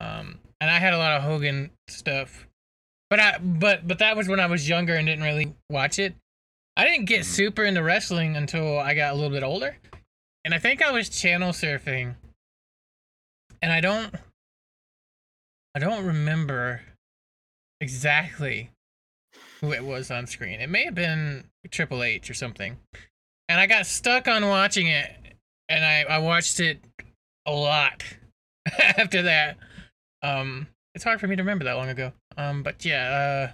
Um, 0.00 0.38
and 0.60 0.70
I 0.70 0.78
had 0.78 0.94
a 0.94 0.98
lot 0.98 1.16
of 1.16 1.22
Hogan 1.22 1.70
stuff, 1.88 2.46
but 3.10 3.20
I 3.20 3.38
but 3.38 3.86
but 3.86 3.98
that 3.98 4.16
was 4.16 4.28
when 4.28 4.40
I 4.40 4.46
was 4.46 4.66
younger 4.68 4.94
and 4.94 5.06
didn't 5.06 5.24
really 5.24 5.54
watch 5.68 5.98
it. 5.98 6.14
I 6.76 6.84
didn't 6.84 7.04
get 7.06 7.20
Mhm. 7.22 7.24
super 7.24 7.64
into 7.64 7.82
wrestling 7.82 8.36
until 8.36 8.78
I 8.78 8.94
got 8.94 9.12
a 9.12 9.14
little 9.14 9.30
bit 9.30 9.42
older, 9.42 9.76
and 10.44 10.54
I 10.54 10.58
think 10.58 10.80
I 10.80 10.90
was 10.90 11.10
channel 11.10 11.52
surfing, 11.52 12.14
and 13.60 13.70
I 13.72 13.80
don't, 13.82 14.14
I 15.74 15.78
don't 15.80 16.06
remember 16.06 16.82
exactly 17.80 18.70
who 19.60 19.72
it 19.72 19.84
was 19.84 20.10
on 20.10 20.26
screen. 20.26 20.60
It 20.60 20.68
may 20.70 20.84
have 20.84 20.94
been 20.94 21.50
Triple 21.70 22.02
H 22.02 22.30
or 22.30 22.34
something, 22.34 22.78
and 23.48 23.60
I 23.60 23.66
got 23.66 23.86
stuck 23.86 24.28
on 24.28 24.48
watching 24.48 24.86
it, 24.86 25.36
and 25.68 25.84
I 25.84 26.02
I 26.04 26.18
watched 26.18 26.60
it 26.60 26.80
a 27.50 27.54
lot 27.54 28.04
after 28.96 29.22
that. 29.22 29.56
Um, 30.22 30.68
it's 30.94 31.04
hard 31.04 31.20
for 31.20 31.26
me 31.26 31.36
to 31.36 31.42
remember 31.42 31.64
that 31.64 31.76
long 31.76 31.88
ago. 31.88 32.12
Um, 32.36 32.62
but 32.62 32.84
yeah, 32.84 33.52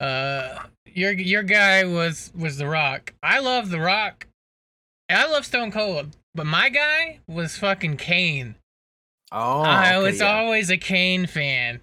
uh, 0.00 0.04
uh, 0.04 0.62
your 0.86 1.12
your 1.12 1.42
guy 1.42 1.84
was 1.84 2.32
was 2.36 2.58
The 2.58 2.68
Rock. 2.68 3.14
I 3.22 3.40
love 3.40 3.70
The 3.70 3.80
Rock. 3.80 4.26
And 5.08 5.18
I 5.18 5.26
love 5.26 5.46
Stone 5.46 5.72
Cold, 5.72 6.18
but 6.34 6.44
my 6.44 6.68
guy 6.68 7.20
was 7.26 7.56
fucking 7.56 7.96
Kane. 7.96 8.56
Oh, 9.32 9.62
I 9.62 9.94
okay, 9.94 10.02
was 10.02 10.20
yeah. 10.20 10.38
always 10.38 10.70
a 10.70 10.76
Kane 10.76 11.26
fan. 11.26 11.80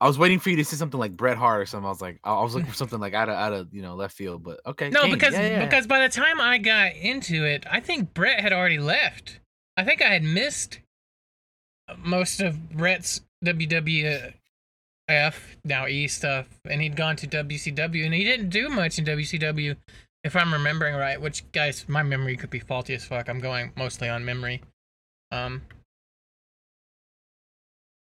I 0.00 0.06
was 0.06 0.18
waiting 0.18 0.38
for 0.38 0.50
you 0.50 0.56
to 0.56 0.64
say 0.64 0.76
something 0.76 1.00
like 1.00 1.16
Bret 1.16 1.38
Hart 1.38 1.62
or 1.62 1.66
something. 1.66 1.86
I 1.86 1.90
was 1.90 2.02
like, 2.02 2.20
I 2.22 2.42
was 2.42 2.54
looking 2.54 2.68
for 2.68 2.76
something 2.76 3.00
like 3.00 3.14
out 3.14 3.30
of 3.30 3.36
out 3.36 3.52
of 3.54 3.72
you 3.72 3.80
know 3.80 3.94
left 3.94 4.14
field, 4.14 4.42
but 4.42 4.60
okay. 4.66 4.90
No, 4.90 5.02
Kane, 5.02 5.12
because 5.12 5.32
yeah, 5.32 5.48
yeah. 5.48 5.64
because 5.64 5.86
by 5.86 6.00
the 6.00 6.10
time 6.10 6.40
I 6.40 6.58
got 6.58 6.94
into 6.94 7.44
it, 7.44 7.64
I 7.70 7.80
think 7.80 8.12
Bret 8.12 8.40
had 8.40 8.52
already 8.52 8.78
left. 8.78 9.40
I 9.76 9.84
think 9.84 10.02
I 10.02 10.08
had 10.08 10.22
missed 10.22 10.80
most 11.98 12.40
of 12.40 12.70
Bret's 12.70 13.20
WWF 13.44 14.32
now 15.64 15.86
E 15.86 16.08
stuff, 16.08 16.48
and 16.68 16.80
he'd 16.82 16.96
gone 16.96 17.16
to 17.16 17.26
WCW, 17.26 18.04
and 18.04 18.14
he 18.14 18.24
didn't 18.24 18.48
do 18.50 18.68
much 18.68 18.98
in 18.98 19.04
WCW, 19.04 19.76
if 20.24 20.34
I'm 20.34 20.52
remembering 20.52 20.94
right. 20.96 21.20
Which 21.20 21.44
guys, 21.52 21.84
my 21.88 22.02
memory 22.02 22.36
could 22.36 22.50
be 22.50 22.58
faulty 22.58 22.94
as 22.94 23.04
fuck. 23.04 23.28
I'm 23.28 23.40
going 23.40 23.72
mostly 23.76 24.08
on 24.08 24.24
memory. 24.24 24.62
Um. 25.30 25.62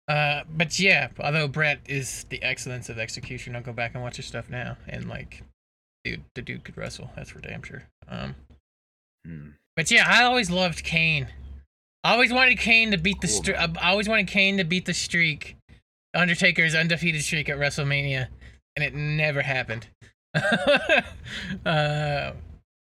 Uh, 0.08 0.42
but 0.50 0.80
yeah, 0.80 1.10
although 1.20 1.48
Bret 1.48 1.80
is 1.86 2.26
the 2.30 2.42
excellence 2.42 2.90
of 2.90 2.98
execution, 2.98 3.56
I'll 3.56 3.62
go 3.62 3.74
back 3.74 3.94
and 3.94 4.02
watch 4.02 4.16
his 4.18 4.26
stuff 4.26 4.50
now, 4.50 4.76
and 4.88 5.08
like 5.08 5.44
dude, 6.04 6.24
the 6.34 6.42
dude 6.42 6.64
could 6.64 6.78
wrestle. 6.78 7.12
That's 7.16 7.30
for 7.30 7.40
damn 7.40 7.62
sure. 7.62 7.84
Um, 8.08 8.36
Hmm. 9.28 9.50
but 9.76 9.92
yeah, 9.92 10.06
I 10.08 10.24
always 10.24 10.50
loved 10.50 10.84
Kane. 10.84 11.28
I 12.10 12.14
always 12.14 12.34
wanted 12.34 12.58
Kane 12.58 12.90
to 12.90 12.98
beat 12.98 13.22
the 13.22 13.28
streak. 13.28 13.56
man. 13.56 13.78
I 13.80 13.92
always 13.92 14.10
wanted 14.10 14.28
Kane 14.28 14.58
to 14.58 14.64
beat 14.64 14.86
the 14.88 14.96
streak, 14.96 15.56
Undertaker's 16.16 16.74
undefeated 16.74 17.22
streak 17.22 17.50
at 17.50 17.60
WrestleMania, 17.60 18.30
and 18.76 18.84
it 18.84 18.96
never 18.96 19.44
happened. 19.44 19.90
uh, 20.34 22.32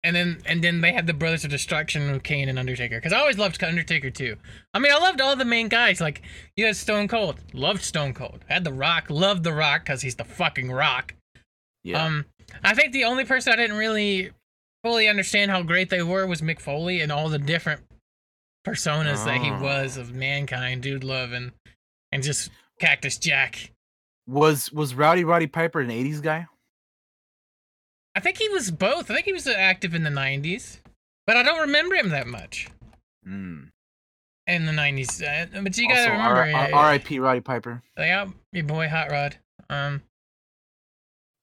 and 0.02 0.16
then 0.16 0.38
and 0.46 0.64
then 0.64 0.80
they 0.80 0.92
had 0.92 1.06
the 1.06 1.12
Brothers 1.12 1.44
of 1.44 1.50
Destruction 1.50 2.10
with 2.10 2.22
Kane 2.22 2.48
and 2.48 2.58
Undertaker. 2.58 2.96
Because 2.96 3.12
I 3.12 3.18
always 3.18 3.36
loved 3.36 3.62
Undertaker 3.62 4.08
too. 4.08 4.36
I 4.72 4.78
mean, 4.78 4.90
I 4.90 4.96
loved 4.96 5.20
all 5.20 5.36
the 5.36 5.44
main 5.44 5.68
guys. 5.68 6.00
Like 6.00 6.22
you 6.56 6.64
had 6.64 6.76
Stone 6.76 7.08
Cold, 7.08 7.38
loved 7.52 7.82
Stone 7.82 8.14
Cold. 8.14 8.46
Had 8.48 8.64
The 8.64 8.72
Rock, 8.72 9.10
loved 9.10 9.44
The 9.44 9.52
Rock 9.52 9.84
because 9.84 10.00
he's 10.00 10.16
the 10.16 10.24
fucking 10.24 10.72
Rock. 10.72 11.14
Yeah. 11.84 12.02
Um, 12.02 12.24
I 12.64 12.74
think 12.74 12.94
the 12.94 13.04
only 13.04 13.26
person 13.26 13.52
I 13.52 13.56
didn't 13.56 13.76
really 13.76 14.30
fully 14.82 15.06
understand 15.06 15.50
how 15.50 15.62
great 15.62 15.90
they 15.90 16.02
were 16.02 16.26
was 16.26 16.40
Mick 16.40 16.60
Foley 16.60 17.02
and 17.02 17.12
all 17.12 17.28
the 17.28 17.38
different 17.38 17.82
personas 18.68 19.24
that 19.24 19.40
he 19.40 19.50
Oh. 19.50 19.60
was 19.60 19.96
of 19.96 20.12
mankind, 20.14 20.82
dude 20.82 21.04
love, 21.04 21.32
and 21.32 21.52
and 22.12 22.22
just 22.22 22.50
Cactus 22.80 23.18
Jack. 23.18 23.72
was 24.26 24.70
was 24.72 24.94
Rowdy 24.94 25.24
Roddy 25.24 25.46
Piper 25.46 25.80
an 25.80 25.90
'80s 25.90 26.20
guy? 26.22 26.46
I 28.14 28.20
think 28.20 28.38
he 28.38 28.48
was 28.48 28.70
both. 28.70 29.10
I 29.10 29.14
think 29.14 29.26
he 29.26 29.32
was 29.32 29.46
active 29.46 29.94
in 29.94 30.02
the 30.02 30.10
'90s, 30.10 30.80
but 31.26 31.36
I 31.36 31.42
don't 31.42 31.60
remember 31.60 31.94
him 31.94 32.08
that 32.10 32.26
much 32.26 32.68
Hmm. 33.24 33.64
in 34.46 34.66
the 34.66 34.72
'90s. 34.72 35.22
Uh, 35.22 35.46
but 35.62 35.76
you 35.78 35.88
gotta 35.88 36.00
Also, 36.00 36.12
remember, 36.12 36.40
R- 36.40 36.50
R- 36.50 36.72
uh, 36.72 36.76
R.I.P. 36.76 37.18
Roddy 37.20 37.40
Piper. 37.40 37.82
yeah, 37.96 38.26
your 38.52 38.64
boy 38.64 38.88
Hot 38.88 39.10
Rod. 39.10 39.36
Um, 39.70 40.02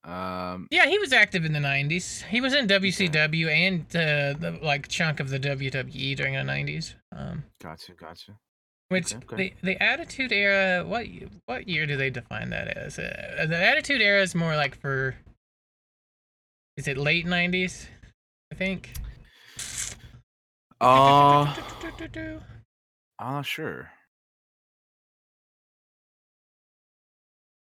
Um. 0.03 0.67
yeah, 0.69 0.85
he 0.87 0.99
was 0.99 1.11
active 1.13 1.45
in 1.45 1.53
the 1.53 1.59
'90s. 1.59 2.23
He 2.25 2.39
was 2.41 2.53
in 2.53 2.67
WCW 2.67 3.47
and 3.49 3.81
uh, 3.95 4.33
the 4.37 4.59
like 4.61 4.87
chunk 4.87 5.19
of 5.19 5.29
the 5.29 5.39
WWE 5.39 6.15
during 6.15 6.33
the 6.33 6.41
'90s. 6.41 6.95
Um. 7.15 7.43
Gotcha. 7.61 7.93
Gotcha. 7.93 8.37
Which 8.89 9.15
Okay, 9.15 9.25
okay. 9.25 9.53
the 9.61 9.73
the 9.73 9.83
Attitude 9.83 10.31
Era, 10.31 10.85
what 10.85 11.07
what 11.47 11.67
year 11.67 11.87
do 11.87 11.97
they 11.97 12.11
define 12.11 12.51
that 12.51 12.67
as? 12.77 12.99
Uh, 12.99 13.45
the 13.49 13.57
Attitude 13.57 14.01
Era 14.01 14.21
is 14.21 14.35
more 14.35 14.55
like 14.55 14.79
for, 14.79 15.15
is 16.77 16.87
it 16.87 16.97
late 16.97 17.25
nineties? 17.25 17.87
I 18.51 18.55
think. 18.55 18.91
Uh, 20.79 21.55
I'm 23.17 23.33
not 23.33 23.45
sure. 23.45 23.89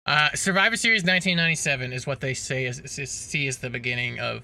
Uh, 0.07 0.31
Survivor 0.35 0.77
Series 0.77 1.03
1997 1.03 1.93
is 1.93 2.07
what 2.07 2.21
they 2.21 2.33
say 2.33 2.65
is, 2.65 2.79
is, 2.81 2.99
is 2.99 3.11
see 3.11 3.47
as 3.47 3.59
the 3.59 3.69
beginning 3.69 4.21
of 4.21 4.43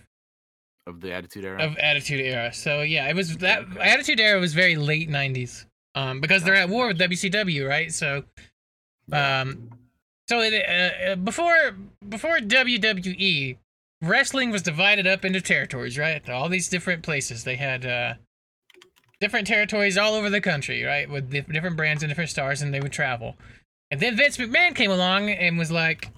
Of 0.87 1.01
the 1.01 1.13
Attitude 1.13 1.45
Era. 1.45 1.63
of 1.65 1.77
Attitude 1.79 2.21
Era. 2.21 2.53
So 2.53 2.83
yeah, 2.83 3.09
it 3.09 3.17
was 3.17 3.37
that 3.39 3.61
okay. 3.63 3.81
Attitude 3.81 4.21
Era 4.21 4.41
was 4.41 4.53
very 4.55 4.77
late 4.77 5.09
90s. 5.09 5.65
Um, 5.95 6.21
because 6.21 6.43
they're 6.43 6.57
at 6.57 6.69
war 6.69 6.89
with 6.89 6.99
WCW, 6.99 7.69
right? 7.69 7.93
So 7.93 8.25
Um, 9.13 9.71
so 10.29 10.41
it, 10.41 10.55
uh, 10.55 11.13
uh, 11.13 11.17
before 11.17 11.77
before 12.09 12.39
WWE, 12.39 13.59
wrestling 14.03 14.51
was 14.51 14.63
divided 14.63 15.07
up 15.07 15.25
into 15.25 15.41
territories, 15.41 15.99
right? 15.99 16.29
All 16.29 16.49
these 16.49 16.69
different 16.69 17.03
places. 17.03 17.45
They 17.45 17.57
had 17.57 17.85
uh, 17.85 18.15
different 19.21 19.47
territories 19.47 19.99
all 19.99 20.15
over 20.15 20.31
the 20.31 20.41
country, 20.41 20.83
right, 20.83 21.09
with 21.09 21.31
different 21.31 21.77
brands 21.77 22.03
and 22.03 22.11
different 22.11 22.31
stars, 22.31 22.63
and 22.63 22.73
they 22.73 22.81
would 22.81 22.93
travel. 22.93 23.37
And 23.91 24.01
then 24.01 24.17
Vince 24.17 24.39
McMahon 24.39 24.75
came 24.75 24.91
along 24.91 25.31
and 25.31 25.59
was 25.59 25.71
like, 25.71 26.11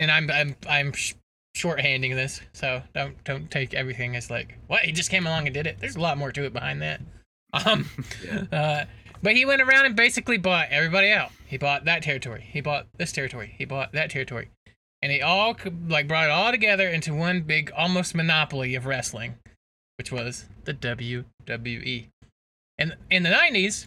and 0.00 0.10
I'm 0.10 0.30
I'm 0.30 0.56
I'm 0.68 0.92
shorthanding 1.56 2.14
this, 2.14 2.40
so 2.52 2.82
don't 2.94 3.22
don't 3.24 3.50
take 3.50 3.74
everything 3.74 4.16
as 4.16 4.30
like 4.30 4.58
what 4.68 4.80
he 4.82 4.92
just 4.92 5.10
came 5.10 5.26
along 5.26 5.46
and 5.46 5.54
did 5.54 5.66
it. 5.66 5.78
There's 5.80 5.96
a 5.96 6.00
lot 6.00 6.16
more 6.18 6.32
to 6.32 6.44
it 6.44 6.52
behind 6.52 6.82
that. 6.82 7.00
Um, 7.66 7.86
Yeah. 8.24 8.44
uh, 8.50 8.84
but 9.22 9.36
he 9.36 9.44
went 9.44 9.60
around 9.60 9.84
and 9.84 9.94
basically 9.94 10.38
bought 10.38 10.68
everybody 10.70 11.10
out. 11.10 11.30
He 11.46 11.58
bought 11.58 11.84
that 11.84 12.02
territory. 12.02 12.48
He 12.50 12.62
bought 12.62 12.86
this 12.96 13.12
territory. 13.12 13.54
He 13.58 13.66
bought 13.66 13.92
that 13.92 14.08
territory, 14.10 14.48
and 15.02 15.12
he 15.12 15.20
all 15.20 15.54
like 15.86 16.08
brought 16.08 16.24
it 16.24 16.30
all 16.30 16.50
together 16.50 16.88
into 16.88 17.14
one 17.14 17.42
big, 17.42 17.70
almost 17.76 18.14
monopoly 18.14 18.74
of 18.74 18.86
wrestling, 18.86 19.34
which 19.98 20.10
was 20.10 20.46
the 20.64 20.72
WWE. 20.72 22.06
And 22.78 22.96
in 23.10 23.22
the 23.22 23.28
'90s, 23.28 23.86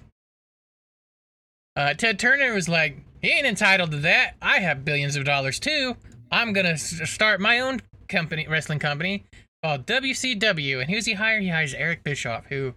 uh, 1.76 1.96
Ted 1.96 2.20
Turner 2.20 2.54
was 2.54 2.70
like, 2.70 2.98
"He 3.22 3.30
ain't 3.30 3.48
entitled 3.48 3.92
to 3.92 3.98
that. 3.98 4.36
I 4.44 4.60
have 4.60 4.86
billions 4.86 5.16
of 5.16 5.26
dollars 5.26 5.60
too. 5.60 5.98
I'm 6.32 6.54
gonna 6.54 6.70
s- 6.70 7.02
start 7.10 7.40
my 7.40 7.60
own 7.60 7.82
company, 8.10 8.48
wrestling 8.48 8.80
company 8.80 9.26
called 9.64 9.86
WCW." 9.86 10.82
And 10.82 10.90
who's 10.90 11.06
he 11.06 11.14
hire? 11.14 11.40
He 11.40 11.50
hires 11.50 11.74
Eric 11.74 12.04
Bischoff, 12.04 12.46
who 12.48 12.74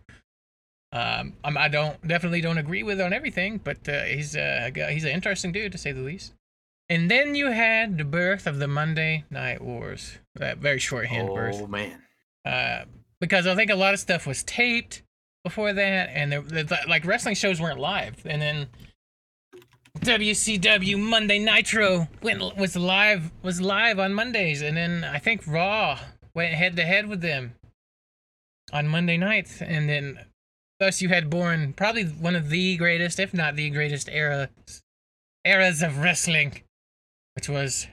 um, 0.93 1.35
I'm, 1.45 1.70
don't 1.70 2.07
definitely 2.07 2.41
don't 2.41 2.59
agree 2.59 2.83
with 2.83 3.01
on 3.01 3.12
everything, 3.12 3.59
but 3.62 3.87
uh, 3.89 4.05
he's 4.05 4.37
uh, 4.37 4.70
a 4.75 4.91
he's 4.91 5.05
an 5.05 5.11
interesting 5.11 5.53
dude 5.53 5.73
to 5.73 5.79
say 5.79 5.93
the 5.93 6.01
least. 6.01 6.33
And 6.91 7.11
then 7.11 7.35
you 7.35 7.51
had 7.51 7.99
the 7.99 8.05
birth 8.05 8.47
of 8.47 8.59
the 8.59 8.66
Monday 8.69 9.25
Night 9.31 9.61
Wars, 9.61 10.19
that 10.37 10.57
very 10.59 10.79
shorthand 10.79 11.29
birth, 11.29 11.57
oh 11.61 11.66
man. 11.66 12.01
uh, 12.47 12.85
because 13.20 13.47
I 13.47 13.55
think 13.55 13.70
a 13.70 13.75
lot 13.75 13.93
of 13.93 14.01
stuff 14.01 14.27
was 14.27 14.43
taped 14.45 15.03
before 15.45 15.75
that, 15.75 16.09
and 16.15 16.33
there- 16.33 16.65
like 16.89 17.05
wrestling 17.05 17.35
shows 17.35 17.61
weren't 17.61 17.79
live, 17.79 18.16
and 18.25 18.41
then 18.41 18.69
WCW 20.01 20.99
Monday 20.99 21.39
Nitro 21.39 22.09
went 22.23 22.57
was 22.57 22.77
live 22.77 23.31
was 23.43 23.61
live 23.61 23.99
on 23.99 24.15
Mondays, 24.15 24.62
and 24.62 24.77
then 24.77 25.05
I 25.05 25.19
think 25.19 25.47
Raw 25.47 25.99
went 26.35 26.55
head 26.55 26.77
to 26.77 26.85
head 26.85 27.09
with 27.09 27.20
them 27.20 27.55
on 28.73 28.89
Monday 28.89 29.16
nights, 29.16 29.61
and 29.61 29.89
then 29.89 30.19
thus 30.79 31.03
you 31.03 31.09
had 31.09 31.31
born 31.31 31.73
probably 31.73 32.05
one 32.05 32.37
of 32.37 32.51
the 32.51 32.77
greatest, 32.77 33.19
if 33.19 33.35
not 33.35 33.57
the 33.57 33.70
greatest 33.70 34.09
era 34.11 34.51
eras 35.45 35.83
of 35.83 35.99
wrestling, 35.99 36.62
which 37.35 37.49
was 37.49 37.87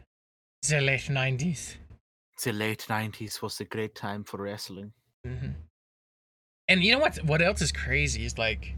the 0.67 0.81
late 0.81 1.09
nineties. 1.09 1.77
The 2.43 2.51
late 2.51 2.85
'90s 2.89 3.41
was 3.41 3.59
a 3.59 3.65
great 3.65 3.95
time 3.95 4.23
for 4.23 4.37
wrestling. 4.37 4.91
hmm 5.25 5.51
And 6.67 6.83
you 6.83 6.91
know 6.91 6.99
what? 6.99 7.17
What 7.23 7.41
else 7.41 7.61
is 7.61 7.71
crazy 7.71 8.25
is 8.25 8.37
like, 8.37 8.73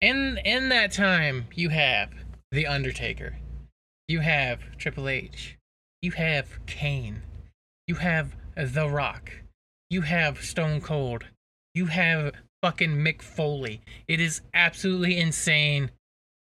in 0.00 0.38
in 0.44 0.68
that 0.68 0.92
time 0.92 1.46
you 1.54 1.70
have 1.70 2.10
the 2.50 2.66
Undertaker, 2.66 3.36
you 4.06 4.20
have 4.20 4.60
Triple 4.78 5.08
H, 5.08 5.56
you 6.02 6.12
have 6.12 6.64
Kane, 6.66 7.22
you 7.86 7.96
have 7.96 8.34
The 8.56 8.88
Rock, 8.88 9.32
you 9.90 10.02
have 10.02 10.42
Stone 10.42 10.80
Cold, 10.80 11.24
you 11.74 11.86
have 11.86 12.32
fucking 12.62 12.96
Mick 12.96 13.22
Foley. 13.22 13.80
It 14.06 14.20
is 14.20 14.40
absolutely 14.54 15.18
insane. 15.18 15.90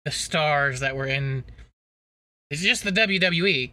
The 0.05 0.11
stars 0.11 0.79
that 0.81 0.95
were 0.95 1.07
in. 1.07 1.43
It's 2.51 2.61
just 2.61 2.83
the 2.83 2.91
WWE. 2.91 3.71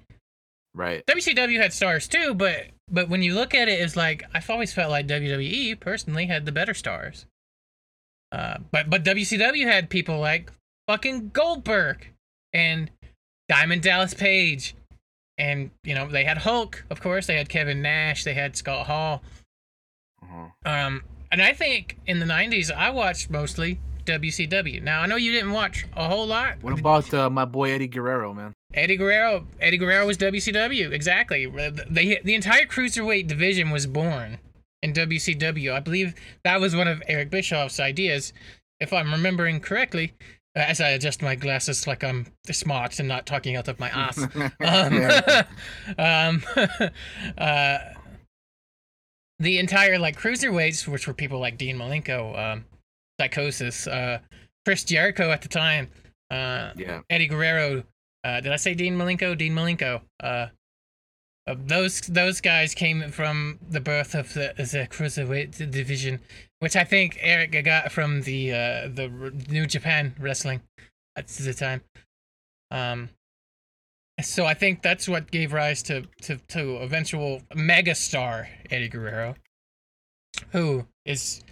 Right. 0.75 1.05
WCW 1.07 1.61
had 1.61 1.75
stars 1.75 2.09
too, 2.09 2.33
but 2.35 2.69
but 2.91 3.09
when 3.09 3.23
you 3.23 3.35
look 3.35 3.55
at 3.55 3.69
it, 3.69 3.81
it's 3.81 3.97
like 3.97 4.25
I've 4.33 4.49
always 4.49 4.73
felt 4.73 4.91
like 4.91 5.07
WWE 5.07 5.79
personally 5.79 6.27
had 6.27 6.47
the 6.47 6.53
better 6.53 6.73
stars. 6.73 7.27
Uh, 8.31 8.59
but 8.71 8.89
but 8.89 9.05
WCW 9.05 9.67
had 9.67 9.91
people 9.91 10.19
like 10.19 10.51
fucking 10.89 11.31
Goldberg 11.35 12.09
and 12.53 12.91
Diamond 13.49 13.83
Dallas 13.83 14.15
Page, 14.15 14.75
and 15.39 15.71
you 15.85 15.95
know 15.95 16.09
they 16.09 16.25
had 16.25 16.39
Hulk, 16.39 16.85
of 16.91 17.01
course. 17.01 17.27
They 17.27 17.37
had 17.37 17.49
Kevin 17.49 17.83
Nash. 17.83 18.25
They 18.25 18.35
had 18.35 18.57
Scott 18.57 18.87
Hall. 18.87 19.23
Uh-huh. 20.23 20.49
Um, 20.65 21.03
and 21.31 21.43
I 21.43 21.53
think 21.53 21.99
in 22.07 22.19
the 22.19 22.27
'90s 22.27 22.73
I 22.73 22.91
watched 22.91 23.31
mostly 23.31 23.81
WCW. 24.05 24.83
Now 24.83 25.03
I 25.03 25.07
know 25.07 25.17
you 25.17 25.33
didn't 25.33 25.53
watch 25.53 25.87
a 25.97 26.09
whole 26.09 26.27
lot. 26.27 26.63
What 26.63 26.79
about 26.79 27.13
uh, 27.13 27.31
my 27.31 27.45
boy 27.45 27.73
Eddie 27.73 27.89
Guerrero, 27.89 28.33
man? 28.35 28.55
Eddie 28.75 28.97
Guerrero? 28.97 29.47
Eddie 29.61 29.79
Guerrero 29.79 30.07
was 30.07 30.17
WCW. 30.19 30.91
Exactly. 30.93 31.47
The 31.47 32.19
the 32.23 32.35
entire 32.35 32.67
cruiserweight 32.67 33.27
division 33.27 33.71
was 33.71 33.87
born 33.87 34.39
in 34.83 34.93
WCW. 34.93 35.73
I 35.73 35.81
believe 35.81 36.15
that 36.45 36.61
was 36.61 36.75
one 36.75 36.89
of 36.89 37.03
Eric 37.07 37.31
Bischoff's 37.31 37.79
ideas, 37.79 38.33
if 38.81 38.93
I'm 38.93 39.13
remembering 39.13 39.61
correctly. 39.61 40.15
Uh, 40.55 40.61
as 40.61 40.81
I 40.81 40.91
adjust 40.91 41.23
my 41.23 41.35
glasses 41.35 41.87
like 41.87 42.05
I'm 42.05 42.27
smart 42.51 42.99
and 42.99 43.09
not 43.09 43.25
talking 43.25 43.57
out 43.57 43.69
of 43.69 43.81
my 43.81 43.89
ass. 43.89 44.19
um, 44.61 45.03
um, 45.99 46.43
uh, 47.39 47.79
the 49.39 49.59
entire 49.59 49.99
like 49.99 50.19
cruiserweights, 50.19 50.87
which 50.87 51.07
were 51.07 51.15
people 51.15 51.39
like 51.39 51.57
Dean 51.57 51.77
Malenko, 51.77 52.39
um, 52.39 52.65
Psicosis, 53.19 53.87
uh, 53.91 54.19
Chris 54.67 54.85
Jericho 54.85 55.31
at 55.31 55.41
the 55.43 55.49
time, 55.49 55.89
uh, 56.31 56.73
yeah. 56.77 57.01
Eddie 57.09 57.29
Guerrero. 57.29 57.85
Uh, 58.25 58.41
did 58.41 58.53
I 58.53 58.57
say 58.57 58.75
Dean 58.75 58.97
Malenko? 58.97 59.37
Dean 59.37 59.55
Malenko. 59.55 60.03
Uh, 61.47 61.57
those 61.59 62.01
those 62.03 62.41
guys 62.41 62.73
came 62.75 63.11
from 63.11 63.59
the 63.69 63.81
birth 63.81 64.15
of 64.15 64.33
the, 64.35 64.53
the 64.57 64.87
cruiserweight 64.91 65.71
division, 65.73 66.21
which 66.61 66.77
I 66.77 66.85
think 66.85 67.19
Eric 67.21 67.65
got 67.65 67.91
from 67.91 68.23
the 68.23 68.53
uh, 68.53 68.89
the 68.89 69.33
New 69.49 69.67
Japan 69.67 70.15
Wrestling 70.21 70.61
at 71.17 71.27
the 71.27 71.53
time. 71.53 71.83
Um, 72.71 73.11
so 74.21 74.47
I 74.47 74.55
think 74.55 74.83
that's 74.83 75.09
what 75.09 75.33
gave 75.33 75.53
rise 75.53 75.83
to 75.85 76.03
to 76.23 76.37
to 76.49 76.77
eventual 76.77 77.43
megastar 77.55 78.47
Eddie 78.71 78.89
Guerrero, 78.89 79.35
who 80.51 80.87
is, 81.05 81.43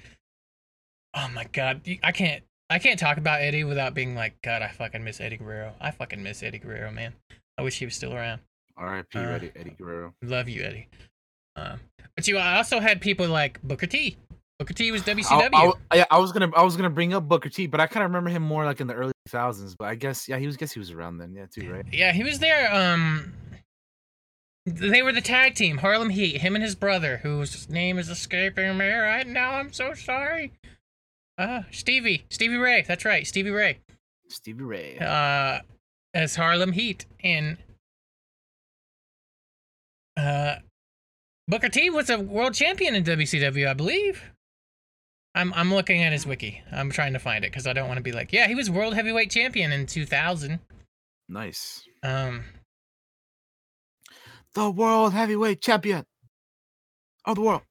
oh 1.15 1.29
my 1.35 1.45
god, 1.53 1.81
I 2.05 2.13
can't 2.13 2.45
I 2.69 2.79
can't 2.79 2.99
talk 2.99 3.17
about 3.17 3.41
Eddie 3.41 3.65
without 3.65 3.95
being 3.95 4.15
like, 4.15 4.41
God, 4.43 4.63
I 4.63 4.69
fucking 4.69 5.03
miss 5.03 5.21
Eddie 5.21 5.39
Guerrero. 5.39 5.75
I 5.81 5.91
fucking 5.91 6.23
miss 6.23 6.45
Eddie 6.45 6.61
Guerrero, 6.61 6.93
man. 6.93 7.15
I 7.59 7.63
wish 7.63 7.81
he 7.81 7.85
was 7.85 7.97
still 7.97 8.15
around. 8.15 8.41
R.I.P. 8.77 9.19
Uh, 9.19 9.23
Eddie, 9.23 9.53
Eddie 9.57 9.77
Guerrero. 9.79 10.15
Love 10.23 10.49
you, 10.49 10.63
Eddie. 10.63 10.89
Um, 11.57 11.81
but 12.17 12.27
you 12.27 12.39
I 12.39 12.57
also 12.57 12.81
had 12.81 13.01
people 13.01 13.29
like 13.29 13.61
Booker 13.63 13.87
T. 13.87 14.17
Booker 14.59 14.75
T 14.75 14.93
was 14.93 15.03
WCW. 15.03 15.51
I, 15.55 15.73
I, 15.91 15.97
yeah, 15.97 16.05
I 16.11 16.19
was 16.19 16.33
gonna 16.33 16.51
I 16.55 16.63
was 16.63 16.77
gonna 16.77 16.91
bring 16.91 17.15
up 17.15 17.29
Booker 17.29 17.49
T, 17.49 17.67
but 17.67 17.81
I 17.81 17.87
kind 17.87 18.05
of 18.05 18.11
remember 18.11 18.31
him 18.31 18.43
more 18.43 18.65
like 18.65 18.81
in 18.81 18.87
the 18.87 18.95
early 18.95 19.13
thousands. 19.29 19.75
But 19.75 19.89
I 19.89 19.95
guess 19.95 20.29
yeah, 20.29 20.37
he 20.37 20.47
was 20.47 20.57
guess 20.57 20.73
he 20.73 20.79
was 20.79 20.91
around 20.91 21.19
then, 21.19 21.35
yeah, 21.35 21.47
too, 21.47 21.73
right? 21.73 21.87
yeah, 21.91 22.13
he 22.13 22.23
was 22.23 22.41
there. 22.41 22.73
Um, 22.75 23.33
they 24.67 25.03
were 25.03 25.13
the 25.13 25.23
tag 25.23 25.55
team, 25.55 25.79
Harlem 25.79 26.11
Heat. 26.11 26.43
Him 26.43 26.55
and 26.55 26.63
his 26.63 26.75
brother, 26.75 27.19
whose 27.23 27.71
name 27.71 27.99
is 27.99 28.11
escaping 28.11 28.77
me 28.77 28.91
right 28.91 29.27
now. 29.27 29.53
I'm 29.53 29.73
so 29.73 29.95
sorry. 29.95 30.53
Uh, 31.39 31.63
Stevie, 31.71 32.27
Stevie 32.29 32.59
Ray. 32.59 32.85
That's 32.87 33.07
right, 33.07 33.27
Stevie 33.27 33.51
Ray. 33.51 33.79
Stevie 34.29 34.63
Ray. 34.63 34.99
Uh, 34.99 35.61
as 36.13 36.37
Harlem 36.37 36.73
Heat, 36.73 37.07
and 37.25 37.57
uh, 40.21 40.59
Booker 41.49 41.69
T 41.69 41.91
was 41.91 42.11
a 42.11 42.19
world 42.19 42.55
champion 42.55 42.95
in 42.95 43.05
WCW, 43.05 43.69
I 43.69 43.75
believe. 43.75 44.23
I'm 45.35 45.53
I'm 45.55 45.73
looking 45.73 46.03
at 46.03 46.13
his 46.13 46.27
wiki. 46.27 46.63
I'm 46.73 46.91
trying 46.91 47.13
to 47.13 47.19
find 47.19 47.45
it 47.45 47.51
because 47.51 47.67
I 47.67 47.73
don't 47.73 47.87
want 47.89 47.99
to 47.99 48.03
be 48.03 48.13
like, 48.13 48.33
yeah, 48.33 48.49
he 48.49 48.55
was 48.55 48.69
world 48.71 48.95
heavyweight 48.95 49.31
champion 49.31 49.73
in 49.73 49.87
2000. 49.87 50.59
Nice. 51.29 51.85
Um, 52.03 52.45
The 54.55 54.71
world 54.71 55.13
heavyweight 55.13 55.61
champion 55.61 56.05
of 57.25 57.37
the 57.37 57.43
world. 57.43 57.63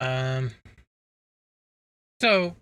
um. 0.00 0.52
So, 2.20 2.56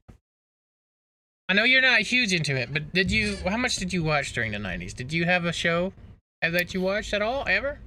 I 1.49 1.55
know 1.55 1.65
you're 1.65 1.81
not 1.81 2.01
huge 2.01 2.33
into 2.35 2.57
it, 2.57 2.73
but 2.73 2.93
did 2.93 3.11
you? 3.11 3.37
How 3.47 3.57
much 3.57 3.77
did 3.77 3.93
you 3.93 4.03
watch 4.05 4.33
during 4.33 4.53
the 4.53 4.59
90s? 4.59 4.95
Did 4.95 5.13
you 5.13 5.25
have 5.25 5.45
a 5.45 5.53
show 5.53 5.93
that 6.43 6.75
you 6.75 6.81
watched 6.81 7.13
at 7.15 7.23
all 7.23 7.45
ever? 7.49 7.79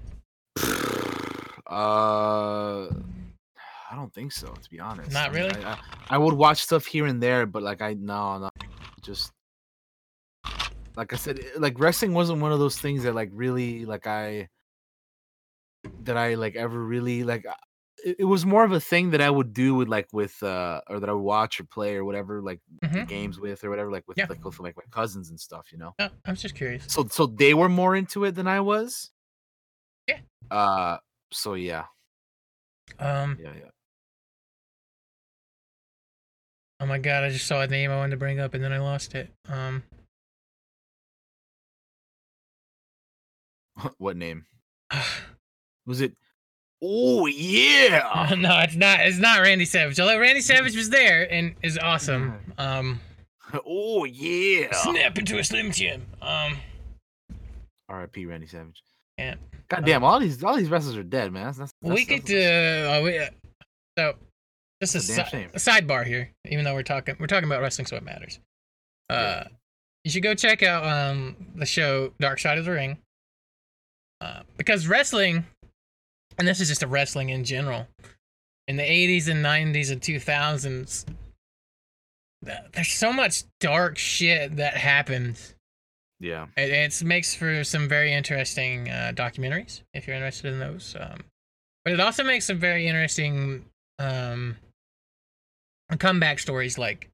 Uh, 1.72 2.90
I 3.92 3.96
don't 3.96 4.12
think 4.12 4.32
so. 4.32 4.48
To 4.48 4.70
be 4.72 4.80
honest, 4.80 5.12
Not 5.12 5.30
I 5.30 5.34
mean, 5.34 5.44
really? 5.44 5.64
I, 5.64 5.74
I, 5.74 5.80
I 6.10 6.18
would 6.18 6.34
watch 6.34 6.64
stuff 6.64 6.88
here 6.88 7.06
and 7.06 7.22
there, 7.22 7.46
but 7.46 7.62
like 7.62 7.80
I 7.80 7.94
no 7.94 8.40
no, 8.40 8.50
just 9.04 9.32
like 10.96 11.14
I 11.14 11.16
said, 11.16 11.40
like 11.58 11.80
wrestling 11.80 12.14
wasn't 12.14 12.42
one 12.42 12.52
of 12.52 12.58
those 12.58 12.78
things 12.78 13.04
that 13.04 13.14
like 13.14 13.30
really 13.34 13.86
like 13.86 14.08
I 14.08 14.50
that 16.04 16.18
I 16.18 16.34
like 16.34 16.56
ever 16.56 16.84
really 16.84 17.24
like. 17.24 17.46
It, 18.04 18.26
was 18.26 18.46
more 18.46 18.64
of 18.64 18.72
a 18.72 18.80
thing 18.80 19.12
that 19.12 19.22
I 19.22 19.30
would 19.30 19.54
do 19.54 19.76
with 19.76 19.88
like 19.88 20.08
with 20.14 20.42
uh 20.44 20.82
or 20.90 21.00
that 21.00 21.10
I 21.10 21.14
would 21.14 21.22
watch 21.22 21.60
or 21.60 21.66
play 21.66 21.96
or 21.96 22.06
whatever 22.06 22.42
like 22.42 22.60
Mhm. 22.84 23.08
games 23.08 23.40
with 23.40 23.64
or 23.64 23.70
whatever 23.70 23.92
like 23.92 24.08
with 24.08 24.18
Yeah. 24.18 24.28
like 24.30 24.44
with 24.44 24.60
like 24.60 24.78
my 24.78 24.84
cousins 24.92 25.30
and 25.30 25.40
stuff, 25.40 25.72
you 25.72 25.78
know. 25.78 25.96
Oh, 26.00 26.10
I 26.26 26.32
was 26.32 26.42
just 26.42 26.56
curious. 26.56 26.86
So 26.88 27.08
so 27.08 27.26
they 27.26 27.54
were 27.54 27.70
more 27.70 27.96
into 27.96 28.24
it 28.26 28.36
than 28.36 28.48
I 28.48 28.60
was. 28.62 29.12
Yeah. 30.08 30.20
Uh. 30.50 30.98
So 31.32 31.56
yeah. 31.56 31.86
Um. 33.00 33.38
Yeah. 33.40 33.54
Yeah. 33.56 33.70
Oh 36.82 36.86
my 36.86 36.98
god, 36.98 37.26
I 37.26 37.30
just 37.30 37.46
saw 37.46 37.62
a 37.62 37.68
name 37.68 37.92
I 37.92 37.98
wanted 37.98 38.12
to 38.12 38.18
bring 38.18 38.40
up 38.40 38.54
and 38.54 38.64
then 38.64 38.72
I 38.72 38.80
lost 38.80 39.14
it. 39.16 39.30
Um. 39.48 39.84
what 43.98 44.16
name 44.18 44.46
was 45.86 46.02
it? 46.02 46.14
Oh 46.82 47.26
yeah. 47.26 48.34
no, 48.38 48.60
it's 48.60 48.76
not. 48.76 49.02
It's 49.02 49.18
not 49.18 49.42
Randy 49.42 49.66
Savage. 49.66 50.00
Although 50.00 50.20
Randy 50.20 50.42
Savage 50.42 50.76
was 50.76 50.90
there 50.90 51.32
and 51.32 51.56
is 51.62 51.78
awesome. 51.78 52.40
Um. 52.58 53.00
oh 53.66 54.06
yeah. 54.06 54.68
Snap 54.74 55.18
into 55.18 55.38
a 55.40 55.44
slim 55.44 55.72
jim. 55.72 56.06
Um. 56.22 56.58
R.I.P. 57.90 58.26
Randy 58.26 58.48
Savage. 58.48 58.82
Yeah. 59.18 59.36
God 59.68 59.86
damn, 59.86 60.04
all 60.04 60.20
these 60.20 60.44
all 60.44 60.56
these 60.56 60.70
wrestlers 60.70 60.96
are 60.98 61.04
dead, 61.04 61.32
man. 61.32 61.46
That's, 61.46 61.58
that's, 61.58 61.74
we 61.82 62.06
that's- 62.06 62.08
could. 62.08 62.28
that's- 62.28 62.88
Uh, 62.88 62.98
oh, 63.00 63.04
we, 63.04 63.18
uh, 63.20 63.30
so, 63.98 64.16
just 64.82 64.96
a, 64.96 64.98
a 65.00 65.02
si- 65.02 65.22
a 65.22 65.58
sidebar 65.82 66.06
here. 66.06 66.32
Even 66.48 66.64
though 66.66 66.74
we're 66.74 66.84
talking, 66.84 67.16
we're 67.20 67.28
talking 67.28 67.48
about 67.50 67.62
wrestling, 67.62 67.86
so 67.88 67.96
it 67.98 68.04
matters. 68.04 68.40
Uh, 69.10 69.14
Yeah. 69.14 69.48
you 70.06 70.12
should 70.12 70.24
go 70.24 70.34
check 70.36 70.64
out 70.64 70.86
um 70.86 71.36
the 71.56 71.66
show 71.66 72.14
Dark 72.20 72.40
Side 72.40 72.58
of 72.58 72.66
the 72.66 72.72
Ring. 72.72 72.98
Uh, 74.22 74.42
because 74.58 74.88
wrestling, 74.88 75.46
and 76.40 76.48
this 76.48 76.62
is 76.62 76.70
just 76.70 76.84
a 76.84 76.88
wrestling 76.88 77.30
in 77.30 77.44
general, 77.44 77.88
in 78.68 78.78
the 78.78 78.84
80s 78.84 79.28
and 79.28 79.44
90s 79.44 79.92
and 79.92 80.02
2000s, 80.02 81.06
there's 82.42 82.88
so 82.88 83.12
much 83.12 83.44
dark 83.60 83.98
shit 83.98 84.56
that 84.56 84.76
happens. 84.76 85.54
yeah. 86.20 86.48
It 86.56 86.70
it's, 86.70 87.04
makes 87.04 87.36
for 87.36 87.64
some 87.64 87.90
very 87.90 88.14
interesting 88.14 88.90
uh, 88.90 89.12
documentaries 89.14 89.82
if 89.94 90.08
you're 90.08 90.16
interested 90.16 90.54
in 90.54 90.60
those. 90.60 90.96
Um, 90.98 91.24
but 91.84 91.94
it 91.94 92.00
also 92.00 92.24
makes 92.24 92.46
some 92.46 92.58
very 92.58 92.88
interesting 92.88 93.66
um, 94.00 94.56
comeback 95.98 96.40
stories, 96.40 96.78
like 96.78 97.10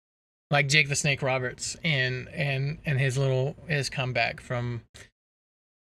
like 0.51 0.67
Jake 0.67 0.89
the 0.89 0.95
Snake 0.95 1.23
Roberts 1.23 1.75
and 1.83 2.27
and 2.29 2.77
and 2.85 2.99
his 2.99 3.17
little 3.17 3.55
his 3.67 3.89
comeback 3.89 4.41
from 4.41 4.81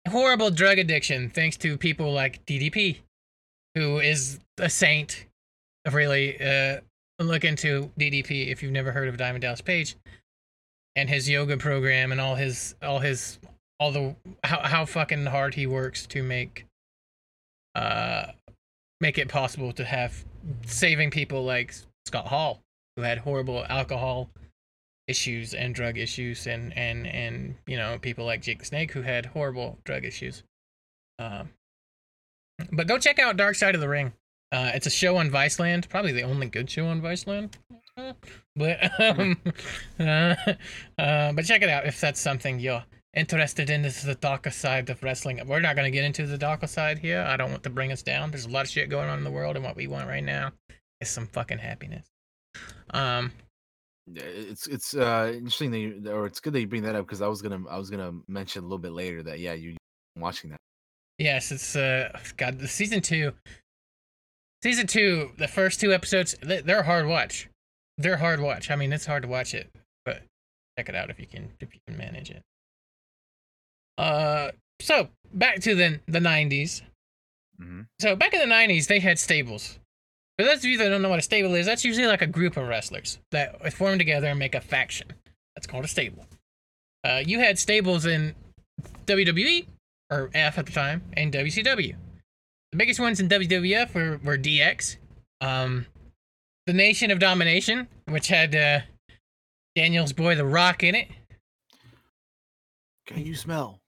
horrible 0.10 0.50
drug 0.50 0.80
addiction, 0.80 1.30
thanks 1.30 1.58
to 1.58 1.78
people 1.78 2.12
like 2.12 2.46
DDP, 2.46 2.98
who 3.80 4.00
is 4.00 4.40
a 4.58 4.70
saint. 4.70 5.26
Of 5.86 5.94
really, 5.94 6.40
uh, 6.42 6.82
look 7.20 7.46
into 7.46 7.90
DDP 7.98 8.52
if 8.52 8.62
you've 8.62 8.74
never 8.74 8.92
heard 8.92 9.08
of 9.08 9.16
Diamond 9.16 9.42
Dallas 9.42 9.62
Page 9.62 9.96
and 10.96 11.10
his 11.10 11.30
yoga 11.30 11.56
program 11.58 12.12
and 12.12 12.20
all 12.20 12.36
his 12.36 12.76
all 12.84 13.00
his 13.00 13.40
all 13.80 13.92
the 13.92 14.16
how 14.44 14.60
how 14.60 14.86
fucking 14.86 15.26
hard 15.26 15.54
he 15.54 15.66
works 15.66 16.06
to 16.08 16.22
make 16.22 16.66
uh 17.76 18.26
make 19.00 19.18
it 19.18 19.30
possible 19.30 19.72
to 19.72 19.86
have 19.86 20.26
saving 20.66 21.10
people 21.10 21.46
like 21.46 21.74
Scott 22.06 22.28
Hall 22.28 22.60
who 22.98 23.04
had 23.04 23.18
horrible 23.20 23.66
alcohol 23.70 24.30
issues 25.08 25.54
and 25.54 25.74
drug 25.74 25.98
issues 25.98 26.48
and 26.48 26.76
and 26.78 27.08
and 27.08 27.56
you 27.66 27.78
know 27.78 27.98
people 28.00 28.26
like 28.26 28.42
Jake 28.42 28.66
Snake 28.66 28.92
who 28.92 29.02
had 29.02 29.26
horrible 29.26 29.78
drug 29.86 30.04
issues 30.04 30.44
um 31.18 31.50
but 32.72 32.88
go 32.88 32.98
check 32.98 33.20
out 33.20 33.38
Dark 33.38 33.56
Side 33.56 33.76
of 33.76 33.82
the 33.82 33.90
Ring 33.90 34.14
uh 34.52 34.72
it's 34.74 34.88
a 34.88 34.92
show 34.92 35.18
on 35.18 35.30
Viceland 35.30 35.88
probably 35.90 36.12
the 36.12 36.24
only 36.24 36.48
good 36.48 36.70
show 36.70 36.88
on 36.88 37.02
Viceland 37.02 37.54
but 38.56 39.00
um, 39.00 39.38
uh, 40.00 40.36
uh, 40.98 41.32
but 41.34 41.46
check 41.46 41.62
it 41.62 41.70
out 41.70 41.86
if 41.86 42.00
that's 42.00 42.20
something 42.20 42.60
you're 42.60 42.84
interested 43.14 43.70
in. 43.70 43.82
This 43.82 43.98
is 43.98 44.04
the 44.04 44.16
darker 44.16 44.52
side 44.52 44.90
of 44.90 45.02
wrestling. 45.04 45.42
We're 45.46 45.60
not 45.60 45.76
gonna 45.76 45.92
get 45.92 46.06
into 46.06 46.26
the 46.26 46.38
darker 46.38 46.68
side 46.68 47.00
here. 47.00 47.22
I 47.28 47.38
don't 47.38 47.52
want 47.52 47.64
to 47.64 47.70
bring 47.70 47.92
us 47.92 48.02
down. 48.04 48.32
There's 48.32 48.46
a 48.46 48.50
lot 48.50 48.66
of 48.66 48.70
shit 48.70 48.90
going 48.90 49.10
on 49.10 49.18
in 49.18 49.24
the 49.24 49.32
world, 49.32 49.56
and 49.56 49.66
what 49.66 49.76
we 49.76 49.88
want 49.88 50.08
right 50.08 50.24
now 50.24 50.52
is 51.02 51.10
some 51.10 51.28
fucking 51.28 51.58
happiness. 51.58 52.08
Um, 52.92 53.32
It's 54.16 54.68
it's 54.68 54.96
uh 54.96 55.32
interesting 55.34 55.72
that 55.72 55.80
you, 55.80 56.04
or 56.10 56.26
it's 56.26 56.40
good 56.40 56.54
that 56.54 56.62
you 56.62 56.68
bring 56.68 56.84
that 56.84 56.96
up 56.96 57.06
because 57.06 57.22
I 57.22 57.28
was 57.28 57.42
gonna 57.42 57.68
I 57.70 57.78
was 57.78 57.90
gonna 57.90 58.14
mention 58.28 58.62
a 58.62 58.66
little 58.66 58.78
bit 58.80 58.92
later 58.92 59.24
that 59.24 59.40
yeah 59.40 59.54
you 59.54 59.78
watching 60.16 60.52
that. 60.52 60.60
Yes, 61.20 61.52
it's 61.52 61.76
uh, 61.76 62.18
God, 62.38 62.58
the 62.60 62.68
season 62.68 63.02
two. 63.02 63.34
Season 64.64 64.88
two, 64.88 65.32
the 65.38 65.48
first 65.48 65.80
two 65.80 65.94
episodes, 65.94 66.36
they- 66.42 66.62
they're 66.62 66.84
hard 66.84 67.06
watch. 67.06 67.48
They're 67.98 68.18
hard 68.18 68.40
watch. 68.42 68.72
I 68.72 68.76
mean, 68.76 68.92
it's 68.92 69.06
hard 69.06 69.24
to 69.24 69.30
watch 69.30 69.54
it, 69.54 69.70
but 70.06 70.24
check 70.78 70.90
it 70.90 70.96
out 70.96 71.10
if 71.10 71.20
you 71.20 71.28
can 71.28 71.52
if 71.60 71.74
you 71.76 71.80
can 71.88 71.98
manage 71.98 72.30
it. 72.32 72.42
Uh, 73.98 74.52
so 74.82 75.10
back 75.34 75.60
to 75.62 75.76
the 75.76 76.00
the 76.08 76.20
nineties. 76.20 76.82
hmm 77.60 77.82
So 78.00 78.16
back 78.16 78.34
in 78.34 78.40
the 78.40 78.54
'90s, 78.54 78.88
they 78.88 79.00
had 79.00 79.20
stables. 79.20 79.78
For 80.38 80.46
those 80.46 80.60
of 80.60 80.66
you 80.66 80.78
that 80.78 80.88
don't 80.90 81.02
know 81.02 81.10
what 81.10 81.20
a 81.20 81.24
stable 81.24 81.54
is, 81.56 81.66
that's 81.66 81.84
usually 81.84 82.08
like 82.08 82.22
a 82.22 82.28
group 82.28 82.56
of 82.56 82.68
wrestlers 82.68 83.20
that 83.32 83.74
form 83.74 83.98
together 83.98 84.28
and 84.28 84.40
make 84.40 84.56
a 84.56 84.62
faction. 84.62 85.10
That's 85.56 85.68
called 85.68 85.84
a 85.84 85.90
stable. 85.90 86.26
Uh, 87.04 87.22
you 87.26 87.40
had 87.40 87.60
stables 87.60 88.06
in 88.06 88.36
WWE 89.06 89.68
or 90.10 90.30
F 90.34 90.58
at 90.58 90.66
the 90.66 90.72
time 90.72 91.04
and 91.14 91.34
WCW. 91.34 91.96
The 92.72 92.78
biggest 92.78 93.00
ones 93.00 93.20
in 93.20 93.30
WWF 93.30 93.94
were, 93.94 94.20
were 94.24 94.38
DX, 94.38 94.98
um, 95.42 95.86
the 96.68 96.74
Nation 96.74 97.10
of 97.10 97.20
Domination, 97.20 97.88
which 98.08 98.28
had 98.28 98.56
uh, 98.56 98.82
Daniel's 99.76 100.14
boy 100.14 100.36
The 100.36 100.46
Rock 100.46 100.84
in 100.84 100.96
it. 100.96 101.08
Can 103.08 103.26
you 103.26 103.36
smell? 103.36 103.80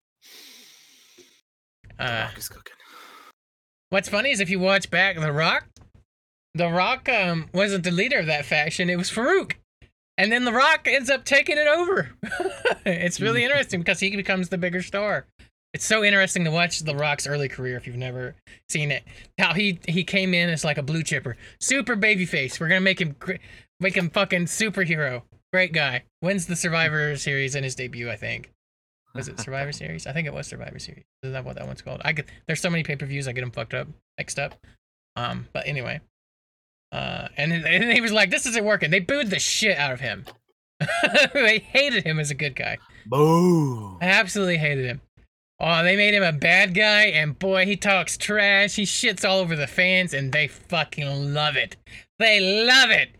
The 1.98 2.04
Uh, 2.06 2.24
rock 2.26 2.38
is 2.38 2.50
cooking. 2.50 2.74
What's 3.90 4.10
funny 4.10 4.32
is 4.32 4.40
if 4.40 4.50
you 4.50 4.58
watch 4.58 4.90
back 4.90 5.20
The 5.20 5.32
Rock, 5.32 5.68
The 6.56 6.70
Rock 6.70 7.08
um, 7.10 7.50
wasn't 7.54 7.84
the 7.84 7.92
leader 7.92 8.20
of 8.20 8.26
that 8.28 8.46
faction, 8.46 8.90
it 8.90 8.96
was 8.96 9.12
Faarooq. 9.12 9.54
And 10.18 10.32
then 10.32 10.46
The 10.46 10.54
Rock 10.54 10.88
ends 10.88 11.10
up 11.10 11.26
taking 11.26 11.58
it 11.58 11.68
over. 11.68 12.12
it's 12.86 13.20
really 13.20 13.44
interesting 13.44 13.82
because 13.82 14.00
he 14.00 14.16
becomes 14.16 14.50
the 14.50 14.58
bigger 14.58 14.82
star. 14.82 15.28
It's 15.74 15.86
so 15.86 16.04
interesting 16.04 16.44
to 16.44 16.52
watch 16.52 16.80
The 16.80 16.96
Rock's 16.96 17.26
early 17.26 17.48
career 17.48 17.78
if 17.78 17.88
you've 17.88 17.96
never 17.96 18.36
seen 18.70 18.92
it. 18.92 19.04
How 19.38 19.54
he 19.54 19.80
he 19.88 20.04
came 20.04 20.34
in 20.34 20.50
as 20.50 20.66
like 20.66 20.78
a 20.78 20.84
blue 20.84 21.04
chipper, 21.04 21.38
super 21.60 21.96
baby 21.96 22.26
face. 22.26 22.60
We're 22.60 22.68
gonna 22.68 22.82
make 22.82 23.00
him 23.00 23.16
make 23.80 23.96
him 23.96 24.10
fucking 24.10 24.46
superhero. 24.46 25.24
Great 25.54 25.74
guy. 25.74 26.04
Wins 26.22 26.46
the 26.46 26.56
Survivor 26.56 27.16
Series 27.16 27.56
in 27.56 27.64
his 27.64 27.76
debut, 27.76 28.10
I 28.10 28.16
think. 28.16 28.52
Was 29.14 29.28
it 29.28 29.40
Survivor 29.40 29.72
Series? 29.74 30.08
I 30.08 30.14
think 30.14 30.28
it 30.28 30.34
was 30.34 30.48
Survivor 30.48 30.80
Series. 30.80 31.04
Isn't 31.24 31.34
that 31.34 31.46
what 31.46 31.56
that 31.56 31.68
one's 31.68 31.82
called? 31.82 32.02
I 32.04 32.12
get 32.12 32.28
there's 32.48 32.62
so 32.62 32.70
many 32.70 32.84
pay 32.84 32.98
per 32.98 33.06
views 33.06 33.28
I 33.28 33.32
get 33.32 33.42
them 33.42 33.52
fucked 33.52 33.74
up, 33.74 33.88
mixed 34.18 34.40
up. 34.40 34.56
Um, 35.16 35.48
but 35.54 35.68
anyway, 35.68 36.02
uh, 36.92 37.30
and 37.38 37.54
and 37.54 37.92
he 37.92 38.02
was 38.02 38.12
like, 38.12 38.30
"This 38.30 38.46
isn't 38.46 38.66
working." 38.66 38.92
They 38.92 39.00
booed 39.00 39.30
the 39.30 39.40
shit 39.40 39.78
out 39.78 39.92
of 39.92 40.02
him. 40.02 40.26
they 41.34 41.60
hated 41.60 42.04
him 42.06 42.20
as 42.20 42.32
a 42.32 42.36
good 42.36 42.56
guy. 42.56 42.78
Boo. 43.06 43.98
I 44.02 44.06
absolutely 44.06 44.58
hated 44.58 44.86
him. 44.86 45.02
Oh, 45.64 45.84
they 45.84 45.96
made 45.96 46.16
him 46.16 46.24
a 46.24 46.32
bad 46.32 46.74
guy, 46.74 47.04
and 47.04 47.38
boy, 47.38 47.68
he 47.68 47.78
talks 47.78 48.18
trash. 48.18 48.76
He 48.76 48.82
shits 48.82 49.24
all 49.24 49.38
over 49.38 49.56
the 49.56 49.68
fans, 49.68 50.16
and 50.16 50.32
they 50.32 50.48
fucking 50.48 51.36
love 51.36 51.56
it. 51.56 51.78
They 52.18 52.66
love 52.66 52.90
it. 52.90 53.12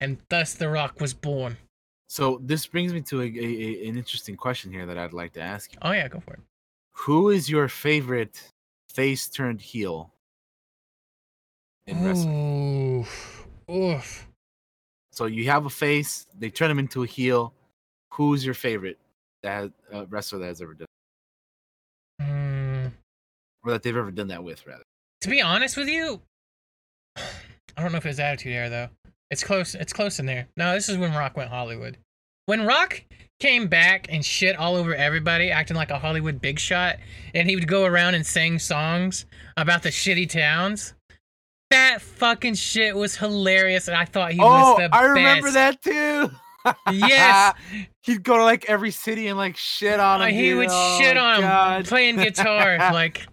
And 0.00 0.18
thus, 0.28 0.54
The 0.54 0.68
Rock 0.68 1.00
was 1.00 1.12
born. 1.12 1.56
So 2.08 2.40
this 2.44 2.66
brings 2.68 2.92
me 2.92 3.00
to 3.02 3.20
a, 3.20 3.24
a, 3.24 3.88
an 3.88 3.96
interesting 3.96 4.36
question 4.36 4.70
here 4.70 4.86
that 4.86 4.96
I'd 4.96 5.12
like 5.12 5.32
to 5.32 5.40
ask 5.40 5.72
you. 5.72 5.78
Oh 5.82 5.90
yeah, 5.90 6.06
go 6.06 6.20
for 6.20 6.34
it. 6.34 6.40
Who 6.92 7.30
is 7.30 7.50
your 7.50 7.66
favorite 7.66 8.40
face 8.88 9.28
turned 9.28 9.60
heel 9.60 10.12
in 11.88 12.04
wrestling? 12.04 13.00
Oof. 13.00 13.46
Oof. 13.68 14.28
So 15.10 15.26
you 15.26 15.46
have 15.50 15.66
a 15.66 15.70
face, 15.70 16.26
they 16.38 16.48
turn 16.48 16.70
him 16.70 16.78
into 16.78 17.02
a 17.02 17.06
heel. 17.06 17.52
Who's 18.12 18.44
your 18.44 18.54
favorite 18.54 18.98
that 19.42 19.72
uh, 19.92 20.06
wrestler 20.06 20.38
that 20.38 20.46
has 20.46 20.62
ever 20.62 20.74
done, 20.74 20.85
or 23.66 23.72
that 23.72 23.82
they've 23.82 23.96
ever 23.96 24.10
done 24.10 24.28
that 24.28 24.42
with, 24.44 24.66
rather? 24.66 24.82
to 25.22 25.28
be 25.30 25.40
honest 25.42 25.76
with 25.76 25.88
you, 25.88 26.20
I 27.16 27.82
don't 27.82 27.92
know 27.92 27.98
if 27.98 28.06
it's 28.06 28.18
Attitude 28.18 28.52
Era 28.52 28.68
though. 28.68 28.88
It's 29.30 29.42
close. 29.42 29.74
It's 29.74 29.92
close 29.92 30.18
in 30.18 30.26
there. 30.26 30.46
No, 30.56 30.72
this 30.74 30.88
is 30.88 30.98
when 30.98 31.12
Rock 31.12 31.36
went 31.36 31.50
Hollywood. 31.50 31.98
When 32.46 32.64
Rock 32.64 33.02
came 33.40 33.66
back 33.66 34.06
and 34.08 34.24
shit 34.24 34.56
all 34.56 34.76
over 34.76 34.94
everybody, 34.94 35.50
acting 35.50 35.76
like 35.76 35.90
a 35.90 35.98
Hollywood 35.98 36.40
big 36.40 36.58
shot, 36.60 36.96
and 37.34 37.48
he 37.48 37.56
would 37.56 37.66
go 37.66 37.84
around 37.84 38.14
and 38.14 38.24
sing 38.24 38.58
songs 38.58 39.26
about 39.56 39.82
the 39.82 39.88
shitty 39.88 40.28
towns. 40.30 40.94
That 41.70 42.00
fucking 42.00 42.54
shit 42.54 42.94
was 42.94 43.16
hilarious, 43.16 43.88
and 43.88 43.96
I 43.96 44.04
thought 44.04 44.30
he 44.32 44.38
was 44.38 44.78
oh, 44.78 44.80
the 44.80 44.94
I 44.94 45.02
remember 45.06 45.50
that 45.50 45.82
too. 45.82 46.30
Yes. 46.92 47.54
he'd 48.04 48.22
go 48.22 48.36
to 48.36 48.44
like 48.44 48.66
every 48.70 48.92
city 48.92 49.26
and 49.26 49.36
like 49.36 49.56
shit 49.56 49.98
on 49.98 50.22
Uh, 50.22 50.26
him. 50.26 50.34
he 50.34 50.42
dude. 50.50 50.58
would 50.58 50.68
Oh 50.70 50.98
shit 51.00 51.16
my 51.16 51.22
on 51.40 51.76
him 51.78 51.82
playing 51.84 52.16
guitar. 52.16 52.78
like 52.92 53.26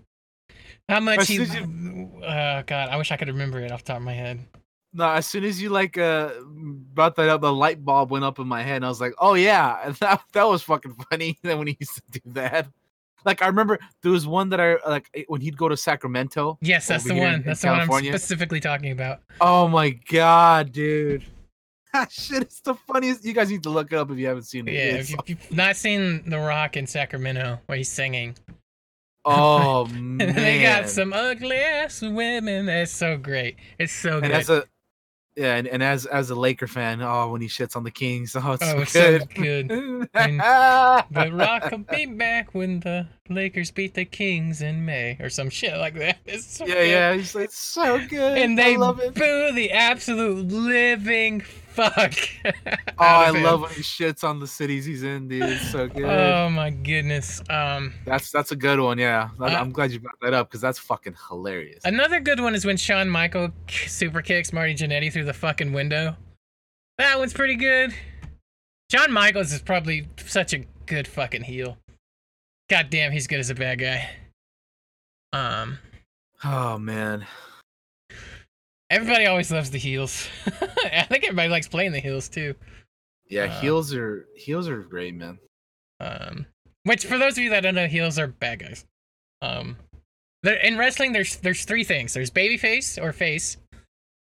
how 0.89 0.99
much 0.99 1.19
As 1.21 1.27
he. 1.27 1.45
soon 1.45 2.21
Uh, 2.23 2.63
God, 2.65 2.89
I 2.89 2.97
wish 2.97 3.11
I 3.11 3.17
could 3.17 3.27
remember 3.27 3.59
it 3.59 3.71
off 3.71 3.83
the 3.83 3.93
top 3.93 3.97
of 3.97 4.03
my 4.03 4.13
head. 4.13 4.39
No, 4.93 5.09
as 5.09 5.25
soon 5.25 5.43
as 5.43 5.61
you 5.61 5.69
like 5.69 5.97
uh 5.97 6.31
brought 6.45 7.15
that 7.15 7.27
up, 7.29 7.41
the 7.41 7.51
light 7.51 7.83
bulb 7.83 8.11
went 8.11 8.23
up 8.23 8.37
in 8.37 8.47
my 8.47 8.61
head, 8.61 8.77
and 8.77 8.85
I 8.85 8.89
was 8.89 9.01
like, 9.01 9.13
"Oh 9.17 9.33
yeah, 9.33 9.91
that 9.99 10.21
that 10.33 10.43
was 10.47 10.61
fucking 10.61 10.95
funny." 11.09 11.37
Then 11.43 11.57
when 11.57 11.67
he 11.67 11.77
used 11.79 11.95
to 11.95 12.19
do 12.19 12.31
that, 12.33 12.67
like 13.25 13.41
I 13.41 13.47
remember 13.47 13.79
there 14.03 14.11
was 14.11 14.27
one 14.27 14.49
that 14.49 14.61
I 14.61 14.77
like 14.87 15.25
when 15.27 15.41
he'd 15.41 15.57
go 15.57 15.67
to 15.67 15.75
Sacramento. 15.75 16.59
Yes, 16.61 16.87
that's 16.87 17.05
the 17.05 17.15
one. 17.15 17.41
That's 17.43 17.61
the 17.61 17.69
one 17.69 17.79
I'm 17.81 18.03
specifically 18.03 18.59
talking 18.59 18.91
about. 18.91 19.21
Oh 19.41 19.67
my 19.67 19.89
god, 19.89 20.71
dude, 20.71 21.23
that 21.93 22.11
shit 22.11 22.47
is 22.47 22.59
the 22.61 22.75
funniest. 22.75 23.25
You 23.25 23.33
guys 23.33 23.49
need 23.49 23.63
to 23.63 23.69
look 23.69 23.91
it 23.91 23.95
up 23.97 24.11
if 24.11 24.17
you 24.17 24.27
haven't 24.27 24.43
seen 24.43 24.67
it. 24.67 24.73
Yeah, 24.73 24.79
if, 24.97 25.09
you, 25.09 25.17
if 25.19 25.29
you've 25.29 25.51
not 25.51 25.75
seen 25.75 26.29
The 26.29 26.37
Rock 26.37 26.77
in 26.77 26.85
Sacramento 26.85 27.59
where 27.65 27.77
he's 27.77 27.89
singing, 27.89 28.35
oh 29.25 29.85
man, 29.93 30.17
they 30.35 30.61
got 30.61 30.89
some 30.89 31.13
ugly 31.13 31.57
ass 31.57 32.01
women. 32.01 32.65
That's 32.67 32.91
so 32.91 33.17
great. 33.17 33.55
It's 33.79 33.93
so 33.93 34.15
And 34.17 34.23
good. 34.27 34.31
as 34.31 34.49
a 34.49 34.63
yeah, 35.35 35.55
and, 35.55 35.67
and 35.67 35.81
as 35.81 36.05
as 36.05 36.29
a 36.29 36.35
Laker 36.35 36.67
fan, 36.67 37.01
oh, 37.01 37.31
when 37.31 37.41
he 37.41 37.47
shits 37.47 37.75
on 37.75 37.83
the 37.83 37.89
Kings, 37.91 38.35
oh, 38.39 38.51
it's 38.51 38.63
oh, 38.63 38.75
so 38.75 38.81
it's 38.81 38.91
so 38.91 39.19
good. 39.35 39.67
good. 39.67 40.09
But 40.13 41.33
Rock 41.33 41.71
will 41.71 41.79
be 41.79 42.05
back 42.05 42.53
when 42.53 42.81
the 42.81 43.07
Lakers 43.29 43.71
beat 43.71 43.95
the 43.95 44.05
Kings 44.05 44.61
in 44.61 44.85
May 44.85 45.17
or 45.19 45.29
some 45.29 45.49
shit 45.49 45.75
like 45.77 45.95
that. 45.95 46.17
It's 46.25 46.45
so 46.45 46.65
yeah, 46.67 46.73
good. 46.75 46.89
yeah, 46.89 47.13
he's 47.15 47.33
like 47.33 47.51
so 47.51 47.99
good. 48.07 48.37
And 48.37 48.57
they 48.57 48.75
I 48.75 48.77
love 48.77 48.99
it. 48.99 49.15
boo 49.15 49.51
the 49.53 49.71
absolute 49.71 50.47
living 50.49 51.41
fuck. 51.73 52.13
Oh, 52.99 53.05
I 53.05 53.31
him. 53.35 53.43
love 53.43 53.61
when 53.61 53.71
he 53.71 53.81
shits 53.81 54.23
on 54.23 54.39
the 54.39 54.47
cities 54.47 54.85
he's 54.85 55.03
in, 55.03 55.27
dude. 55.27 55.43
It's 55.43 55.69
so 55.71 55.87
good. 55.87 56.05
Oh 56.05 56.49
my 56.49 56.69
goodness. 56.69 57.41
Um, 57.49 57.93
that's 58.05 58.31
that's 58.31 58.51
a 58.51 58.55
good 58.55 58.79
one, 58.79 58.97
yeah. 58.97 59.29
Uh, 59.39 59.45
I'm 59.45 59.71
glad 59.71 59.91
you 59.91 59.99
brought 59.99 60.19
that 60.21 60.33
up 60.33 60.47
because 60.49 60.61
that's 60.61 60.79
fucking 60.79 61.15
hilarious. 61.27 61.83
another 61.83 62.19
good 62.19 62.39
one 62.39 62.55
is 62.55 62.65
when 62.65 62.77
Shawn 62.77 63.09
Michael 63.09 63.49
super 63.67 64.21
kicks 64.21 64.53
Marty 64.53 64.73
Jannetty 64.75 65.11
through 65.11 65.25
the 65.25 65.33
fucking 65.33 65.73
window. 65.73 66.15
That 66.97 67.17
one's 67.19 67.33
pretty 67.33 67.55
good. 67.55 67.93
Shawn 68.91 69.11
Michaels 69.11 69.51
is 69.51 69.61
probably 69.61 70.07
such 70.17 70.53
a 70.53 70.59
good 70.85 71.07
fucking 71.07 71.43
heel. 71.43 71.77
God 72.69 72.89
damn, 72.89 73.11
he's 73.11 73.27
good 73.27 73.39
as 73.39 73.49
a 73.49 73.55
bad 73.55 73.79
guy. 73.79 74.09
Um, 75.33 75.79
Oh 76.43 76.77
man, 76.77 77.25
everybody 78.93 79.25
always 79.25 79.51
loves 79.51 79.71
the 79.71 79.77
heels. 79.77 80.27
I 80.85 81.03
think 81.09 81.23
everybody 81.23 81.49
likes 81.49 81.67
playing 81.67 81.91
the 81.91 81.99
heels 81.99 82.29
too. 82.29 82.55
yeah, 83.29 83.45
Uh, 83.45 83.61
heels 83.61 83.93
are 83.93 84.25
heels 84.35 84.67
are 84.67 84.81
great, 84.81 85.15
man. 85.15 85.39
Um, 85.99 86.45
which 86.83 87.05
for 87.05 87.17
those 87.17 87.33
of 87.37 87.43
you 87.43 87.49
that 87.51 87.61
don't 87.61 87.75
know, 87.75 87.87
heels 87.87 88.19
are 88.19 88.27
bad 88.27 88.59
guys. 88.59 88.85
Um, 89.41 89.77
in 90.63 90.77
wrestling, 90.77 91.13
there's 91.13 91.37
there's 91.37 91.65
three 91.65 91.83
things. 91.83 92.13
There's 92.13 92.31
babyface 92.31 93.01
or 93.01 93.13
face. 93.13 93.57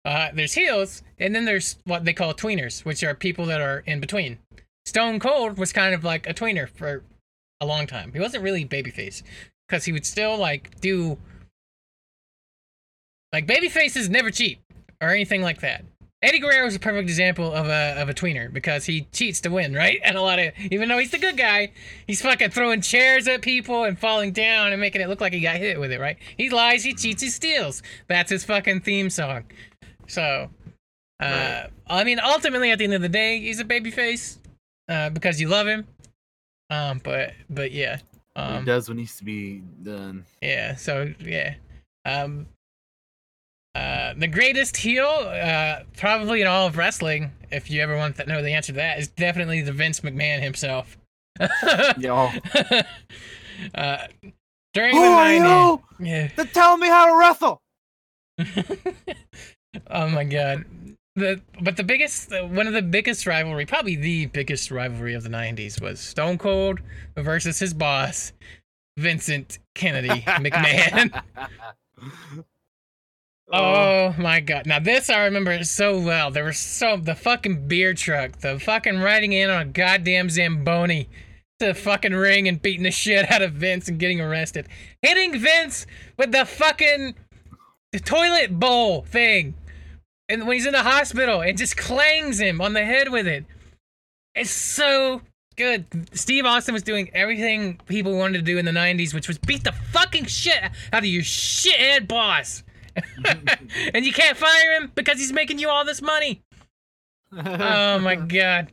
Uh, 0.04 0.28
there's 0.34 0.54
heels, 0.54 1.02
and 1.18 1.34
then 1.34 1.44
there's 1.44 1.76
what 1.84 2.04
they 2.04 2.12
call 2.12 2.32
tweeners, 2.34 2.84
which 2.84 3.02
are 3.02 3.14
people 3.14 3.46
that 3.46 3.60
are 3.60 3.82
in 3.86 4.00
between. 4.00 4.38
Stone 4.86 5.20
Cold 5.20 5.58
was 5.58 5.72
kind 5.72 5.94
of 5.94 6.02
like 6.02 6.26
a 6.28 6.32
tweener 6.34 6.68
for 6.68 7.02
a 7.60 7.66
long 7.66 7.86
time. 7.86 8.12
He 8.12 8.20
wasn't 8.20 8.42
really 8.44 8.64
babyface 8.64 9.22
because 9.68 9.84
he 9.84 9.92
would 9.92 10.06
still 10.06 10.36
like 10.38 10.80
do 10.80 11.18
like 13.32 13.46
babyfaces 13.46 14.08
never 14.08 14.30
cheat 14.30 14.58
or 15.00 15.08
anything 15.08 15.42
like 15.42 15.60
that. 15.60 15.84
Eddie 16.20 16.40
Guerrero 16.40 16.66
is 16.66 16.74
a 16.74 16.80
perfect 16.80 17.08
example 17.08 17.52
of 17.52 17.68
a 17.68 17.94
of 18.00 18.08
a 18.08 18.14
tweener 18.14 18.52
because 18.52 18.84
he 18.86 19.02
cheats 19.12 19.40
to 19.42 19.50
win, 19.50 19.72
right? 19.72 20.00
And 20.04 20.16
a 20.16 20.22
lot 20.22 20.40
of 20.40 20.52
even 20.72 20.88
though 20.88 20.98
he's 20.98 21.12
the 21.12 21.18
good 21.18 21.36
guy, 21.36 21.70
he's 22.08 22.20
fucking 22.20 22.50
throwing 22.50 22.80
chairs 22.80 23.28
at 23.28 23.40
people 23.40 23.84
and 23.84 23.96
falling 23.96 24.32
down 24.32 24.72
and 24.72 24.80
making 24.80 25.00
it 25.00 25.08
look 25.08 25.20
like 25.20 25.32
he 25.32 25.40
got 25.40 25.56
hit 25.56 25.78
with 25.78 25.92
it, 25.92 26.00
right? 26.00 26.16
He 26.36 26.50
lies, 26.50 26.82
he 26.82 26.92
cheats, 26.94 27.22
he 27.22 27.28
steals. 27.28 27.82
That's 28.08 28.30
his 28.30 28.42
fucking 28.44 28.80
theme 28.80 29.10
song. 29.10 29.44
So, 30.08 30.50
uh, 31.20 31.24
Right. 31.24 31.68
I 31.86 32.04
mean, 32.04 32.18
ultimately, 32.18 32.70
at 32.72 32.78
the 32.78 32.84
end 32.84 32.94
of 32.94 33.02
the 33.02 33.08
day, 33.08 33.38
he's 33.38 33.60
a 33.60 33.64
babyface 33.64 34.38
uh, 34.88 35.10
because 35.10 35.40
you 35.40 35.48
love 35.48 35.68
him. 35.68 35.86
Um, 36.70 37.00
but 37.04 37.32
but 37.48 37.70
yeah, 37.70 37.98
he 38.34 38.42
um, 38.42 38.64
does 38.64 38.88
what 38.88 38.96
needs 38.96 39.16
to 39.18 39.24
be 39.24 39.62
done. 39.84 40.24
yeah. 40.42 40.74
So 40.74 41.12
yeah, 41.20 41.54
um, 42.04 42.46
uh, 43.78 44.14
the 44.16 44.26
greatest 44.26 44.76
heel, 44.76 45.06
uh, 45.06 45.80
probably 45.96 46.40
in 46.40 46.46
all 46.48 46.66
of 46.66 46.76
wrestling, 46.76 47.30
if 47.52 47.70
you 47.70 47.80
ever 47.80 47.96
want 47.96 48.16
to 48.16 48.26
know 48.26 48.42
the 48.42 48.52
answer 48.52 48.72
to 48.72 48.76
that, 48.76 48.98
is 48.98 49.08
definitely 49.08 49.60
the 49.60 49.72
Vince 49.72 50.00
McMahon 50.00 50.40
himself. 50.40 50.98
Yo, 51.98 52.30
uh, 53.74 53.98
during 54.74 54.96
who 54.96 55.02
the 55.02 55.08
are 55.08 55.26
90s. 55.26 55.80
you? 56.00 56.06
Yeah. 56.06 56.28
They're 56.34 56.44
telling 56.46 56.80
me 56.80 56.88
how 56.88 57.06
to 57.06 57.18
wrestle. 57.18 57.62
oh 59.90 60.08
my 60.08 60.24
god. 60.24 60.64
The 61.14 61.40
but 61.60 61.76
the 61.76 61.84
biggest 61.84 62.30
one 62.30 62.66
of 62.66 62.72
the 62.72 62.82
biggest 62.82 63.26
rivalry, 63.26 63.66
probably 63.66 63.94
the 63.94 64.26
biggest 64.26 64.72
rivalry 64.72 65.14
of 65.14 65.22
the 65.22 65.28
90s 65.28 65.80
was 65.80 66.00
Stone 66.00 66.38
Cold 66.38 66.80
versus 67.16 67.60
his 67.60 67.74
boss, 67.74 68.32
Vincent 68.96 69.60
Kennedy 69.76 70.08
McMahon. 70.26 71.22
Oh 73.50 74.14
my 74.18 74.40
god. 74.40 74.66
Now 74.66 74.78
this 74.78 75.08
I 75.08 75.24
remember 75.24 75.64
so 75.64 75.98
well. 75.98 76.30
There 76.30 76.44
was 76.44 76.58
so 76.58 76.96
the 76.96 77.14
fucking 77.14 77.66
beer 77.66 77.94
truck, 77.94 78.38
the 78.40 78.58
fucking 78.58 78.98
riding 78.98 79.32
in 79.32 79.48
on 79.48 79.62
a 79.62 79.64
goddamn 79.64 80.28
Zamboni 80.28 81.08
the 81.58 81.74
fucking 81.74 82.14
ring 82.14 82.46
and 82.46 82.62
beating 82.62 82.84
the 82.84 82.90
shit 82.90 83.30
out 83.30 83.42
of 83.42 83.52
Vince 83.52 83.88
and 83.88 83.98
getting 83.98 84.20
arrested. 84.20 84.68
Hitting 85.02 85.38
Vince 85.38 85.86
with 86.16 86.32
the 86.32 86.44
fucking 86.44 87.14
toilet 88.04 88.58
bowl 88.58 89.02
thing. 89.02 89.54
And 90.28 90.46
when 90.46 90.56
he's 90.56 90.66
in 90.66 90.72
the 90.72 90.82
hospital, 90.82 91.40
it 91.40 91.56
just 91.56 91.76
clangs 91.76 92.38
him 92.38 92.60
on 92.60 92.74
the 92.74 92.84
head 92.84 93.10
with 93.10 93.26
it. 93.26 93.44
It's 94.34 94.50
so 94.50 95.22
good. 95.56 95.86
Steve 96.12 96.44
Austin 96.44 96.74
was 96.74 96.82
doing 96.82 97.10
everything 97.14 97.80
people 97.86 98.16
wanted 98.16 98.38
to 98.38 98.44
do 98.44 98.58
in 98.58 98.64
the 98.64 98.70
90s, 98.70 99.14
which 99.14 99.26
was 99.26 99.38
beat 99.38 99.64
the 99.64 99.72
fucking 99.72 100.26
shit 100.26 100.62
out 100.92 101.02
of 101.02 101.06
your 101.06 101.22
shithead 101.22 102.06
boss. 102.06 102.62
and 103.94 104.04
you 104.04 104.12
can't 104.12 104.36
fire 104.36 104.72
him 104.72 104.92
because 104.94 105.18
he's 105.18 105.32
making 105.32 105.58
you 105.58 105.68
all 105.68 105.84
this 105.84 106.02
money. 106.02 106.42
Oh 107.32 107.98
my 107.98 108.14
god. 108.28 108.72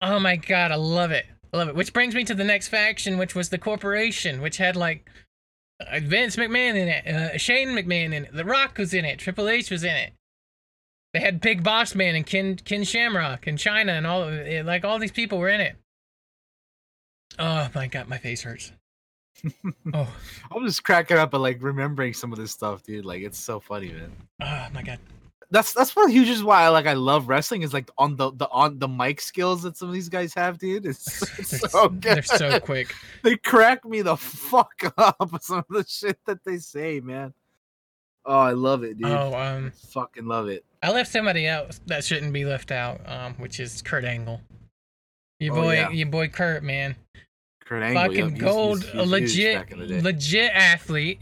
Oh 0.00 0.18
my 0.18 0.36
god, 0.36 0.70
I 0.70 0.76
love 0.76 1.10
it. 1.10 1.26
I 1.52 1.56
love 1.56 1.68
it. 1.68 1.74
Which 1.74 1.92
brings 1.92 2.14
me 2.14 2.24
to 2.24 2.34
the 2.34 2.44
next 2.44 2.68
faction, 2.68 3.18
which 3.18 3.34
was 3.34 3.48
the 3.48 3.58
corporation, 3.58 4.40
which 4.40 4.58
had 4.58 4.76
like 4.76 5.08
uh, 5.80 6.00
Vince 6.02 6.36
McMahon 6.36 6.76
in 6.76 6.88
it, 6.88 7.06
uh, 7.06 7.38
Shane 7.38 7.68
McMahon 7.68 8.12
in 8.12 8.24
it, 8.24 8.32
The 8.32 8.44
Rock 8.44 8.78
was 8.78 8.92
in 8.92 9.04
it, 9.04 9.18
Triple 9.18 9.48
H 9.48 9.70
was 9.70 9.84
in 9.84 9.94
it. 9.94 10.12
They 11.14 11.20
had 11.20 11.40
Big 11.40 11.64
Boss 11.64 11.94
Man 11.94 12.14
and 12.14 12.26
Ken 12.26 12.56
Ken 12.56 12.84
Shamrock 12.84 13.46
and 13.46 13.58
Chyna 13.58 13.92
and 13.96 14.06
all. 14.06 14.30
Like 14.64 14.84
all 14.84 14.98
these 14.98 15.12
people 15.12 15.38
were 15.38 15.48
in 15.48 15.60
it. 15.60 15.76
Oh 17.38 17.68
my 17.74 17.86
god, 17.86 18.08
my 18.08 18.18
face 18.18 18.42
hurts. 18.42 18.72
Oh, 19.94 20.08
I'm 20.54 20.64
just 20.66 20.84
cracking 20.84 21.16
up 21.16 21.34
at 21.34 21.40
like 21.40 21.62
remembering 21.62 22.14
some 22.14 22.32
of 22.32 22.38
this 22.38 22.52
stuff, 22.52 22.82
dude. 22.82 23.04
Like 23.04 23.22
it's 23.22 23.38
so 23.38 23.60
funny, 23.60 23.92
man. 23.92 24.12
oh 24.42 24.68
my 24.72 24.82
god. 24.82 24.98
That's 25.50 25.72
that's 25.72 25.96
one 25.96 26.04
of 26.04 26.08
the 26.10 26.14
huge 26.14 26.28
reasons 26.28 26.44
why 26.44 26.62
I 26.64 26.68
like 26.68 26.86
I 26.86 26.92
love 26.92 27.26
wrestling 27.28 27.62
is 27.62 27.72
like 27.72 27.90
on 27.96 28.16
the 28.16 28.32
the 28.32 28.48
on 28.50 28.78
the 28.78 28.88
mic 28.88 29.18
skills 29.20 29.62
that 29.62 29.78
some 29.78 29.88
of 29.88 29.94
these 29.94 30.10
guys 30.10 30.34
have, 30.34 30.58
dude. 30.58 30.84
It's, 30.84 31.22
it's 31.38 31.70
so 31.72 31.88
good. 31.88 32.02
they're 32.02 32.22
so 32.22 32.60
quick. 32.60 32.94
they 33.22 33.36
crack 33.36 33.82
me 33.86 34.02
the 34.02 34.16
fuck 34.16 34.74
up 34.98 35.32
with 35.32 35.42
some 35.42 35.58
of 35.60 35.66
the 35.70 35.86
shit 35.88 36.18
that 36.26 36.44
they 36.44 36.58
say, 36.58 37.00
man. 37.00 37.32
Oh, 38.26 38.38
I 38.38 38.50
love 38.52 38.84
it, 38.84 38.98
dude. 38.98 39.06
Oh, 39.08 39.32
um, 39.34 39.70
Fucking 39.88 40.26
love 40.26 40.48
it. 40.48 40.66
I 40.82 40.90
left 40.92 41.10
somebody 41.10 41.46
else 41.46 41.80
that 41.86 42.04
shouldn't 42.04 42.34
be 42.34 42.44
left 42.44 42.70
out, 42.70 43.00
um, 43.08 43.32
which 43.36 43.58
is 43.58 43.80
Kurt 43.80 44.04
Angle. 44.04 44.42
Your 45.40 45.54
Oh, 45.56 45.62
boy, 45.62 45.74
yeah. 45.76 45.88
your 45.90 46.08
boy 46.08 46.28
Kurt, 46.28 46.62
man, 46.62 46.94
Kurt 47.68 47.82
Angle, 47.82 48.02
fucking 48.02 48.38
gold, 48.38 48.82
he's- 48.82 48.94
a 48.94 48.98
he's 49.02 49.10
legit, 49.10 49.54
back 49.58 49.70
in 49.72 49.78
the 49.80 49.86
day. 49.86 50.00
legit 50.00 50.50
athlete. 50.54 51.20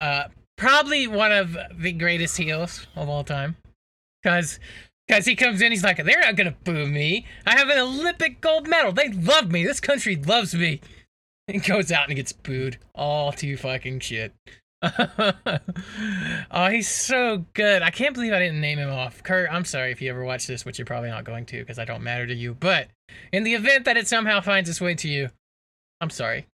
Uh, 0.00 0.28
probably 0.56 1.06
one 1.08 1.32
of 1.32 1.56
the 1.74 1.92
greatest 1.92 2.36
heels 2.36 2.86
of 2.94 3.08
all 3.08 3.24
time, 3.24 3.56
cause, 4.22 4.60
cause 5.10 5.24
he 5.26 5.34
comes 5.34 5.60
in, 5.60 5.72
he's 5.72 5.82
like, 5.82 5.96
they're 5.96 6.20
not 6.20 6.36
gonna 6.36 6.54
boo 6.64 6.86
me. 6.86 7.26
I 7.46 7.56
have 7.58 7.68
an 7.68 7.78
Olympic 7.78 8.40
gold 8.40 8.68
medal. 8.68 8.92
They 8.92 9.08
love 9.08 9.50
me. 9.50 9.64
This 9.64 9.80
country 9.80 10.16
loves 10.16 10.54
me. 10.54 10.80
He 11.48 11.58
goes 11.58 11.92
out 11.92 12.08
and 12.08 12.16
gets 12.16 12.32
booed. 12.32 12.78
All 12.92 13.30
too 13.30 13.56
fucking 13.56 14.00
shit. 14.00 14.34
oh, 16.50 16.68
he's 16.70 16.88
so 16.88 17.44
good. 17.54 17.82
I 17.82 17.90
can't 17.90 18.14
believe 18.14 18.32
I 18.32 18.38
didn't 18.38 18.60
name 18.60 18.78
him 18.78 18.90
off. 18.90 19.22
Kurt, 19.22 19.50
I'm 19.50 19.64
sorry 19.64 19.90
if 19.90 20.02
you 20.02 20.10
ever 20.10 20.24
watch 20.24 20.46
this, 20.46 20.64
which 20.64 20.78
you're 20.78 20.86
probably 20.86 21.08
not 21.08 21.24
going 21.24 21.46
to 21.46 21.58
because 21.58 21.78
I 21.78 21.84
don't 21.84 22.02
matter 22.02 22.26
to 22.26 22.34
you. 22.34 22.54
But 22.54 22.88
in 23.32 23.44
the 23.44 23.54
event 23.54 23.84
that 23.86 23.96
it 23.96 24.06
somehow 24.06 24.40
finds 24.40 24.68
its 24.68 24.80
way 24.80 24.94
to 24.96 25.08
you, 25.08 25.30
I'm 26.00 26.10
sorry. 26.10 26.46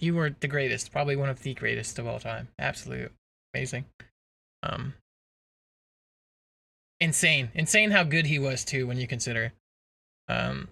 You 0.00 0.14
were 0.14 0.34
the 0.40 0.48
greatest, 0.48 0.90
probably 0.92 1.16
one 1.16 1.28
of 1.28 1.42
the 1.42 1.54
greatest 1.54 1.98
of 1.98 2.06
all 2.06 2.18
time. 2.18 2.48
Absolute 2.58 3.12
amazing. 3.54 3.84
Um 4.62 4.94
insane. 7.00 7.50
Insane 7.54 7.90
how 7.90 8.02
good 8.02 8.26
he 8.26 8.38
was 8.38 8.64
too 8.64 8.86
when 8.86 8.98
you 8.98 9.06
consider 9.06 9.52
um 10.28 10.68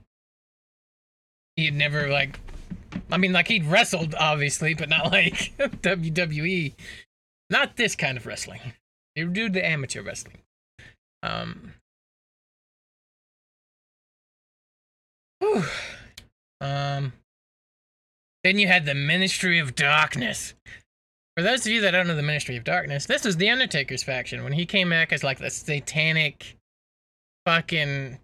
he 1.57 1.67
had 1.67 1.75
never 1.75 2.09
like 2.09 2.41
I 3.11 3.17
mean 3.17 3.33
like 3.33 3.49
he'd 3.49 3.67
wrestled 3.67 4.15
obviously, 4.19 4.75
but 4.75 4.89
not 4.89 5.13
like 5.13 5.53
WWE. 5.59 6.75
Not 7.51 7.77
this 7.77 7.95
kind 7.95 8.17
of 8.17 8.27
wrestling. 8.27 8.61
He 9.15 9.25
would 9.25 9.35
do 9.35 9.49
the 9.49 9.65
amateur 9.65 10.03
wrestling. 10.03 10.39
Um 11.23 11.75
whew. 15.41 15.65
Um 16.61 17.13
then 18.45 18.59
you 18.59 18.67
had 18.67 18.87
the 18.87 18.95
Ministry 18.95 19.59
of 19.59 19.75
Darkness. 19.75 20.55
For 21.37 21.43
those 21.43 21.65
of 21.65 21.73
you 21.73 21.81
that 21.83 21.93
don't 21.93 22.07
know 22.07 22.17
the 22.17 22.23
Ministry 22.23 22.57
of 22.57 22.65
Darkness, 22.65 23.07
this 23.07 23.25
was 23.25 23.37
the 23.37 23.49
Undertaker's 23.49 24.03
faction 24.03 24.43
when 24.45 24.53
he 24.53 24.67
came 24.67 24.91
back 24.91 25.13
as 25.13 25.25
like 25.25 25.39
the 25.39 25.51
satanic 25.51 26.59
fucking. 27.47 28.19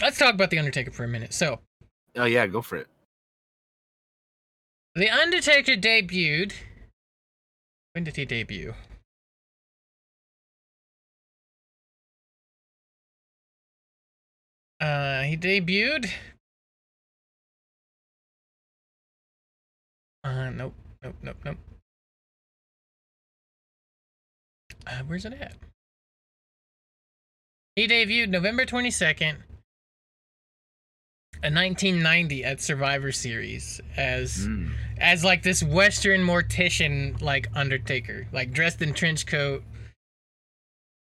Let's 0.00 0.18
talk 0.18 0.34
about 0.34 0.50
the 0.50 0.58
Undertaker 0.58 0.90
for 0.90 1.04
a 1.04 1.08
minute. 1.08 1.34
So, 1.34 1.60
Oh 2.16 2.24
yeah, 2.24 2.46
go 2.46 2.60
for 2.62 2.76
it. 2.76 2.88
the 4.94 5.08
Undertaker 5.08 5.76
debuted. 5.76 6.52
When 7.92 8.04
did 8.04 8.16
he 8.16 8.24
debut? 8.24 8.74
Uh, 14.80 15.22
he 15.22 15.36
debuted. 15.36 16.10
Uh, 20.24 20.50
nope, 20.50 20.74
nope, 21.02 21.14
nope, 21.22 21.36
nope. 21.44 21.56
Uh, 24.86 25.02
where's 25.06 25.24
it 25.24 25.32
at? 25.34 25.54
He 27.76 27.86
debuted 27.86 28.28
November 28.28 28.64
22nd, 28.66 29.36
a 31.42 31.48
1990 31.50 32.44
at 32.44 32.60
Survivor 32.60 33.12
Series 33.12 33.80
as 33.96 34.46
Mm. 34.46 34.72
as 34.98 35.24
like 35.24 35.42
this 35.42 35.62
Western 35.62 36.20
mortician 36.20 37.20
like 37.22 37.48
Undertaker, 37.54 38.26
like 38.32 38.52
dressed 38.52 38.82
in 38.82 38.92
trench 38.92 39.26
coat. 39.26 39.64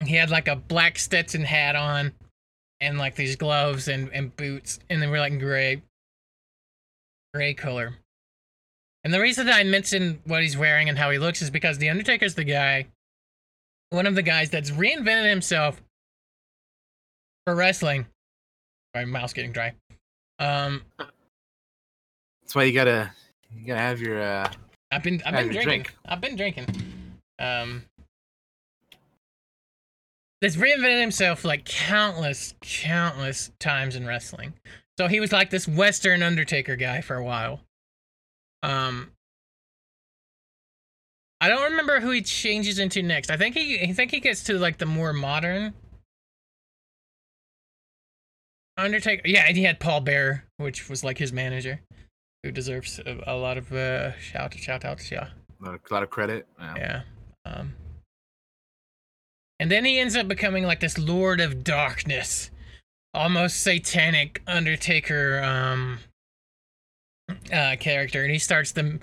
He 0.06 0.16
had 0.16 0.30
like 0.30 0.48
a 0.48 0.56
black 0.56 1.00
Stetson 1.00 1.44
hat 1.44 1.76
on, 1.76 2.14
and 2.80 2.98
like 2.98 3.16
these 3.16 3.36
gloves 3.36 3.88
and 3.88 4.10
and 4.14 4.36
boots, 4.36 4.80
and 4.90 5.02
they 5.02 5.08
were 5.08 5.20
like 5.20 5.40
gray, 5.40 5.82
gray 7.34 7.54
color. 7.54 7.96
And 9.04 9.14
the 9.14 9.22
reason 9.22 9.46
that 9.46 9.56
I 9.56 9.64
mention 9.64 10.20
what 10.26 10.42
he's 10.42 10.58
wearing 10.58 10.90
and 10.90 10.98
how 10.98 11.10
he 11.12 11.18
looks 11.18 11.42
is 11.42 11.50
because 11.50 11.78
the 11.78 11.90
Undertaker's 11.90 12.36
the 12.36 12.44
guy, 12.44 12.88
one 13.90 14.06
of 14.06 14.16
the 14.16 14.22
guys 14.22 14.50
that's 14.50 14.72
reinvented 14.72 15.30
himself 15.30 15.82
for 17.46 17.56
wrestling. 17.56 18.06
My 18.94 19.06
mouth's 19.06 19.32
getting 19.34 19.54
dry. 19.54 19.74
Um, 20.40 20.84
That's 22.42 22.54
why 22.56 22.64
you 22.64 22.74
gotta 22.74 23.12
you 23.56 23.66
gotta 23.66 23.82
have 23.82 24.00
your 24.00 24.22
uh 24.22 24.52
I've 24.92 25.04
been 25.04 25.22
I've 25.26 25.34
been 25.34 25.48
drinking. 25.48 25.64
drink. 25.64 25.96
I've 26.06 26.22
been 26.22 26.36
drinking. 26.36 26.68
Um 27.40 27.84
This 30.42 30.56
reinvented 30.56 31.02
himself 31.02 31.44
like 31.44 31.66
countless, 31.66 32.54
countless 32.62 33.52
times 33.60 33.96
in 33.96 34.06
wrestling. 34.06 34.54
So 35.00 35.08
he 35.08 35.20
was 35.20 35.32
like 35.32 35.50
this 35.50 35.68
Western 35.68 36.24
Undertaker 36.24 36.76
guy 36.76 37.02
for 37.02 37.16
a 37.16 37.24
while. 37.24 37.62
Um 38.64 39.12
I 41.42 41.50
don't 41.50 41.64
remember 41.72 42.00
who 42.00 42.12
he 42.12 42.22
changes 42.22 42.80
into 42.80 43.04
next. 43.04 43.30
I 43.30 43.38
think 43.38 43.56
he 43.56 43.82
I 43.82 43.94
think 43.94 44.12
he 44.12 44.20
gets 44.20 44.44
to 44.46 44.58
like 44.58 44.78
the 44.78 44.86
more 44.86 45.14
modern 45.14 45.74
Undertaker. 48.78 49.24
Yeah, 49.26 49.46
and 49.48 49.58
he 49.58 49.64
had 49.64 49.80
Paul 49.80 50.02
Bearer, 50.02 50.44
which 50.58 50.90
was 50.90 51.04
like 51.04 51.18
his 51.18 51.34
manager, 51.34 51.82
who 52.44 52.52
deserves 52.52 53.00
a, 53.00 53.24
a 53.28 53.36
lot 53.36 53.58
of 53.58 53.72
uh, 53.72 54.18
shout 54.20 54.54
shout 54.56 54.86
outs. 54.86 55.12
Yeah, 55.12 55.28
a 55.62 55.66
lot 55.66 55.76
of, 55.76 55.82
lot 55.92 56.04
of 56.04 56.10
credit. 56.10 56.48
Yeah. 56.60 56.76
yeah. 56.78 57.02
Um, 57.46 57.74
and 59.60 59.72
then 59.72 59.86
he 59.86 60.00
ends 60.00 60.16
up 60.16 60.28
becoming 60.28 60.64
like 60.66 60.80
this 60.80 60.98
Lord 60.98 61.42
of 61.42 61.64
Darkness, 61.64 62.52
almost 63.14 63.62
satanic 63.62 64.42
Undertaker 64.46 65.42
um, 65.44 66.00
uh, 67.52 67.76
character, 67.80 68.24
and 68.24 68.32
he 68.32 68.40
starts 68.40 68.72
the 68.72 69.00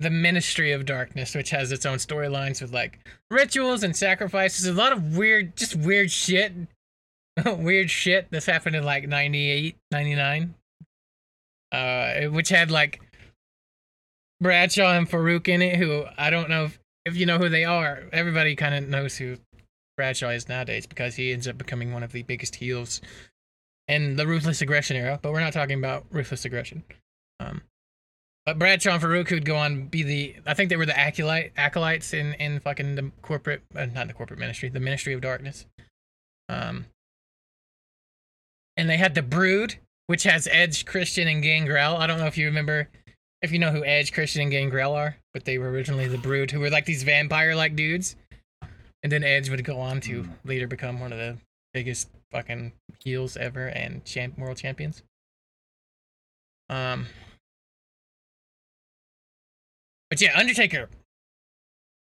the 0.00 0.10
Ministry 0.10 0.72
of 0.72 0.84
Darkness, 0.84 1.34
which 1.34 1.50
has 1.50 1.70
its 1.70 1.86
own 1.86 1.98
storylines 1.98 2.60
with 2.60 2.72
like 2.72 2.98
rituals 3.30 3.84
and 3.84 3.96
sacrifices. 3.96 4.66
A 4.66 4.72
lot 4.72 4.92
of 4.92 5.16
weird, 5.16 5.56
just 5.56 5.76
weird 5.76 6.10
shit. 6.10 6.52
weird 7.46 7.90
shit 7.90 8.30
This 8.30 8.46
happened 8.46 8.76
in 8.76 8.84
like 8.84 9.08
98, 9.08 9.76
99. 9.90 10.54
Uh, 11.70 12.24
which 12.24 12.50
had 12.50 12.70
like 12.70 13.00
Bradshaw 14.40 14.92
and 14.92 15.08
Faarooq 15.08 15.48
in 15.48 15.62
it, 15.62 15.76
who 15.76 16.04
I 16.18 16.28
don't 16.28 16.50
know 16.50 16.64
if, 16.64 16.78
if 17.06 17.16
you 17.16 17.24
know 17.24 17.38
who 17.38 17.48
they 17.48 17.64
are. 17.64 18.02
Everybody 18.12 18.54
kind 18.56 18.74
of 18.74 18.88
knows 18.88 19.16
who 19.16 19.38
Bradshaw 19.96 20.30
is 20.30 20.48
nowadays 20.48 20.86
because 20.86 21.14
he 21.14 21.32
ends 21.32 21.48
up 21.48 21.56
becoming 21.56 21.92
one 21.92 22.02
of 22.02 22.12
the 22.12 22.22
biggest 22.24 22.56
heels 22.56 23.00
in 23.88 24.16
the 24.16 24.26
Ruthless 24.26 24.60
Aggression 24.60 24.96
era. 24.96 25.18
But 25.22 25.32
we're 25.32 25.40
not 25.40 25.54
talking 25.54 25.78
about 25.78 26.04
Ruthless 26.10 26.44
Aggression. 26.44 26.82
Um, 27.40 27.62
but 28.44 28.58
Bradshaw 28.58 28.94
and 28.94 29.02
Faarooq 29.02 29.30
would 29.30 29.44
go 29.44 29.56
on 29.56 29.86
be 29.86 30.02
the 30.02 30.36
I 30.46 30.54
think 30.54 30.68
they 30.68 30.76
were 30.76 30.86
the 30.86 30.98
acolyte 30.98 31.52
acolytes 31.56 32.12
in 32.12 32.34
in 32.34 32.60
fucking 32.60 32.96
the 32.96 33.10
corporate 33.22 33.62
uh, 33.74 33.86
not 33.86 34.08
the 34.08 34.14
corporate 34.14 34.40
ministry 34.40 34.68
the 34.68 34.80
Ministry 34.80 35.12
of 35.14 35.20
Darkness. 35.20 35.64
Um, 36.48 36.86
and 38.76 38.88
they 38.88 38.96
had 38.96 39.14
the 39.14 39.22
Brood, 39.22 39.76
which 40.06 40.24
has 40.24 40.48
Edge, 40.50 40.84
Christian, 40.84 41.28
and 41.28 41.42
Gangrel. 41.42 41.96
I 41.96 42.06
don't 42.06 42.18
know 42.18 42.26
if 42.26 42.38
you 42.38 42.46
remember 42.46 42.88
if 43.42 43.50
you 43.50 43.58
know 43.58 43.72
who 43.72 43.84
Edge, 43.84 44.12
Christian, 44.12 44.42
and 44.42 44.50
Gangrel 44.50 44.94
are, 44.94 45.16
but 45.34 45.44
they 45.44 45.58
were 45.58 45.70
originally 45.70 46.06
the 46.06 46.18
Brood, 46.18 46.50
who 46.50 46.60
were 46.60 46.70
like 46.70 46.86
these 46.86 47.02
vampire-like 47.02 47.74
dudes. 47.74 48.16
And 49.02 49.10
then 49.10 49.24
Edge 49.24 49.50
would 49.50 49.64
go 49.64 49.80
on 49.80 50.00
to 50.02 50.28
later 50.44 50.68
become 50.68 51.00
one 51.00 51.12
of 51.12 51.18
the 51.18 51.36
biggest 51.74 52.08
fucking 52.30 52.72
heels 53.00 53.36
ever 53.36 53.66
and 53.66 54.04
champ 54.04 54.38
world 54.38 54.58
champions. 54.58 55.02
Um, 56.70 57.06
but 60.08 60.20
yeah, 60.20 60.38
Undertaker. 60.38 60.88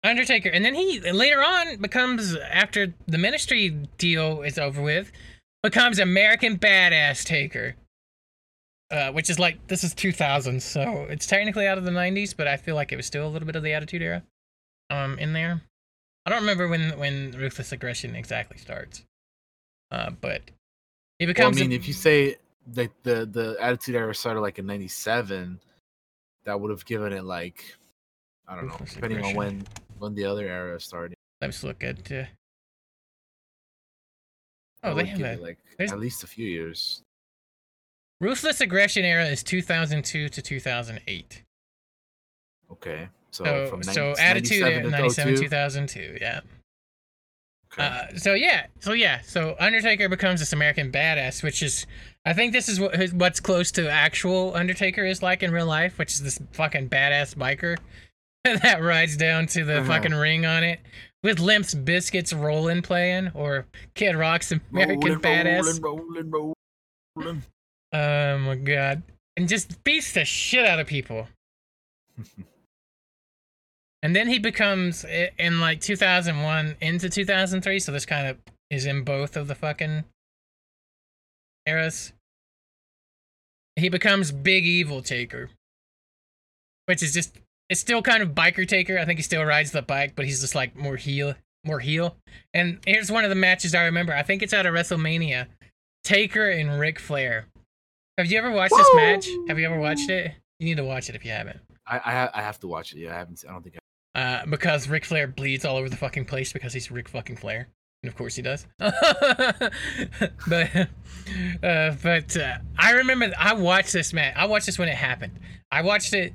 Undertaker, 0.03 0.49
and 0.49 0.65
then 0.65 0.73
he 0.73 0.99
later 1.11 1.43
on 1.43 1.77
becomes 1.77 2.35
after 2.35 2.93
the 3.07 3.17
ministry 3.19 3.69
deal 3.97 4.41
is 4.41 4.57
over 4.57 4.81
with, 4.81 5.11
becomes 5.63 5.99
American 5.99 6.57
Badass 6.57 7.23
Taker. 7.25 7.75
Uh, 8.89 9.09
which 9.13 9.29
is 9.29 9.39
like 9.39 9.65
this 9.67 9.85
is 9.85 9.93
2000, 9.93 10.61
so 10.61 11.07
it's 11.09 11.25
technically 11.25 11.65
out 11.65 11.77
of 11.77 11.85
the 11.85 11.91
90s, 11.91 12.35
but 12.35 12.45
I 12.45 12.57
feel 12.57 12.75
like 12.75 12.91
it 12.91 12.97
was 12.97 13.05
still 13.05 13.25
a 13.25 13.29
little 13.29 13.45
bit 13.45 13.55
of 13.55 13.63
the 13.63 13.71
Attitude 13.71 14.01
Era, 14.01 14.21
um, 14.89 15.17
in 15.17 15.31
there. 15.31 15.61
I 16.25 16.29
don't 16.29 16.41
remember 16.41 16.67
when 16.67 16.99
when 16.99 17.31
Ruthless 17.31 17.71
Aggression 17.71 18.17
exactly 18.17 18.57
starts, 18.57 19.05
uh, 19.91 20.09
but 20.19 20.41
he 21.19 21.25
becomes. 21.25 21.55
Well, 21.55 21.63
I 21.63 21.67
mean, 21.67 21.71
a- 21.71 21.75
if 21.81 21.87
you 21.87 21.93
say 21.93 22.35
that 22.73 22.91
the 23.03 23.25
the 23.25 23.55
Attitude 23.61 23.95
Era 23.95 24.13
started 24.13 24.41
like 24.41 24.59
in 24.59 24.65
'97, 24.65 25.57
that 26.43 26.59
would 26.59 26.69
have 26.69 26.83
given 26.83 27.13
it 27.13 27.23
like 27.23 27.63
I 28.45 28.55
don't 28.55 28.65
know, 28.65 28.71
Ruthless 28.73 28.95
depending 28.95 29.23
on 29.23 29.35
when 29.35 29.63
when 29.99 30.15
the 30.15 30.25
other 30.25 30.45
era 30.45 30.81
started. 30.81 31.15
let's 31.39 31.63
look 31.63 31.81
at. 31.81 32.11
Uh, 32.11 32.25
oh, 34.83 34.93
they 34.95 35.05
have 35.05 35.19
it 35.21 35.41
like 35.41 35.57
there's- 35.77 35.91
at 35.91 35.99
least 35.99 36.23
a 36.23 36.27
few 36.27 36.47
years. 36.47 37.03
Ruthless 38.19 38.61
Aggression 38.61 39.03
Era 39.03 39.25
is 39.25 39.41
2002 39.43 40.29
to 40.29 40.41
2008. 40.41 41.43
Okay, 42.71 43.09
so 43.31 43.43
So 43.43 43.67
from 43.67 43.83
so 43.83 44.13
Attitude 44.19 44.61
97 44.61 44.83
to 44.83 44.89
97 44.91 45.35
2002, 45.37 46.17
yeah. 46.21 46.41
Okay. 47.73 47.83
Uh, 47.83 48.17
so 48.17 48.33
yeah, 48.33 48.67
so 48.79 48.93
yeah, 48.93 49.21
so 49.21 49.55
Undertaker 49.59 50.07
becomes 50.09 50.39
this 50.39 50.53
American 50.53 50.91
badass, 50.91 51.41
which 51.41 51.63
is, 51.63 51.85
I 52.25 52.33
think 52.33 52.53
this 52.53 52.67
is 52.69 52.79
what 52.79 52.95
what's 53.13 53.39
close 53.39 53.71
to 53.73 53.89
actual 53.89 54.53
Undertaker 54.55 55.03
is 55.05 55.23
like 55.23 55.41
in 55.41 55.51
real 55.51 55.65
life, 55.65 55.97
which 55.97 56.13
is 56.13 56.21
this 56.21 56.39
fucking 56.51 56.89
badass 56.89 57.33
biker 57.35 57.77
that 58.43 58.81
rides 58.83 59.17
down 59.17 59.47
to 59.47 59.63
the 59.63 59.77
Uh-huh. 59.79 59.87
fucking 59.87 60.13
ring 60.13 60.45
on 60.45 60.63
it 60.63 60.79
with 61.23 61.39
Limp 61.39 61.65
Bizkit's 61.65 62.33
rolling 62.33 62.81
playing 62.81 63.31
or 63.33 63.65
Kid 63.95 64.15
Rock's 64.15 64.51
American 64.51 65.19
badass. 65.19 65.81
rolling, 65.81 66.31
rolling. 66.31 67.43
Oh 67.93 68.37
my 68.37 68.55
god, 68.55 69.03
and 69.37 69.47
just 69.47 69.83
beats 69.83 70.13
the 70.13 70.25
shit 70.25 70.65
out 70.65 70.79
of 70.79 70.87
people. 70.87 71.27
And 74.03 74.15
then 74.15 74.27
he 74.27 74.39
becomes 74.39 75.05
in 75.37 75.59
like 75.59 75.79
2001 75.79 76.75
into 76.81 77.09
2003, 77.09 77.79
so 77.79 77.91
this 77.91 78.05
kind 78.05 78.27
of 78.27 78.37
is 78.69 78.85
in 78.85 79.03
both 79.03 79.37
of 79.37 79.47
the 79.47 79.55
fucking 79.55 80.05
eras. 81.67 82.13
He 83.75 83.89
becomes 83.89 84.31
Big 84.31 84.65
Evil 84.65 85.01
Taker, 85.01 85.49
which 86.87 87.03
is 87.03 87.13
just 87.13 87.37
it's 87.71 87.79
still 87.79 88.01
kind 88.01 88.21
of 88.21 88.31
biker 88.31 88.67
taker. 88.67 88.99
I 88.99 89.05
think 89.05 89.17
he 89.17 89.23
still 89.23 89.45
rides 89.45 89.71
the 89.71 89.81
bike, 89.81 90.11
but 90.13 90.25
he's 90.25 90.41
just 90.41 90.55
like 90.55 90.75
more 90.75 90.97
heel, 90.97 91.35
more 91.63 91.79
heel. 91.79 92.17
And 92.53 92.79
here's 92.85 93.09
one 93.09 93.23
of 93.23 93.29
the 93.29 93.35
matches 93.35 93.73
I 93.73 93.85
remember. 93.85 94.13
I 94.13 94.23
think 94.23 94.43
it's 94.43 94.53
out 94.53 94.65
of 94.65 94.73
WrestleMania. 94.73 95.47
Taker 96.03 96.49
and 96.49 96.77
Ric 96.77 96.99
Flair. 96.99 97.47
Have 98.17 98.29
you 98.29 98.37
ever 98.37 98.51
watched 98.51 98.75
this 98.75 98.89
match? 98.95 99.25
Have 99.47 99.57
you 99.57 99.65
ever 99.65 99.79
watched 99.79 100.09
it? 100.09 100.33
You 100.59 100.65
need 100.65 100.77
to 100.77 100.83
watch 100.83 101.07
it 101.07 101.15
if 101.15 101.23
you 101.23 101.31
haven't. 101.31 101.61
I 101.87 101.97
I, 101.97 102.39
I 102.39 102.41
have 102.41 102.59
to 102.59 102.67
watch 102.67 102.91
it. 102.91 102.99
Yeah, 102.99 103.15
I 103.15 103.19
haven't. 103.19 103.41
I 103.47 103.53
don't 103.53 103.63
think. 103.63 103.77
I, 104.15 104.21
Uh, 104.21 104.45
because 104.47 104.89
Ric 104.89 105.05
Flair 105.05 105.27
bleeds 105.27 105.63
all 105.63 105.77
over 105.77 105.87
the 105.87 105.95
fucking 105.95 106.25
place 106.25 106.51
because 106.51 106.73
he's 106.73 106.91
Ric 106.91 107.07
fucking 107.07 107.37
Flair. 107.37 107.69
And 108.03 108.11
of 108.11 108.17
course 108.17 108.35
he 108.35 108.41
does. 108.41 108.67
but 108.79 108.99
uh, 111.63 111.95
but 112.03 112.35
uh, 112.35 112.57
I 112.77 112.91
remember 112.91 113.31
I 113.39 113.53
watched 113.53 113.93
this 113.93 114.11
match. 114.11 114.33
I 114.35 114.45
watched 114.45 114.65
this 114.65 114.77
when 114.77 114.89
it 114.89 114.95
happened. 114.95 115.39
I 115.71 115.83
watched 115.83 116.13
it 116.13 116.33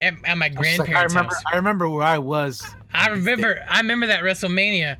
at, 0.00 0.14
at 0.24 0.38
my 0.38 0.46
like, 0.46 0.52
I 0.52 0.54
grandparents' 0.54 1.14
remember. 1.14 1.34
house. 1.34 1.44
I 1.52 1.56
remember 1.56 1.88
where 1.88 2.04
I 2.04 2.18
was. 2.18 2.64
I 2.92 3.08
remember 3.08 3.64
I 3.68 3.78
remember 3.78 4.06
that 4.06 4.22
WrestleMania 4.22 4.96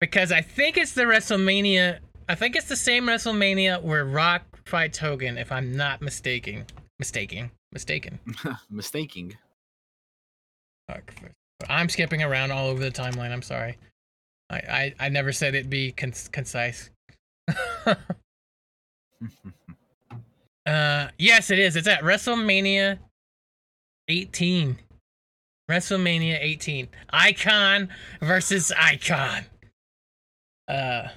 because 0.00 0.32
I 0.32 0.40
think 0.40 0.76
it's 0.76 0.92
the 0.92 1.02
WrestleMania 1.02 1.98
I 2.28 2.34
think 2.34 2.56
it's 2.56 2.68
the 2.68 2.76
same 2.76 3.06
WrestleMania 3.06 3.82
where 3.82 4.04
Rock 4.04 4.42
fights 4.66 4.98
Hogan 4.98 5.38
if 5.38 5.52
I'm 5.52 5.76
not 5.76 6.02
mistaken. 6.02 6.64
Mistaking. 6.98 7.50
Mistaken. 7.72 8.18
mistaking. 8.70 9.36
I'm 11.68 11.88
skipping 11.88 12.22
around 12.22 12.50
all 12.50 12.68
over 12.68 12.82
the 12.82 12.90
timeline. 12.90 13.32
I'm 13.32 13.42
sorry. 13.42 13.78
I 14.50 14.56
I, 14.56 14.94
I 15.00 15.08
never 15.08 15.32
said 15.32 15.54
it'd 15.54 15.70
be 15.70 15.92
con- 15.92 16.12
concise. 16.32 16.90
uh 20.66 21.08
yes 21.18 21.50
it 21.50 21.58
is. 21.58 21.76
It's 21.76 21.88
at 21.88 22.02
WrestleMania 22.02 22.98
18. 24.08 24.78
WrestleMania 25.70 26.38
18. 26.40 26.88
Icon 27.10 27.88
versus 28.20 28.72
Icon. 28.78 29.44
Uh 30.68 31.08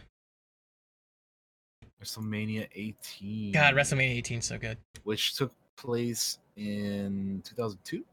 WrestleMania 2.01 2.67
18. 2.75 3.51
God, 3.51 3.73
WrestleMania 3.73 4.17
18 4.17 4.39
is 4.39 4.45
so 4.45 4.57
good. 4.57 4.77
which 5.03 5.35
took 5.35 5.51
place 5.77 6.37
in 6.55 7.41
2002 7.45 8.03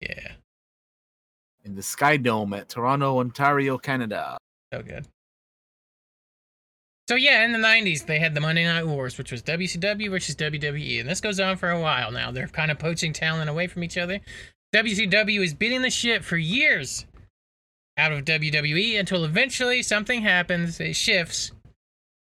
Yeah, 0.00 0.32
in 1.64 1.74
the 1.74 1.82
Sky 1.82 2.16
Dome 2.16 2.54
at 2.54 2.68
Toronto, 2.68 3.18
Ontario, 3.18 3.78
Canada. 3.78 4.36
so 4.72 4.82
good. 4.82 5.06
So 7.12 7.16
yeah, 7.16 7.44
in 7.44 7.52
the 7.52 7.58
90s 7.58 8.06
they 8.06 8.18
had 8.18 8.34
the 8.34 8.40
Monday 8.40 8.64
Night 8.64 8.86
Wars, 8.86 9.18
which 9.18 9.30
was 9.30 9.42
WCW 9.42 10.08
versus 10.08 10.34
WWE, 10.34 10.98
and 10.98 11.06
this 11.06 11.20
goes 11.20 11.38
on 11.40 11.58
for 11.58 11.68
a 11.68 11.78
while 11.78 12.10
now. 12.10 12.30
They're 12.30 12.48
kind 12.48 12.70
of 12.70 12.78
poaching 12.78 13.12
talent 13.12 13.50
away 13.50 13.66
from 13.66 13.84
each 13.84 13.98
other. 13.98 14.20
WCW 14.74 15.44
is 15.44 15.52
beating 15.52 15.82
the 15.82 15.90
shit 15.90 16.24
for 16.24 16.38
years 16.38 17.04
out 17.98 18.12
of 18.12 18.24
WWE 18.24 18.98
until 18.98 19.26
eventually 19.26 19.82
something 19.82 20.22
happens, 20.22 20.80
it 20.80 20.96
shifts. 20.96 21.52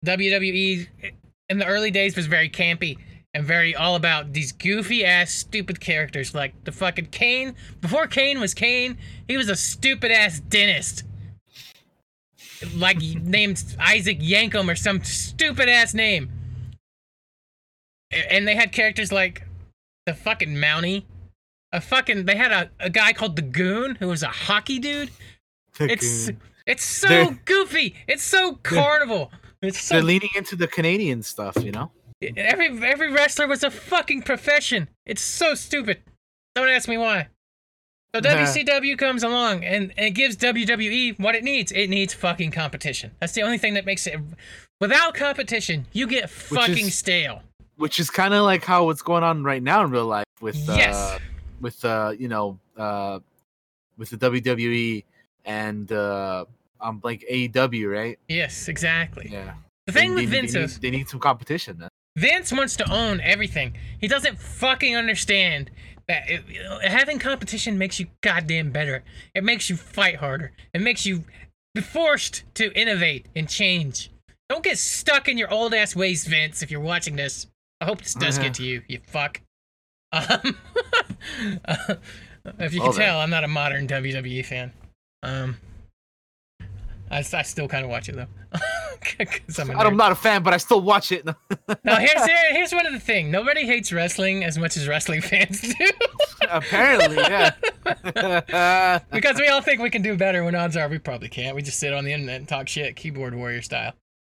WWE 0.05 0.87
in 1.49 1.57
the 1.57 1.65
early 1.65 1.89
days 1.89 2.15
was 2.15 2.27
very 2.27 2.47
campy 2.47 2.99
and 3.33 3.45
very 3.45 3.75
all 3.75 3.95
about 3.95 4.33
these 4.33 4.51
goofy 4.51 5.03
ass 5.03 5.31
stupid 5.31 5.79
characters 5.79 6.35
like 6.35 6.53
the 6.65 6.71
fucking 6.71 7.07
Kane. 7.07 7.55
Before 7.81 8.05
Kane 8.05 8.39
was 8.39 8.53
Kane, 8.53 8.99
he 9.27 9.37
was 9.37 9.49
a 9.49 9.55
stupid 9.55 10.11
ass 10.11 10.39
dentist. 10.39 11.03
Like 12.75 12.97
named 12.99 13.63
Isaac 13.79 14.19
Yankem 14.19 14.71
or 14.71 14.75
some 14.75 15.03
stupid 15.03 15.69
ass 15.69 15.93
name. 15.93 16.29
And 18.29 18.47
they 18.47 18.55
had 18.55 18.71
characters 18.71 19.11
like 19.11 19.43
the 20.05 20.13
fucking 20.13 20.55
Mountie. 20.55 21.03
A 21.73 21.81
fucking 21.81 22.25
they 22.25 22.35
had 22.35 22.51
a, 22.51 22.69
a 22.79 22.89
guy 22.89 23.11
called 23.13 23.35
the 23.35 23.41
Goon 23.41 23.95
who 23.95 24.07
was 24.07 24.23
a 24.23 24.27
hockey 24.29 24.79
dude. 24.79 25.11
It's 25.79 26.29
it's 26.65 26.83
so 26.83 27.07
They're- 27.07 27.39
goofy. 27.45 27.95
It's 28.07 28.23
so 28.23 28.55
carnival. 28.63 29.31
It's 29.61 29.79
so 29.81 29.95
They're 29.95 30.03
leaning 30.03 30.29
into 30.35 30.55
the 30.55 30.67
Canadian 30.67 31.21
stuff, 31.23 31.57
you 31.63 31.71
know. 31.71 31.91
Every 32.35 32.67
every 32.83 33.11
wrestler 33.11 33.47
was 33.47 33.63
a 33.63 33.69
fucking 33.69 34.21
profession. 34.23 34.87
It's 35.05 35.21
so 35.21 35.53
stupid. 35.53 35.99
Don't 36.55 36.69
ask 36.69 36.87
me 36.87 36.97
why. 36.97 37.27
So 38.15 38.21
WCW 38.21 38.97
comes 38.97 39.21
along 39.23 39.63
and, 39.63 39.93
and 39.97 40.07
it 40.07 40.11
gives 40.11 40.37
WWE 40.37 41.19
what 41.19 41.35
it 41.35 41.43
needs. 41.43 41.71
It 41.71 41.87
needs 41.89 42.13
fucking 42.13 42.51
competition. 42.51 43.11
That's 43.19 43.33
the 43.33 43.41
only 43.43 43.57
thing 43.57 43.73
that 43.75 43.85
makes 43.85 44.07
it. 44.07 44.19
Without 44.79 45.13
competition, 45.13 45.85
you 45.91 46.07
get 46.07 46.29
fucking 46.29 46.87
is- 46.87 46.95
stale. 46.95 47.41
Which 47.75 47.99
is 47.99 48.09
kind 48.09 48.33
of 48.33 48.43
like 48.43 48.63
how 48.63 48.85
what's 48.85 49.03
going 49.03 49.23
on 49.23 49.43
right 49.43 49.61
now 49.61 49.83
in 49.83 49.91
real 49.91 50.05
life 50.05 50.25
with 50.41 50.67
uh, 50.67 50.73
Yes. 50.73 51.19
with 51.61 51.85
uh, 51.85 52.13
you 52.17 52.27
know 52.27 52.57
uh 52.75 53.19
with 53.99 54.09
the 54.09 54.17
WWE 54.17 55.03
and 55.45 55.91
uh 55.91 56.45
um 56.81 57.01
like 57.03 57.23
AEW, 57.31 57.91
right? 57.93 58.17
Yes, 58.27 58.67
exactly. 58.67 59.29
Yeah. 59.31 59.53
The 59.85 59.91
thing 59.91 60.15
they, 60.15 60.21
with 60.23 60.31
they, 60.31 60.39
Vince 60.41 60.53
they, 60.53 60.61
is 60.63 60.79
they 60.79 60.89
need 60.89 61.07
some 61.07 61.19
competition 61.19 61.77
then. 61.79 61.89
Vince 62.15 62.51
wants 62.51 62.75
to 62.77 62.91
own 62.91 63.21
everything. 63.21 63.77
He 64.01 64.07
doesn't 64.07 64.39
fucking 64.39 64.95
understand 64.95 65.69
it, 66.09 66.43
having 66.83 67.19
competition 67.19 67.77
makes 67.77 67.99
you 67.99 68.07
goddamn 68.21 68.71
better. 68.71 69.03
It 69.35 69.43
makes 69.43 69.69
you 69.69 69.75
fight 69.75 70.15
harder. 70.15 70.51
It 70.73 70.81
makes 70.81 71.05
you 71.05 71.23
be 71.75 71.81
forced 71.81 72.43
to 72.55 72.71
innovate 72.79 73.27
and 73.35 73.47
change. 73.49 74.09
Don't 74.49 74.63
get 74.63 74.77
stuck 74.77 75.27
in 75.27 75.37
your 75.37 75.51
old 75.51 75.73
ass 75.73 75.95
ways, 75.95 76.25
Vince. 76.25 76.61
If 76.61 76.71
you're 76.71 76.79
watching 76.79 77.15
this, 77.15 77.47
I 77.81 77.85
hope 77.85 78.01
this 78.01 78.13
does 78.13 78.37
get 78.37 78.53
to 78.55 78.63
you. 78.63 78.81
You 78.87 78.99
fuck. 79.05 79.41
Um, 80.13 80.57
if 82.59 82.73
you 82.73 82.79
can 82.79 82.91
then. 82.91 82.99
tell, 82.99 83.19
I'm 83.19 83.29
not 83.29 83.43
a 83.43 83.47
modern 83.49 83.87
WWE 83.87 84.45
fan. 84.45 84.71
Um, 85.21 85.57
I, 87.09 87.19
I 87.19 87.41
still 87.43 87.67
kind 87.67 87.83
of 87.85 87.89
watch 87.89 88.09
it 88.09 88.15
though. 88.15 88.27
I'm. 89.59 89.71
I'm 89.79 89.97
not 89.97 90.11
a 90.11 90.15
fan, 90.15 90.43
but 90.43 90.53
I 90.53 90.57
still 90.57 90.81
watch 90.81 91.11
it. 91.11 91.25
No, 91.83 91.95
here's 91.95 92.25
here- 92.25 92.51
here's 92.53 92.71
one 92.73 92.85
of 92.85 92.93
the 92.93 92.99
thing. 92.99 93.29
Nobody 93.31 93.65
hates 93.65 93.91
wrestling 93.93 94.43
as 94.43 94.57
much 94.57 94.75
as 94.77 94.87
wrestling 94.87 95.21
fans 95.31 95.61
do, 95.61 95.89
Apparently, 96.49 97.15
yeah. 97.17 97.51
because 99.11 99.39
we 99.39 99.47
all 99.47 99.61
think 99.61 99.81
we 99.81 99.89
can 99.89 100.01
do 100.01 100.15
better. 100.17 100.43
When 100.43 100.55
odds 100.55 100.75
are 100.77 100.87
we 100.87 100.97
probably 100.99 101.29
can't. 101.29 101.55
We 101.55 101.61
just 101.61 101.79
sit 101.79 101.93
on 101.93 102.03
the 102.05 102.13
internet 102.13 102.37
and 102.37 102.47
talk 102.47 102.67
shit, 102.67 102.95
keyboard 102.95 103.35
warrior 103.35 103.61
style. 103.61 103.93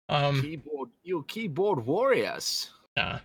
Um, 0.09 0.41
keyboard, 0.41 0.89
you 1.03 1.23
keyboard 1.27 1.85
warriors. 1.85 2.69
nah. 2.97 3.19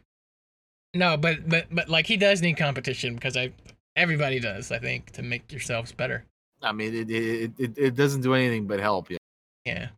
no, 0.94 1.16
but 1.16 1.48
but 1.48 1.66
but 1.70 1.88
like 1.88 2.06
he 2.06 2.16
does 2.16 2.42
need 2.42 2.56
competition 2.56 3.14
because 3.14 3.36
I 3.36 3.52
everybody 3.96 4.38
does. 4.40 4.70
I 4.72 4.78
think 4.78 5.10
to 5.12 5.22
make 5.22 5.50
yourselves 5.52 5.92
better. 5.92 6.24
I 6.62 6.72
mean, 6.72 6.94
it 6.94 7.10
it, 7.10 7.52
it 7.58 7.78
it 7.78 7.94
doesn't 7.96 8.20
do 8.22 8.34
anything 8.34 8.66
but 8.66 8.78
help 8.80 9.10
you. 9.10 9.18
Yeah. 9.66 9.88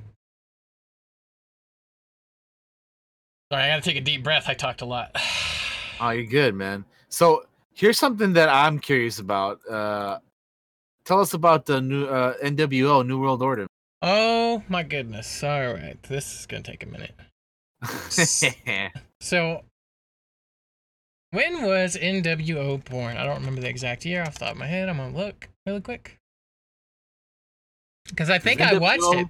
Sorry, 3.53 3.65
I 3.65 3.69
gotta 3.69 3.83
take 3.83 3.97
a 3.97 4.01
deep 4.01 4.25
breath. 4.25 4.45
I 4.49 4.55
talked 4.55 4.81
a 4.83 4.87
lot. 4.87 5.15
Oh, 6.01 6.11
you're 6.11 6.27
good, 6.27 6.55
man. 6.55 6.85
So 7.09 7.43
here's 7.75 7.99
something 7.99 8.33
that 8.35 8.49
I'm 8.49 8.79
curious 8.79 9.19
about. 9.19 9.59
Uh, 9.69 10.21
tell 11.05 11.21
us 11.21 11.35
about 11.35 11.67
the 11.67 11.81
new 11.81 12.05
uh, 12.05 12.35
NWO 12.39 13.05
New 13.05 13.21
World 13.21 13.43
Order. 13.43 13.67
oh 14.03 14.63
my 14.69 14.85
goodness. 14.85 15.43
All 15.43 15.75
right, 15.75 16.01
this 16.05 16.39
is 16.39 16.47
gonna 16.47 16.63
take 16.63 16.85
a 16.85 16.87
minute. 16.87 17.17
So, 19.21 19.65
when 21.33 21.63
was 21.67 21.97
NWO 21.97 22.85
born? 22.85 23.17
I 23.17 23.25
don't 23.25 23.41
remember 23.41 23.61
the 23.61 23.69
exact 23.69 24.05
year 24.07 24.23
off 24.23 24.35
the 24.35 24.45
top 24.45 24.53
of 24.53 24.59
my 24.59 24.67
head. 24.67 24.89
I'm 24.89 24.99
gonna 24.99 25.17
look 25.17 25.49
really 25.67 25.81
quick. 25.81 26.17
Because 28.09 28.31
I 28.31 28.39
think 28.39 28.61
I 28.61 28.79
watched 28.79 29.03
it. 29.15 29.27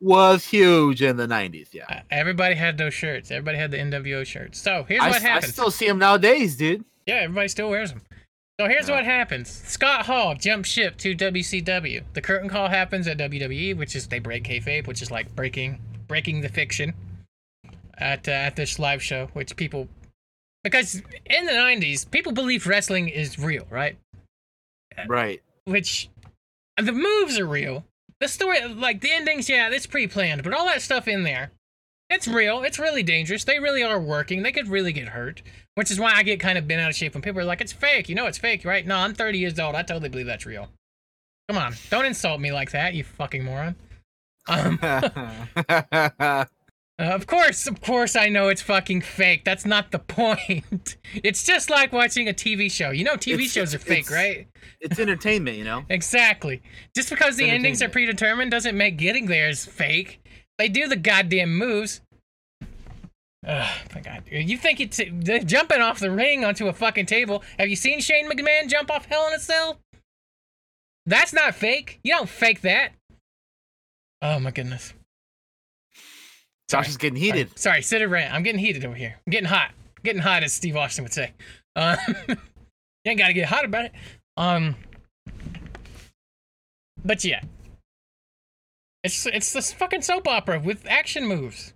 Was 0.00 0.46
huge 0.46 1.02
in 1.02 1.16
the 1.16 1.26
'90s. 1.26 1.68
Yeah, 1.72 1.84
Uh, 1.88 2.00
Everybody 2.10 2.54
had 2.54 2.78
those 2.78 2.94
shirts. 2.94 3.30
Everybody 3.30 3.58
had 3.58 3.70
the 3.70 3.76
NWO 3.78 4.24
shirts. 4.24 4.58
So 4.60 4.84
here's 4.84 5.02
I, 5.02 5.10
what 5.10 5.20
happens. 5.22 5.50
I 5.50 5.52
still 5.52 5.70
see 5.70 5.86
them 5.86 5.98
nowadays, 5.98 6.56
dude. 6.56 6.84
Yeah, 7.06 7.16
everybody 7.16 7.48
still 7.48 7.68
wears 7.70 7.90
them. 7.92 8.02
So 8.58 8.66
here's 8.68 8.88
Yeah. 8.88 8.96
what 8.96 9.04
happens. 9.04 9.50
Scott 9.50 10.06
Hall 10.06 10.34
jumps 10.34 10.68
ship 10.68 10.96
to 10.98 11.14
WCW. 11.14 12.02
The 12.14 12.20
curtain 12.22 12.48
call 12.48 12.68
happens 12.68 13.06
at 13.08 13.18
WWE, 13.18 13.74
which 13.76 13.94
is 13.96 14.06
they 14.06 14.18
break 14.20 14.44
kayfabe, 14.44 14.86
which 14.86 15.02
is 15.02 15.10
like 15.10 15.34
breaking 15.34 15.80
breaking 16.08 16.40
the 16.40 16.48
fiction 16.48 16.94
at 17.98 18.26
uh, 18.28 18.32
at 18.32 18.56
this 18.56 18.78
live 18.78 19.02
show, 19.02 19.26
which 19.34 19.54
people 19.56 19.88
because 20.64 20.96
in 21.26 21.44
the 21.46 21.52
90s 21.52 22.10
people 22.10 22.32
believe 22.32 22.66
wrestling 22.66 23.08
is 23.08 23.38
real, 23.38 23.66
right? 23.70 23.96
Right. 25.06 25.42
Which 25.64 26.08
the 26.76 26.92
moves 26.92 27.38
are 27.38 27.46
real. 27.46 27.84
The 28.20 28.28
story, 28.28 28.62
like 28.66 29.00
the 29.00 29.10
endings, 29.12 29.48
yeah, 29.48 29.70
it's 29.70 29.86
pre-planned, 29.86 30.42
but 30.42 30.52
all 30.52 30.66
that 30.66 30.82
stuff 30.82 31.08
in 31.08 31.22
there, 31.22 31.52
it's 32.10 32.28
real. 32.28 32.62
It's 32.62 32.78
really 32.78 33.02
dangerous. 33.02 33.44
They 33.44 33.58
really 33.58 33.82
are 33.82 33.98
working. 34.00 34.42
They 34.42 34.52
could 34.52 34.68
really 34.68 34.92
get 34.92 35.08
hurt, 35.08 35.42
which 35.74 35.90
is 35.90 35.98
why 35.98 36.12
I 36.12 36.22
get 36.22 36.40
kind 36.40 36.58
of 36.58 36.68
bent 36.68 36.80
out 36.80 36.90
of 36.90 36.96
shape 36.96 37.14
when 37.14 37.22
people 37.22 37.40
are 37.40 37.44
like, 37.44 37.60
"It's 37.60 37.72
fake." 37.72 38.08
You 38.08 38.14
know, 38.14 38.26
it's 38.26 38.36
fake, 38.36 38.64
right? 38.64 38.86
No, 38.86 38.96
I'm 38.96 39.14
30 39.14 39.38
years 39.38 39.58
old. 39.58 39.74
I 39.74 39.82
totally 39.82 40.08
believe 40.10 40.26
that's 40.26 40.44
real. 40.44 40.68
Come 41.48 41.56
on, 41.56 41.74
don't 41.88 42.04
insult 42.04 42.40
me 42.40 42.52
like 42.52 42.72
that, 42.72 42.94
you 42.94 43.04
fucking 43.04 43.44
moron. 43.44 43.74
Um, 44.48 44.78
of 47.00 47.26
course, 47.26 47.66
of 47.66 47.80
course, 47.80 48.16
I 48.16 48.28
know 48.28 48.48
it's 48.48 48.62
fucking 48.62 49.00
fake. 49.02 49.44
That's 49.44 49.64
not 49.64 49.90
the 49.90 49.98
point. 50.16 50.96
It's 51.14 51.44
just 51.44 51.70
like 51.70 51.92
watching 51.92 52.28
a 52.28 52.32
TV 52.32 52.70
show. 52.70 52.90
You 52.90 53.04
know, 53.04 53.14
TV 53.16 53.34
It's- 53.34 53.52
shows 53.52 53.74
are 53.74 53.78
fake, 53.78 54.06
it's- 54.06 54.12
right? 54.12 54.46
it's 54.80 54.98
entertainment, 54.98 55.56
you 55.56 55.64
know. 55.64 55.84
Exactly. 55.90 56.62
Just 56.94 57.10
because 57.10 57.36
the 57.36 57.48
endings 57.48 57.80
are 57.82 57.88
predetermined 57.88 58.50
doesn't 58.50 58.76
make 58.76 58.96
getting 58.98 59.26
there 59.26 59.48
is 59.48 59.64
fake. 59.66 60.20
They 60.58 60.68
do 60.68 60.88
the 60.88 60.96
goddamn 60.96 61.56
moves. 61.56 62.00
Ugh, 63.46 63.78
my 63.94 64.00
God. 64.02 64.24
You 64.30 64.58
think 64.58 64.80
it's 64.80 65.00
jumping 65.50 65.80
off 65.80 65.98
the 65.98 66.10
ring 66.10 66.44
onto 66.44 66.68
a 66.68 66.72
fucking 66.74 67.06
table? 67.06 67.42
Have 67.58 67.68
you 67.70 67.76
seen 67.76 68.00
Shane 68.00 68.28
McMahon 68.30 68.68
jump 68.68 68.90
off 68.90 69.06
Hell 69.06 69.26
in 69.28 69.32
a 69.34 69.38
Cell? 69.40 69.78
That's 71.06 71.32
not 71.32 71.54
fake. 71.54 71.98
You 72.04 72.14
don't 72.16 72.28
fake 72.28 72.60
that. 72.60 72.92
Oh 74.20 74.38
my 74.38 74.50
goodness. 74.50 74.92
Josh 76.70 76.88
is 76.88 76.96
getting 76.96 77.16
heated. 77.18 77.58
Sorry, 77.58 77.82
sit 77.82 78.00
and 78.00 78.12
rant. 78.12 78.32
I'm 78.32 78.44
getting 78.44 78.60
heated 78.60 78.84
over 78.84 78.94
here. 78.94 79.16
I'm 79.26 79.30
getting 79.32 79.48
hot. 79.48 79.72
getting 80.04 80.22
hot, 80.22 80.44
as 80.44 80.52
Steve 80.52 80.76
Austin 80.76 81.02
would 81.02 81.12
say. 81.12 81.32
Uh, 81.74 81.96
you 82.28 82.36
ain't 83.06 83.18
gotta 83.18 83.32
get 83.32 83.48
hot 83.48 83.64
about 83.64 83.86
it. 83.86 83.92
Um, 84.36 84.76
but 87.04 87.24
yeah, 87.24 87.40
it's 89.02 89.26
it's 89.26 89.52
this 89.52 89.72
fucking 89.72 90.02
soap 90.02 90.28
opera 90.28 90.60
with 90.60 90.86
action 90.86 91.26
moves. 91.26 91.74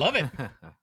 Love 0.00 0.16
it. 0.16 0.26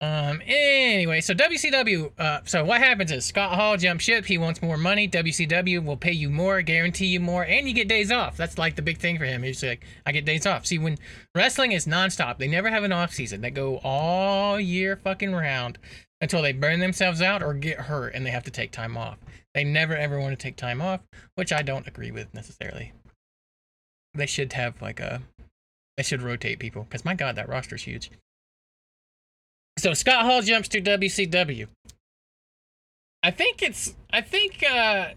Um. 0.00 0.42
Anyway, 0.44 1.20
so 1.20 1.34
WCW. 1.34 2.12
Uh. 2.18 2.40
So 2.44 2.64
what 2.64 2.80
happens 2.80 3.10
is 3.12 3.24
Scott 3.24 3.54
Hall 3.54 3.76
jumps 3.76 4.04
ship. 4.04 4.24
He 4.24 4.38
wants 4.38 4.60
more 4.60 4.76
money. 4.76 5.08
WCW 5.08 5.84
will 5.84 5.96
pay 5.96 6.12
you 6.12 6.28
more, 6.30 6.60
guarantee 6.62 7.06
you 7.06 7.20
more, 7.20 7.44
and 7.44 7.66
you 7.68 7.74
get 7.74 7.88
days 7.88 8.12
off. 8.12 8.36
That's 8.36 8.58
like 8.58 8.76
the 8.76 8.82
big 8.82 8.98
thing 8.98 9.18
for 9.18 9.24
him. 9.24 9.42
He's 9.42 9.62
like, 9.62 9.84
I 10.04 10.12
get 10.12 10.24
days 10.24 10.46
off. 10.46 10.66
See, 10.66 10.78
when 10.78 10.98
wrestling 11.34 11.72
is 11.72 11.86
nonstop, 11.86 12.38
they 12.38 12.48
never 12.48 12.68
have 12.68 12.84
an 12.84 12.92
off 12.92 13.12
season. 13.12 13.40
They 13.40 13.50
go 13.50 13.78
all 13.78 14.60
year 14.60 14.96
fucking 14.96 15.32
round 15.32 15.78
until 16.20 16.42
they 16.42 16.52
burn 16.52 16.80
themselves 16.80 17.22
out 17.22 17.42
or 17.42 17.54
get 17.54 17.78
hurt, 17.80 18.14
and 18.14 18.26
they 18.26 18.30
have 18.30 18.44
to 18.44 18.50
take 18.50 18.72
time 18.72 18.96
off. 18.96 19.18
They 19.54 19.62
never 19.62 19.96
ever 19.96 20.18
want 20.18 20.38
to 20.38 20.42
take 20.42 20.56
time 20.56 20.82
off, 20.82 21.00
which 21.36 21.52
I 21.52 21.62
don't 21.62 21.86
agree 21.86 22.10
with 22.10 22.34
necessarily. 22.34 22.92
They 24.14 24.26
should 24.26 24.52
have 24.54 24.82
like 24.82 25.00
a. 25.00 25.22
They 25.96 26.02
should 26.02 26.22
rotate 26.22 26.58
people 26.58 26.82
because 26.82 27.04
my 27.04 27.14
god, 27.14 27.36
that 27.36 27.48
roster's 27.48 27.82
huge. 27.82 28.10
So 29.78 29.92
Scott 29.94 30.24
Hall 30.24 30.40
jumps 30.42 30.68
to 30.68 30.80
WCW. 30.80 31.68
I 33.22 33.30
think 33.30 33.62
it's 33.62 33.94
I 34.12 34.20
think 34.20 34.62
uh 34.62 35.08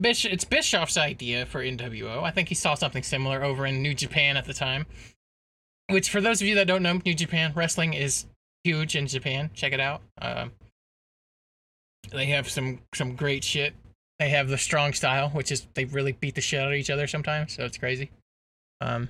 Bish 0.00 0.24
it's 0.26 0.44
Bischoff's 0.44 0.96
idea 0.96 1.46
for 1.46 1.62
NWO. 1.62 2.22
I 2.22 2.30
think 2.30 2.48
he 2.48 2.54
saw 2.54 2.74
something 2.74 3.02
similar 3.02 3.42
over 3.42 3.64
in 3.64 3.82
New 3.82 3.94
Japan 3.94 4.36
at 4.36 4.44
the 4.44 4.52
time. 4.52 4.86
Which 5.88 6.10
for 6.10 6.20
those 6.20 6.42
of 6.42 6.48
you 6.48 6.56
that 6.56 6.66
don't 6.66 6.82
know, 6.82 7.00
New 7.04 7.14
Japan 7.14 7.52
wrestling 7.54 7.94
is 7.94 8.26
huge 8.64 8.96
in 8.96 9.06
Japan. 9.06 9.50
Check 9.54 9.72
it 9.72 9.80
out. 9.80 10.02
Um 10.20 10.52
they 12.10 12.26
have 12.26 12.50
some 12.50 12.80
some 12.94 13.16
great 13.16 13.44
shit. 13.44 13.74
They 14.18 14.28
have 14.30 14.48
the 14.48 14.58
strong 14.58 14.92
style, 14.92 15.30
which 15.30 15.52
is 15.52 15.66
they 15.74 15.84
really 15.84 16.12
beat 16.12 16.34
the 16.34 16.40
shit 16.40 16.60
out 16.60 16.68
of 16.68 16.74
each 16.74 16.90
other 16.90 17.06
sometimes, 17.06 17.54
so 17.54 17.64
it's 17.64 17.78
crazy. 17.78 18.10
Um 18.80 19.08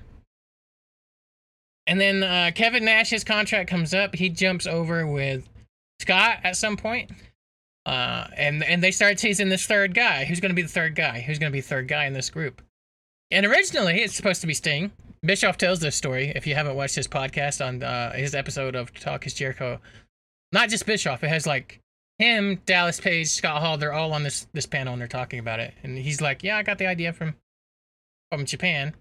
and 1.87 1.99
then 1.99 2.23
uh, 2.23 2.51
Kevin 2.53 2.85
Nash's 2.85 3.23
contract 3.23 3.69
comes 3.69 3.93
up. 3.93 4.15
He 4.15 4.29
jumps 4.29 4.67
over 4.67 5.07
with 5.07 5.47
Scott 5.99 6.39
at 6.43 6.55
some 6.55 6.77
point. 6.77 7.11
Uh, 7.85 8.27
and 8.35 8.63
and 8.65 8.83
they 8.83 8.91
start 8.91 9.17
teasing 9.17 9.47
this 9.47 9.65
third 9.65 9.95
guy. 9.95 10.25
Who's 10.25 10.41
going 10.41 10.49
to 10.51 10.55
be 10.55 10.61
the 10.61 10.67
third 10.67 10.93
guy? 10.93 11.21
Who's 11.21 11.39
going 11.39 11.49
to 11.49 11.55
be 11.55 11.61
the 11.61 11.67
third 11.67 11.87
guy 11.87 12.05
in 12.05 12.13
this 12.13 12.29
group? 12.29 12.61
And 13.31 13.45
originally, 13.45 14.01
it's 14.01 14.15
supposed 14.15 14.41
to 14.41 14.47
be 14.47 14.53
Sting. 14.53 14.91
Bischoff 15.23 15.57
tells 15.57 15.79
this 15.79 15.95
story. 15.95 16.33
If 16.35 16.45
you 16.45 16.53
haven't 16.53 16.75
watched 16.75 16.95
his 16.95 17.07
podcast 17.07 17.65
on 17.65 17.81
uh, 17.81 18.13
his 18.13 18.35
episode 18.35 18.75
of 18.75 18.93
Talk 18.93 19.25
Is 19.25 19.33
Jericho, 19.33 19.79
not 20.51 20.69
just 20.69 20.85
Bischoff. 20.85 21.23
It 21.23 21.29
has 21.29 21.47
like 21.47 21.79
him, 22.19 22.61
Dallas 22.65 22.99
Page, 22.99 23.27
Scott 23.27 23.61
Hall. 23.61 23.77
They're 23.77 23.93
all 23.93 24.11
on 24.11 24.23
this 24.23 24.47
this 24.51 24.65
panel 24.65 24.91
and 24.91 25.01
they're 25.01 25.07
talking 25.07 25.39
about 25.39 25.61
it. 25.61 25.73
And 25.83 25.97
he's 25.97 26.19
like, 26.19 26.43
"Yeah, 26.43 26.57
I 26.57 26.63
got 26.63 26.79
the 26.79 26.87
idea 26.87 27.13
from 27.13 27.35
from 28.31 28.45
Japan." 28.45 28.95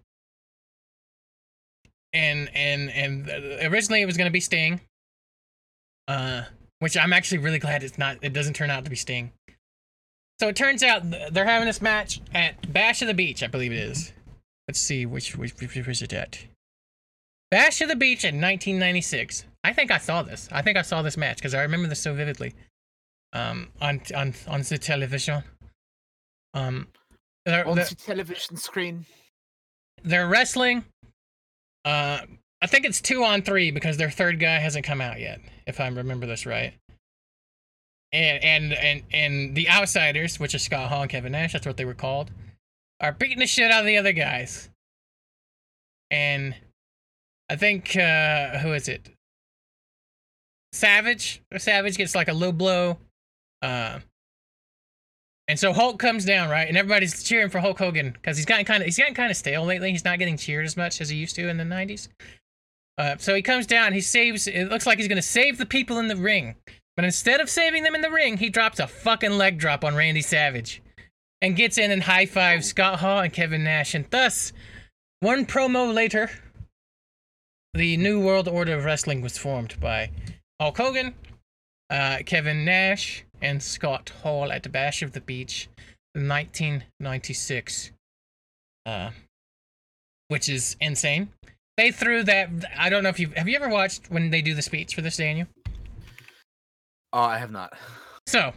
And 2.16 2.50
and 2.54 2.90
and 2.90 3.28
originally 3.72 4.00
it 4.02 4.06
was 4.06 4.16
going 4.16 4.26
to 4.28 4.32
be 4.32 4.40
Sting. 4.40 4.80
Uh, 6.08 6.44
which 6.78 6.96
I'm 6.96 7.12
actually 7.12 7.38
really 7.38 7.58
glad 7.58 7.82
it's 7.82 7.98
not. 7.98 8.18
It 8.22 8.32
doesn't 8.32 8.54
turn 8.54 8.70
out 8.70 8.84
to 8.84 8.90
be 8.90 8.96
Sting. 8.96 9.32
So 10.40 10.48
it 10.48 10.56
turns 10.56 10.82
out 10.82 11.02
they're 11.32 11.46
having 11.46 11.66
this 11.66 11.80
match 11.82 12.20
at 12.34 12.72
Bash 12.72 13.00
of 13.02 13.08
the 13.08 13.14
Beach, 13.14 13.42
I 13.42 13.46
believe 13.46 13.72
it 13.72 13.78
is. 13.78 14.12
Let's 14.68 14.80
see 14.80 15.06
which 15.06 15.36
which 15.36 15.54
which, 15.60 15.74
which 15.74 15.88
is 15.88 16.02
it 16.02 16.12
at. 16.12 16.38
Bash 17.50 17.80
of 17.80 17.88
the 17.88 17.96
Beach 17.96 18.24
in 18.24 18.34
1996. 18.40 19.44
I 19.64 19.72
think 19.72 19.90
I 19.90 19.98
saw 19.98 20.22
this. 20.22 20.48
I 20.52 20.62
think 20.62 20.76
I 20.76 20.82
saw 20.82 21.02
this 21.02 21.16
match 21.16 21.36
because 21.38 21.54
I 21.54 21.62
remember 21.62 21.88
this 21.88 22.02
so 22.02 22.14
vividly. 22.14 22.54
um, 23.32 23.68
on 23.80 24.00
on 24.14 24.34
on 24.48 24.62
the 24.62 24.78
television. 24.78 25.42
Um, 26.54 26.88
they're, 27.44 27.66
On 27.66 27.76
they're, 27.76 27.84
the 27.84 27.94
television 27.94 28.56
screen. 28.56 29.06
they're 30.04 30.26
wrestling. 30.28 30.84
Uh, 31.86 32.18
I 32.60 32.66
think 32.66 32.84
it's 32.84 33.00
two 33.00 33.22
on 33.22 33.42
three 33.42 33.70
because 33.70 33.96
their 33.96 34.10
third 34.10 34.40
guy 34.40 34.58
hasn't 34.58 34.84
come 34.84 35.00
out 35.00 35.20
yet, 35.20 35.40
if 35.66 35.78
I 35.78 35.86
remember 35.86 36.26
this 36.26 36.44
right. 36.44 36.74
And 38.12 38.42
and 38.42 38.72
and 38.72 39.02
and 39.12 39.56
the 39.56 39.68
outsiders, 39.68 40.40
which 40.40 40.54
is 40.54 40.62
Scott 40.62 40.88
Hall 40.88 41.02
and 41.02 41.10
Kevin 41.10 41.32
Nash, 41.32 41.52
that's 41.52 41.66
what 41.66 41.76
they 41.76 41.84
were 41.84 41.94
called, 41.94 42.30
are 43.00 43.12
beating 43.12 43.38
the 43.38 43.46
shit 43.46 43.70
out 43.70 43.80
of 43.80 43.86
the 43.86 43.98
other 43.98 44.12
guys. 44.12 44.68
And 46.10 46.56
I 47.48 47.56
think 47.56 47.96
uh 47.96 48.58
who 48.58 48.72
is 48.72 48.88
it? 48.88 49.10
Savage. 50.72 51.42
Savage 51.56 51.96
gets 51.96 52.14
like 52.14 52.28
a 52.28 52.32
low 52.34 52.52
blow. 52.52 52.98
Uh 53.62 54.00
and 55.48 55.58
so 55.58 55.72
Hulk 55.72 55.98
comes 55.98 56.24
down, 56.24 56.48
right? 56.48 56.66
And 56.68 56.76
everybody's 56.76 57.22
cheering 57.22 57.50
for 57.50 57.60
Hulk 57.60 57.78
Hogan 57.78 58.10
because 58.10 58.36
he's 58.36 58.46
gotten 58.46 58.64
kind 58.64 58.82
of 58.82 58.86
he's 58.86 58.98
gotten 58.98 59.14
kind 59.14 59.30
of 59.30 59.36
stale 59.36 59.64
lately. 59.64 59.90
He's 59.92 60.04
not 60.04 60.18
getting 60.18 60.36
cheered 60.36 60.66
as 60.66 60.76
much 60.76 61.00
as 61.00 61.08
he 61.08 61.16
used 61.16 61.36
to 61.36 61.48
in 61.48 61.56
the 61.56 61.64
'90s. 61.64 62.08
Uh, 62.98 63.16
so 63.18 63.34
he 63.34 63.42
comes 63.42 63.66
down. 63.66 63.92
He 63.92 64.00
saves. 64.00 64.46
It 64.46 64.68
looks 64.68 64.86
like 64.86 64.98
he's 64.98 65.08
gonna 65.08 65.22
save 65.22 65.58
the 65.58 65.66
people 65.66 65.98
in 65.98 66.08
the 66.08 66.16
ring, 66.16 66.56
but 66.96 67.04
instead 67.04 67.40
of 67.40 67.48
saving 67.48 67.84
them 67.84 67.94
in 67.94 68.00
the 68.00 68.10
ring, 68.10 68.38
he 68.38 68.48
drops 68.48 68.80
a 68.80 68.86
fucking 68.86 69.32
leg 69.32 69.58
drop 69.58 69.84
on 69.84 69.94
Randy 69.94 70.22
Savage, 70.22 70.82
and 71.40 71.54
gets 71.54 71.78
in 71.78 71.90
and 71.90 72.02
high 72.02 72.26
fives 72.26 72.68
Scott 72.68 72.98
Hall 72.98 73.20
and 73.20 73.32
Kevin 73.32 73.62
Nash. 73.62 73.94
And 73.94 74.06
thus, 74.10 74.52
one 75.20 75.46
promo 75.46 75.94
later, 75.94 76.30
the 77.74 77.96
New 77.98 78.20
World 78.20 78.48
Order 78.48 78.76
of 78.76 78.84
Wrestling 78.84 79.20
was 79.20 79.38
formed 79.38 79.78
by 79.78 80.10
Hulk 80.60 80.78
Hogan, 80.78 81.14
uh, 81.90 82.18
Kevin 82.24 82.64
Nash, 82.64 83.24
and 83.40 83.62
Scott 83.62 84.12
Hall 84.22 84.50
at 84.52 84.62
the 84.62 84.68
Bash 84.68 85.02
of 85.02 85.12
the 85.12 85.20
Beach, 85.20 85.68
1996. 86.14 87.92
Uh, 88.84 89.10
which 90.28 90.48
is 90.48 90.76
insane. 90.80 91.28
They 91.76 91.90
threw 91.90 92.22
that. 92.24 92.50
I 92.78 92.88
don't 92.88 93.02
know 93.02 93.08
if 93.08 93.20
you 93.20 93.30
have 93.36 93.48
you 93.48 93.56
ever 93.56 93.68
watched 93.68 94.10
when 94.10 94.30
they 94.30 94.42
do 94.42 94.54
the 94.54 94.62
speech 94.62 94.94
for 94.94 95.02
this, 95.02 95.16
Daniel. 95.16 95.46
Oh, 97.12 97.20
I 97.20 97.38
have 97.38 97.50
not. 97.50 97.72
So 98.26 98.52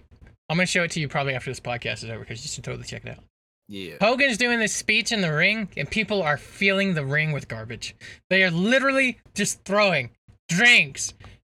I'm 0.49 0.57
gonna 0.57 0.65
show 0.65 0.83
it 0.83 0.91
to 0.91 0.99
you 0.99 1.07
probably 1.07 1.35
after 1.35 1.51
this 1.51 1.59
podcast 1.59 2.03
is 2.03 2.09
over 2.09 2.19
because 2.19 2.43
you 2.43 2.49
should 2.49 2.63
totally 2.63 2.85
check 2.85 3.05
it 3.05 3.11
out. 3.11 3.23
Yeah. 3.67 3.95
Hogan's 4.01 4.37
doing 4.37 4.59
this 4.59 4.73
speech 4.73 5.11
in 5.11 5.21
the 5.21 5.31
ring, 5.31 5.69
and 5.77 5.89
people 5.89 6.23
are 6.23 6.37
filling 6.37 6.95
the 6.95 7.05
ring 7.05 7.31
with 7.31 7.47
garbage. 7.47 7.95
They 8.29 8.43
are 8.43 8.49
literally 8.49 9.19
just 9.35 9.63
throwing 9.63 10.09
drinks, 10.47 11.13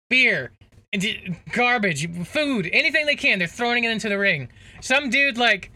beer, 0.09 0.51
and 0.93 1.37
garbage, 1.51 2.09
food, 2.27 2.69
anything 2.71 3.05
they 3.05 3.15
can. 3.15 3.39
They're 3.39 3.47
throwing 3.47 3.83
it 3.83 3.91
into 3.91 4.09
the 4.09 4.17
ring. 4.17 4.49
Some 4.81 5.09
dude 5.09 5.37
like 5.37 5.71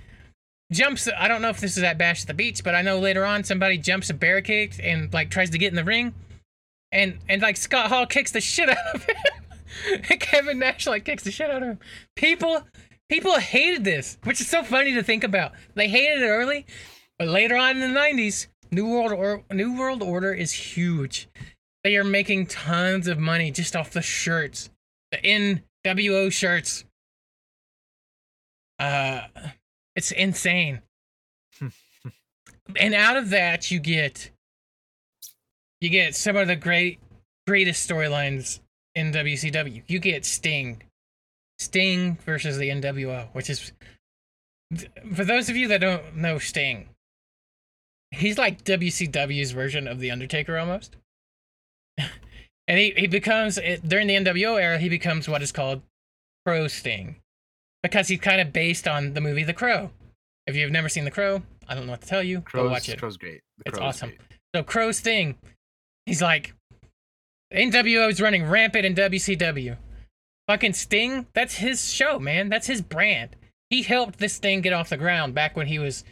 jumps. 0.71 1.07
I 1.17 1.27
don't 1.27 1.41
know 1.41 1.49
if 1.49 1.59
this 1.59 1.77
is 1.77 1.83
at 1.83 1.97
Bash 1.97 2.21
at 2.21 2.27
the 2.27 2.33
Beach, 2.33 2.63
but 2.63 2.75
I 2.75 2.81
know 2.81 2.99
later 2.99 3.25
on 3.25 3.43
somebody 3.43 3.77
jumps 3.77 4.09
a 4.09 4.13
barricade 4.13 4.79
and 4.79 5.13
like 5.13 5.29
tries 5.29 5.49
to 5.51 5.57
get 5.57 5.69
in 5.69 5.75
the 5.75 5.83
ring, 5.83 6.13
and 6.91 7.19
and 7.29 7.41
like 7.41 7.57
Scott 7.57 7.89
Hall 7.89 8.05
kicks 8.05 8.31
the 8.31 8.41
shit 8.41 8.69
out 8.69 8.95
of 8.95 9.03
him. 9.03 10.01
Kevin 10.19 10.59
Nash 10.59 10.87
like 10.87 11.05
kicks 11.05 11.23
the 11.23 11.31
shit 11.31 11.49
out 11.49 11.63
of 11.63 11.69
him. 11.69 11.79
People 12.15 12.63
people 13.09 13.35
hated 13.35 13.83
this, 13.83 14.17
which 14.23 14.41
is 14.41 14.47
so 14.47 14.63
funny 14.63 14.93
to 14.93 15.03
think 15.03 15.23
about. 15.23 15.53
They 15.75 15.87
hated 15.87 16.23
it 16.23 16.27
early, 16.27 16.65
but 17.17 17.27
later 17.27 17.55
on 17.55 17.77
in 17.77 17.93
the 17.93 17.99
'90s, 17.99 18.47
New 18.71 18.89
World 18.89 19.11
or 19.11 19.43
New 19.51 19.77
World 19.77 20.01
Order 20.01 20.33
is 20.33 20.51
huge. 20.51 21.29
They 21.83 21.97
are 21.97 22.03
making 22.03 22.47
tons 22.47 23.07
of 23.07 23.19
money 23.19 23.51
just 23.51 23.75
off 23.75 23.91
the 23.91 24.01
shirts, 24.01 24.71
the 25.11 25.17
NWO 25.85 26.31
shirts. 26.31 26.83
Uh, 28.79 29.21
it's 29.95 30.11
insane. 30.11 30.81
and 32.79 32.93
out 32.93 33.17
of 33.17 33.29
that, 33.29 33.71
you 33.71 33.79
get 33.79 34.31
you 35.81 35.89
get 35.89 36.15
some 36.15 36.35
of 36.35 36.47
the 36.47 36.55
great 36.55 36.99
greatest 37.47 37.87
storylines 37.89 38.59
in 38.95 39.11
WCW. 39.11 39.83
You 39.87 39.99
get 39.99 40.25
Sting. 40.25 40.81
Sting 41.57 42.17
versus 42.25 42.57
the 42.57 42.69
NWO, 42.69 43.27
which 43.33 43.49
is 43.49 43.71
for 45.13 45.23
those 45.23 45.49
of 45.49 45.55
you 45.55 45.67
that 45.69 45.81
don't 45.81 46.17
know 46.17 46.37
Sting, 46.37 46.89
he's 48.11 48.37
like 48.37 48.63
WCW's 48.63 49.51
version 49.51 49.87
of 49.87 49.99
the 49.99 50.11
Undertaker 50.11 50.57
almost. 50.57 50.97
And 52.67 52.79
he, 52.79 52.91
he 52.97 53.07
becomes 53.07 53.59
during 53.85 54.07
the 54.07 54.15
NWO 54.15 54.59
era, 54.61 54.77
he 54.77 54.89
becomes 54.89 55.27
what 55.27 55.41
is 55.41 55.51
called 55.51 55.81
Crow 56.45 56.67
Sting. 56.67 57.17
Because 57.83 58.07
he's 58.07 58.19
kind 58.19 58.41
of 58.41 58.51
based 58.51 58.87
on 58.87 59.13
the 59.13 59.21
movie 59.21 59.43
The 59.43 59.53
Crow. 59.53 59.91
If 60.47 60.55
you've 60.55 60.71
never 60.71 60.89
seen 60.89 61.05
The 61.05 61.11
Crow, 61.11 61.43
I 61.67 61.75
don't 61.75 61.85
know 61.85 61.91
what 61.91 62.01
to 62.01 62.07
tell 62.07 62.23
you. 62.23 62.41
Crow's, 62.41 62.63
Go 62.63 62.69
watch 62.69 62.89
it. 62.89 62.99
Crow's 62.99 63.17
great. 63.17 63.41
The 63.59 63.63
It's 63.67 63.77
Crow's 63.77 63.95
awesome. 63.95 64.09
great. 64.09 64.21
So 64.55 64.63
Crow 64.63 64.91
Sting, 64.91 65.35
he's 66.05 66.21
like, 66.21 66.53
NWO 67.53 68.09
is 68.09 68.21
running 68.21 68.45
rampant 68.47 68.85
in 68.85 68.95
WCW. 68.95 69.77
Fucking 70.47 70.73
Sting, 70.73 71.27
that's 71.33 71.55
his 71.55 71.91
show, 71.91 72.19
man. 72.19 72.49
That's 72.49 72.67
his 72.67 72.81
brand. 72.81 73.35
He 73.69 73.83
helped 73.83 74.19
this 74.19 74.37
thing 74.37 74.61
get 74.61 74.73
off 74.73 74.89
the 74.89 74.97
ground 74.97 75.33
back 75.33 75.55
when 75.55 75.67
he 75.67 75.79
was 75.79 76.03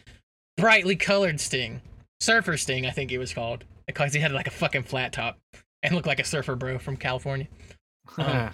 brightly 0.57 0.95
colored 0.95 1.39
Sting. 1.39 1.81
Surfer 2.19 2.57
Sting, 2.57 2.85
I 2.85 2.91
think 2.91 3.09
he 3.11 3.17
was 3.17 3.34
called. 3.34 3.63
Because 3.88 4.13
he 4.13 4.19
had 4.19 4.31
like 4.31 4.47
a 4.47 4.51
fucking 4.51 4.84
flat 4.84 5.11
top 5.13 5.38
and 5.84 5.93
look 5.93 6.05
like 6.07 6.19
a 6.19 6.23
surfer 6.23 6.55
bro 6.55 6.80
from 6.80 6.97
California. 6.97 7.47
Um, 8.18 8.49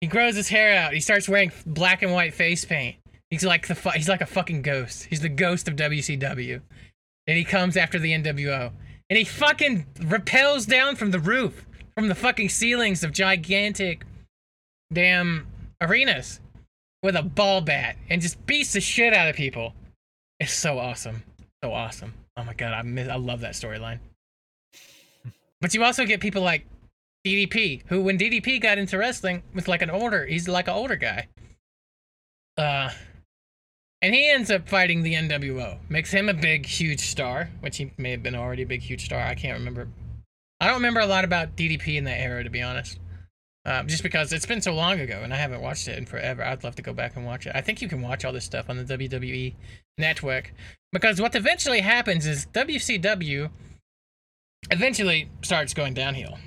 he 0.00 0.06
grows 0.06 0.34
his 0.36 0.48
hair 0.48 0.74
out. 0.78 0.94
He 0.94 1.00
starts 1.00 1.28
wearing 1.28 1.52
black 1.66 2.02
and 2.02 2.12
white 2.12 2.32
face 2.32 2.64
paint. 2.64 2.96
He's 3.30 3.44
like 3.44 3.66
the 3.66 3.74
fu- 3.74 3.90
he's 3.90 4.08
like 4.08 4.22
a 4.22 4.26
fucking 4.26 4.62
ghost. 4.62 5.04
He's 5.04 5.20
the 5.20 5.28
ghost 5.28 5.68
of 5.68 5.76
WCW. 5.76 6.62
And 7.26 7.36
he 7.36 7.44
comes 7.44 7.76
after 7.76 7.98
the 7.98 8.12
NWO. 8.12 8.72
And 9.10 9.18
he 9.18 9.24
fucking 9.24 9.84
rappels 9.98 10.66
down 10.66 10.96
from 10.96 11.10
the 11.10 11.18
roof, 11.18 11.66
from 11.94 12.08
the 12.08 12.14
fucking 12.14 12.48
ceilings 12.48 13.04
of 13.04 13.12
gigantic 13.12 14.04
damn 14.92 15.46
arenas 15.80 16.40
with 17.02 17.16
a 17.16 17.22
ball 17.22 17.60
bat 17.60 17.96
and 18.08 18.22
just 18.22 18.44
beats 18.46 18.72
the 18.72 18.80
shit 18.80 19.12
out 19.12 19.28
of 19.28 19.36
people. 19.36 19.74
It's 20.40 20.54
so 20.54 20.78
awesome. 20.78 21.22
So 21.62 21.72
awesome. 21.72 22.14
Oh 22.36 22.44
my 22.44 22.54
god, 22.54 22.72
I 22.72 22.82
miss, 22.82 23.08
I 23.08 23.16
love 23.16 23.40
that 23.40 23.54
storyline. 23.54 23.98
But 25.60 25.74
you 25.74 25.82
also 25.84 26.04
get 26.04 26.20
people 26.20 26.42
like 26.42 26.66
DDP, 27.26 27.82
who 27.86 28.02
when 28.02 28.18
DDP 28.18 28.60
got 28.60 28.78
into 28.78 28.98
wrestling 28.98 29.42
was 29.54 29.68
like 29.68 29.82
an 29.82 29.90
older, 29.90 30.26
he's 30.26 30.48
like 30.48 30.68
an 30.68 30.74
older 30.74 30.96
guy. 30.96 31.28
Uh 32.56 32.90
and 34.00 34.14
he 34.14 34.30
ends 34.30 34.50
up 34.50 34.68
fighting 34.68 35.02
the 35.02 35.14
NWO. 35.14 35.78
Makes 35.88 36.12
him 36.12 36.28
a 36.28 36.34
big, 36.34 36.66
huge 36.66 37.00
star, 37.00 37.50
which 37.60 37.78
he 37.78 37.92
may 37.98 38.12
have 38.12 38.22
been 38.22 38.36
already 38.36 38.62
a 38.62 38.66
big, 38.66 38.82
huge 38.82 39.04
star. 39.04 39.20
I 39.20 39.34
can't 39.34 39.58
remember. 39.58 39.88
I 40.60 40.66
don't 40.66 40.76
remember 40.76 41.00
a 41.00 41.06
lot 41.06 41.24
about 41.24 41.56
DDP 41.56 41.96
in 41.96 42.04
that 42.04 42.20
era, 42.20 42.44
to 42.44 42.50
be 42.50 42.62
honest. 42.62 43.00
Um, 43.64 43.86
just 43.88 44.02
because 44.02 44.32
it's 44.32 44.46
been 44.46 44.62
so 44.62 44.72
long 44.72 45.00
ago 45.00 45.20
and 45.22 45.34
I 45.34 45.36
haven't 45.36 45.60
watched 45.60 45.88
it 45.88 45.98
in 45.98 46.06
forever. 46.06 46.42
I'd 46.42 46.64
love 46.64 46.76
to 46.76 46.82
go 46.82 46.92
back 46.92 47.16
and 47.16 47.26
watch 47.26 47.46
it. 47.46 47.52
I 47.54 47.60
think 47.60 47.82
you 47.82 47.88
can 47.88 48.00
watch 48.00 48.24
all 48.24 48.32
this 48.32 48.44
stuff 48.44 48.70
on 48.70 48.76
the 48.78 48.96
WWE 48.96 49.54
network. 49.98 50.54
Because 50.92 51.20
what 51.20 51.34
eventually 51.34 51.80
happens 51.80 52.24
is 52.24 52.46
WCW 52.46 53.50
eventually 54.70 55.28
starts 55.42 55.74
going 55.74 55.94
downhill. 55.94 56.38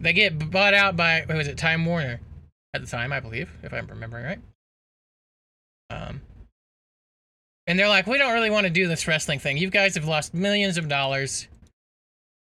They 0.00 0.12
get 0.12 0.50
bought 0.50 0.74
out 0.74 0.96
by, 0.96 1.22
who 1.22 1.36
was 1.36 1.48
it, 1.48 1.58
Time 1.58 1.84
Warner 1.84 2.20
at 2.74 2.80
the 2.80 2.86
time, 2.86 3.12
I 3.12 3.20
believe, 3.20 3.50
if 3.62 3.72
I'm 3.72 3.86
remembering 3.86 4.24
right. 4.24 4.38
Um, 5.90 6.20
and 7.66 7.78
they're 7.78 7.88
like, 7.88 8.06
we 8.06 8.18
don't 8.18 8.32
really 8.32 8.50
want 8.50 8.64
to 8.64 8.70
do 8.72 8.88
this 8.88 9.06
wrestling 9.06 9.38
thing. 9.38 9.58
You 9.58 9.70
guys 9.70 9.94
have 9.94 10.06
lost 10.06 10.34
millions 10.34 10.78
of 10.78 10.88
dollars. 10.88 11.48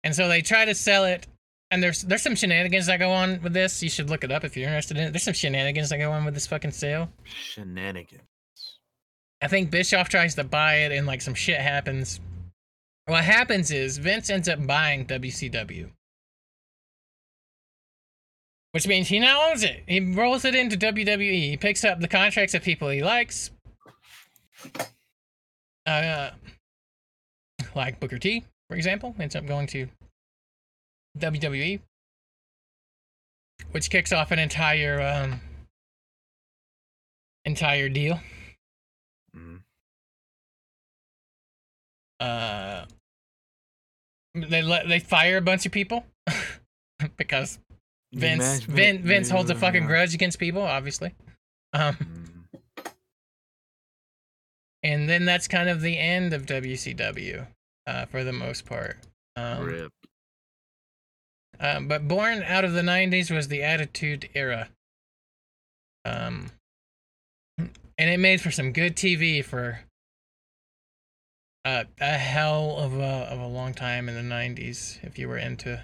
And 0.04 0.16
so 0.16 0.28
they 0.28 0.42
try 0.42 0.66
to 0.66 0.76
sell 0.76 1.06
it. 1.06 1.28
And 1.72 1.82
there's 1.82 2.04
there's 2.04 2.22
some 2.22 2.36
shenanigans 2.36 2.86
that 2.86 3.00
go 3.00 3.12
on 3.12 3.42
with 3.42 3.54
this. 3.54 3.82
You 3.82 3.90
should 3.90 4.10
look 4.10 4.24
it 4.24 4.32
up 4.32 4.44
if 4.44 4.56
you're 4.56 4.68
interested 4.68 4.98
in 4.98 5.06
it. 5.06 5.12
There's 5.12 5.24
some 5.24 5.34
shenanigans 5.34 5.90
that 5.90 5.98
go 5.98 6.12
on 6.12 6.24
with 6.24 6.34
this 6.34 6.48
fucking 6.48 6.72
sale. 6.72 7.10
Shenanigans. 7.24 8.22
I 9.42 9.48
think 9.48 9.72
Bischoff 9.72 10.10
tries 10.10 10.36
to 10.36 10.44
buy 10.44 10.76
it 10.76 10.92
and 10.92 11.08
like 11.08 11.22
some 11.22 11.34
shit 11.34 11.60
happens. 11.60 12.20
What 13.07 13.23
happens 13.23 13.69
is 13.72 13.98
Vince 13.98 14.30
ends 14.30 14.49
up 14.49 14.65
buying 14.65 15.06
WCW. 15.06 15.90
Which 18.72 18.88
means 18.88 19.07
he 19.07 19.19
now 19.19 19.49
owns 19.49 19.64
it. 19.64 19.84
He 19.88 19.99
rolls 20.02 20.44
it 20.44 20.56
into 20.56 20.76
WWE. 20.76 21.49
He 21.49 21.56
picks 21.56 21.86
up 21.86 21.99
the 22.02 22.07
contracts 22.07 22.53
of 22.53 22.61
people 22.64 22.90
he 22.90 23.03
likes. 23.03 23.52
Uh, 25.86 26.32
like 27.76 27.99
Booker 27.99 28.18
T, 28.18 28.44
for 28.68 28.76
example, 28.76 29.15
ends 29.19 29.36
up 29.36 29.45
going 29.45 29.68
to 29.68 29.88
WWE. 31.19 31.80
Which 33.72 33.90
kicks 33.90 34.11
off 34.11 34.32
an 34.32 34.40
entire 34.40 34.99
um 35.02 35.40
entire 37.45 37.88
deal. 37.88 38.19
Uh 42.20 42.86
they 44.34 44.62
let 44.62 44.88
they 44.88 45.00
fire 45.00 45.38
a 45.38 45.42
bunch 45.42 45.66
of 45.66 45.72
people 45.72 46.06
because 47.18 47.60
Vince 48.14 48.62
Vin, 48.62 49.02
Vince 49.04 49.30
holds 49.30 49.50
a 49.50 49.56
fucking 49.56 49.86
grudge 49.88 50.14
against 50.14 50.40
people, 50.40 50.62
obviously. 50.62 51.14
Um, 51.74 51.96
Mhm. 51.96 52.92
and 54.84 55.10
then 55.10 55.26
that's 55.26 55.48
kind 55.48 55.68
of 55.70 55.82
the 55.82 55.98
end 55.98 56.34
of 56.34 56.46
WCW 56.46 57.48
uh, 57.88 58.06
for 58.06 58.24
the 58.24 58.32
most 58.34 58.66
part. 58.66 58.98
Um, 59.36 59.66
Rip. 59.66 59.92
Um, 61.60 61.88
but 61.88 62.08
born 62.08 62.44
out 62.44 62.64
of 62.66 62.74
the 62.74 62.82
90s 62.82 63.32
was 63.32 63.48
the 63.48 63.64
Attitude 63.64 64.30
Era. 64.36 64.70
Um, 66.04 66.52
and 67.58 68.10
it 68.10 68.20
made 68.20 68.42
for 68.42 68.52
some 68.52 68.72
good 68.74 68.96
TV 68.96 69.44
for 69.44 69.80
uh, 71.66 71.84
a 72.00 72.06
hell 72.18 72.78
of 72.78 72.94
a, 73.00 73.28
of 73.32 73.40
a 73.40 73.48
long 73.48 73.74
time 73.74 74.08
in 74.08 74.16
the 74.16 74.36
90s 74.36 75.04
if 75.04 75.18
you 75.20 75.28
were 75.28 75.38
into 75.38 75.82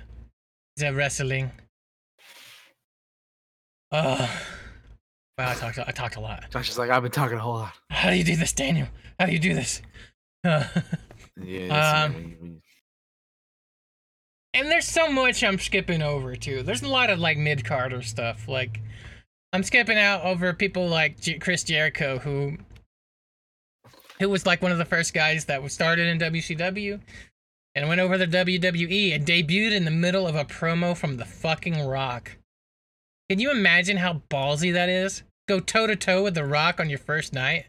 the 0.77 0.93
wrestling. 0.93 1.51
Uh, 3.91 4.27
wow, 5.37 5.49
I 5.49 5.53
talked, 5.55 5.79
I 5.79 5.91
talked 5.91 6.15
a 6.15 6.19
lot. 6.21 6.45
Josh 6.51 6.69
is 6.69 6.77
like, 6.77 6.89
I've 6.89 7.03
been 7.03 7.11
talking 7.11 7.37
a 7.37 7.41
whole 7.41 7.55
lot. 7.55 7.73
How 7.89 8.09
do 8.09 8.15
you 8.15 8.23
do 8.23 8.35
this, 8.35 8.53
Daniel? 8.53 8.87
How 9.19 9.25
do 9.25 9.33
you 9.33 9.39
do 9.39 9.53
this? 9.53 9.81
Uh, 10.43 10.63
Yeah. 11.43 12.03
Um, 12.05 12.13
when 12.15 12.23
you- 12.29 12.37
when 12.39 12.51
you- 12.53 12.61
and 14.55 14.71
there's 14.71 14.87
so 14.87 15.09
much 15.11 15.43
I'm 15.43 15.59
skipping 15.59 16.01
over 16.01 16.35
too. 16.35 16.63
There's 16.63 16.81
a 16.81 16.87
lot 16.87 17.09
of 17.11 17.19
like 17.19 17.37
mid 17.37 17.63
carder 17.63 18.01
stuff. 18.01 18.47
Like 18.47 18.79
I'm 19.53 19.61
skipping 19.63 19.97
out 19.99 20.23
over 20.25 20.51
people 20.53 20.87
like 20.87 21.17
Chris 21.39 21.63
Jericho, 21.63 22.17
who 22.17 22.57
who 24.21 24.29
was 24.29 24.45
like 24.45 24.61
one 24.61 24.71
of 24.71 24.77
the 24.77 24.85
first 24.85 25.13
guys 25.13 25.45
that 25.45 25.61
was 25.63 25.73
started 25.73 26.07
in 26.07 26.19
WCW 26.19 26.99
and 27.75 27.89
went 27.89 27.99
over 27.99 28.17
to 28.17 28.27
WWE 28.27 29.15
and 29.15 29.25
debuted 29.25 29.71
in 29.71 29.83
the 29.83 29.91
middle 29.91 30.27
of 30.27 30.35
a 30.35 30.45
promo 30.45 30.95
from 30.95 31.17
the 31.17 31.25
fucking 31.25 31.85
Rock. 31.85 32.37
Can 33.29 33.39
you 33.39 33.49
imagine 33.51 33.97
how 33.97 34.21
ballsy 34.29 34.71
that 34.73 34.89
is? 34.89 35.23
Go 35.47 35.59
toe 35.59 35.87
to 35.87 35.95
toe 35.95 36.23
with 36.23 36.35
the 36.35 36.45
Rock 36.45 36.79
on 36.79 36.89
your 36.89 36.99
first 36.99 37.33
night. 37.33 37.65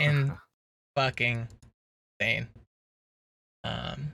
and- 0.00 0.32
Fucking 0.96 1.48
insane. 2.20 2.46
Um, 3.64 4.12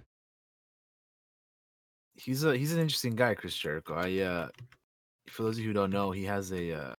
he's 2.14 2.42
a 2.42 2.56
he's 2.56 2.72
an 2.72 2.80
interesting 2.80 3.14
guy, 3.14 3.34
Chris 3.34 3.54
Jericho. 3.54 3.94
I 3.94 4.18
uh, 4.20 4.48
for 5.28 5.42
those 5.42 5.56
of 5.58 5.60
you 5.62 5.68
who 5.68 5.74
don't 5.74 5.90
know, 5.90 6.10
he 6.10 6.24
has 6.24 6.52
a 6.52 6.72
uh, 6.72 6.94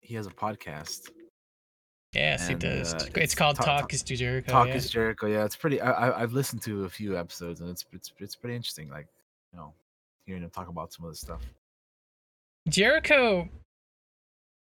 he 0.00 0.14
has 0.14 0.26
a 0.26 0.30
podcast. 0.30 1.10
Yes, 2.12 2.48
he 2.48 2.54
does. 2.54 2.94
uh, 2.94 3.06
it's, 3.16 3.34
called 3.34 3.56
Talk- 3.56 3.66
Talk, 3.66 3.92
is 3.92 4.02
to 4.04 4.16
Jericho. 4.16 4.50
Talk 4.50 4.68
yeah. 4.68 4.74
is 4.74 4.90
Jericho. 4.90 5.26
Yeah, 5.26 5.44
it's 5.44 5.56
pretty. 5.56 5.80
I, 5.80 5.90
I 5.90 6.22
I've 6.22 6.32
listened 6.32 6.62
to 6.62 6.84
a 6.84 6.88
few 6.88 7.16
episodes 7.16 7.60
and 7.60 7.70
it's 7.70 7.84
it's 7.92 8.12
it's 8.18 8.34
pretty 8.34 8.56
interesting. 8.56 8.88
Like 8.90 9.06
you 9.52 9.58
know, 9.58 9.72
hearing 10.26 10.42
him 10.42 10.50
talk 10.50 10.68
about 10.68 10.92
some 10.92 11.04
of 11.04 11.12
the 11.12 11.16
stuff. 11.16 11.40
Jericho 12.68 13.48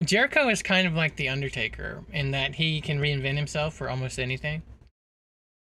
Jericho 0.04 0.48
is 0.48 0.62
kind 0.62 0.86
of 0.86 0.94
like 0.94 1.16
the 1.16 1.28
Undertaker 1.28 2.04
in 2.12 2.30
that 2.30 2.54
he 2.54 2.80
can 2.80 3.00
reinvent 3.00 3.36
himself 3.36 3.74
for 3.74 3.90
almost 3.90 4.18
anything. 4.18 4.62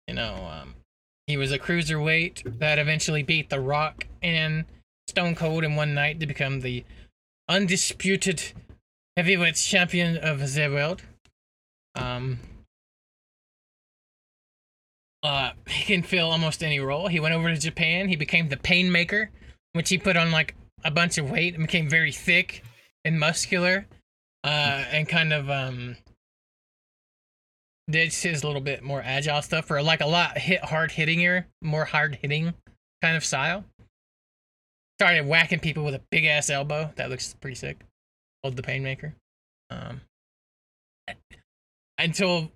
You 0.07 0.15
know, 0.15 0.35
um, 0.51 0.75
he 1.27 1.37
was 1.37 1.51
a 1.51 1.59
cruiserweight 1.59 2.59
that 2.59 2.79
eventually 2.79 3.23
beat 3.23 3.49
The 3.49 3.61
Rock 3.61 4.07
and 4.23 4.65
Stone 5.07 5.35
Cold 5.35 5.65
in 5.65 5.77
one 5.77 5.95
night 5.95 6.21
to 6.21 6.27
become 6.27 6.61
the 6.61 6.85
undisputed 7.49 8.43
heavyweight 9.17 9.57
champion 9.57 10.19
of 10.19 10.41
the 10.53 10.69
world. 10.69 11.03
Um, 11.95 12.39
uh, 15.23 15.51
he 15.67 15.85
can 15.85 16.03
fill 16.03 16.31
almost 16.31 16.63
any 16.63 16.81
role. 16.81 17.09
He 17.09 17.21
went 17.21 17.35
over 17.35 17.53
to 17.53 17.61
Japan. 17.61 18.09
He 18.09 18.17
became 18.17 18.49
the 18.49 18.57
Painmaker, 18.57 19.29
which 19.73 19.89
he 19.89 19.99
put 19.99 20.17
on 20.17 20.31
like 20.31 20.55
a 20.85 20.91
bunch 20.91 21.19
of 21.19 21.31
weight 21.31 21.55
and 21.55 21.67
became 21.67 21.89
very 21.89 22.13
thick 22.13 22.63
and 23.05 23.19
muscular, 23.19 23.87
uh, 24.45 24.85
and 24.93 25.09
kind 25.09 25.33
of 25.33 25.51
um 25.51 25.97
did 27.91 28.13
his 28.13 28.45
little 28.45 28.61
bit 28.61 28.83
more 28.83 29.03
agile 29.03 29.41
stuff 29.43 29.67
for 29.67 29.83
like 29.83 30.01
a 30.01 30.07
lot 30.07 30.39
hit 30.39 30.65
hard 30.65 30.93
hittinger, 30.93 31.47
more 31.63 31.85
hard 31.85 32.19
hitting 32.21 32.55
kind 33.03 33.17
of 33.17 33.25
style. 33.25 33.65
Started 35.01 35.27
whacking 35.27 35.61
people 35.61 35.85
with 35.85 35.95
a 35.95 36.03
big 36.11 36.25
ass 36.25 36.51
elbow. 36.51 36.93
That 36.97 37.09
looks 37.09 37.35
pretty 37.41 37.55
sick. 37.55 37.79
Called 38.43 38.57
the 38.57 38.63
Painmaker. 38.63 39.15
Um, 39.71 40.01
until 41.99 42.51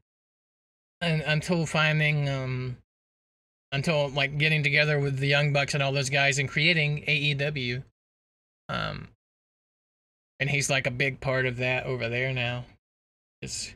and 1.00 1.22
until 1.22 1.66
finding 1.66 2.28
um 2.28 2.76
until 3.72 4.08
like 4.10 4.38
getting 4.38 4.62
together 4.62 5.00
with 5.00 5.18
the 5.18 5.26
Young 5.26 5.52
Bucks 5.52 5.74
and 5.74 5.82
all 5.82 5.92
those 5.92 6.10
guys 6.10 6.38
and 6.38 6.48
creating 6.48 7.04
AEW. 7.08 7.82
Um, 8.68 9.08
and 10.38 10.50
he's 10.50 10.68
like 10.68 10.86
a 10.86 10.90
big 10.90 11.20
part 11.20 11.46
of 11.46 11.56
that 11.56 11.86
over 11.86 12.08
there 12.08 12.32
now. 12.32 12.64
It's 13.40 13.74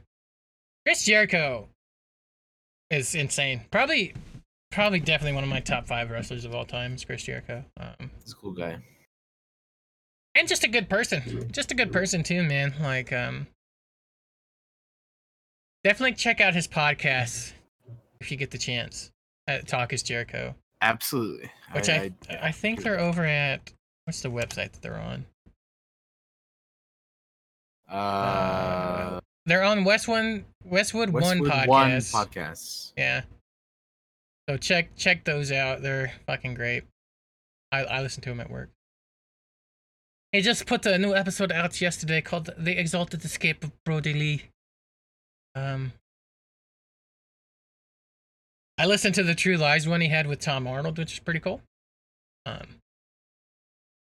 Chris 0.84 1.04
Jericho 1.04 1.68
is 2.90 3.14
insane. 3.14 3.62
Probably, 3.70 4.14
probably 4.70 5.00
definitely 5.00 5.34
one 5.34 5.44
of 5.44 5.50
my 5.50 5.60
top 5.60 5.86
five 5.86 6.10
wrestlers 6.10 6.44
of 6.44 6.54
all 6.54 6.64
time 6.66 6.94
is 6.94 7.04
Chris 7.04 7.22
Jericho. 7.22 7.64
Um, 7.80 8.10
He's 8.22 8.32
a 8.32 8.36
cool 8.36 8.52
guy. 8.52 8.76
and 10.34 10.46
just 10.46 10.62
a 10.62 10.68
good 10.68 10.88
person. 10.90 11.48
Just 11.52 11.72
a 11.72 11.74
good 11.74 11.90
person 11.92 12.22
too, 12.22 12.42
man. 12.42 12.74
Like, 12.80 13.12
um, 13.12 13.46
definitely 15.86 16.14
check 16.14 16.40
out 16.40 16.52
his 16.52 16.66
podcast 16.66 17.52
if 18.20 18.32
you 18.32 18.36
get 18.36 18.50
the 18.50 18.58
chance. 18.58 19.12
At 19.46 19.68
Talk 19.68 19.92
is 19.92 20.02
Jericho, 20.02 20.56
Absolutely. 20.82 21.48
which 21.70 21.88
I 21.88 22.10
I, 22.42 22.50
think 22.50 22.82
they're 22.82 22.98
over 22.98 23.24
at 23.24 23.72
what's 24.04 24.20
the 24.20 24.28
website 24.28 24.72
that 24.72 24.82
they're 24.82 24.98
on? 24.98 25.24
Uh, 27.88 29.20
They're 29.44 29.62
on 29.62 29.84
Westwood 29.84 30.44
Westwood, 30.64 31.10
One 31.10 31.22
Westwood 31.22 31.50
podcast. 31.52 31.68
One 31.68 31.90
podcasts. 31.90 32.92
Yeah. 32.98 33.22
So 34.48 34.56
check 34.56 34.96
check 34.96 35.22
those 35.22 35.52
out. 35.52 35.82
They're 35.82 36.12
fucking 36.26 36.54
great. 36.54 36.82
I 37.70 37.84
I 37.84 38.02
listen 38.02 38.24
to 38.24 38.30
them 38.30 38.40
at 38.40 38.50
work. 38.50 38.70
He 40.32 40.40
just 40.40 40.66
put 40.66 40.84
a 40.86 40.98
new 40.98 41.14
episode 41.14 41.52
out 41.52 41.80
yesterday 41.80 42.20
called 42.20 42.50
"The 42.58 42.76
Exalted 42.76 43.24
Escape 43.24 43.62
of 43.62 43.70
Brodie 43.84 44.12
Lee." 44.12 44.42
Um, 45.56 45.92
I 48.78 48.84
listened 48.86 49.14
to 49.14 49.22
the 49.22 49.34
True 49.34 49.56
Lies 49.56 49.88
one 49.88 50.02
he 50.02 50.08
had 50.08 50.26
with 50.26 50.38
Tom 50.38 50.66
Arnold, 50.66 50.98
which 50.98 51.14
is 51.14 51.18
pretty 51.18 51.40
cool. 51.40 51.62
Um. 52.44 52.66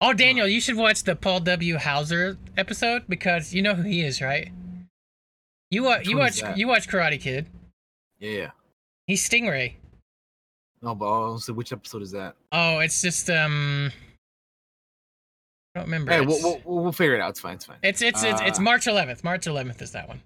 Oh, 0.00 0.12
Daniel, 0.12 0.48
you 0.48 0.60
should 0.60 0.76
watch 0.76 1.04
the 1.04 1.14
Paul 1.14 1.40
W. 1.40 1.78
Hauser 1.78 2.36
episode 2.56 3.04
because 3.08 3.54
you 3.54 3.62
know 3.62 3.74
who 3.74 3.82
he 3.82 4.00
is, 4.02 4.20
right? 4.20 4.50
You 5.70 5.84
Which 5.84 6.08
you 6.08 6.16
watch 6.16 6.42
you 6.56 6.66
watch 6.66 6.88
Karate 6.88 7.20
Kid. 7.20 7.46
Yeah, 8.18 8.30
yeah. 8.30 8.50
He's 9.06 9.28
Stingray. 9.28 9.74
No, 10.82 10.94
but 10.94 11.06
also, 11.06 11.52
which 11.52 11.72
episode 11.72 12.02
is 12.02 12.10
that? 12.12 12.34
Oh, 12.52 12.78
it's 12.78 13.00
just 13.02 13.28
um. 13.30 13.92
I 15.74 15.80
don't 15.80 15.86
remember. 15.86 16.12
Hey, 16.12 16.20
we'll, 16.20 16.40
we'll 16.64 16.82
we'll 16.82 16.92
figure 16.92 17.14
it 17.14 17.20
out. 17.20 17.30
It's 17.30 17.40
fine. 17.40 17.54
It's 17.54 17.64
fine. 17.66 17.78
it's 17.82 18.00
it's 18.02 18.22
it's 18.22 18.40
it's 18.40 18.58
Uh, 18.58 18.62
March 18.62 18.86
11th. 18.86 19.24
March 19.24 19.46
11th 19.46 19.82
is 19.82 19.92
that 19.92 20.08
one. 20.08 20.22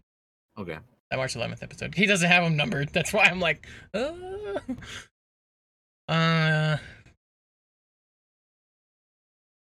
Okay. 0.58 0.78
That 1.10 1.16
March 1.16 1.34
11th 1.34 1.62
episode. 1.62 1.94
He 1.94 2.06
doesn't 2.06 2.28
have 2.28 2.44
them 2.44 2.56
numbered. 2.56 2.88
That's 2.92 3.12
why 3.12 3.24
I'm 3.24 3.40
like, 3.40 3.66
uh, 3.94 4.12
uh. 6.08 6.76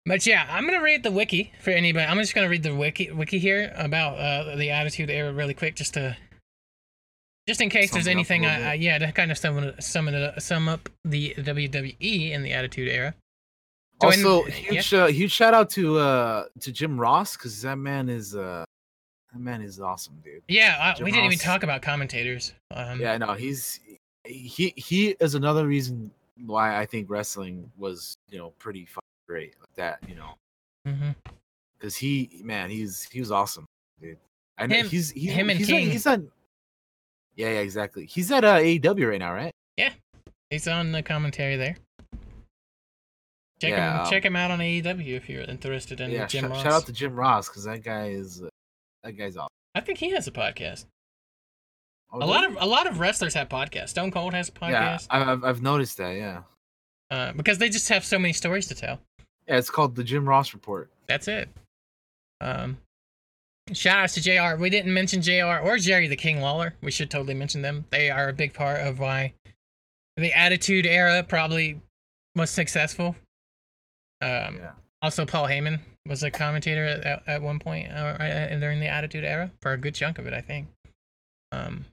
But 0.05 0.25
yeah, 0.25 0.47
I'm 0.49 0.65
gonna 0.65 0.81
read 0.81 1.03
the 1.03 1.11
wiki 1.11 1.51
for 1.61 1.71
anybody. 1.71 2.05
I'm 2.05 2.17
just 2.17 2.33
gonna 2.33 2.47
read 2.49 2.63
the 2.63 2.73
wiki 2.73 3.11
wiki 3.11 3.39
here 3.39 3.73
about 3.75 4.17
uh 4.17 4.55
the 4.55 4.69
Attitude 4.71 5.09
Era 5.09 5.33
really 5.33 5.53
quick, 5.53 5.75
just 5.75 5.95
to, 5.95 6.15
just 7.45 7.59
in 7.59 7.69
case 7.69 7.91
there's 7.91 8.07
it 8.07 8.11
up 8.11 8.13
a 8.13 8.17
anything. 8.17 8.45
I, 8.45 8.71
I, 8.71 8.73
yeah, 8.75 8.97
to 8.99 9.11
kind 9.11 9.31
of 9.31 9.37
sum 9.37 9.73
sum 9.81 10.07
it 10.07 10.41
sum 10.41 10.69
up 10.69 10.87
the 11.03 11.33
WWE 11.37 12.31
in 12.31 12.41
the 12.41 12.53
Attitude 12.53 12.87
Era. 12.87 13.15
So 14.01 14.09
in- 14.11 14.25
Also, 14.25 14.45
yeah. 14.47 14.53
huge 14.53 14.93
uh, 14.93 15.07
huge 15.07 15.31
shout 15.33 15.53
out 15.53 15.69
to 15.71 15.97
uh 15.99 16.45
to 16.61 16.71
Jim 16.71 16.97
Ross 16.97 17.35
because 17.35 17.61
that 17.63 17.77
man 17.77 18.07
is 18.07 18.33
uh 18.33 18.63
that 19.37 19.43
man 19.43 19.61
is 19.61 19.79
awesome, 19.79 20.15
dude. 20.23 20.41
Yeah, 20.47 20.93
Jim 20.95 21.05
we 21.05 21.11
didn't 21.11 21.25
even 21.25 21.37
talk 21.37 21.63
about 21.63 21.81
commentators. 21.81 22.53
Um, 22.71 22.99
Yeah, 22.99 23.17
no, 23.17 23.33
he's 23.33 23.79
he 24.25 24.73
he 24.75 25.09
is 25.19 25.35
another 25.35 25.65
reason 25.67 26.11
why 26.45 26.77
I 26.77 26.85
think 26.85 27.09
wrestling 27.09 27.69
was 27.77 28.15
you 28.29 28.37
know 28.37 28.51
pretty 28.59 28.85
fucking 28.85 29.01
great 29.27 29.55
like 29.59 29.73
that 29.75 29.99
you 30.07 30.15
know 30.15 30.35
because 31.79 31.95
he 31.95 32.41
man 32.43 32.69
he's 32.69 33.03
he 33.03 33.19
was 33.19 33.31
awesome, 33.31 33.65
dude. 34.01 34.17
I 34.57 34.67
know 34.67 34.75
Him- 34.75 34.87
he's, 34.89 35.11
he's 35.11 35.31
him 35.31 35.49
and 35.49 35.57
he's 35.59 35.67
King. 35.67 35.85
On, 35.85 35.91
he's 35.91 36.07
on. 36.07 36.31
Yeah, 37.35 37.49
yeah, 37.51 37.59
exactly. 37.59 38.05
He's 38.07 38.31
at 38.31 38.43
uh, 38.43 38.55
AEW 38.57 39.09
right 39.11 39.19
now, 39.19 39.31
right? 39.33 39.51
Yeah, 39.77 39.91
he's 40.49 40.67
on 40.67 40.91
the 40.91 41.03
commentary 41.03 41.55
there. 41.55 41.75
Check 43.61 43.71
Yeah, 43.71 43.93
him 43.93 43.99
um, 44.01 44.09
check 44.09 44.23
him 44.25 44.35
out 44.35 44.51
on 44.51 44.59
AEW 44.59 45.15
if 45.15 45.29
you're 45.29 45.43
interested 45.43 45.99
in 46.01 46.11
yeah. 46.11 46.25
Jim 46.27 46.45
sh- 46.45 46.49
Ross. 46.49 46.63
shout 46.63 46.73
out 46.73 46.85
to 46.87 46.93
Jim 46.93 47.15
Ross 47.15 47.47
because 47.49 47.63
that 47.65 47.83
guy 47.83 48.07
is 48.09 48.41
uh, 48.43 48.49
that 49.07 49.13
guy's 49.13 49.37
awesome. 49.37 49.47
I 49.73 49.81
think 49.81 49.97
he 49.99 50.11
has 50.11 50.27
a 50.27 50.31
podcast. 50.31 50.85
Oh, 52.11 52.19
a 52.19 52.25
lot 52.25 52.45
of 52.45 52.57
a 52.59 52.65
lot 52.65 52.87
of 52.87 52.99
wrestlers 52.99 53.33
have 53.33 53.49
podcasts. 53.49 53.89
Stone 53.89 54.11
Cold 54.11 54.33
has 54.33 54.49
a 54.49 54.51
podcast 54.51 55.07
I- 55.09 55.31
I've 55.31 55.43
I've 55.43 55.61
noticed 55.61 55.97
that. 55.97 56.11
Yeah, 56.15 56.41
uh, 57.11 57.33
because 57.33 57.57
they 57.57 57.69
just 57.69 57.89
have 57.89 58.05
so 58.05 58.17
many 58.19 58.33
stories 58.33 58.67
to 58.67 58.75
tell. 58.75 58.99
Yeah, 59.47 59.57
it's 59.57 59.69
called 59.69 59.95
the 59.95 60.03
Jim 60.03 60.27
Ross 60.27 60.53
Report. 60.53 60.89
That's 61.07 61.27
it. 61.27 61.49
Um, 62.41 62.77
shout 63.73 63.97
outs 63.99 64.13
to 64.15 64.21
JR. 64.21 64.55
We 64.61 64.69
didn't 64.69 64.93
mention 64.93 65.21
JR 65.21 65.59
or 65.61 65.77
Jerry 65.77 66.07
the 66.07 66.15
King 66.15 66.41
Lawler. 66.41 66.75
We 66.81 66.91
should 66.91 67.09
totally 67.09 67.33
mention 67.33 67.61
them. 67.61 67.85
They 67.89 68.09
are 68.09 68.29
a 68.29 68.33
big 68.33 68.53
part 68.53 68.79
of 68.81 68.99
why 68.99 69.33
the 70.17 70.33
Attitude 70.33 70.85
Era 70.85 71.23
probably 71.23 71.81
was 72.35 72.49
successful. 72.49 73.15
Um, 74.21 74.57
Yeah. 74.57 74.71
Also, 75.01 75.25
Paul 75.25 75.45
Heyman 75.45 75.79
was 76.07 76.23
a 76.23 76.31
commentator 76.31 76.85
at, 76.85 77.23
at, 77.27 77.41
one 77.41 77.59
point 77.59 77.91
uh, 77.91 78.17
uh, 78.19 78.59
during 78.59 78.79
the 78.79 78.87
Attitude 78.87 79.23
Era 79.23 79.51
for 79.61 79.73
a 79.73 79.77
good 79.77 79.93
chunk 79.93 80.17
of 80.17 80.25
it, 80.25 80.33
I 80.33 80.41
think. 80.41 80.67
Um, 81.51 81.85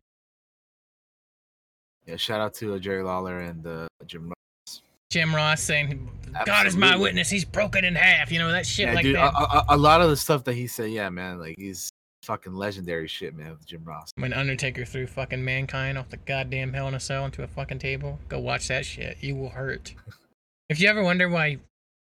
Yeah, 2.07 2.17
shout 2.17 2.41
out 2.41 2.55
to 2.55 2.75
uh, 2.75 2.79
Jerry 2.79 3.03
Lawler 3.03 3.41
and 3.41 3.67
uh, 3.67 3.87
Jim 4.07 4.29
Ross. 4.29 4.83
Jim 5.11 5.35
Ross 5.35 5.63
saying, 5.63 6.11
"God 6.45 6.67
is 6.67 6.77
my 6.77 6.97
witness. 6.97 7.31
He's 7.31 7.45
broken 7.45 7.85
in 7.85 7.95
half." 7.95 8.33
You 8.33 8.39
know 8.41 8.51
that 8.51 8.67
shit 8.67 8.89
Yeah, 8.89 8.95
like 8.95 9.05
dude, 9.05 9.17
that. 9.17 9.33
a, 9.35 9.73
a, 9.73 9.77
a 9.77 9.77
lot 9.77 10.01
of 10.01 10.11
the 10.11 10.17
stuff 10.17 10.43
that 10.45 10.55
he 10.55 10.67
said, 10.67 10.91
yeah, 10.91 11.09
man, 11.09 11.39
like 11.39 11.55
he's 11.57 11.91
fucking 12.25 12.55
legendary 12.55 13.07
shit, 13.07 13.37
man, 13.37 13.51
with 13.51 13.67
Jim 13.67 13.85
Ross. 13.85 14.11
when 14.17 14.33
Undertaker 14.33 14.85
threw 14.85 15.07
fucking 15.07 15.45
mankind 15.45 15.99
off 15.99 16.09
the 16.09 16.17
goddamn 16.17 16.73
Hell 16.73 16.89
in 16.89 16.95
a 16.95 17.01
Cell 17.01 17.27
into 17.27 17.43
a 17.43 17.47
fucking 17.47 17.79
table, 17.79 18.19
go 18.29 18.41
watch 18.41 18.69
that 18.69 18.85
shit. 18.85 19.19
You 19.21 19.37
will 19.37 19.51
hurt. 19.51 19.95
if 20.69 20.81
you 20.81 20.89
ever 20.89 21.03
wonder 21.03 21.29
why, 21.29 21.59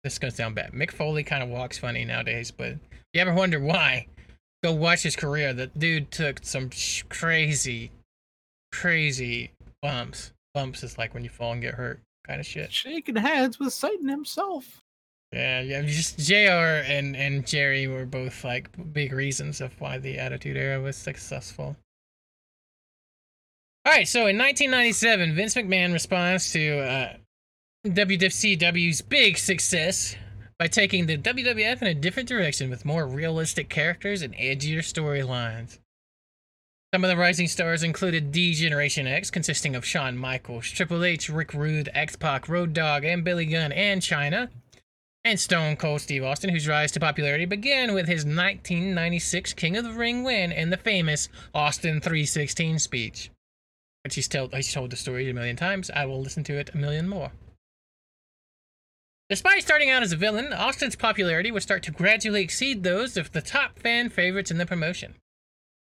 this 0.03 0.15
is 0.15 0.19
gonna 0.19 0.31
sound 0.33 0.55
bad. 0.55 0.73
Mick 0.73 0.91
Foley 0.91 1.23
kind 1.24 1.43
of 1.43 1.49
walks 1.49 1.79
funny 1.79 2.05
nowadays, 2.05 2.51
but 2.51 2.69
if 2.69 2.79
you 3.15 3.20
ever 3.20 3.35
wonder 3.35 3.61
why, 3.61 4.07
go 4.62 4.73
watch 4.73 5.03
his 5.03 5.16
career. 5.16 5.53
The 5.53 5.69
dude 5.69 6.11
took 6.11 6.41
some 6.43 6.70
sh- 6.70 7.05
crazy, 7.09 7.91
crazy 8.73 9.53
bumps. 9.81 10.33
Bumps 10.55 10.83
is 10.83 10.99
like 10.99 11.15
when 11.15 11.24
you 11.24 11.31
fall 11.31 11.53
and 11.53 11.62
get 11.62 11.74
hurt, 11.74 12.01
kind 12.27 12.41
of 12.41 12.47
shit. 12.47 12.73
Shaking 12.73 13.16
hands 13.16 13.59
with 13.59 13.73
Satan 13.73 14.09
himself. 14.09 14.81
Yeah, 15.33 15.61
yeah. 15.62 15.83
Just 15.83 16.19
Jr. 16.19 16.85
and 16.85 17.16
and 17.16 17.47
Jerry 17.47 17.87
were 17.87 18.05
both 18.05 18.45
like 18.45 18.69
big 18.93 19.12
reasons 19.12 19.61
of 19.61 19.81
why 19.81 19.99
the 19.99 20.19
Attitude 20.19 20.57
Era 20.57 20.81
was 20.81 20.97
successful. 20.97 21.77
All 23.85 23.93
right, 23.93 24.07
so 24.07 24.29
in 24.29 24.39
1997, 24.39 25.35
Vince 25.35 25.55
McMahon 25.55 25.93
responds 25.93 26.53
to 26.53 26.79
uh, 26.79 27.15
WCW's 27.85 29.03
big 29.03 29.37
success 29.37 30.15
by 30.57 30.69
taking 30.69 31.07
the 31.07 31.19
WWF 31.19 31.83
in 31.83 31.89
a 31.89 31.95
different 31.95 32.29
direction 32.29 32.71
with 32.71 32.85
more 32.85 33.09
realistic 33.09 33.69
characters 33.69 34.23
and 34.23 34.37
edgier 34.37 34.79
storylines. 34.79 35.81
Some 36.95 37.03
of 37.03 37.11
the 37.11 37.17
rising 37.17 37.49
stars 37.49 37.83
included 37.83 38.31
D 38.31 38.55
Generation 38.55 39.09
X, 39.09 39.33
consisting 39.33 39.75
of 39.75 39.85
Shawn 39.85 40.17
Michaels, 40.17 40.71
Triple 40.71 41.03
H, 41.03 41.29
Rick 41.29 41.55
Rude, 41.55 41.91
X 41.93 42.15
Pac, 42.15 42.49
Road 42.49 42.73
Dogg, 42.73 43.03
and 43.03 43.25
Billy 43.25 43.47
Gunn, 43.47 43.73
and 43.73 44.01
Chyna 44.01 44.49
and 45.25 45.41
Stone 45.41 45.75
Cold 45.75 46.03
Steve 46.03 46.23
Austin, 46.23 46.51
whose 46.51 46.69
rise 46.69 46.93
to 46.93 47.01
popularity 47.01 47.47
began 47.47 47.95
with 47.95 48.07
his 48.07 48.25
1996 48.25 49.55
King 49.55 49.77
of 49.77 49.83
the 49.83 49.91
Ring 49.91 50.23
win 50.23 50.53
and 50.53 50.73
the 50.73 50.77
famous 50.77 51.29
Austin 51.53 52.01
316 52.01 52.79
speech. 52.79 53.33
Which 54.05 54.15
he's 54.15 54.29
told, 54.29 54.55
he's 54.55 54.73
told 54.73 54.91
the 54.91 54.97
story 54.97 55.29
a 55.29 55.35
million 55.35 55.57
times. 55.57 55.91
I 55.91 56.07
will 56.07 56.21
listen 56.21 56.45
to 56.45 56.55
it 56.55 56.71
a 56.73 56.77
million 56.77 57.09
more. 57.09 57.33
Despite 59.33 59.63
starting 59.63 59.89
out 59.89 60.03
as 60.03 60.13
a 60.13 60.17
villain, 60.17 60.53
Austin's 60.53 60.95
popularity 60.95 61.51
would 61.51 61.63
start 61.63 61.83
to 61.85 61.91
gradually 61.91 62.43
exceed 62.43 62.83
those 62.83 63.17
of 63.17 63.33
the 63.33 63.41
top 63.41 63.79
fan 63.79 64.11
favorites 64.11 64.51
in 64.51 64.59
the 64.59 64.67
promotion. 64.67 65.15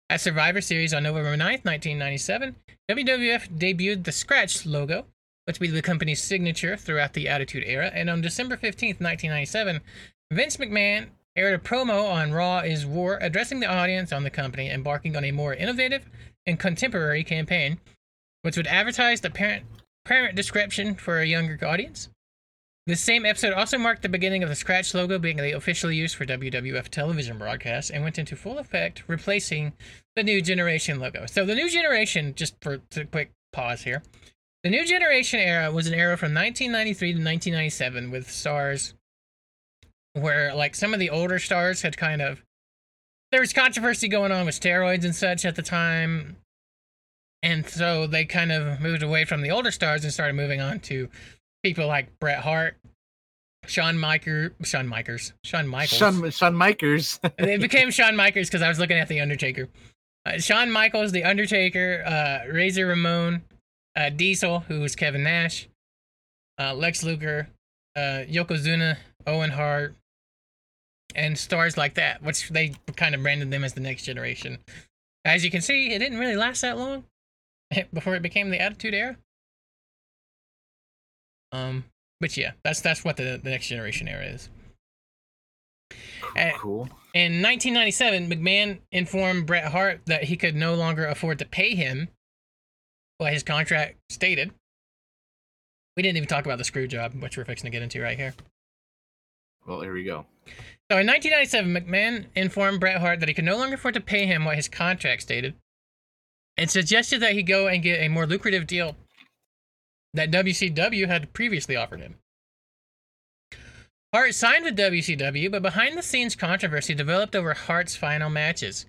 At 0.08 0.22
Survivor 0.22 0.62
Series 0.62 0.94
on 0.94 1.02
November 1.02 1.36
9th, 1.36 1.66
1997, 1.66 2.56
WWF 2.92 3.50
debuted 3.58 4.04
the 4.04 4.12
Scratch 4.12 4.68
logo, 4.68 5.08
which 5.46 5.60
would 5.60 5.66
be 5.66 5.72
the 5.72 5.82
company's 5.82 6.22
signature 6.22 6.78
throughout 6.78 7.14
the 7.14 7.28
Attitude 7.28 7.64
Era. 7.66 7.90
And 7.92 8.08
on 8.08 8.22
December 8.22 8.56
15th, 8.56 9.02
1997, 9.02 9.82
Vince 10.32 10.58
McMahon 10.58 11.08
aired 11.36 11.60
a 11.60 11.64
promo 11.64 12.08
on 12.08 12.32
Raw 12.32 12.60
is 12.60 12.86
War, 12.86 13.18
addressing 13.20 13.62
the 13.62 13.66
audience 13.66 14.14
on 14.14 14.22
the 14.22 14.30
company, 14.30 14.70
embarking 14.70 15.18
on 15.18 15.24
a 15.24 15.32
more 15.32 15.56
innovative 15.56 16.08
and 16.46 16.60
contemporary 16.60 17.24
campaign, 17.24 17.80
which 18.44 18.58
would 18.58 18.68
advertise 18.68 19.22
the 19.22 19.32
parent, 19.32 19.66
parent 20.06 20.36
description 20.36 20.94
for 20.94 21.20
a 21.20 21.26
younger 21.26 21.58
audience. 21.66 22.10
This 22.90 23.02
same 23.02 23.24
episode 23.24 23.54
also 23.54 23.78
marked 23.78 24.02
the 24.02 24.10
beginning 24.10 24.42
of 24.42 24.50
the 24.50 24.56
Scratch 24.56 24.96
logo 24.96 25.20
being 25.20 25.38
the 25.38 25.52
official 25.52 25.92
use 25.92 26.12
for 26.12 26.26
WWF 26.26 26.88
television 26.88 27.38
broadcasts 27.38 27.92
and 27.92 28.04
went 28.04 28.18
into 28.18 28.36
full 28.36 28.58
effect, 28.58 29.04
replacing 29.06 29.74
the 30.16 30.24
New 30.24 30.42
Generation 30.42 31.00
logo. 31.00 31.28
So 31.28 31.46
the 31.46 31.54
New 31.54 31.70
Generation, 31.70 32.34
just 32.34 32.56
for 32.64 32.82
a 32.98 33.06
quick 33.06 33.32
pause 33.54 33.84
here, 33.84 34.02
the 34.64 34.72
New 34.72 34.88
Generation 34.88 35.40
era 35.40 35.72
was 35.72 35.86
an 35.86 35.94
era 35.94 36.18
from 36.18 36.34
1993 36.34 37.10
to 37.10 37.18
1997 37.20 38.10
with 38.10 38.32
stars 38.32 38.96
where, 40.14 40.56
like, 40.56 40.74
some 40.74 40.92
of 40.92 41.00
the 41.00 41.12
older 41.12 41.38
stars 41.38 41.84
had 41.84 41.96
kind 41.96 42.24
of. 42.24 42.42
There 43.32 43.42
was 43.42 43.54
controversy 43.54 44.08
going 44.08 44.32
on 44.32 44.48
with 44.48 44.60
steroids 44.60 45.06
and 45.06 45.16
such 45.16 45.46
at 45.46 45.56
the 45.56 45.62
time. 45.62 46.38
And 47.44 47.70
so 47.70 48.08
they 48.08 48.26
kind 48.26 48.52
of 48.52 48.82
moved 48.82 49.04
away 49.04 49.26
from 49.26 49.44
the 49.44 49.52
older 49.52 49.70
stars 49.70 50.04
and 50.04 50.12
started 50.12 50.34
moving 50.34 50.60
on 50.60 50.80
to 50.80 51.08
people 51.64 51.88
like 51.88 52.20
Bret 52.20 52.40
Hart, 52.40 52.78
Shawn 53.66 53.98
Michael, 53.98 54.50
Shawn 54.64 54.88
Michaels, 54.88 55.34
Shawn 55.44 55.68
Michaels. 55.68 55.98
Shawn, 55.98 56.32
Shawn 56.32 56.56
Mikers. 56.56 57.20
it 57.38 57.62
became 57.62 57.92
Shawn 57.92 58.16
Michaels 58.16 58.48
because 58.48 58.62
I 58.62 58.70
was 58.70 58.80
looking 58.80 58.98
at 58.98 59.08
the 59.08 59.20
Undertaker. 59.20 59.70
Uh, 60.26 60.40
Shawn 60.40 60.72
Michaels, 60.72 61.12
the 61.12 61.24
Undertaker, 61.24 62.04
uh, 62.06 62.52
Razor 62.52 62.88
Ramon, 62.88 63.44
uh, 63.96 64.10
Diesel, 64.10 64.62
who 64.62 64.82
was 64.82 64.96
Kevin 64.96 65.24
Nash, 65.24 65.68
uh, 66.60 66.74
Lex 66.74 67.04
Luger, 67.04 67.50
uh, 67.96 68.26
Yokozuna, 68.28 68.98
Owen 69.28 69.52
Hart, 69.52 69.96
and 71.16 71.38
stars 71.38 71.78
like 71.78 71.96
that, 71.96 72.24
which 72.24 72.50
they 72.50 72.76
kind 72.96 73.16
of 73.16 73.22
branded 73.22 73.52
them 73.52 73.64
as 73.64 73.74
the 73.74 73.82
next 73.82 74.04
generation. 74.04 74.60
As 75.26 75.44
you 75.44 75.52
can 75.52 75.62
see, 75.62 75.92
it 75.94 76.00
didn't 76.00 76.20
really 76.20 76.36
last 76.36 76.62
that 76.62 76.78
long 76.78 77.04
before 77.94 78.16
it 78.16 78.22
became 78.22 78.50
the 78.50 78.60
Attitude 78.60 78.94
Era. 78.94 79.18
Um, 81.52 81.84
but 82.20 82.36
yeah, 82.38 82.52
that's 82.64 82.82
that's 82.82 83.04
what 83.04 83.18
the, 83.18 83.40
the 83.42 83.50
next 83.50 83.68
generation 83.68 84.08
era 84.08 84.26
is. 84.26 84.50
Cool. 86.58 86.90
In 87.14 87.42
1997, 87.42 88.30
McMahon 88.30 88.80
informed 88.92 89.48
Bret 89.48 89.72
Hart 89.72 90.02
that 90.06 90.26
he 90.26 90.38
could 90.38 90.56
no 90.56 90.76
longer 90.76 91.06
afford 91.06 91.40
to 91.40 91.46
pay 91.46 91.74
him 91.76 92.10
what 93.18 93.34
his 93.34 93.44
contract 93.44 93.98
stated. 94.10 94.52
We 95.98 96.04
didn't 96.04 96.18
even 96.18 96.28
talk 96.28 96.46
about 96.46 96.58
the 96.58 96.64
screw 96.64 96.88
job, 96.88 97.14
which 97.22 97.38
we're 97.38 97.46
fixing 97.46 97.72
to 97.72 97.76
get 97.76 97.82
into 97.82 98.02
right 98.02 98.18
here. 98.18 98.34
Well, 99.66 99.82
here 99.82 99.94
we 99.94 100.04
go. 100.04 100.26
So 100.92 100.98
in 100.98 101.08
1997, 101.08 101.74
McMahon 101.74 102.26
informed 102.36 102.80
Bret 102.80 103.02
Hart 103.02 103.20
that 103.20 103.30
he 103.30 103.36
could 103.36 103.46
no 103.46 103.58
longer 103.58 103.76
afford 103.76 103.96
to 103.96 104.02
pay 104.02 104.26
him 104.26 104.46
what 104.46 104.56
his 104.56 104.68
contract 104.68 105.24
stated 105.24 105.56
and 106.58 106.70
suggested 106.70 107.22
that 107.22 107.34
he 107.34 107.44
go 107.44 107.68
and 107.68 107.84
get 107.84 108.02
a 108.02 108.08
more 108.08 108.26
lucrative 108.26 108.68
deal 108.68 108.96
that 110.14 110.32
WCW 110.32 111.08
had 111.08 111.34
previously 111.34 111.76
offered 111.76 112.02
him. 112.02 112.16
Hart 114.14 114.34
signed 114.34 114.64
with 114.64 114.76
WCW, 114.76 115.52
but 115.52 115.62
behind 115.62 115.96
the 115.96 116.02
scenes 116.02 116.36
controversy 116.36 116.96
developed 116.96 117.36
over 117.36 117.54
Hart's 117.54 117.96
final 117.96 118.30
matches, 118.30 118.88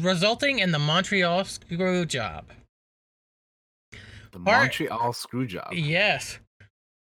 resulting 0.00 0.58
in 0.58 0.72
the 0.72 0.80
Montreal 0.80 1.44
screw 1.44 2.04
job. 2.04 2.46
The 4.32 4.38
Hart- 4.40 4.62
Montreal 4.80 5.12
Screwjob. 5.12 5.68
Yes. 5.72 6.38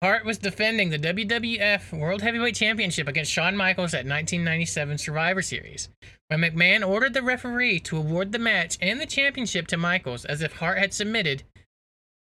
Hart 0.02 0.24
was 0.24 0.38
defending 0.38 0.90
the 0.90 0.98
WWF 0.98 1.96
World 1.96 2.22
Heavyweight 2.22 2.56
Championship 2.56 3.06
against 3.06 3.30
Shawn 3.30 3.56
Michaels 3.56 3.94
at 3.94 3.98
1997 3.98 4.98
Survivor 4.98 5.42
Series, 5.42 5.90
when 6.26 6.40
McMahon 6.40 6.84
ordered 6.86 7.14
the 7.14 7.22
referee 7.22 7.78
to 7.80 7.98
award 7.98 8.32
the 8.32 8.38
match 8.40 8.78
and 8.80 9.00
the 9.00 9.06
championship 9.06 9.68
to 9.68 9.76
Michaels 9.76 10.24
as 10.24 10.42
if 10.42 10.54
Hart 10.54 10.78
had 10.78 10.92
submitted. 10.92 11.44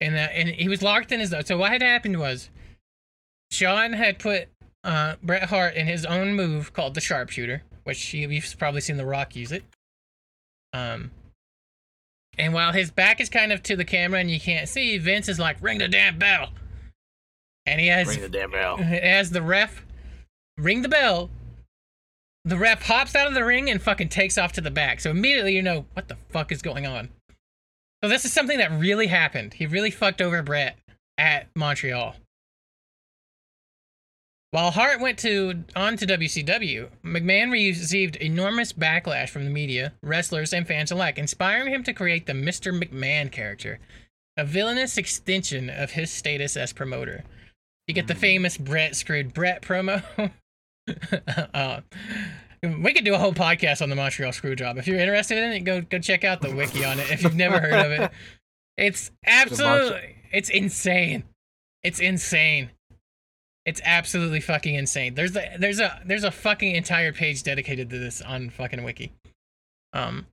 And, 0.03 0.15
uh, 0.15 0.19
and 0.33 0.49
he 0.49 0.67
was 0.67 0.81
locked 0.81 1.11
in 1.11 1.19
his. 1.19 1.33
So 1.45 1.57
what 1.57 1.71
had 1.71 1.81
happened 1.81 2.19
was, 2.19 2.49
Shawn 3.51 3.93
had 3.93 4.19
put 4.19 4.49
uh, 4.83 5.15
Bret 5.23 5.43
Hart 5.49 5.75
in 5.75 5.87
his 5.87 6.05
own 6.05 6.33
move 6.33 6.73
called 6.73 6.93
the 6.93 6.99
Sharpshooter, 7.01 7.63
which 7.85 8.13
you- 8.13 8.29
you've 8.29 8.57
probably 8.57 8.81
seen 8.81 8.97
The 8.97 9.05
Rock 9.05 9.35
use 9.35 9.51
it. 9.51 9.63
Um, 10.73 11.11
and 12.37 12.53
while 12.53 12.73
his 12.73 12.91
back 12.91 13.21
is 13.21 13.29
kind 13.29 13.51
of 13.53 13.63
to 13.63 13.75
the 13.75 13.85
camera 13.85 14.19
and 14.19 14.29
you 14.29 14.39
can't 14.39 14.67
see, 14.67 14.97
Vince 14.97 15.29
is 15.29 15.39
like, 15.39 15.55
"Ring 15.61 15.77
the 15.77 15.87
damn 15.87 16.17
bell," 16.17 16.51
and 17.65 17.79
he 17.79 17.87
has 17.87 18.07
Ring 18.07 18.21
the 18.21 18.29
damn 18.29 18.51
bell. 18.51 18.77
as 18.81 19.29
the 19.29 19.41
ref 19.43 19.85
ring 20.57 20.81
the 20.81 20.89
bell. 20.89 21.29
The 22.43 22.57
ref 22.57 22.83
hops 22.83 23.15
out 23.15 23.27
of 23.27 23.35
the 23.35 23.45
ring 23.45 23.69
and 23.69 23.81
fucking 23.81 24.09
takes 24.09 24.37
off 24.37 24.51
to 24.53 24.61
the 24.61 24.71
back. 24.71 24.99
So 24.99 25.11
immediately 25.11 25.55
you 25.55 25.61
know 25.61 25.85
what 25.93 26.07
the 26.09 26.17
fuck 26.29 26.51
is 26.51 26.61
going 26.61 26.85
on. 26.85 27.09
So 28.03 28.09
this 28.09 28.25
is 28.25 28.33
something 28.33 28.57
that 28.57 28.77
really 28.77 29.07
happened. 29.07 29.53
He 29.53 29.65
really 29.65 29.89
fucked 29.89 30.21
over 30.21 30.41
Bret 30.41 30.77
at 31.17 31.47
Montreal. 31.55 32.17
While 34.51 34.71
Hart 34.71 34.99
went 34.99 35.17
to 35.19 35.63
on 35.73 35.95
to 35.95 36.05
WCW, 36.05 36.89
McMahon 37.05 37.49
received 37.49 38.17
enormous 38.17 38.73
backlash 38.73 39.29
from 39.29 39.45
the 39.45 39.49
media, 39.49 39.93
wrestlers, 40.03 40.51
and 40.51 40.67
fans 40.67 40.91
alike, 40.91 41.17
inspiring 41.17 41.73
him 41.73 41.81
to 41.85 41.93
create 41.93 42.25
the 42.25 42.33
Mr. 42.33 42.77
McMahon 42.77 43.31
character, 43.31 43.79
a 44.35 44.43
villainous 44.43 44.97
extension 44.97 45.69
of 45.69 45.91
his 45.91 46.11
status 46.11 46.57
as 46.57 46.73
promoter. 46.73 47.23
You 47.87 47.93
get 47.93 48.07
the 48.07 48.15
famous 48.15 48.57
Bret 48.57 48.97
screwed 48.97 49.33
Bret 49.33 49.61
promo. 49.61 50.03
uh, 51.53 51.79
we 52.63 52.93
could 52.93 53.05
do 53.05 53.13
a 53.13 53.17
whole 53.17 53.33
podcast 53.33 53.81
on 53.81 53.89
the 53.89 53.95
Montreal 53.95 54.31
Screwjob. 54.31 54.77
If 54.77 54.87
you're 54.87 54.99
interested 54.99 55.37
in 55.37 55.51
it, 55.51 55.59
go 55.61 55.81
go 55.81 55.99
check 55.99 56.23
out 56.23 56.41
the 56.41 56.53
wiki 56.55 56.83
on 56.85 56.99
it. 56.99 57.11
If 57.11 57.23
you've 57.23 57.35
never 57.35 57.59
heard 57.59 57.73
of 57.85 57.91
it, 57.91 58.11
it's 58.77 59.11
absolutely 59.25 60.15
it's 60.31 60.49
insane. 60.49 61.23
It's 61.83 61.99
insane. 61.99 62.71
It's 63.65 63.81
absolutely 63.83 64.39
fucking 64.41 64.75
insane. 64.75 65.13
There's 65.15 65.35
a 65.35 65.55
there's 65.59 65.79
a 65.79 66.01
there's 66.05 66.23
a 66.23 66.31
fucking 66.31 66.75
entire 66.75 67.11
page 67.13 67.43
dedicated 67.43 67.89
to 67.89 67.99
this 67.99 68.21
on 68.21 68.49
fucking 68.49 68.83
wiki. 68.83 69.13
Um, 69.93 70.25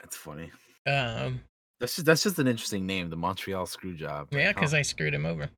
That's 0.00 0.16
funny. 0.16 0.50
um, 0.86 1.40
That's 1.80 1.96
just 1.96 2.06
that's 2.06 2.22
just 2.22 2.38
an 2.38 2.46
interesting 2.46 2.86
name, 2.86 3.10
the 3.10 3.16
Montreal 3.16 3.66
Screwjob. 3.66 4.28
yeah, 4.32 4.52
because 4.52 4.72
I 4.74 4.82
screwed 4.82 5.14
him 5.14 5.26
over. 5.26 5.48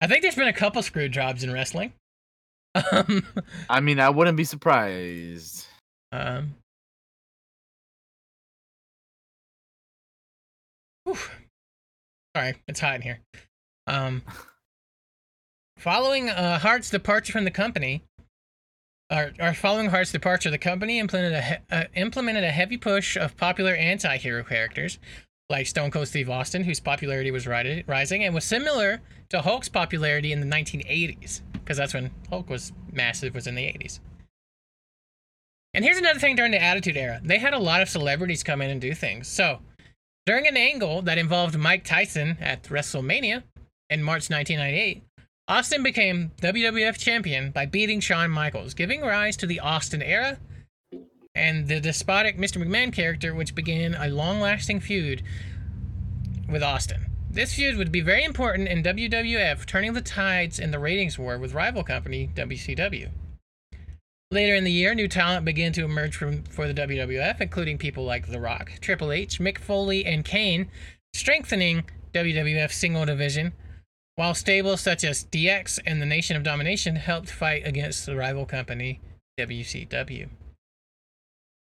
I 0.00 0.06
think 0.06 0.22
there's 0.22 0.34
been 0.36 0.46
a 0.48 0.52
couple 0.52 0.82
screw 0.82 1.08
jobs 1.08 1.42
in 1.42 1.50
wrestling. 1.52 1.92
I 3.68 3.80
mean, 3.80 4.00
I 4.00 4.10
wouldn't 4.10 4.36
be 4.36 4.44
surprised. 4.44 5.66
um. 6.12 6.54
Sorry, 12.36 12.54
it's 12.68 12.80
hot 12.80 12.96
in 12.96 13.02
here. 13.02 13.20
Um, 13.86 14.22
following 15.78 16.28
uh, 16.28 16.58
Hart's 16.58 16.90
departure 16.90 17.32
from 17.32 17.44
the 17.44 17.50
company, 17.50 18.02
or, 19.10 19.32
or 19.40 19.54
following 19.54 19.88
Hart's 19.88 20.12
departure, 20.12 20.50
the 20.50 20.58
company 20.58 20.98
implemented 20.98 21.38
a 21.38 21.42
he- 21.42 21.56
uh, 21.70 21.84
implemented 21.94 22.44
a 22.44 22.50
heavy 22.50 22.76
push 22.76 23.16
of 23.16 23.36
popular 23.36 23.74
anti-hero 23.74 24.42
characters 24.42 24.98
like 25.48 25.66
Stone 25.66 25.90
Cold 25.90 26.08
Steve 26.08 26.28
Austin, 26.28 26.64
whose 26.64 26.80
popularity 26.80 27.30
was 27.30 27.46
ri- 27.46 27.84
rising 27.86 28.24
and 28.24 28.34
was 28.34 28.44
similar 28.44 29.00
to 29.28 29.42
Hulk's 29.42 29.68
popularity 29.68 30.32
in 30.32 30.40
the 30.40 30.46
1980s, 30.46 31.42
because 31.52 31.76
that's 31.76 31.94
when 31.94 32.10
Hulk 32.30 32.50
was 32.50 32.72
massive, 32.92 33.34
was 33.34 33.46
in 33.46 33.54
the 33.54 33.62
80s. 33.62 34.00
And 35.74 35.84
here's 35.84 35.98
another 35.98 36.18
thing 36.18 36.36
during 36.36 36.52
the 36.52 36.62
Attitude 36.62 36.96
Era. 36.96 37.20
They 37.22 37.38
had 37.38 37.54
a 37.54 37.58
lot 37.58 37.82
of 37.82 37.88
celebrities 37.88 38.42
come 38.42 38.62
in 38.62 38.70
and 38.70 38.80
do 38.80 38.94
things. 38.94 39.28
So, 39.28 39.60
during 40.24 40.48
an 40.48 40.56
angle 40.56 41.02
that 41.02 41.18
involved 41.18 41.56
Mike 41.56 41.84
Tyson 41.84 42.38
at 42.40 42.64
WrestleMania 42.64 43.42
in 43.90 44.02
March 44.02 44.30
1998, 44.30 45.04
Austin 45.48 45.82
became 45.84 46.32
WWF 46.40 46.98
champion 46.98 47.52
by 47.52 47.66
beating 47.66 48.00
Shawn 48.00 48.30
Michaels, 48.30 48.74
giving 48.74 49.02
rise 49.02 49.36
to 49.36 49.46
the 49.46 49.60
Austin 49.60 50.02
era 50.02 50.38
and 51.36 51.68
the 51.68 51.80
despotic 51.80 52.38
Mr. 52.38 52.62
McMahon 52.62 52.92
character, 52.92 53.34
which 53.34 53.54
began 53.54 53.94
a 53.94 54.08
long 54.08 54.40
lasting 54.40 54.80
feud 54.80 55.22
with 56.48 56.62
Austin. 56.62 57.06
This 57.30 57.54
feud 57.54 57.76
would 57.76 57.92
be 57.92 58.00
very 58.00 58.24
important 58.24 58.68
in 58.68 58.82
WWF, 58.82 59.66
turning 59.66 59.92
the 59.92 60.00
tides 60.00 60.58
in 60.58 60.70
the 60.70 60.78
ratings 60.78 61.18
war 61.18 61.38
with 61.38 61.52
rival 61.52 61.84
company 61.84 62.30
WCW. 62.34 63.10
Later 64.30 64.54
in 64.54 64.64
the 64.64 64.72
year, 64.72 64.94
new 64.94 65.06
talent 65.06 65.44
began 65.44 65.72
to 65.74 65.84
emerge 65.84 66.16
from, 66.16 66.42
for 66.44 66.66
the 66.66 66.74
WWF, 66.74 67.40
including 67.40 67.78
people 67.78 68.04
like 68.04 68.26
The 68.26 68.40
Rock, 68.40 68.72
Triple 68.80 69.12
H, 69.12 69.38
Mick 69.38 69.58
Foley, 69.58 70.04
and 70.04 70.24
Kane, 70.24 70.68
strengthening 71.14 71.84
WWF 72.12 72.72
single 72.72 73.04
division, 73.04 73.52
while 74.16 74.34
stables 74.34 74.80
such 74.80 75.04
as 75.04 75.26
DX 75.26 75.78
and 75.86 76.00
the 76.00 76.06
Nation 76.06 76.36
of 76.36 76.42
Domination 76.42 76.96
helped 76.96 77.30
fight 77.30 77.66
against 77.66 78.06
the 78.06 78.16
rival 78.16 78.46
company 78.46 79.00
WCW. 79.38 80.28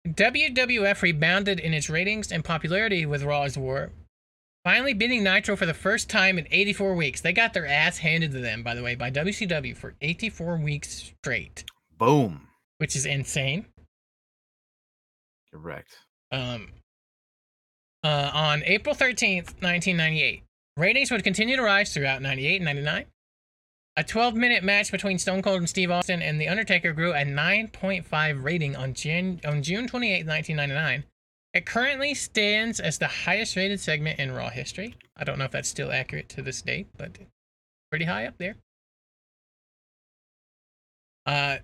WWF 0.06 1.02
rebounded 1.02 1.60
in 1.60 1.72
its 1.72 1.88
ratings 1.88 2.32
and 2.32 2.44
popularity 2.44 3.06
with 3.06 3.22
Raw's 3.22 3.56
War, 3.56 3.92
finally 4.64 4.94
beating 4.94 5.22
Nitro 5.22 5.56
for 5.56 5.66
the 5.66 5.74
first 5.74 6.10
time 6.10 6.38
in 6.38 6.48
84 6.50 6.94
weeks. 6.94 7.20
They 7.20 7.32
got 7.32 7.54
their 7.54 7.66
ass 7.66 7.98
handed 7.98 8.32
to 8.32 8.40
them, 8.40 8.62
by 8.62 8.74
the 8.74 8.82
way, 8.82 8.96
by 8.96 9.10
WCW 9.10 9.76
for 9.76 9.94
84 10.00 10.56
weeks 10.56 11.12
straight, 11.20 11.64
Boom. 11.96 12.48
which 12.78 12.96
is 12.96 13.06
insane. 13.06 13.66
Correct. 15.52 15.96
Um, 16.32 16.68
uh, 18.02 18.30
on 18.34 18.62
April 18.64 18.94
13th, 18.94 19.62
1998, 19.62 20.42
ratings 20.76 21.12
would 21.12 21.22
continue 21.22 21.56
to 21.56 21.62
rise 21.62 21.94
throughout 21.94 22.22
98 22.22 22.56
and 22.56 22.64
99. 22.64 23.04
A 23.96 24.02
12 24.02 24.34
minute 24.34 24.64
match 24.64 24.90
between 24.90 25.18
Stone 25.18 25.42
Cold 25.42 25.58
and 25.58 25.68
Steve 25.68 25.90
Austin 25.90 26.22
and 26.22 26.40
The 26.40 26.48
Undertaker 26.48 26.92
grew 26.92 27.12
a 27.12 27.24
9.5 27.24 28.42
rating 28.42 28.74
on, 28.74 28.94
Jan- 28.94 29.40
on 29.44 29.62
June 29.62 29.86
28, 29.86 30.26
1999. 30.26 31.04
It 31.52 31.66
currently 31.66 32.14
stands 32.14 32.80
as 32.80 32.98
the 32.98 33.06
highest 33.06 33.54
rated 33.54 33.80
segment 33.80 34.18
in 34.18 34.32
Raw 34.32 34.48
history. 34.48 34.94
I 35.16 35.24
don't 35.24 35.38
know 35.38 35.44
if 35.44 35.50
that's 35.50 35.68
still 35.68 35.92
accurate 35.92 36.30
to 36.30 36.42
this 36.42 36.62
date, 36.62 36.86
but 36.96 37.18
pretty 37.90 38.06
high 38.06 38.24
up 38.24 38.38
there. 38.38 38.56
Uh, 41.26 41.58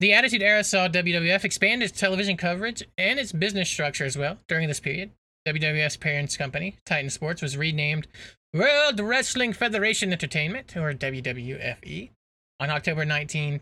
the 0.00 0.14
Attitude 0.14 0.42
Era 0.42 0.64
saw 0.64 0.88
WWF 0.88 1.44
expand 1.44 1.82
its 1.82 1.98
television 1.98 2.38
coverage 2.38 2.82
and 2.96 3.18
its 3.18 3.32
business 3.32 3.68
structure 3.68 4.04
as 4.06 4.16
well 4.16 4.38
during 4.48 4.68
this 4.68 4.80
period. 4.80 5.10
WWF's 5.46 5.96
parent 5.96 6.36
company, 6.36 6.76
Titan 6.84 7.08
Sports, 7.08 7.40
was 7.40 7.56
renamed 7.56 8.08
World 8.52 8.98
Wrestling 8.98 9.52
Federation 9.52 10.12
Entertainment, 10.12 10.76
or 10.76 10.92
WWFE. 10.92 12.10
On 12.58 12.70
October 12.70 13.04
19, 13.04 13.60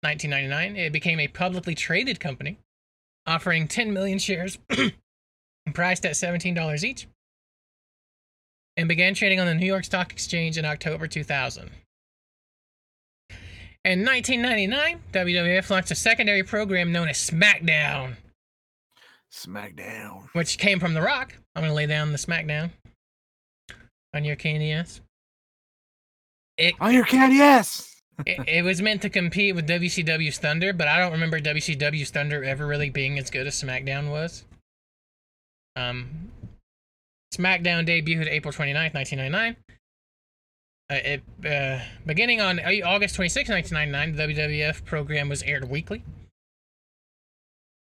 1999, 0.00 0.76
it 0.76 0.92
became 0.92 1.20
a 1.20 1.28
publicly 1.28 1.74
traded 1.74 2.20
company, 2.20 2.58
offering 3.26 3.68
10 3.68 3.92
million 3.92 4.18
shares, 4.18 4.58
priced 5.74 6.06
at 6.06 6.12
$17 6.12 6.84
each, 6.84 7.06
and 8.76 8.88
began 8.88 9.12
trading 9.12 9.40
on 9.40 9.46
the 9.46 9.54
New 9.54 9.66
York 9.66 9.84
Stock 9.84 10.12
Exchange 10.12 10.56
in 10.56 10.64
October 10.64 11.06
2000. 11.06 11.70
In 13.84 14.04
1999, 14.04 15.00
WWF 15.12 15.70
launched 15.70 15.90
a 15.90 15.94
secondary 15.94 16.42
program 16.42 16.92
known 16.92 17.08
as 17.08 17.18
SmackDown, 17.18 18.16
SmackDown. 19.32 20.28
which 20.32 20.58
came 20.58 20.80
from 20.80 20.94
The 20.94 21.02
Rock. 21.02 21.34
I'm 21.54 21.62
going 21.62 21.70
to 21.70 21.74
lay 21.74 21.86
down 21.86 22.12
the 22.12 22.18
SmackDown 22.18 22.70
on 24.14 24.24
your 24.24 24.36
candy 24.36 24.72
ass. 24.72 25.00
It, 26.56 26.74
On 26.80 26.92
your 26.92 27.04
cat, 27.04 27.32
yes. 27.32 28.02
it, 28.26 28.40
it 28.48 28.64
was 28.64 28.82
meant 28.82 29.02
to 29.02 29.08
compete 29.08 29.54
with 29.54 29.68
WCW's 29.68 30.38
Thunder, 30.38 30.72
but 30.72 30.88
I 30.88 30.98
don't 30.98 31.12
remember 31.12 31.38
WCW's 31.38 32.10
Thunder 32.10 32.42
ever 32.42 32.66
really 32.66 32.90
being 32.90 33.16
as 33.18 33.30
good 33.30 33.46
as 33.46 33.54
SmackDown 33.62 34.10
was. 34.10 34.44
Um, 35.76 36.32
SmackDown 37.32 37.86
debuted 37.86 38.26
April 38.26 38.52
29th, 38.52 38.94
1999. 38.94 39.56
Uh, 40.90 40.94
it 40.94 41.22
uh, 41.46 41.84
beginning 42.06 42.40
on 42.40 42.58
August 42.58 43.14
26, 43.14 43.50
1999, 43.50 44.34
the 44.34 44.34
WWF 44.34 44.84
program 44.84 45.28
was 45.28 45.42
aired 45.42 45.68
weekly. 45.70 46.02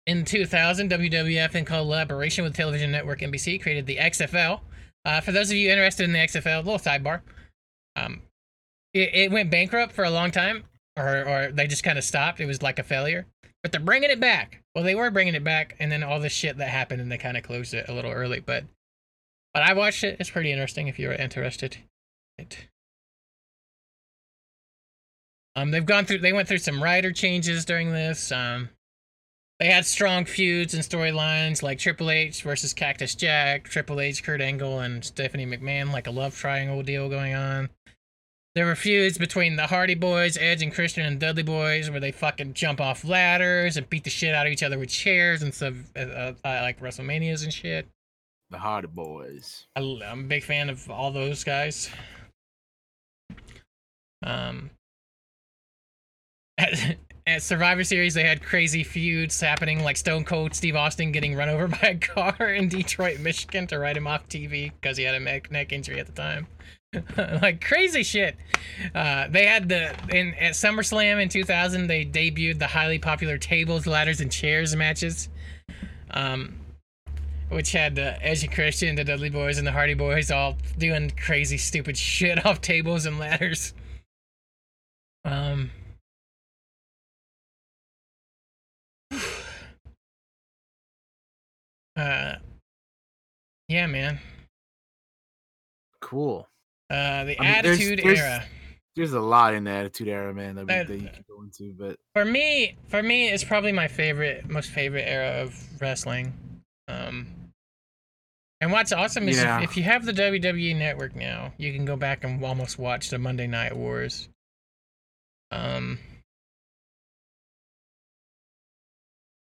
In 0.07 0.25
2000, 0.25 0.91
WWF, 0.91 1.55
in 1.57 1.65
collaboration 1.65 2.45
with 2.45 2.55
television 2.55 2.93
network 2.93 3.21
NBC, 3.21 3.61
created 3.61 3.87
the 3.87 3.97
XFL. 3.97 4.61
Uh, 5.05 5.21
for 5.21 5.33
those 5.33 5.51
of 5.51 5.57
you 5.57 5.69
interested 5.69 6.05
in 6.05 6.13
the 6.13 6.19
XFL, 6.19 6.65
little 6.65 6.79
sidebar. 6.79 7.23
Um, 7.97 8.23
it, 8.95 9.11
it 9.15 9.33
went 9.33 9.51
bankrupt 9.51 9.93
for 9.93 10.05
a 10.05 10.11
long 10.11 10.31
time, 10.31 10.65
or 10.97 11.25
or 11.25 11.53
they 11.53 11.67
just 11.67 11.83
kind 11.83 11.99
of 11.99 12.05
stopped. 12.05 12.41
It 12.41 12.47
was 12.47 12.63
like 12.63 12.79
a 12.79 12.83
failure, 12.83 13.27
but 13.63 13.73
they're 13.73 13.81
bringing 13.81 14.11
it 14.11 14.21
back. 14.21 14.63
Well, 14.75 14.85
they 14.85 14.95
were 14.95 15.11
bringing 15.11 15.35
it 15.35 15.45
back, 15.45 15.77
and 15.79 15.91
then 15.91 16.03
all 16.03 16.21
this 16.21 16.33
shit 16.33 16.57
that 16.59 16.69
happened, 16.69 17.01
and 17.01 17.11
they 17.11 17.19
kind 17.19 17.37
of 17.37 17.43
closed 17.43 17.75
it 17.75 17.89
a 17.89 17.93
little 17.93 18.13
early. 18.13 18.41
But 18.41 18.65
but 19.55 19.63
I 19.63 19.75
watched 19.75 20.05
it. 20.05 20.19
It's 20.21 20.31
pretty 20.31 20.53
interesting 20.53 20.87
if 20.87 20.99
you're 20.99 21.13
interested. 21.13 21.79
It. 22.39 22.69
Um, 25.57 25.71
they've 25.71 25.87
gone 25.87 26.05
through. 26.05 26.19
They 26.19 26.33
went 26.33 26.47
through 26.47 26.59
some 26.59 26.83
rider 26.83 27.13
changes 27.13 27.65
during 27.65 27.93
this. 27.93 28.31
Um, 28.31 28.69
they 29.59 29.67
had 29.67 29.87
strong 29.87 30.27
feuds 30.27 30.75
and 30.75 30.83
storylines 30.83 31.63
like 31.63 31.79
Triple 31.79 32.11
H 32.11 32.43
versus 32.43 32.75
Cactus 32.75 33.15
Jack, 33.15 33.65
Triple 33.65 34.01
H, 34.01 34.23
Kurt 34.23 34.43
Angle, 34.43 34.81
and 34.81 35.03
Stephanie 35.03 35.47
McMahon, 35.47 35.93
like 35.93 36.07
a 36.07 36.11
love 36.11 36.37
triangle 36.37 36.83
deal 36.83 37.09
going 37.09 37.35
on. 37.35 37.71
There 38.55 38.67
were 38.67 38.75
feuds 38.75 39.19
between 39.19 39.57
the 39.57 39.67
Hardy 39.67 39.95
Boys, 39.95 40.37
Edge 40.39 40.63
and 40.63 40.73
Christian, 40.73 41.05
and 41.05 41.21
Dudley 41.21 41.43
Boys, 41.43 41.91
where 41.91 42.01
they 42.01 42.13
fucking 42.13 42.55
jump 42.55 42.81
off 42.81 43.05
ladders 43.05 43.77
and 43.77 43.89
beat 43.89 44.05
the 44.05 44.11
shit 44.11 44.35
out 44.35 44.47
of 44.47 44.53
each 44.53 44.63
other 44.63 44.79
with 44.79 44.89
chairs 44.89 45.43
and 45.43 45.55
stuff, 45.55 45.75
uh, 45.95 46.01
uh, 46.01 46.33
like 46.43 46.81
WrestleManias 46.81 47.45
and 47.45 47.53
shit. 47.53 47.87
The 48.51 48.59
Hardy 48.59 48.89
Boys. 48.89 49.67
I, 49.75 49.81
am 49.81 50.21
a 50.21 50.23
big 50.25 50.45
fan 50.45 50.71
of 50.71 50.91
all 50.91 51.11
those 51.11 51.45
guys. 51.45 51.91
Um, 54.23 54.71
at, 57.27 57.43
Survivor 57.43 57.83
Series, 57.83 58.15
they 58.15 58.23
had 58.23 58.43
crazy 58.43 58.85
feuds 58.85 59.41
happening, 59.41 59.83
like 59.83 59.97
Stone 59.97 60.25
Cold 60.25 60.55
Steve 60.55 60.77
Austin 60.77 61.11
getting 61.11 61.35
run 61.35 61.49
over 61.49 61.67
by 61.83 61.89
a 61.89 61.95
car 61.97 62.55
in 62.55 62.69
Detroit, 62.69 63.19
Michigan, 63.21 63.67
to 63.69 63.79
write 63.79 63.97
him 63.97 64.07
off 64.07 64.29
TV 64.29 64.73
because 64.81 64.97
he 64.97 65.05
had 65.05 65.15
a 65.15 65.21
neck, 65.21 65.73
injury 65.73 65.99
at 65.99 66.07
the 66.07 66.13
time. 66.13 66.47
like 67.43 67.63
crazy 67.65 68.03
shit. 68.03 68.37
Uh, 68.95 69.27
they 69.29 69.45
had 69.45 69.69
the 69.69 69.95
in 70.11 70.35
at 70.35 70.53
SummerSlam 70.53 71.21
in 71.21 71.29
2000. 71.29 71.89
They 71.89 72.05
debuted 72.05 72.59
the 72.59 72.69
highly 72.69 72.99
popular 72.99 73.39
tables, 73.39 73.87
ladders, 73.87 74.21
and 74.21 74.31
chairs 74.31 74.75
matches. 74.77 75.29
Um, 76.13 76.61
which 77.49 77.73
had 77.73 77.95
the 77.95 78.21
and 78.23 78.53
Christian, 78.53 78.97
the 78.97 79.05
Dudley 79.05 79.31
Boys, 79.31 79.59
and 79.59 79.67
the 79.67 79.73
Hardy 79.73 79.95
Boys 79.95 80.31
all 80.31 80.57
doing 80.79 81.11
crazy, 81.11 81.59
stupid 81.59 81.97
shit 81.97 82.45
off 82.47 82.61
tables 82.61 83.07
and 83.07 83.19
ladders. 83.19 83.75
Um, 85.25 85.71
Uh, 91.97 92.37
yeah, 93.69 93.87
man. 93.87 94.19
Cool. 96.01 96.47
Uh, 96.91 97.25
the 97.25 97.41
I 97.41 97.43
mean, 97.43 97.63
there's- 97.63 97.79
Attitude 97.81 98.01
there's- 98.05 98.19
Era. 98.21 98.45
There's 98.95 99.13
a 99.13 99.21
lot 99.21 99.53
in 99.55 99.65
the 99.65 99.71
Attitude 99.73 100.09
Era, 100.09 100.33
man, 100.33 100.55
that, 100.55 100.63
we, 100.63 100.67
That- 100.69 100.87
that 100.89 100.97
you 100.97 101.09
can 101.09 101.25
go 101.29 101.43
into. 101.43 101.75
But 101.75 101.97
For 102.15 102.25
me, 102.25 102.77
for 102.89 103.03
me, 103.03 103.29
it's 103.29 103.45
probably 103.45 103.73
my 103.73 103.89
favorite, 103.89 104.49
most 104.49 104.71
favorite 104.71 105.03
era 105.07 105.43
of 105.43 105.81
wrestling. 105.83 106.33
Um, 106.89 107.27
and 108.63 108.73
what's 108.73 108.93
awesome 108.93 109.29
is 109.29 109.37
Yeah. 109.37 109.59
if, 109.63 109.71
if 109.73 109.77
you 109.77 109.83
have 109.83 110.07
the 110.07 110.13
WWE 110.15 110.75
Network 110.77 111.15
now, 111.15 111.53
you 111.59 111.75
can 111.75 111.85
go 111.85 111.97
back 111.97 112.25
and 112.25 112.43
almost 112.43 112.79
watch 112.79 113.11
the 113.11 113.19
Monday 113.19 113.47
Night 113.47 113.77
Wars. 113.77 114.31
Um, 115.51 115.99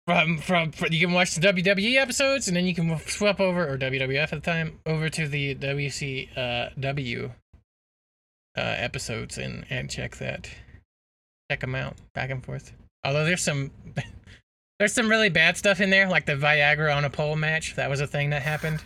from, 0.07 0.37
from 0.37 0.71
from 0.71 0.91
you 0.91 1.05
can 1.05 1.13
watch 1.13 1.35
the 1.35 1.41
WWE 1.41 1.97
episodes, 1.97 2.47
and 2.47 2.55
then 2.55 2.65
you 2.65 2.75
can 2.75 2.97
swap 3.07 3.39
over 3.39 3.67
or 3.67 3.77
WWF 3.77 4.23
at 4.23 4.29
the 4.31 4.39
time 4.41 4.79
over 4.85 5.09
to 5.09 5.27
the 5.27 5.55
WCW 5.55 7.31
uh, 8.57 8.61
episodes 8.61 9.37
and 9.37 9.65
and 9.69 9.89
check 9.89 10.17
that 10.17 10.49
check 11.49 11.61
them 11.61 11.75
out 11.75 11.95
back 12.13 12.29
and 12.29 12.43
forth. 12.43 12.73
Although 13.03 13.25
there's 13.25 13.43
some 13.43 13.71
there's 14.79 14.93
some 14.93 15.09
really 15.09 15.29
bad 15.29 15.57
stuff 15.57 15.81
in 15.81 15.89
there, 15.89 16.07
like 16.09 16.25
the 16.25 16.35
Viagra 16.35 16.95
on 16.95 17.05
a 17.05 17.09
pole 17.09 17.35
match. 17.35 17.75
That 17.75 17.89
was 17.89 18.01
a 18.01 18.07
thing 18.07 18.29
that 18.31 18.41
happened. 18.41 18.81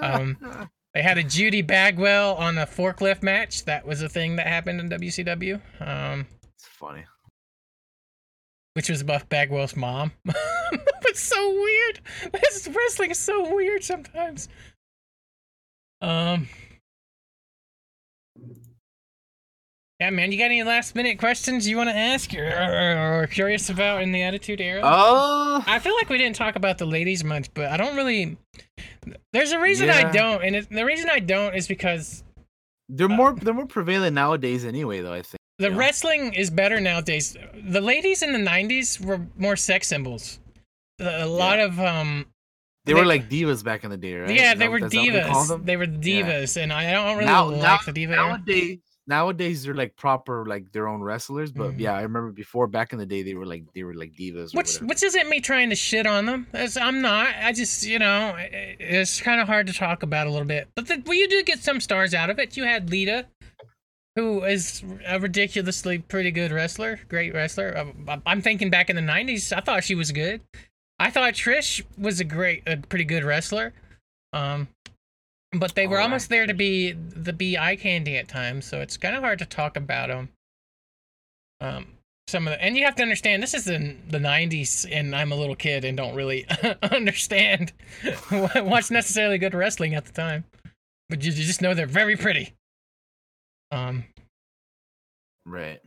Um, 0.00 0.36
They 0.96 1.02
had 1.02 1.18
a 1.18 1.22
Judy 1.22 1.60
Bagwell 1.60 2.36
on 2.36 2.56
a 2.56 2.64
forklift 2.64 3.22
match. 3.22 3.66
That 3.66 3.86
was 3.86 4.00
a 4.00 4.08
thing 4.08 4.36
that 4.36 4.46
happened 4.46 4.80
in 4.80 4.88
WCW. 4.88 5.60
Um, 5.78 6.26
it's 6.54 6.66
funny. 6.68 7.04
Which 8.76 8.90
was 8.90 9.02
Buff 9.02 9.26
Bagwell's 9.30 9.74
mom. 9.74 10.12
it's 11.06 11.22
so 11.22 11.50
weird. 11.50 12.00
This 12.30 12.68
wrestling 12.68 13.10
is 13.10 13.18
so 13.18 13.54
weird 13.54 13.82
sometimes. 13.82 14.50
Um. 16.02 16.46
Yeah, 19.98 20.10
man. 20.10 20.30
You 20.30 20.36
got 20.36 20.44
any 20.46 20.62
last 20.62 20.94
minute 20.94 21.18
questions 21.18 21.66
you 21.66 21.78
want 21.78 21.88
to 21.88 21.96
ask 21.96 22.34
or, 22.34 22.46
or, 22.46 23.22
or 23.22 23.26
curious 23.28 23.70
about 23.70 24.02
in 24.02 24.12
the 24.12 24.22
Attitude 24.22 24.60
Era? 24.60 24.82
Oh, 24.84 25.64
I 25.66 25.78
feel 25.78 25.94
like 25.94 26.10
we 26.10 26.18
didn't 26.18 26.36
talk 26.36 26.54
about 26.54 26.76
the 26.76 26.84
ladies 26.84 27.24
much, 27.24 27.48
but 27.54 27.70
I 27.70 27.78
don't 27.78 27.96
really. 27.96 28.36
There's 29.32 29.52
a 29.52 29.58
reason 29.58 29.88
I 29.88 30.12
don't, 30.12 30.44
and 30.44 30.54
it, 30.54 30.68
the 30.68 30.84
reason 30.84 31.08
I 31.08 31.20
don't 31.20 31.54
is 31.54 31.66
because 31.66 32.24
they're 32.90 33.08
more 33.08 33.32
they're 33.32 33.54
more 33.54 33.64
prevalent 33.64 34.14
nowadays 34.14 34.66
anyway, 34.66 35.00
though. 35.00 35.14
I 35.14 35.22
think. 35.22 35.35
The 35.58 35.70
Yeah. 35.70 35.76
wrestling 35.76 36.34
is 36.34 36.50
better 36.50 36.80
nowadays. 36.80 37.36
The 37.54 37.80
ladies 37.80 38.22
in 38.22 38.32
the 38.32 38.38
'90s 38.38 39.00
were 39.00 39.20
more 39.36 39.56
sex 39.56 39.88
symbols. 39.88 40.38
A 41.00 41.26
lot 41.26 41.58
of 41.60 41.78
um, 41.80 42.26
They, 42.84 42.92
They- 42.92 43.00
were 43.00 43.06
like 43.06 43.28
divas 43.28 43.64
back 43.64 43.82
in 43.82 43.90
the 43.90 43.96
day, 43.96 44.14
right? 44.14 44.30
yeah, 44.34 44.54
they 44.54 44.66
that- 44.66 44.70
were 44.70 44.76
is 44.78 44.82
what 44.84 44.90
they 44.92 45.20
call 45.22 45.44
divas. 45.46 45.64
They 45.66 45.76
were 45.76 45.86
divas, 45.86 46.56
and 46.56 46.72
I 46.72 46.92
don't 46.92 47.16
really 47.16 47.26
Now- 47.26 47.46
like 47.46 47.60
now- 47.62 47.78
the 47.84 47.92
diva. 47.92 48.12
era. 48.12 48.26
nowadays 48.28 48.78
nowadays 49.08 49.62
they're 49.62 49.72
like 49.74 49.94
proper 49.94 50.44
like 50.46 50.72
their 50.72 50.88
own 50.88 51.00
wrestlers 51.00 51.52
but 51.52 51.70
Mhm. 51.70 51.78
yeah 51.78 51.92
i 51.92 52.02
remember 52.02 52.32
before 52.32 52.66
back 52.66 52.92
in 52.92 52.98
the 52.98 53.06
day 53.06 53.22
they 53.22 53.34
were 53.34 53.46
like 53.46 53.62
they 53.72 53.84
were 53.84 53.94
like 53.94 54.12
divas 54.14 54.52
Which 54.52 54.78
which 54.78 55.00
isn't 55.04 55.28
me 55.28 55.40
trying 55.40 55.70
to 55.70 55.76
shit 55.76 56.06
on 56.08 56.26
them. 56.26 56.48
As 56.52 56.76
I'm 56.76 57.00
not. 57.02 57.28
I 57.40 57.52
just 57.52 57.86
you 57.86 58.00
know 58.00 58.34
it's 58.38 59.20
kind 59.20 59.40
of 59.40 59.46
hard 59.46 59.68
to 59.68 59.72
talk 59.72 60.02
about 60.02 60.26
a 60.26 60.30
little 60.30 60.46
bit. 60.48 60.66
But 60.74 60.88
the, 60.88 61.00
well, 61.06 61.14
you 61.16 61.28
do 61.28 61.44
get 61.44 61.60
some 61.62 61.80
stars 61.80 62.14
out 62.14 62.30
of 62.30 62.40
it. 62.40 62.56
You 62.56 62.64
had 62.64 62.90
Lita, 62.90 63.26
who 64.16 64.42
is 64.42 64.82
a 65.06 65.20
ridiculously 65.20 65.98
pretty 65.98 66.30
good 66.30 66.50
wrestler, 66.50 66.98
great 67.08 67.32
wrestler. 67.32 67.76
Uh, 68.08 68.16
I'm 68.26 68.42
thinking 68.42 68.70
back 68.70 68.90
in 68.90 68.96
the 68.96 69.02
'90s, 69.02 69.56
I 69.56 69.60
thought 69.60 69.84
she 69.84 69.94
was 69.94 70.10
good. 70.10 70.40
I 70.98 71.10
thought 71.10 71.34
Trish 71.34 71.82
was 71.98 72.18
a 72.20 72.24
great, 72.24 72.62
a 72.66 72.78
pretty 72.78 73.04
good 73.04 73.22
wrestler. 73.22 73.72
Um, 74.32 74.68
but 75.52 75.74
they 75.74 75.86
were 75.86 75.96
Alright, 75.96 76.04
almost 76.04 76.28
there 76.28 76.46
to 76.46 76.54
be 76.54 76.92
the 76.92 77.32
be 77.32 77.56
eye 77.56 77.76
candy 77.76 78.16
at 78.16 78.28
times, 78.28 78.64
so 78.64 78.80
it's 78.80 78.96
kind 78.96 79.14
of 79.14 79.22
hard 79.22 79.38
to 79.38 79.46
talk 79.46 79.76
about 79.76 80.08
them. 80.08 80.30
Um, 81.60 81.86
some 82.28 82.48
of 82.48 82.52
the, 82.52 82.62
and 82.62 82.76
you 82.76 82.84
have 82.84 82.96
to 82.96 83.02
understand 83.02 83.42
this 83.42 83.54
is 83.54 83.68
in 83.68 84.02
the 84.08 84.18
90s 84.18 84.86
and 84.90 85.14
i'm 85.14 85.30
a 85.30 85.36
little 85.36 85.54
kid 85.54 85.84
and 85.84 85.96
don't 85.96 86.14
really 86.14 86.44
understand 86.82 87.72
what's 88.28 88.90
necessarily 88.90 89.38
good 89.38 89.54
wrestling 89.54 89.94
at 89.94 90.04
the 90.04 90.12
time 90.12 90.44
but 91.08 91.22
you, 91.22 91.30
you 91.30 91.44
just 91.44 91.62
know 91.62 91.72
they're 91.72 91.86
very 91.86 92.16
pretty 92.16 92.52
um 93.72 94.04
right. 95.44 95.80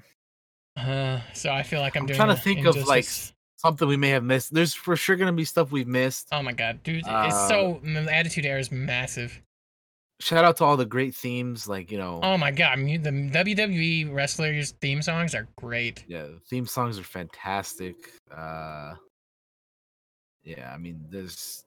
uh, 0.78 1.20
so 1.34 1.52
i 1.52 1.64
feel 1.64 1.82
like 1.82 1.96
i'm, 1.96 2.04
i'm 2.04 2.08
doing 2.08 2.18
trying 2.18 2.36
to 2.36 2.42
think 2.42 2.66
of 2.66 2.76
like 2.88 3.06
something 3.60 3.88
we 3.88 3.98
may 3.98 4.10
have 4.10 4.24
missed. 4.24 4.54
There's 4.54 4.74
for 4.74 4.96
sure 4.96 5.16
gonna 5.16 5.34
be 5.34 5.44
stuff 5.46 5.72
we've 5.72 5.88
missed. 5.88 6.30
Oh 6.32 6.42
my 6.42 6.54
god 6.54 6.82
dude 6.84 7.00
it's 7.00 7.08
Uh, 7.08 7.48
so 7.48 7.82
attitude 8.10 8.46
era 8.46 8.60
is 8.60 8.72
massive. 8.72 9.42
Shout 10.22 10.44
out 10.44 10.58
to 10.58 10.66
all 10.66 10.78
the 10.78 10.86
great 10.86 11.16
themes 11.16 11.68
like 11.68 11.92
you 11.92 11.98
know 11.98 12.20
oh 12.24 12.38
my 12.38 12.52
god 12.52 12.80
the 12.80 13.10
wwe 13.10 14.14
wrestlers 14.14 14.72
theme 14.82 15.02
songs 15.02 15.36
are 15.36 15.48
great. 15.58 16.04
Yeah 16.08 16.24
the 16.24 16.40
theme 16.50 16.66
songs 16.66 16.98
are 17.00 17.04
fantastic 17.04 17.96
uh 18.36 18.96
yeah 20.44 20.72
i 20.74 20.78
mean 20.78 21.06
there's 21.10 21.64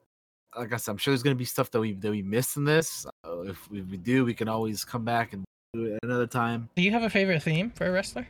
like 0.57 0.73
i 0.73 0.77
said 0.77 0.91
i'm 0.91 0.97
sure 0.97 1.11
there's 1.11 1.23
gonna 1.23 1.35
be 1.35 1.45
stuff 1.45 1.71
that 1.71 1.79
we 1.79 1.93
that 1.93 2.11
we 2.11 2.21
missed 2.21 2.57
in 2.57 2.63
this. 2.65 3.05
Uh, 3.23 3.41
if 3.41 3.69
we, 3.69 3.81
we 3.81 3.97
do 3.97 4.25
we 4.25 4.33
can 4.33 4.47
always 4.47 4.83
come 4.83 5.03
back 5.03 5.33
and 5.33 5.43
another 5.73 6.27
time 6.27 6.69
do 6.75 6.81
you 6.83 6.91
have 6.91 7.03
a 7.03 7.09
favorite 7.09 7.41
theme 7.41 7.71
for 7.71 7.87
a 7.87 7.91
wrestler 7.91 8.27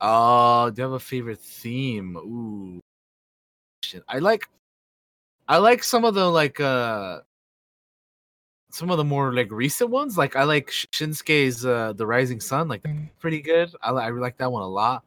Oh, 0.00 0.70
do 0.70 0.80
you 0.80 0.84
have 0.84 0.92
a 0.92 1.00
favorite 1.00 1.40
theme? 1.40 2.16
Ooh, 2.16 2.78
shit. 3.82 4.04
I 4.08 4.18
like, 4.20 4.48
I 5.48 5.56
like 5.56 5.82
some 5.82 6.04
of 6.04 6.14
the 6.14 6.24
like 6.30 6.60
uh, 6.60 7.20
some 8.70 8.90
of 8.90 8.96
the 8.98 9.04
more 9.04 9.32
like 9.32 9.50
recent 9.50 9.90
ones. 9.90 10.16
Like 10.16 10.36
I 10.36 10.44
like 10.44 10.68
Shinsuke's 10.70 11.66
uh, 11.66 11.94
"The 11.94 12.06
Rising 12.06 12.40
Sun." 12.40 12.68
Like 12.68 12.82
Mhm. 12.84 13.08
pretty 13.18 13.40
good. 13.40 13.74
I 13.82 13.90
I 13.90 14.10
like 14.10 14.36
that 14.38 14.52
one 14.52 14.62
a 14.62 14.68
lot. 14.68 15.02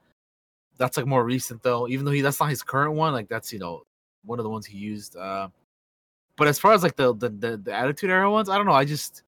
That's 0.78 0.98
like 0.98 1.06
more 1.06 1.23
recent 1.23 1.64
though. 1.64 1.88
Even 1.88 2.03
though 2.06 2.11
he 2.11 2.19
that's 2.19 2.40
not 2.41 2.49
his 2.49 2.64
current 2.64 2.94
one. 2.95 3.14
Like 3.14 3.30
that's 3.30 3.53
you 3.53 3.60
know 3.60 3.84
one 4.26 4.40
of 4.40 4.44
the 4.44 4.49
ones 4.49 4.65
he 4.65 4.78
used. 4.78 5.15
Uh, 5.15 5.48
but 6.36 6.49
as 6.49 6.60
far 6.60 6.73
as 6.73 6.84
like 6.84 6.98
the 6.98 7.14
the 7.15 7.30
the, 7.30 7.57
the 7.57 7.73
Attitude 7.73 8.10
Era 8.10 8.30
ones, 8.30 8.49
I 8.49 8.57
don't 8.57 8.65
know. 8.65 8.73
I 8.73 8.84
just. 8.84 9.23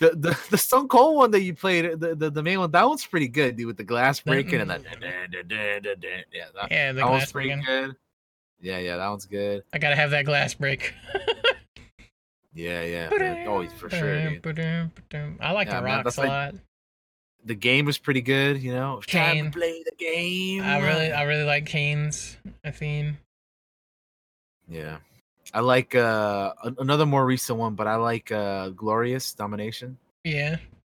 The, 0.00 0.10
the, 0.16 0.38
the 0.50 0.58
Stone 0.58 0.88
Cold 0.88 1.16
one 1.16 1.30
that 1.30 1.42
you 1.42 1.54
played, 1.54 2.00
the, 2.00 2.14
the, 2.14 2.30
the 2.30 2.42
main 2.42 2.58
one, 2.58 2.70
that 2.70 2.88
one's 2.88 3.06
pretty 3.06 3.28
good, 3.28 3.56
dude, 3.56 3.66
with 3.66 3.76
the 3.76 3.84
glass 3.84 4.18
breaking 4.20 4.60
and 4.62 4.70
then 4.70 4.82
yeah, 5.00 5.78
that, 5.80 6.68
yeah 6.70 6.92
the 6.92 6.96
that 7.00 7.08
one's 7.10 7.30
pretty 7.30 7.50
breaking 7.50 7.64
good. 7.66 7.96
Yeah, 8.62 8.78
yeah, 8.78 8.96
that 8.96 9.08
one's 9.08 9.26
good. 9.26 9.62
i 9.72 9.78
gotta 9.78 9.96
have 9.96 10.10
that 10.10 10.24
glass 10.24 10.54
break 10.54 10.94
Yeah, 12.52 12.82
yeah, 12.82 13.08
man. 13.16 13.46
oh, 13.46 13.66
for 13.68 13.88
sure. 13.90 14.30
Dude. 14.30 14.90
I 15.40 15.52
like 15.52 15.68
Yeah, 15.68 15.80
the 15.80 15.84
rocks 15.86 16.16
a 16.16 16.20
like- 16.20 16.28
lot. 16.28 16.54
The 17.44 17.54
game 17.54 17.86
was 17.86 17.96
pretty 17.96 18.20
good. 18.20 18.62
You 18.62 18.74
know, 18.74 19.00
Kane. 19.06 19.46
to 19.46 19.50
play 19.50 19.82
the 19.82 19.96
game. 19.96 20.62
I 20.62 20.78
really, 20.80 21.10
I 21.12 21.22
really 21.22 21.44
like 21.44 21.64
Kane's 21.64 22.36
theme. 22.74 23.16
yeah, 24.68 24.98
I 25.52 25.60
like 25.60 25.94
uh 25.94 26.52
another 26.78 27.06
more 27.06 27.26
recent 27.26 27.58
one, 27.58 27.74
but 27.74 27.86
I 27.86 27.96
like 27.96 28.30
uh 28.30 28.68
Glorious 28.70 29.34
Domination. 29.34 29.98
Yeah. 30.24 30.56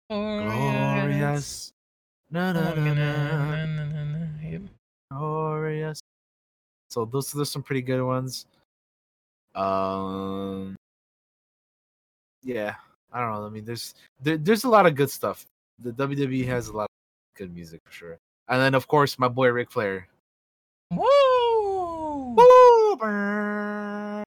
Glorious. 0.09 1.73
Glorious. 5.11 6.01
So 6.89 7.05
those 7.05 7.31
there's 7.31 7.49
some 7.49 7.63
pretty 7.63 7.81
good 7.81 8.03
ones. 8.03 8.45
Um 9.55 10.75
Yeah, 12.43 12.75
I 13.11 13.19
don't 13.21 13.33
know. 13.33 13.45
I 13.45 13.49
mean 13.49 13.65
there's 13.65 13.95
there, 14.21 14.37
there's 14.37 14.65
a 14.65 14.69
lot 14.69 14.85
of 14.85 14.93
good 14.93 15.09
stuff. 15.09 15.45
The 15.79 15.91
WWE 15.91 16.45
has 16.47 16.67
a 16.67 16.77
lot 16.77 16.83
of 16.83 17.37
good 17.37 17.53
music 17.53 17.81
for 17.85 17.91
sure. 17.91 18.17
And 18.47 18.61
then 18.61 18.75
of 18.75 18.87
course 18.87 19.17
my 19.17 19.27
boy 19.29 19.49
Ric 19.49 19.71
Flair. 19.71 20.07
Woo! 20.91 22.35
Woo! 22.35 23.62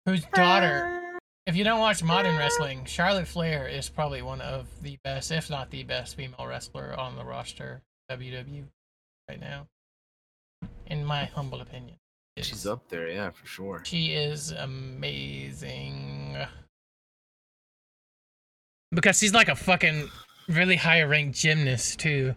Whose 0.06 0.24
daughter? 0.34 1.18
If 1.46 1.56
you 1.56 1.64
don't 1.64 1.80
watch 1.80 2.02
modern 2.02 2.36
wrestling, 2.36 2.84
Charlotte 2.84 3.28
Flair 3.28 3.68
is 3.68 3.88
probably 3.88 4.22
one 4.22 4.40
of 4.40 4.68
the 4.82 4.98
best, 5.04 5.30
if 5.30 5.50
not 5.50 5.70
the 5.70 5.82
best, 5.82 6.16
female 6.16 6.46
wrestler 6.46 6.94
on 6.98 7.16
the 7.16 7.24
roster 7.24 7.82
WWE 8.10 8.64
right 9.28 9.40
now. 9.40 9.66
In 10.86 11.04
my 11.04 11.24
humble 11.24 11.60
opinion, 11.60 11.96
She's 12.38 12.66
up 12.66 12.88
there, 12.88 13.08
yeah, 13.08 13.30
for 13.30 13.46
sure. 13.46 13.82
She 13.84 14.12
is 14.12 14.52
amazing. 14.52 16.36
Because 18.92 19.18
she's 19.18 19.32
like 19.32 19.48
a 19.48 19.56
fucking 19.56 20.08
really 20.48 20.76
high 20.76 21.02
ranked 21.02 21.38
gymnast 21.38 21.98
too. 21.98 22.34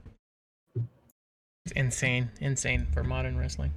It's 0.76 1.74
insane, 1.76 2.32
insane 2.40 2.88
for 2.94 3.04
modern 3.04 3.38
wrestling. 3.38 3.74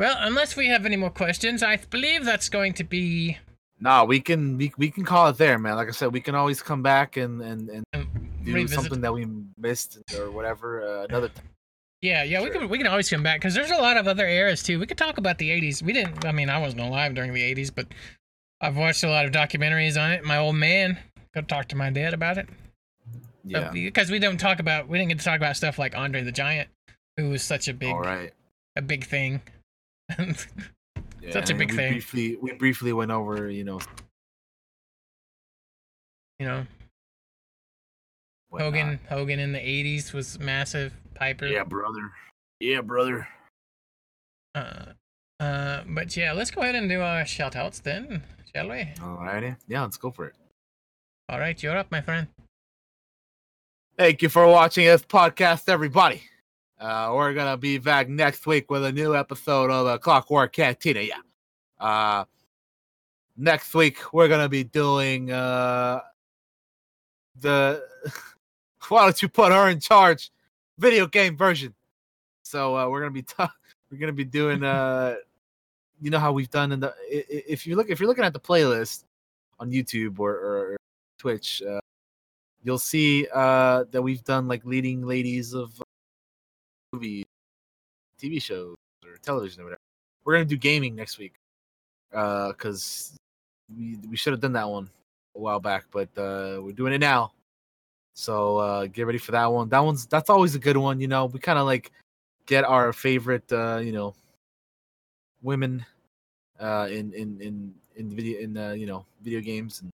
Well, 0.00 0.16
unless 0.18 0.56
we 0.56 0.68
have 0.68 0.86
any 0.86 0.96
more 0.96 1.10
questions, 1.10 1.62
I 1.62 1.76
believe 1.76 2.24
that's 2.24 2.48
going 2.48 2.72
to 2.74 2.84
be 2.84 3.36
Nah, 3.80 4.04
we 4.04 4.20
can 4.20 4.56
we, 4.56 4.72
we 4.78 4.90
can 4.90 5.04
call 5.04 5.28
it 5.28 5.36
there, 5.36 5.58
man. 5.58 5.76
Like 5.76 5.88
I 5.88 5.90
said, 5.90 6.12
we 6.12 6.22
can 6.22 6.34
always 6.34 6.62
come 6.62 6.82
back 6.82 7.18
and 7.18 7.42
and 7.42 7.68
and 7.68 7.84
um, 7.92 8.08
do 8.42 8.54
revisit. 8.54 8.80
something 8.80 9.02
that 9.02 9.12
we 9.12 9.26
missed 9.58 9.98
or 10.18 10.30
whatever 10.30 10.82
uh, 10.82 11.04
another 11.04 11.28
time. 11.28 11.44
Yeah, 12.00 12.22
yeah, 12.22 12.42
we 12.42 12.48
can 12.48 12.70
we 12.70 12.78
can 12.78 12.86
always 12.86 13.10
come 13.10 13.22
back 13.22 13.40
because 13.40 13.54
there's 13.54 13.70
a 13.70 13.76
lot 13.76 13.98
of 13.98 14.08
other 14.08 14.26
eras 14.26 14.62
too. 14.62 14.78
We 14.78 14.86
could 14.86 14.96
talk 14.96 15.18
about 15.18 15.36
the 15.36 15.50
'80s. 15.50 15.82
We 15.82 15.92
didn't. 15.92 16.24
I 16.24 16.32
mean, 16.32 16.48
I 16.48 16.58
wasn't 16.58 16.80
alive 16.80 17.14
during 17.14 17.34
the 17.34 17.42
'80s, 17.54 17.70
but 17.74 17.86
I've 18.58 18.78
watched 18.78 19.04
a 19.04 19.10
lot 19.10 19.26
of 19.26 19.32
documentaries 19.32 20.02
on 20.02 20.12
it. 20.12 20.24
My 20.24 20.38
old 20.38 20.56
man 20.56 20.98
go 21.34 21.42
talk 21.42 21.68
to 21.68 21.76
my 21.76 21.90
dad 21.90 22.14
about 22.14 22.38
it. 22.38 22.48
Yeah. 23.44 23.70
because 23.70 24.10
we 24.10 24.18
don't 24.18 24.38
talk 24.38 24.60
about 24.60 24.88
we 24.88 24.96
didn't 24.96 25.10
get 25.10 25.18
to 25.18 25.24
talk 25.24 25.36
about 25.36 25.56
stuff 25.56 25.78
like 25.78 25.94
Andre 25.94 26.22
the 26.22 26.32
Giant, 26.32 26.70
who 27.18 27.28
was 27.28 27.42
such 27.42 27.68
a 27.68 27.74
big 27.74 27.92
All 27.92 28.00
right. 28.00 28.32
a 28.76 28.82
big 28.82 29.04
thing. 29.04 29.42
Yeah, 30.18 31.30
Such 31.30 31.50
a 31.50 31.54
big 31.54 31.70
we 31.70 31.76
thing. 31.76 31.92
Briefly, 31.92 32.36
we 32.40 32.52
briefly 32.52 32.92
went 32.92 33.10
over, 33.10 33.50
you 33.50 33.64
know, 33.64 33.80
you 36.38 36.46
know, 36.46 36.66
whatnot. 38.48 38.72
Hogan 38.72 39.00
Hogan 39.08 39.38
in 39.38 39.52
the 39.52 39.58
'80s 39.58 40.12
was 40.12 40.38
massive. 40.38 40.92
Piper. 41.14 41.46
Yeah, 41.46 41.64
brother. 41.64 42.10
Yeah, 42.60 42.80
brother. 42.80 43.28
Uh, 44.54 44.86
uh, 45.38 45.82
but 45.86 46.16
yeah, 46.16 46.32
let's 46.32 46.50
go 46.50 46.62
ahead 46.62 46.74
and 46.74 46.88
do 46.88 47.00
our 47.00 47.26
shout 47.26 47.56
outs 47.56 47.80
then, 47.80 48.22
shall 48.54 48.68
we? 48.68 48.84
Alrighty. 48.98 49.56
Yeah, 49.68 49.82
let's 49.82 49.96
go 49.96 50.10
for 50.10 50.26
it. 50.26 50.34
All 51.28 51.38
right, 51.38 51.62
you're 51.62 51.76
up, 51.76 51.90
my 51.90 52.00
friend. 52.00 52.26
Thank 53.96 54.22
you 54.22 54.28
for 54.28 54.46
watching 54.46 54.86
this 54.86 55.02
podcast, 55.02 55.68
everybody. 55.68 56.22
Uh, 56.80 57.12
we're 57.14 57.34
gonna 57.34 57.58
be 57.58 57.76
back 57.76 58.08
next 58.08 58.46
week 58.46 58.70
with 58.70 58.82
a 58.82 58.90
new 58.90 59.14
episode 59.14 59.70
of 59.70 59.84
the 59.84 59.98
Clockwork 59.98 60.54
Cantina. 60.54 61.02
Yeah. 61.02 61.18
Uh, 61.78 62.24
next 63.36 63.74
week 63.74 64.14
we're 64.14 64.28
gonna 64.28 64.48
be 64.48 64.64
doing 64.64 65.30
uh 65.30 66.00
the. 67.38 67.82
Why 68.88 69.04
don't 69.04 69.20
you 69.20 69.28
put 69.28 69.52
her 69.52 69.68
in 69.68 69.78
charge? 69.78 70.32
Video 70.78 71.06
game 71.06 71.36
version. 71.36 71.74
So 72.44 72.74
uh, 72.74 72.88
we're 72.88 73.00
gonna 73.00 73.10
be 73.10 73.26
we're 73.90 73.98
gonna 73.98 74.14
be 74.14 74.24
doing 74.24 74.64
uh, 74.64 75.16
you 76.00 76.08
know 76.08 76.18
how 76.18 76.32
we've 76.32 76.50
done 76.50 76.72
in 76.72 76.80
the 76.80 76.94
if 77.10 77.66
you 77.66 77.76
look 77.76 77.90
if 77.90 78.00
you're 78.00 78.08
looking 78.08 78.24
at 78.24 78.32
the 78.32 78.40
playlist 78.40 79.04
on 79.58 79.70
YouTube 79.70 80.18
or, 80.18 80.32
or 80.32 80.76
Twitch. 81.18 81.60
Uh, 81.62 81.80
you'll 82.62 82.78
see 82.78 83.26
uh 83.34 83.84
that 83.90 84.00
we've 84.00 84.24
done 84.24 84.48
like 84.48 84.64
leading 84.64 85.06
ladies 85.06 85.52
of 85.52 85.80
uh, 86.92 86.96
movie 86.96 87.24
tv 88.20 88.40
shows 88.40 88.76
or 89.04 89.16
television 89.22 89.62
or 89.62 89.64
whatever. 89.64 89.80
We're 90.24 90.34
gonna 90.34 90.44
do 90.44 90.56
gaming 90.56 90.94
next 90.94 91.18
week 91.18 91.34
uh 92.12 92.48
because 92.48 93.16
we, 93.76 93.96
we 94.08 94.16
should 94.16 94.32
have 94.32 94.40
done 94.40 94.52
that 94.54 94.68
one 94.68 94.90
a 95.36 95.38
while 95.38 95.60
back 95.60 95.84
but 95.90 96.08
uh 96.18 96.60
we're 96.60 96.72
doing 96.72 96.92
it 96.92 96.98
now. 97.00 97.32
So 98.14 98.58
uh 98.58 98.86
get 98.86 99.06
ready 99.06 99.18
for 99.18 99.32
that 99.32 99.46
one. 99.46 99.68
That 99.68 99.80
one's 99.80 100.06
that's 100.06 100.30
always 100.30 100.54
a 100.54 100.58
good 100.58 100.76
one 100.76 101.00
you 101.00 101.08
know? 101.08 101.26
We 101.26 101.38
kind 101.40 101.58
of 101.58 101.66
like 101.66 101.92
get 102.46 102.64
our 102.64 102.92
favorite 102.92 103.50
uh 103.52 103.78
you 103.78 103.92
know 103.92 104.14
women 105.42 105.84
uh 106.58 106.88
in 106.90 107.12
in 107.14 107.40
in 107.40 107.74
in 107.96 108.14
video 108.14 108.40
in 108.40 108.56
uh, 108.56 108.72
you 108.72 108.86
know 108.86 109.04
video 109.22 109.40
games 109.40 109.80
and 109.80 109.90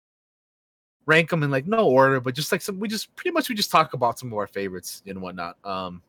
rank 1.06 1.30
them 1.30 1.44
in 1.44 1.52
like 1.52 1.68
no 1.68 1.86
order, 1.88 2.20
but 2.20 2.34
just 2.34 2.52
like 2.52 2.62
some 2.62 2.80
we 2.80 2.88
just 2.88 3.14
pretty 3.16 3.32
much 3.32 3.50
we 3.50 3.56
just 3.56 3.72
talk 3.72 3.94
about 3.94 4.20
some 4.20 4.32
of 4.32 4.38
our 4.38 4.48
favorites 4.48 5.04
and 5.06 5.22
whatnot. 5.22 5.58
Um, 5.66 6.02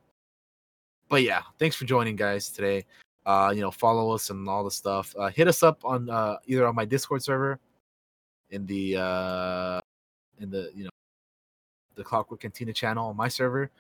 but 1.09 1.23
yeah, 1.23 1.43
thanks 1.59 1.77
for 1.77 1.85
joining, 1.85 2.17
guys, 2.17 2.49
today. 2.49 2.85
Uh, 3.27 3.53
you 3.55 3.61
know, 3.61 3.71
follow 3.71 4.11
us 4.15 4.31
and 4.31 4.49
all 4.49 4.65
the 4.65 4.71
stuff. 4.71 5.15
Uh, 5.19 5.29
hit 5.29 5.49
us 5.49 5.63
up 5.63 5.83
on 5.85 6.11
uh 6.11 6.37
either 6.47 6.67
on 6.67 6.75
my 6.75 6.85
Discord 6.85 7.23
server, 7.23 7.59
in 8.51 8.67
the 8.67 8.97
uh, 8.97 9.81
in 10.41 10.51
the 10.51 10.71
you 10.75 10.85
know, 10.85 10.91
the 11.95 12.05
Clockwork 12.05 12.41
Cantina 12.41 12.73
channel 12.73 13.09
on 13.09 13.17
my 13.17 13.29
server, 13.29 13.71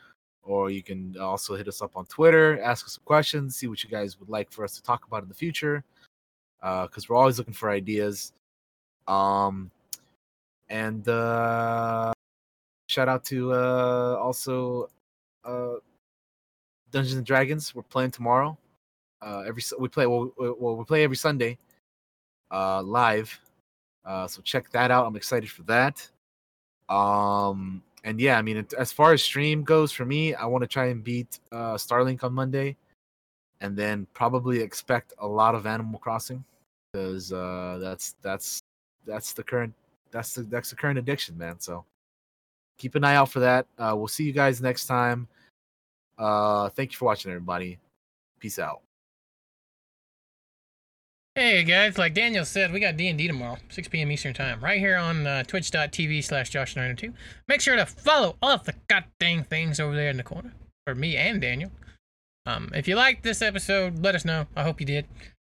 or 0.43 0.71
you 0.71 0.83
can 0.83 1.17
also 1.19 1.57
hit 1.57 1.69
us 1.69 1.83
up 1.83 1.97
on 1.97 2.07
Twitter, 2.07 2.61
ask 2.63 2.87
us 2.87 2.95
some 2.95 3.05
questions, 3.05 3.57
see 3.57 3.67
what 3.67 3.83
you 3.85 3.91
guys 3.91 4.19
would 4.19 4.29
like 4.31 4.51
for 4.51 4.65
us 4.65 4.75
to 4.77 4.83
talk 4.83 5.07
about 5.07 5.23
in 5.23 5.29
the 5.29 5.35
future. 5.35 5.85
Uh, 6.63 6.87
because 6.87 7.09
we're 7.09 7.17
always 7.17 7.37
looking 7.37 7.53
for 7.53 7.71
ideas. 7.71 8.33
Um, 9.07 9.71
and 10.69 11.07
uh 11.09 12.13
shout 12.89 13.09
out 13.09 13.25
to 13.25 13.53
uh 13.53 14.17
also 14.21 14.89
uh 15.45 15.75
dungeons 16.95 17.17
and 17.17 17.27
dragons 17.27 17.75
we're 17.75 17.83
playing 17.83 18.11
tomorrow 18.11 18.57
uh 19.23 19.43
every 19.47 19.63
we 19.79 19.89
play 19.89 20.07
well, 20.07 20.33
we- 20.39 20.51
well 20.59 20.77
we 20.77 20.85
play 20.85 21.05
every 21.05 21.17
sunday 21.17 21.59
uh 22.51 22.83
live 22.83 23.39
uh 24.05 24.27
so 24.27 24.41
check 24.43 24.71
that 24.71 24.91
out 24.91 25.07
i'm 25.07 25.17
excited 25.17 25.51
for 25.51 25.63
that 25.65 26.09
um 26.89 27.83
and 28.05 28.21
yeah 28.21 28.39
i 28.39 28.43
mean 28.43 28.67
as 28.79 28.93
far 28.93 29.13
as 29.13 29.23
stream 29.23 29.63
goes 29.63 29.93
for 29.93 30.05
me 30.05 30.35
i 30.35 30.45
want 30.45 30.63
to 30.63 30.69
try 30.69 30.87
and 30.87 31.03
beat 31.03 31.41
uh 31.53 31.75
starlink 31.75 32.23
on 32.23 32.33
monday 32.33 32.77
and 33.61 33.77
then 33.77 34.07
probably 34.15 34.61
expect 34.61 35.15
a 35.19 35.27
lot 35.27 35.55
of 35.55 35.67
animal 35.67 35.99
crossing 35.99 36.45
because 36.93 37.33
uh 37.33 37.79
that's 37.81 38.15
that's 38.23 38.61
that's 39.07 39.33
the 39.33 39.43
current 39.43 39.73
that's 40.15 40.35
the 40.35 40.43
that's 40.43 40.71
the 40.71 40.77
current 40.77 40.99
addiction, 40.99 41.37
man. 41.37 41.59
So 41.59 41.85
keep 42.79 42.95
an 42.95 43.05
eye 43.05 43.17
out 43.17 43.31
for 43.31 43.41
that. 43.41 43.67
Uh, 43.77 43.95
we'll 43.97 44.09
see 44.09 44.25
you 44.25 44.33
guys 44.33 44.63
next 44.63 44.87
time. 44.87 45.27
Uh, 46.19 46.69
thank 46.71 46.93
you 46.93 46.99
for 46.99 47.07
watching, 47.07 47.31
everybody. 47.31 47.79
Peace 48.39 48.59
out. 48.59 48.81
Hey 51.37 51.65
guys, 51.65 51.99
like 51.99 52.15
Daniel 52.15 52.45
said, 52.45 52.73
we 52.73 52.79
got 52.79 52.97
D 52.97 53.09
and 53.09 53.19
D 53.19 53.27
tomorrow, 53.27 53.57
6 53.69 53.89
p.m. 53.89 54.13
Eastern 54.13 54.33
time, 54.35 54.63
right 54.63 54.79
here 54.79 54.97
on 54.97 55.27
uh, 55.27 55.43
Twitch.tv 55.43 56.23
slash 56.23 56.53
Josh902. 56.53 57.13
Make 57.49 57.61
sure 57.61 57.75
to 57.75 57.85
follow 57.85 58.37
all 58.41 58.53
of 58.53 58.63
the 58.63 58.75
goddamn 58.87 59.43
things 59.43 59.81
over 59.81 59.97
there 59.97 60.11
in 60.11 60.17
the 60.17 60.23
corner 60.23 60.53
for 60.87 60.95
me 60.95 61.17
and 61.17 61.41
Daniel. 61.41 61.73
Um, 62.47 62.71
if 62.73 62.87
you 62.87 62.95
liked 62.95 63.25
this 63.25 63.43
episode, 63.43 63.99
let 63.99 64.15
us 64.15 64.25
know. 64.25 64.47
I 64.55 64.63
hope 64.63 64.79
you 64.79 64.87
did. 64.87 65.07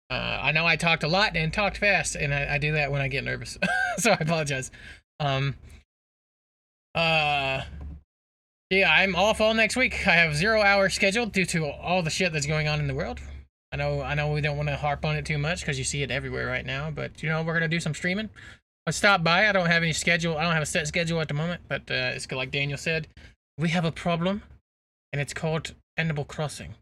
Uh, 0.08 0.38
I 0.40 0.52
know 0.52 0.64
I 0.64 0.76
talked 0.76 1.02
a 1.02 1.08
lot 1.08 1.36
and 1.36 1.52
talked 1.52 1.76
fast, 1.76 2.14
and 2.14 2.32
I, 2.32 2.54
I 2.54 2.58
do 2.58 2.72
that 2.72 2.90
when 2.90 3.02
I 3.02 3.08
get 3.08 3.24
nervous, 3.24 3.58
so 3.98 4.12
I 4.12 4.16
apologize. 4.20 4.70
Um, 5.20 5.54
uh, 6.94 7.60
yeah, 8.74 8.92
I'm 8.92 9.14
off 9.14 9.40
all 9.40 9.54
next 9.54 9.76
week. 9.76 10.06
I 10.06 10.14
have 10.14 10.34
zero 10.34 10.60
hour 10.62 10.88
scheduled 10.88 11.32
due 11.32 11.46
to 11.46 11.66
all 11.66 12.02
the 12.02 12.10
shit 12.10 12.32
that's 12.32 12.46
going 12.46 12.68
on 12.68 12.80
in 12.80 12.86
the 12.86 12.94
world. 12.94 13.20
I 13.72 13.76
know, 13.76 14.02
I 14.02 14.14
know, 14.14 14.32
we 14.32 14.40
don't 14.40 14.56
want 14.56 14.68
to 14.68 14.76
harp 14.76 15.04
on 15.04 15.16
it 15.16 15.24
too 15.24 15.38
much 15.38 15.60
because 15.60 15.78
you 15.78 15.84
see 15.84 16.02
it 16.02 16.10
everywhere 16.10 16.46
right 16.46 16.64
now. 16.64 16.90
But 16.90 17.22
you 17.22 17.28
know, 17.28 17.42
we're 17.42 17.54
gonna 17.54 17.68
do 17.68 17.80
some 17.80 17.94
streaming. 17.94 18.30
Let's 18.86 18.98
stop 18.98 19.24
by. 19.24 19.48
I 19.48 19.52
don't 19.52 19.66
have 19.66 19.82
any 19.82 19.92
schedule. 19.92 20.36
I 20.36 20.42
don't 20.42 20.52
have 20.52 20.62
a 20.62 20.66
set 20.66 20.86
schedule 20.86 21.20
at 21.20 21.28
the 21.28 21.34
moment, 21.34 21.62
but 21.68 21.82
uh, 21.90 22.12
it's 22.14 22.30
like 22.30 22.50
Daniel 22.50 22.76
said, 22.76 23.08
we 23.58 23.68
have 23.70 23.84
a 23.84 23.92
problem, 23.92 24.42
and 25.12 25.20
it's 25.20 25.32
called 25.32 25.74
Animal 25.96 26.24
Crossing. 26.24 26.74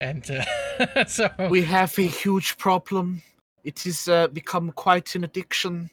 And 0.00 0.30
uh, 0.78 1.04
so 1.06 1.30
We 1.50 1.62
have 1.62 1.98
a 1.98 2.02
huge 2.02 2.58
problem. 2.58 3.22
It 3.64 3.80
has 3.80 4.06
uh, 4.08 4.28
become 4.28 4.70
quite 4.72 5.14
an 5.14 5.24
addiction. 5.24 5.90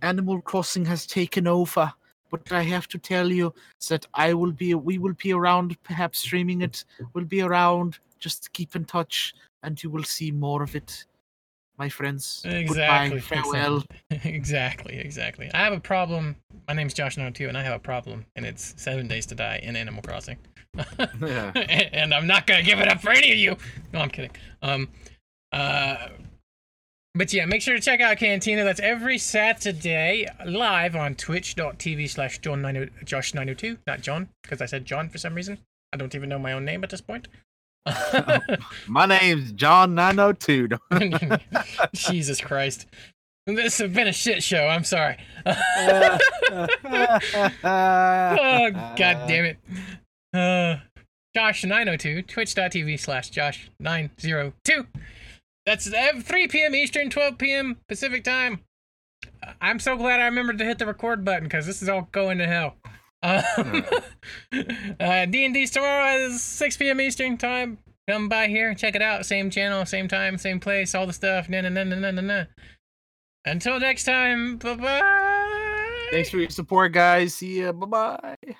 Animal 0.00 0.40
Crossing 0.40 0.84
has 0.86 1.06
taken 1.06 1.46
over. 1.46 1.92
But 2.32 2.50
I 2.50 2.62
have 2.62 2.88
to 2.88 2.98
tell 2.98 3.30
you 3.30 3.52
that 3.90 4.06
I 4.14 4.32
will 4.32 4.52
be, 4.52 4.74
we 4.74 4.96
will 4.96 5.12
be 5.12 5.34
around, 5.34 5.80
perhaps 5.82 6.20
streaming 6.20 6.62
it. 6.62 6.84
We'll 7.12 7.26
be 7.26 7.42
around. 7.42 7.98
Just 8.18 8.52
keep 8.54 8.74
in 8.74 8.86
touch, 8.86 9.34
and 9.62 9.80
you 9.82 9.90
will 9.90 10.02
see 10.02 10.30
more 10.30 10.62
of 10.62 10.74
it, 10.74 11.04
my 11.76 11.90
friends. 11.90 12.42
Exactly. 12.46 13.20
Goodbye. 13.20 13.42
Farewell. 13.42 13.84
exactly, 14.24 14.98
exactly. 14.98 15.50
I 15.52 15.58
have 15.58 15.74
a 15.74 15.80
problem. 15.80 16.36
My 16.66 16.72
name's 16.72 16.94
Josh 16.94 17.18
No 17.18 17.28
Two, 17.28 17.48
and 17.48 17.58
I 17.58 17.62
have 17.62 17.76
a 17.76 17.78
problem, 17.78 18.24
and 18.34 18.46
it's 18.46 18.74
Seven 18.78 19.06
Days 19.08 19.26
to 19.26 19.34
Die 19.34 19.60
in 19.62 19.76
Animal 19.76 20.02
Crossing. 20.02 20.38
Yeah. 21.20 21.52
and 21.92 22.14
I'm 22.14 22.26
not 22.26 22.46
gonna 22.46 22.62
give 22.62 22.80
it 22.80 22.88
up 22.88 23.02
for 23.02 23.10
any 23.10 23.30
of 23.30 23.36
you. 23.36 23.56
No, 23.92 24.00
I'm 24.00 24.08
kidding. 24.08 24.30
Um, 24.62 24.88
uh, 25.52 26.08
but 27.14 27.32
yeah, 27.32 27.44
make 27.44 27.62
sure 27.62 27.74
to 27.74 27.80
check 27.80 28.00
out 28.00 28.16
Cantina. 28.16 28.64
That's 28.64 28.80
every 28.80 29.18
Saturday 29.18 30.26
live 30.46 30.96
on 30.96 31.14
Twitch.tv 31.14 32.08
slash 32.08 32.38
John 32.38 32.90
Josh 33.04 33.34
nine 33.34 33.42
hundred 33.48 33.58
two. 33.58 33.78
Not 33.86 34.00
John, 34.00 34.28
because 34.42 34.60
I 34.62 34.66
said 34.66 34.84
John 34.84 35.08
for 35.08 35.18
some 35.18 35.34
reason. 35.34 35.58
I 35.92 35.96
don't 35.96 36.14
even 36.14 36.28
know 36.28 36.38
my 36.38 36.52
own 36.52 36.64
name 36.64 36.82
at 36.84 36.90
this 36.90 37.02
point. 37.02 37.28
My 38.86 39.06
name's 39.06 39.52
John 39.52 39.94
902. 39.94 40.68
Jesus 41.94 42.40
Christ. 42.40 42.86
This 43.46 43.78
has 43.78 43.90
been 43.90 44.06
a 44.06 44.12
shit 44.12 44.42
show. 44.42 44.68
I'm 44.68 44.84
sorry. 44.84 45.16
oh, 45.44 46.18
god 47.62 49.26
damn 49.26 49.44
it. 49.44 49.58
Uh, 50.32 50.76
Josh902, 51.36 52.28
twitch.tv 52.28 53.00
slash 53.00 53.30
Josh902. 53.32 54.86
That's 55.66 55.88
3 55.88 56.48
p.m. 56.48 56.74
Eastern, 56.74 57.10
12 57.10 57.38
p.m. 57.38 57.78
Pacific 57.88 58.24
time. 58.24 58.60
I'm 59.60 59.78
so 59.78 59.96
glad 59.96 60.20
I 60.20 60.24
remembered 60.24 60.58
to 60.58 60.64
hit 60.64 60.78
the 60.78 60.86
record 60.86 61.24
button 61.24 61.44
because 61.44 61.66
this 61.66 61.82
is 61.82 61.88
all 61.88 62.08
going 62.12 62.38
to 62.38 62.46
hell. 62.46 62.76
Uh, 63.22 63.42
uh, 65.00 65.26
D&D's 65.26 65.70
tomorrow 65.70 66.16
is 66.16 66.42
6 66.42 66.76
p.m. 66.76 67.00
Eastern 67.00 67.38
time. 67.38 67.78
Come 68.08 68.28
by 68.28 68.48
here, 68.48 68.74
check 68.74 68.96
it 68.96 69.02
out. 69.02 69.24
Same 69.24 69.48
channel, 69.48 69.86
same 69.86 70.08
time, 70.08 70.36
same 70.36 70.58
place, 70.58 70.94
all 70.94 71.06
the 71.06 71.12
stuff. 71.12 71.48
Na 71.48 71.60
na 71.60 71.68
na 71.68 71.84
na 71.84 72.10
na 72.10 72.20
na. 72.20 72.44
Until 73.44 73.78
next 73.78 74.04
time, 74.04 74.56
bye 74.56 74.74
bye. 74.74 76.08
Thanks 76.10 76.30
for 76.30 76.38
your 76.38 76.50
support, 76.50 76.92
guys. 76.92 77.34
See 77.34 77.60
ya. 77.62 77.70
Bye 77.70 77.86
bye. 77.86 78.56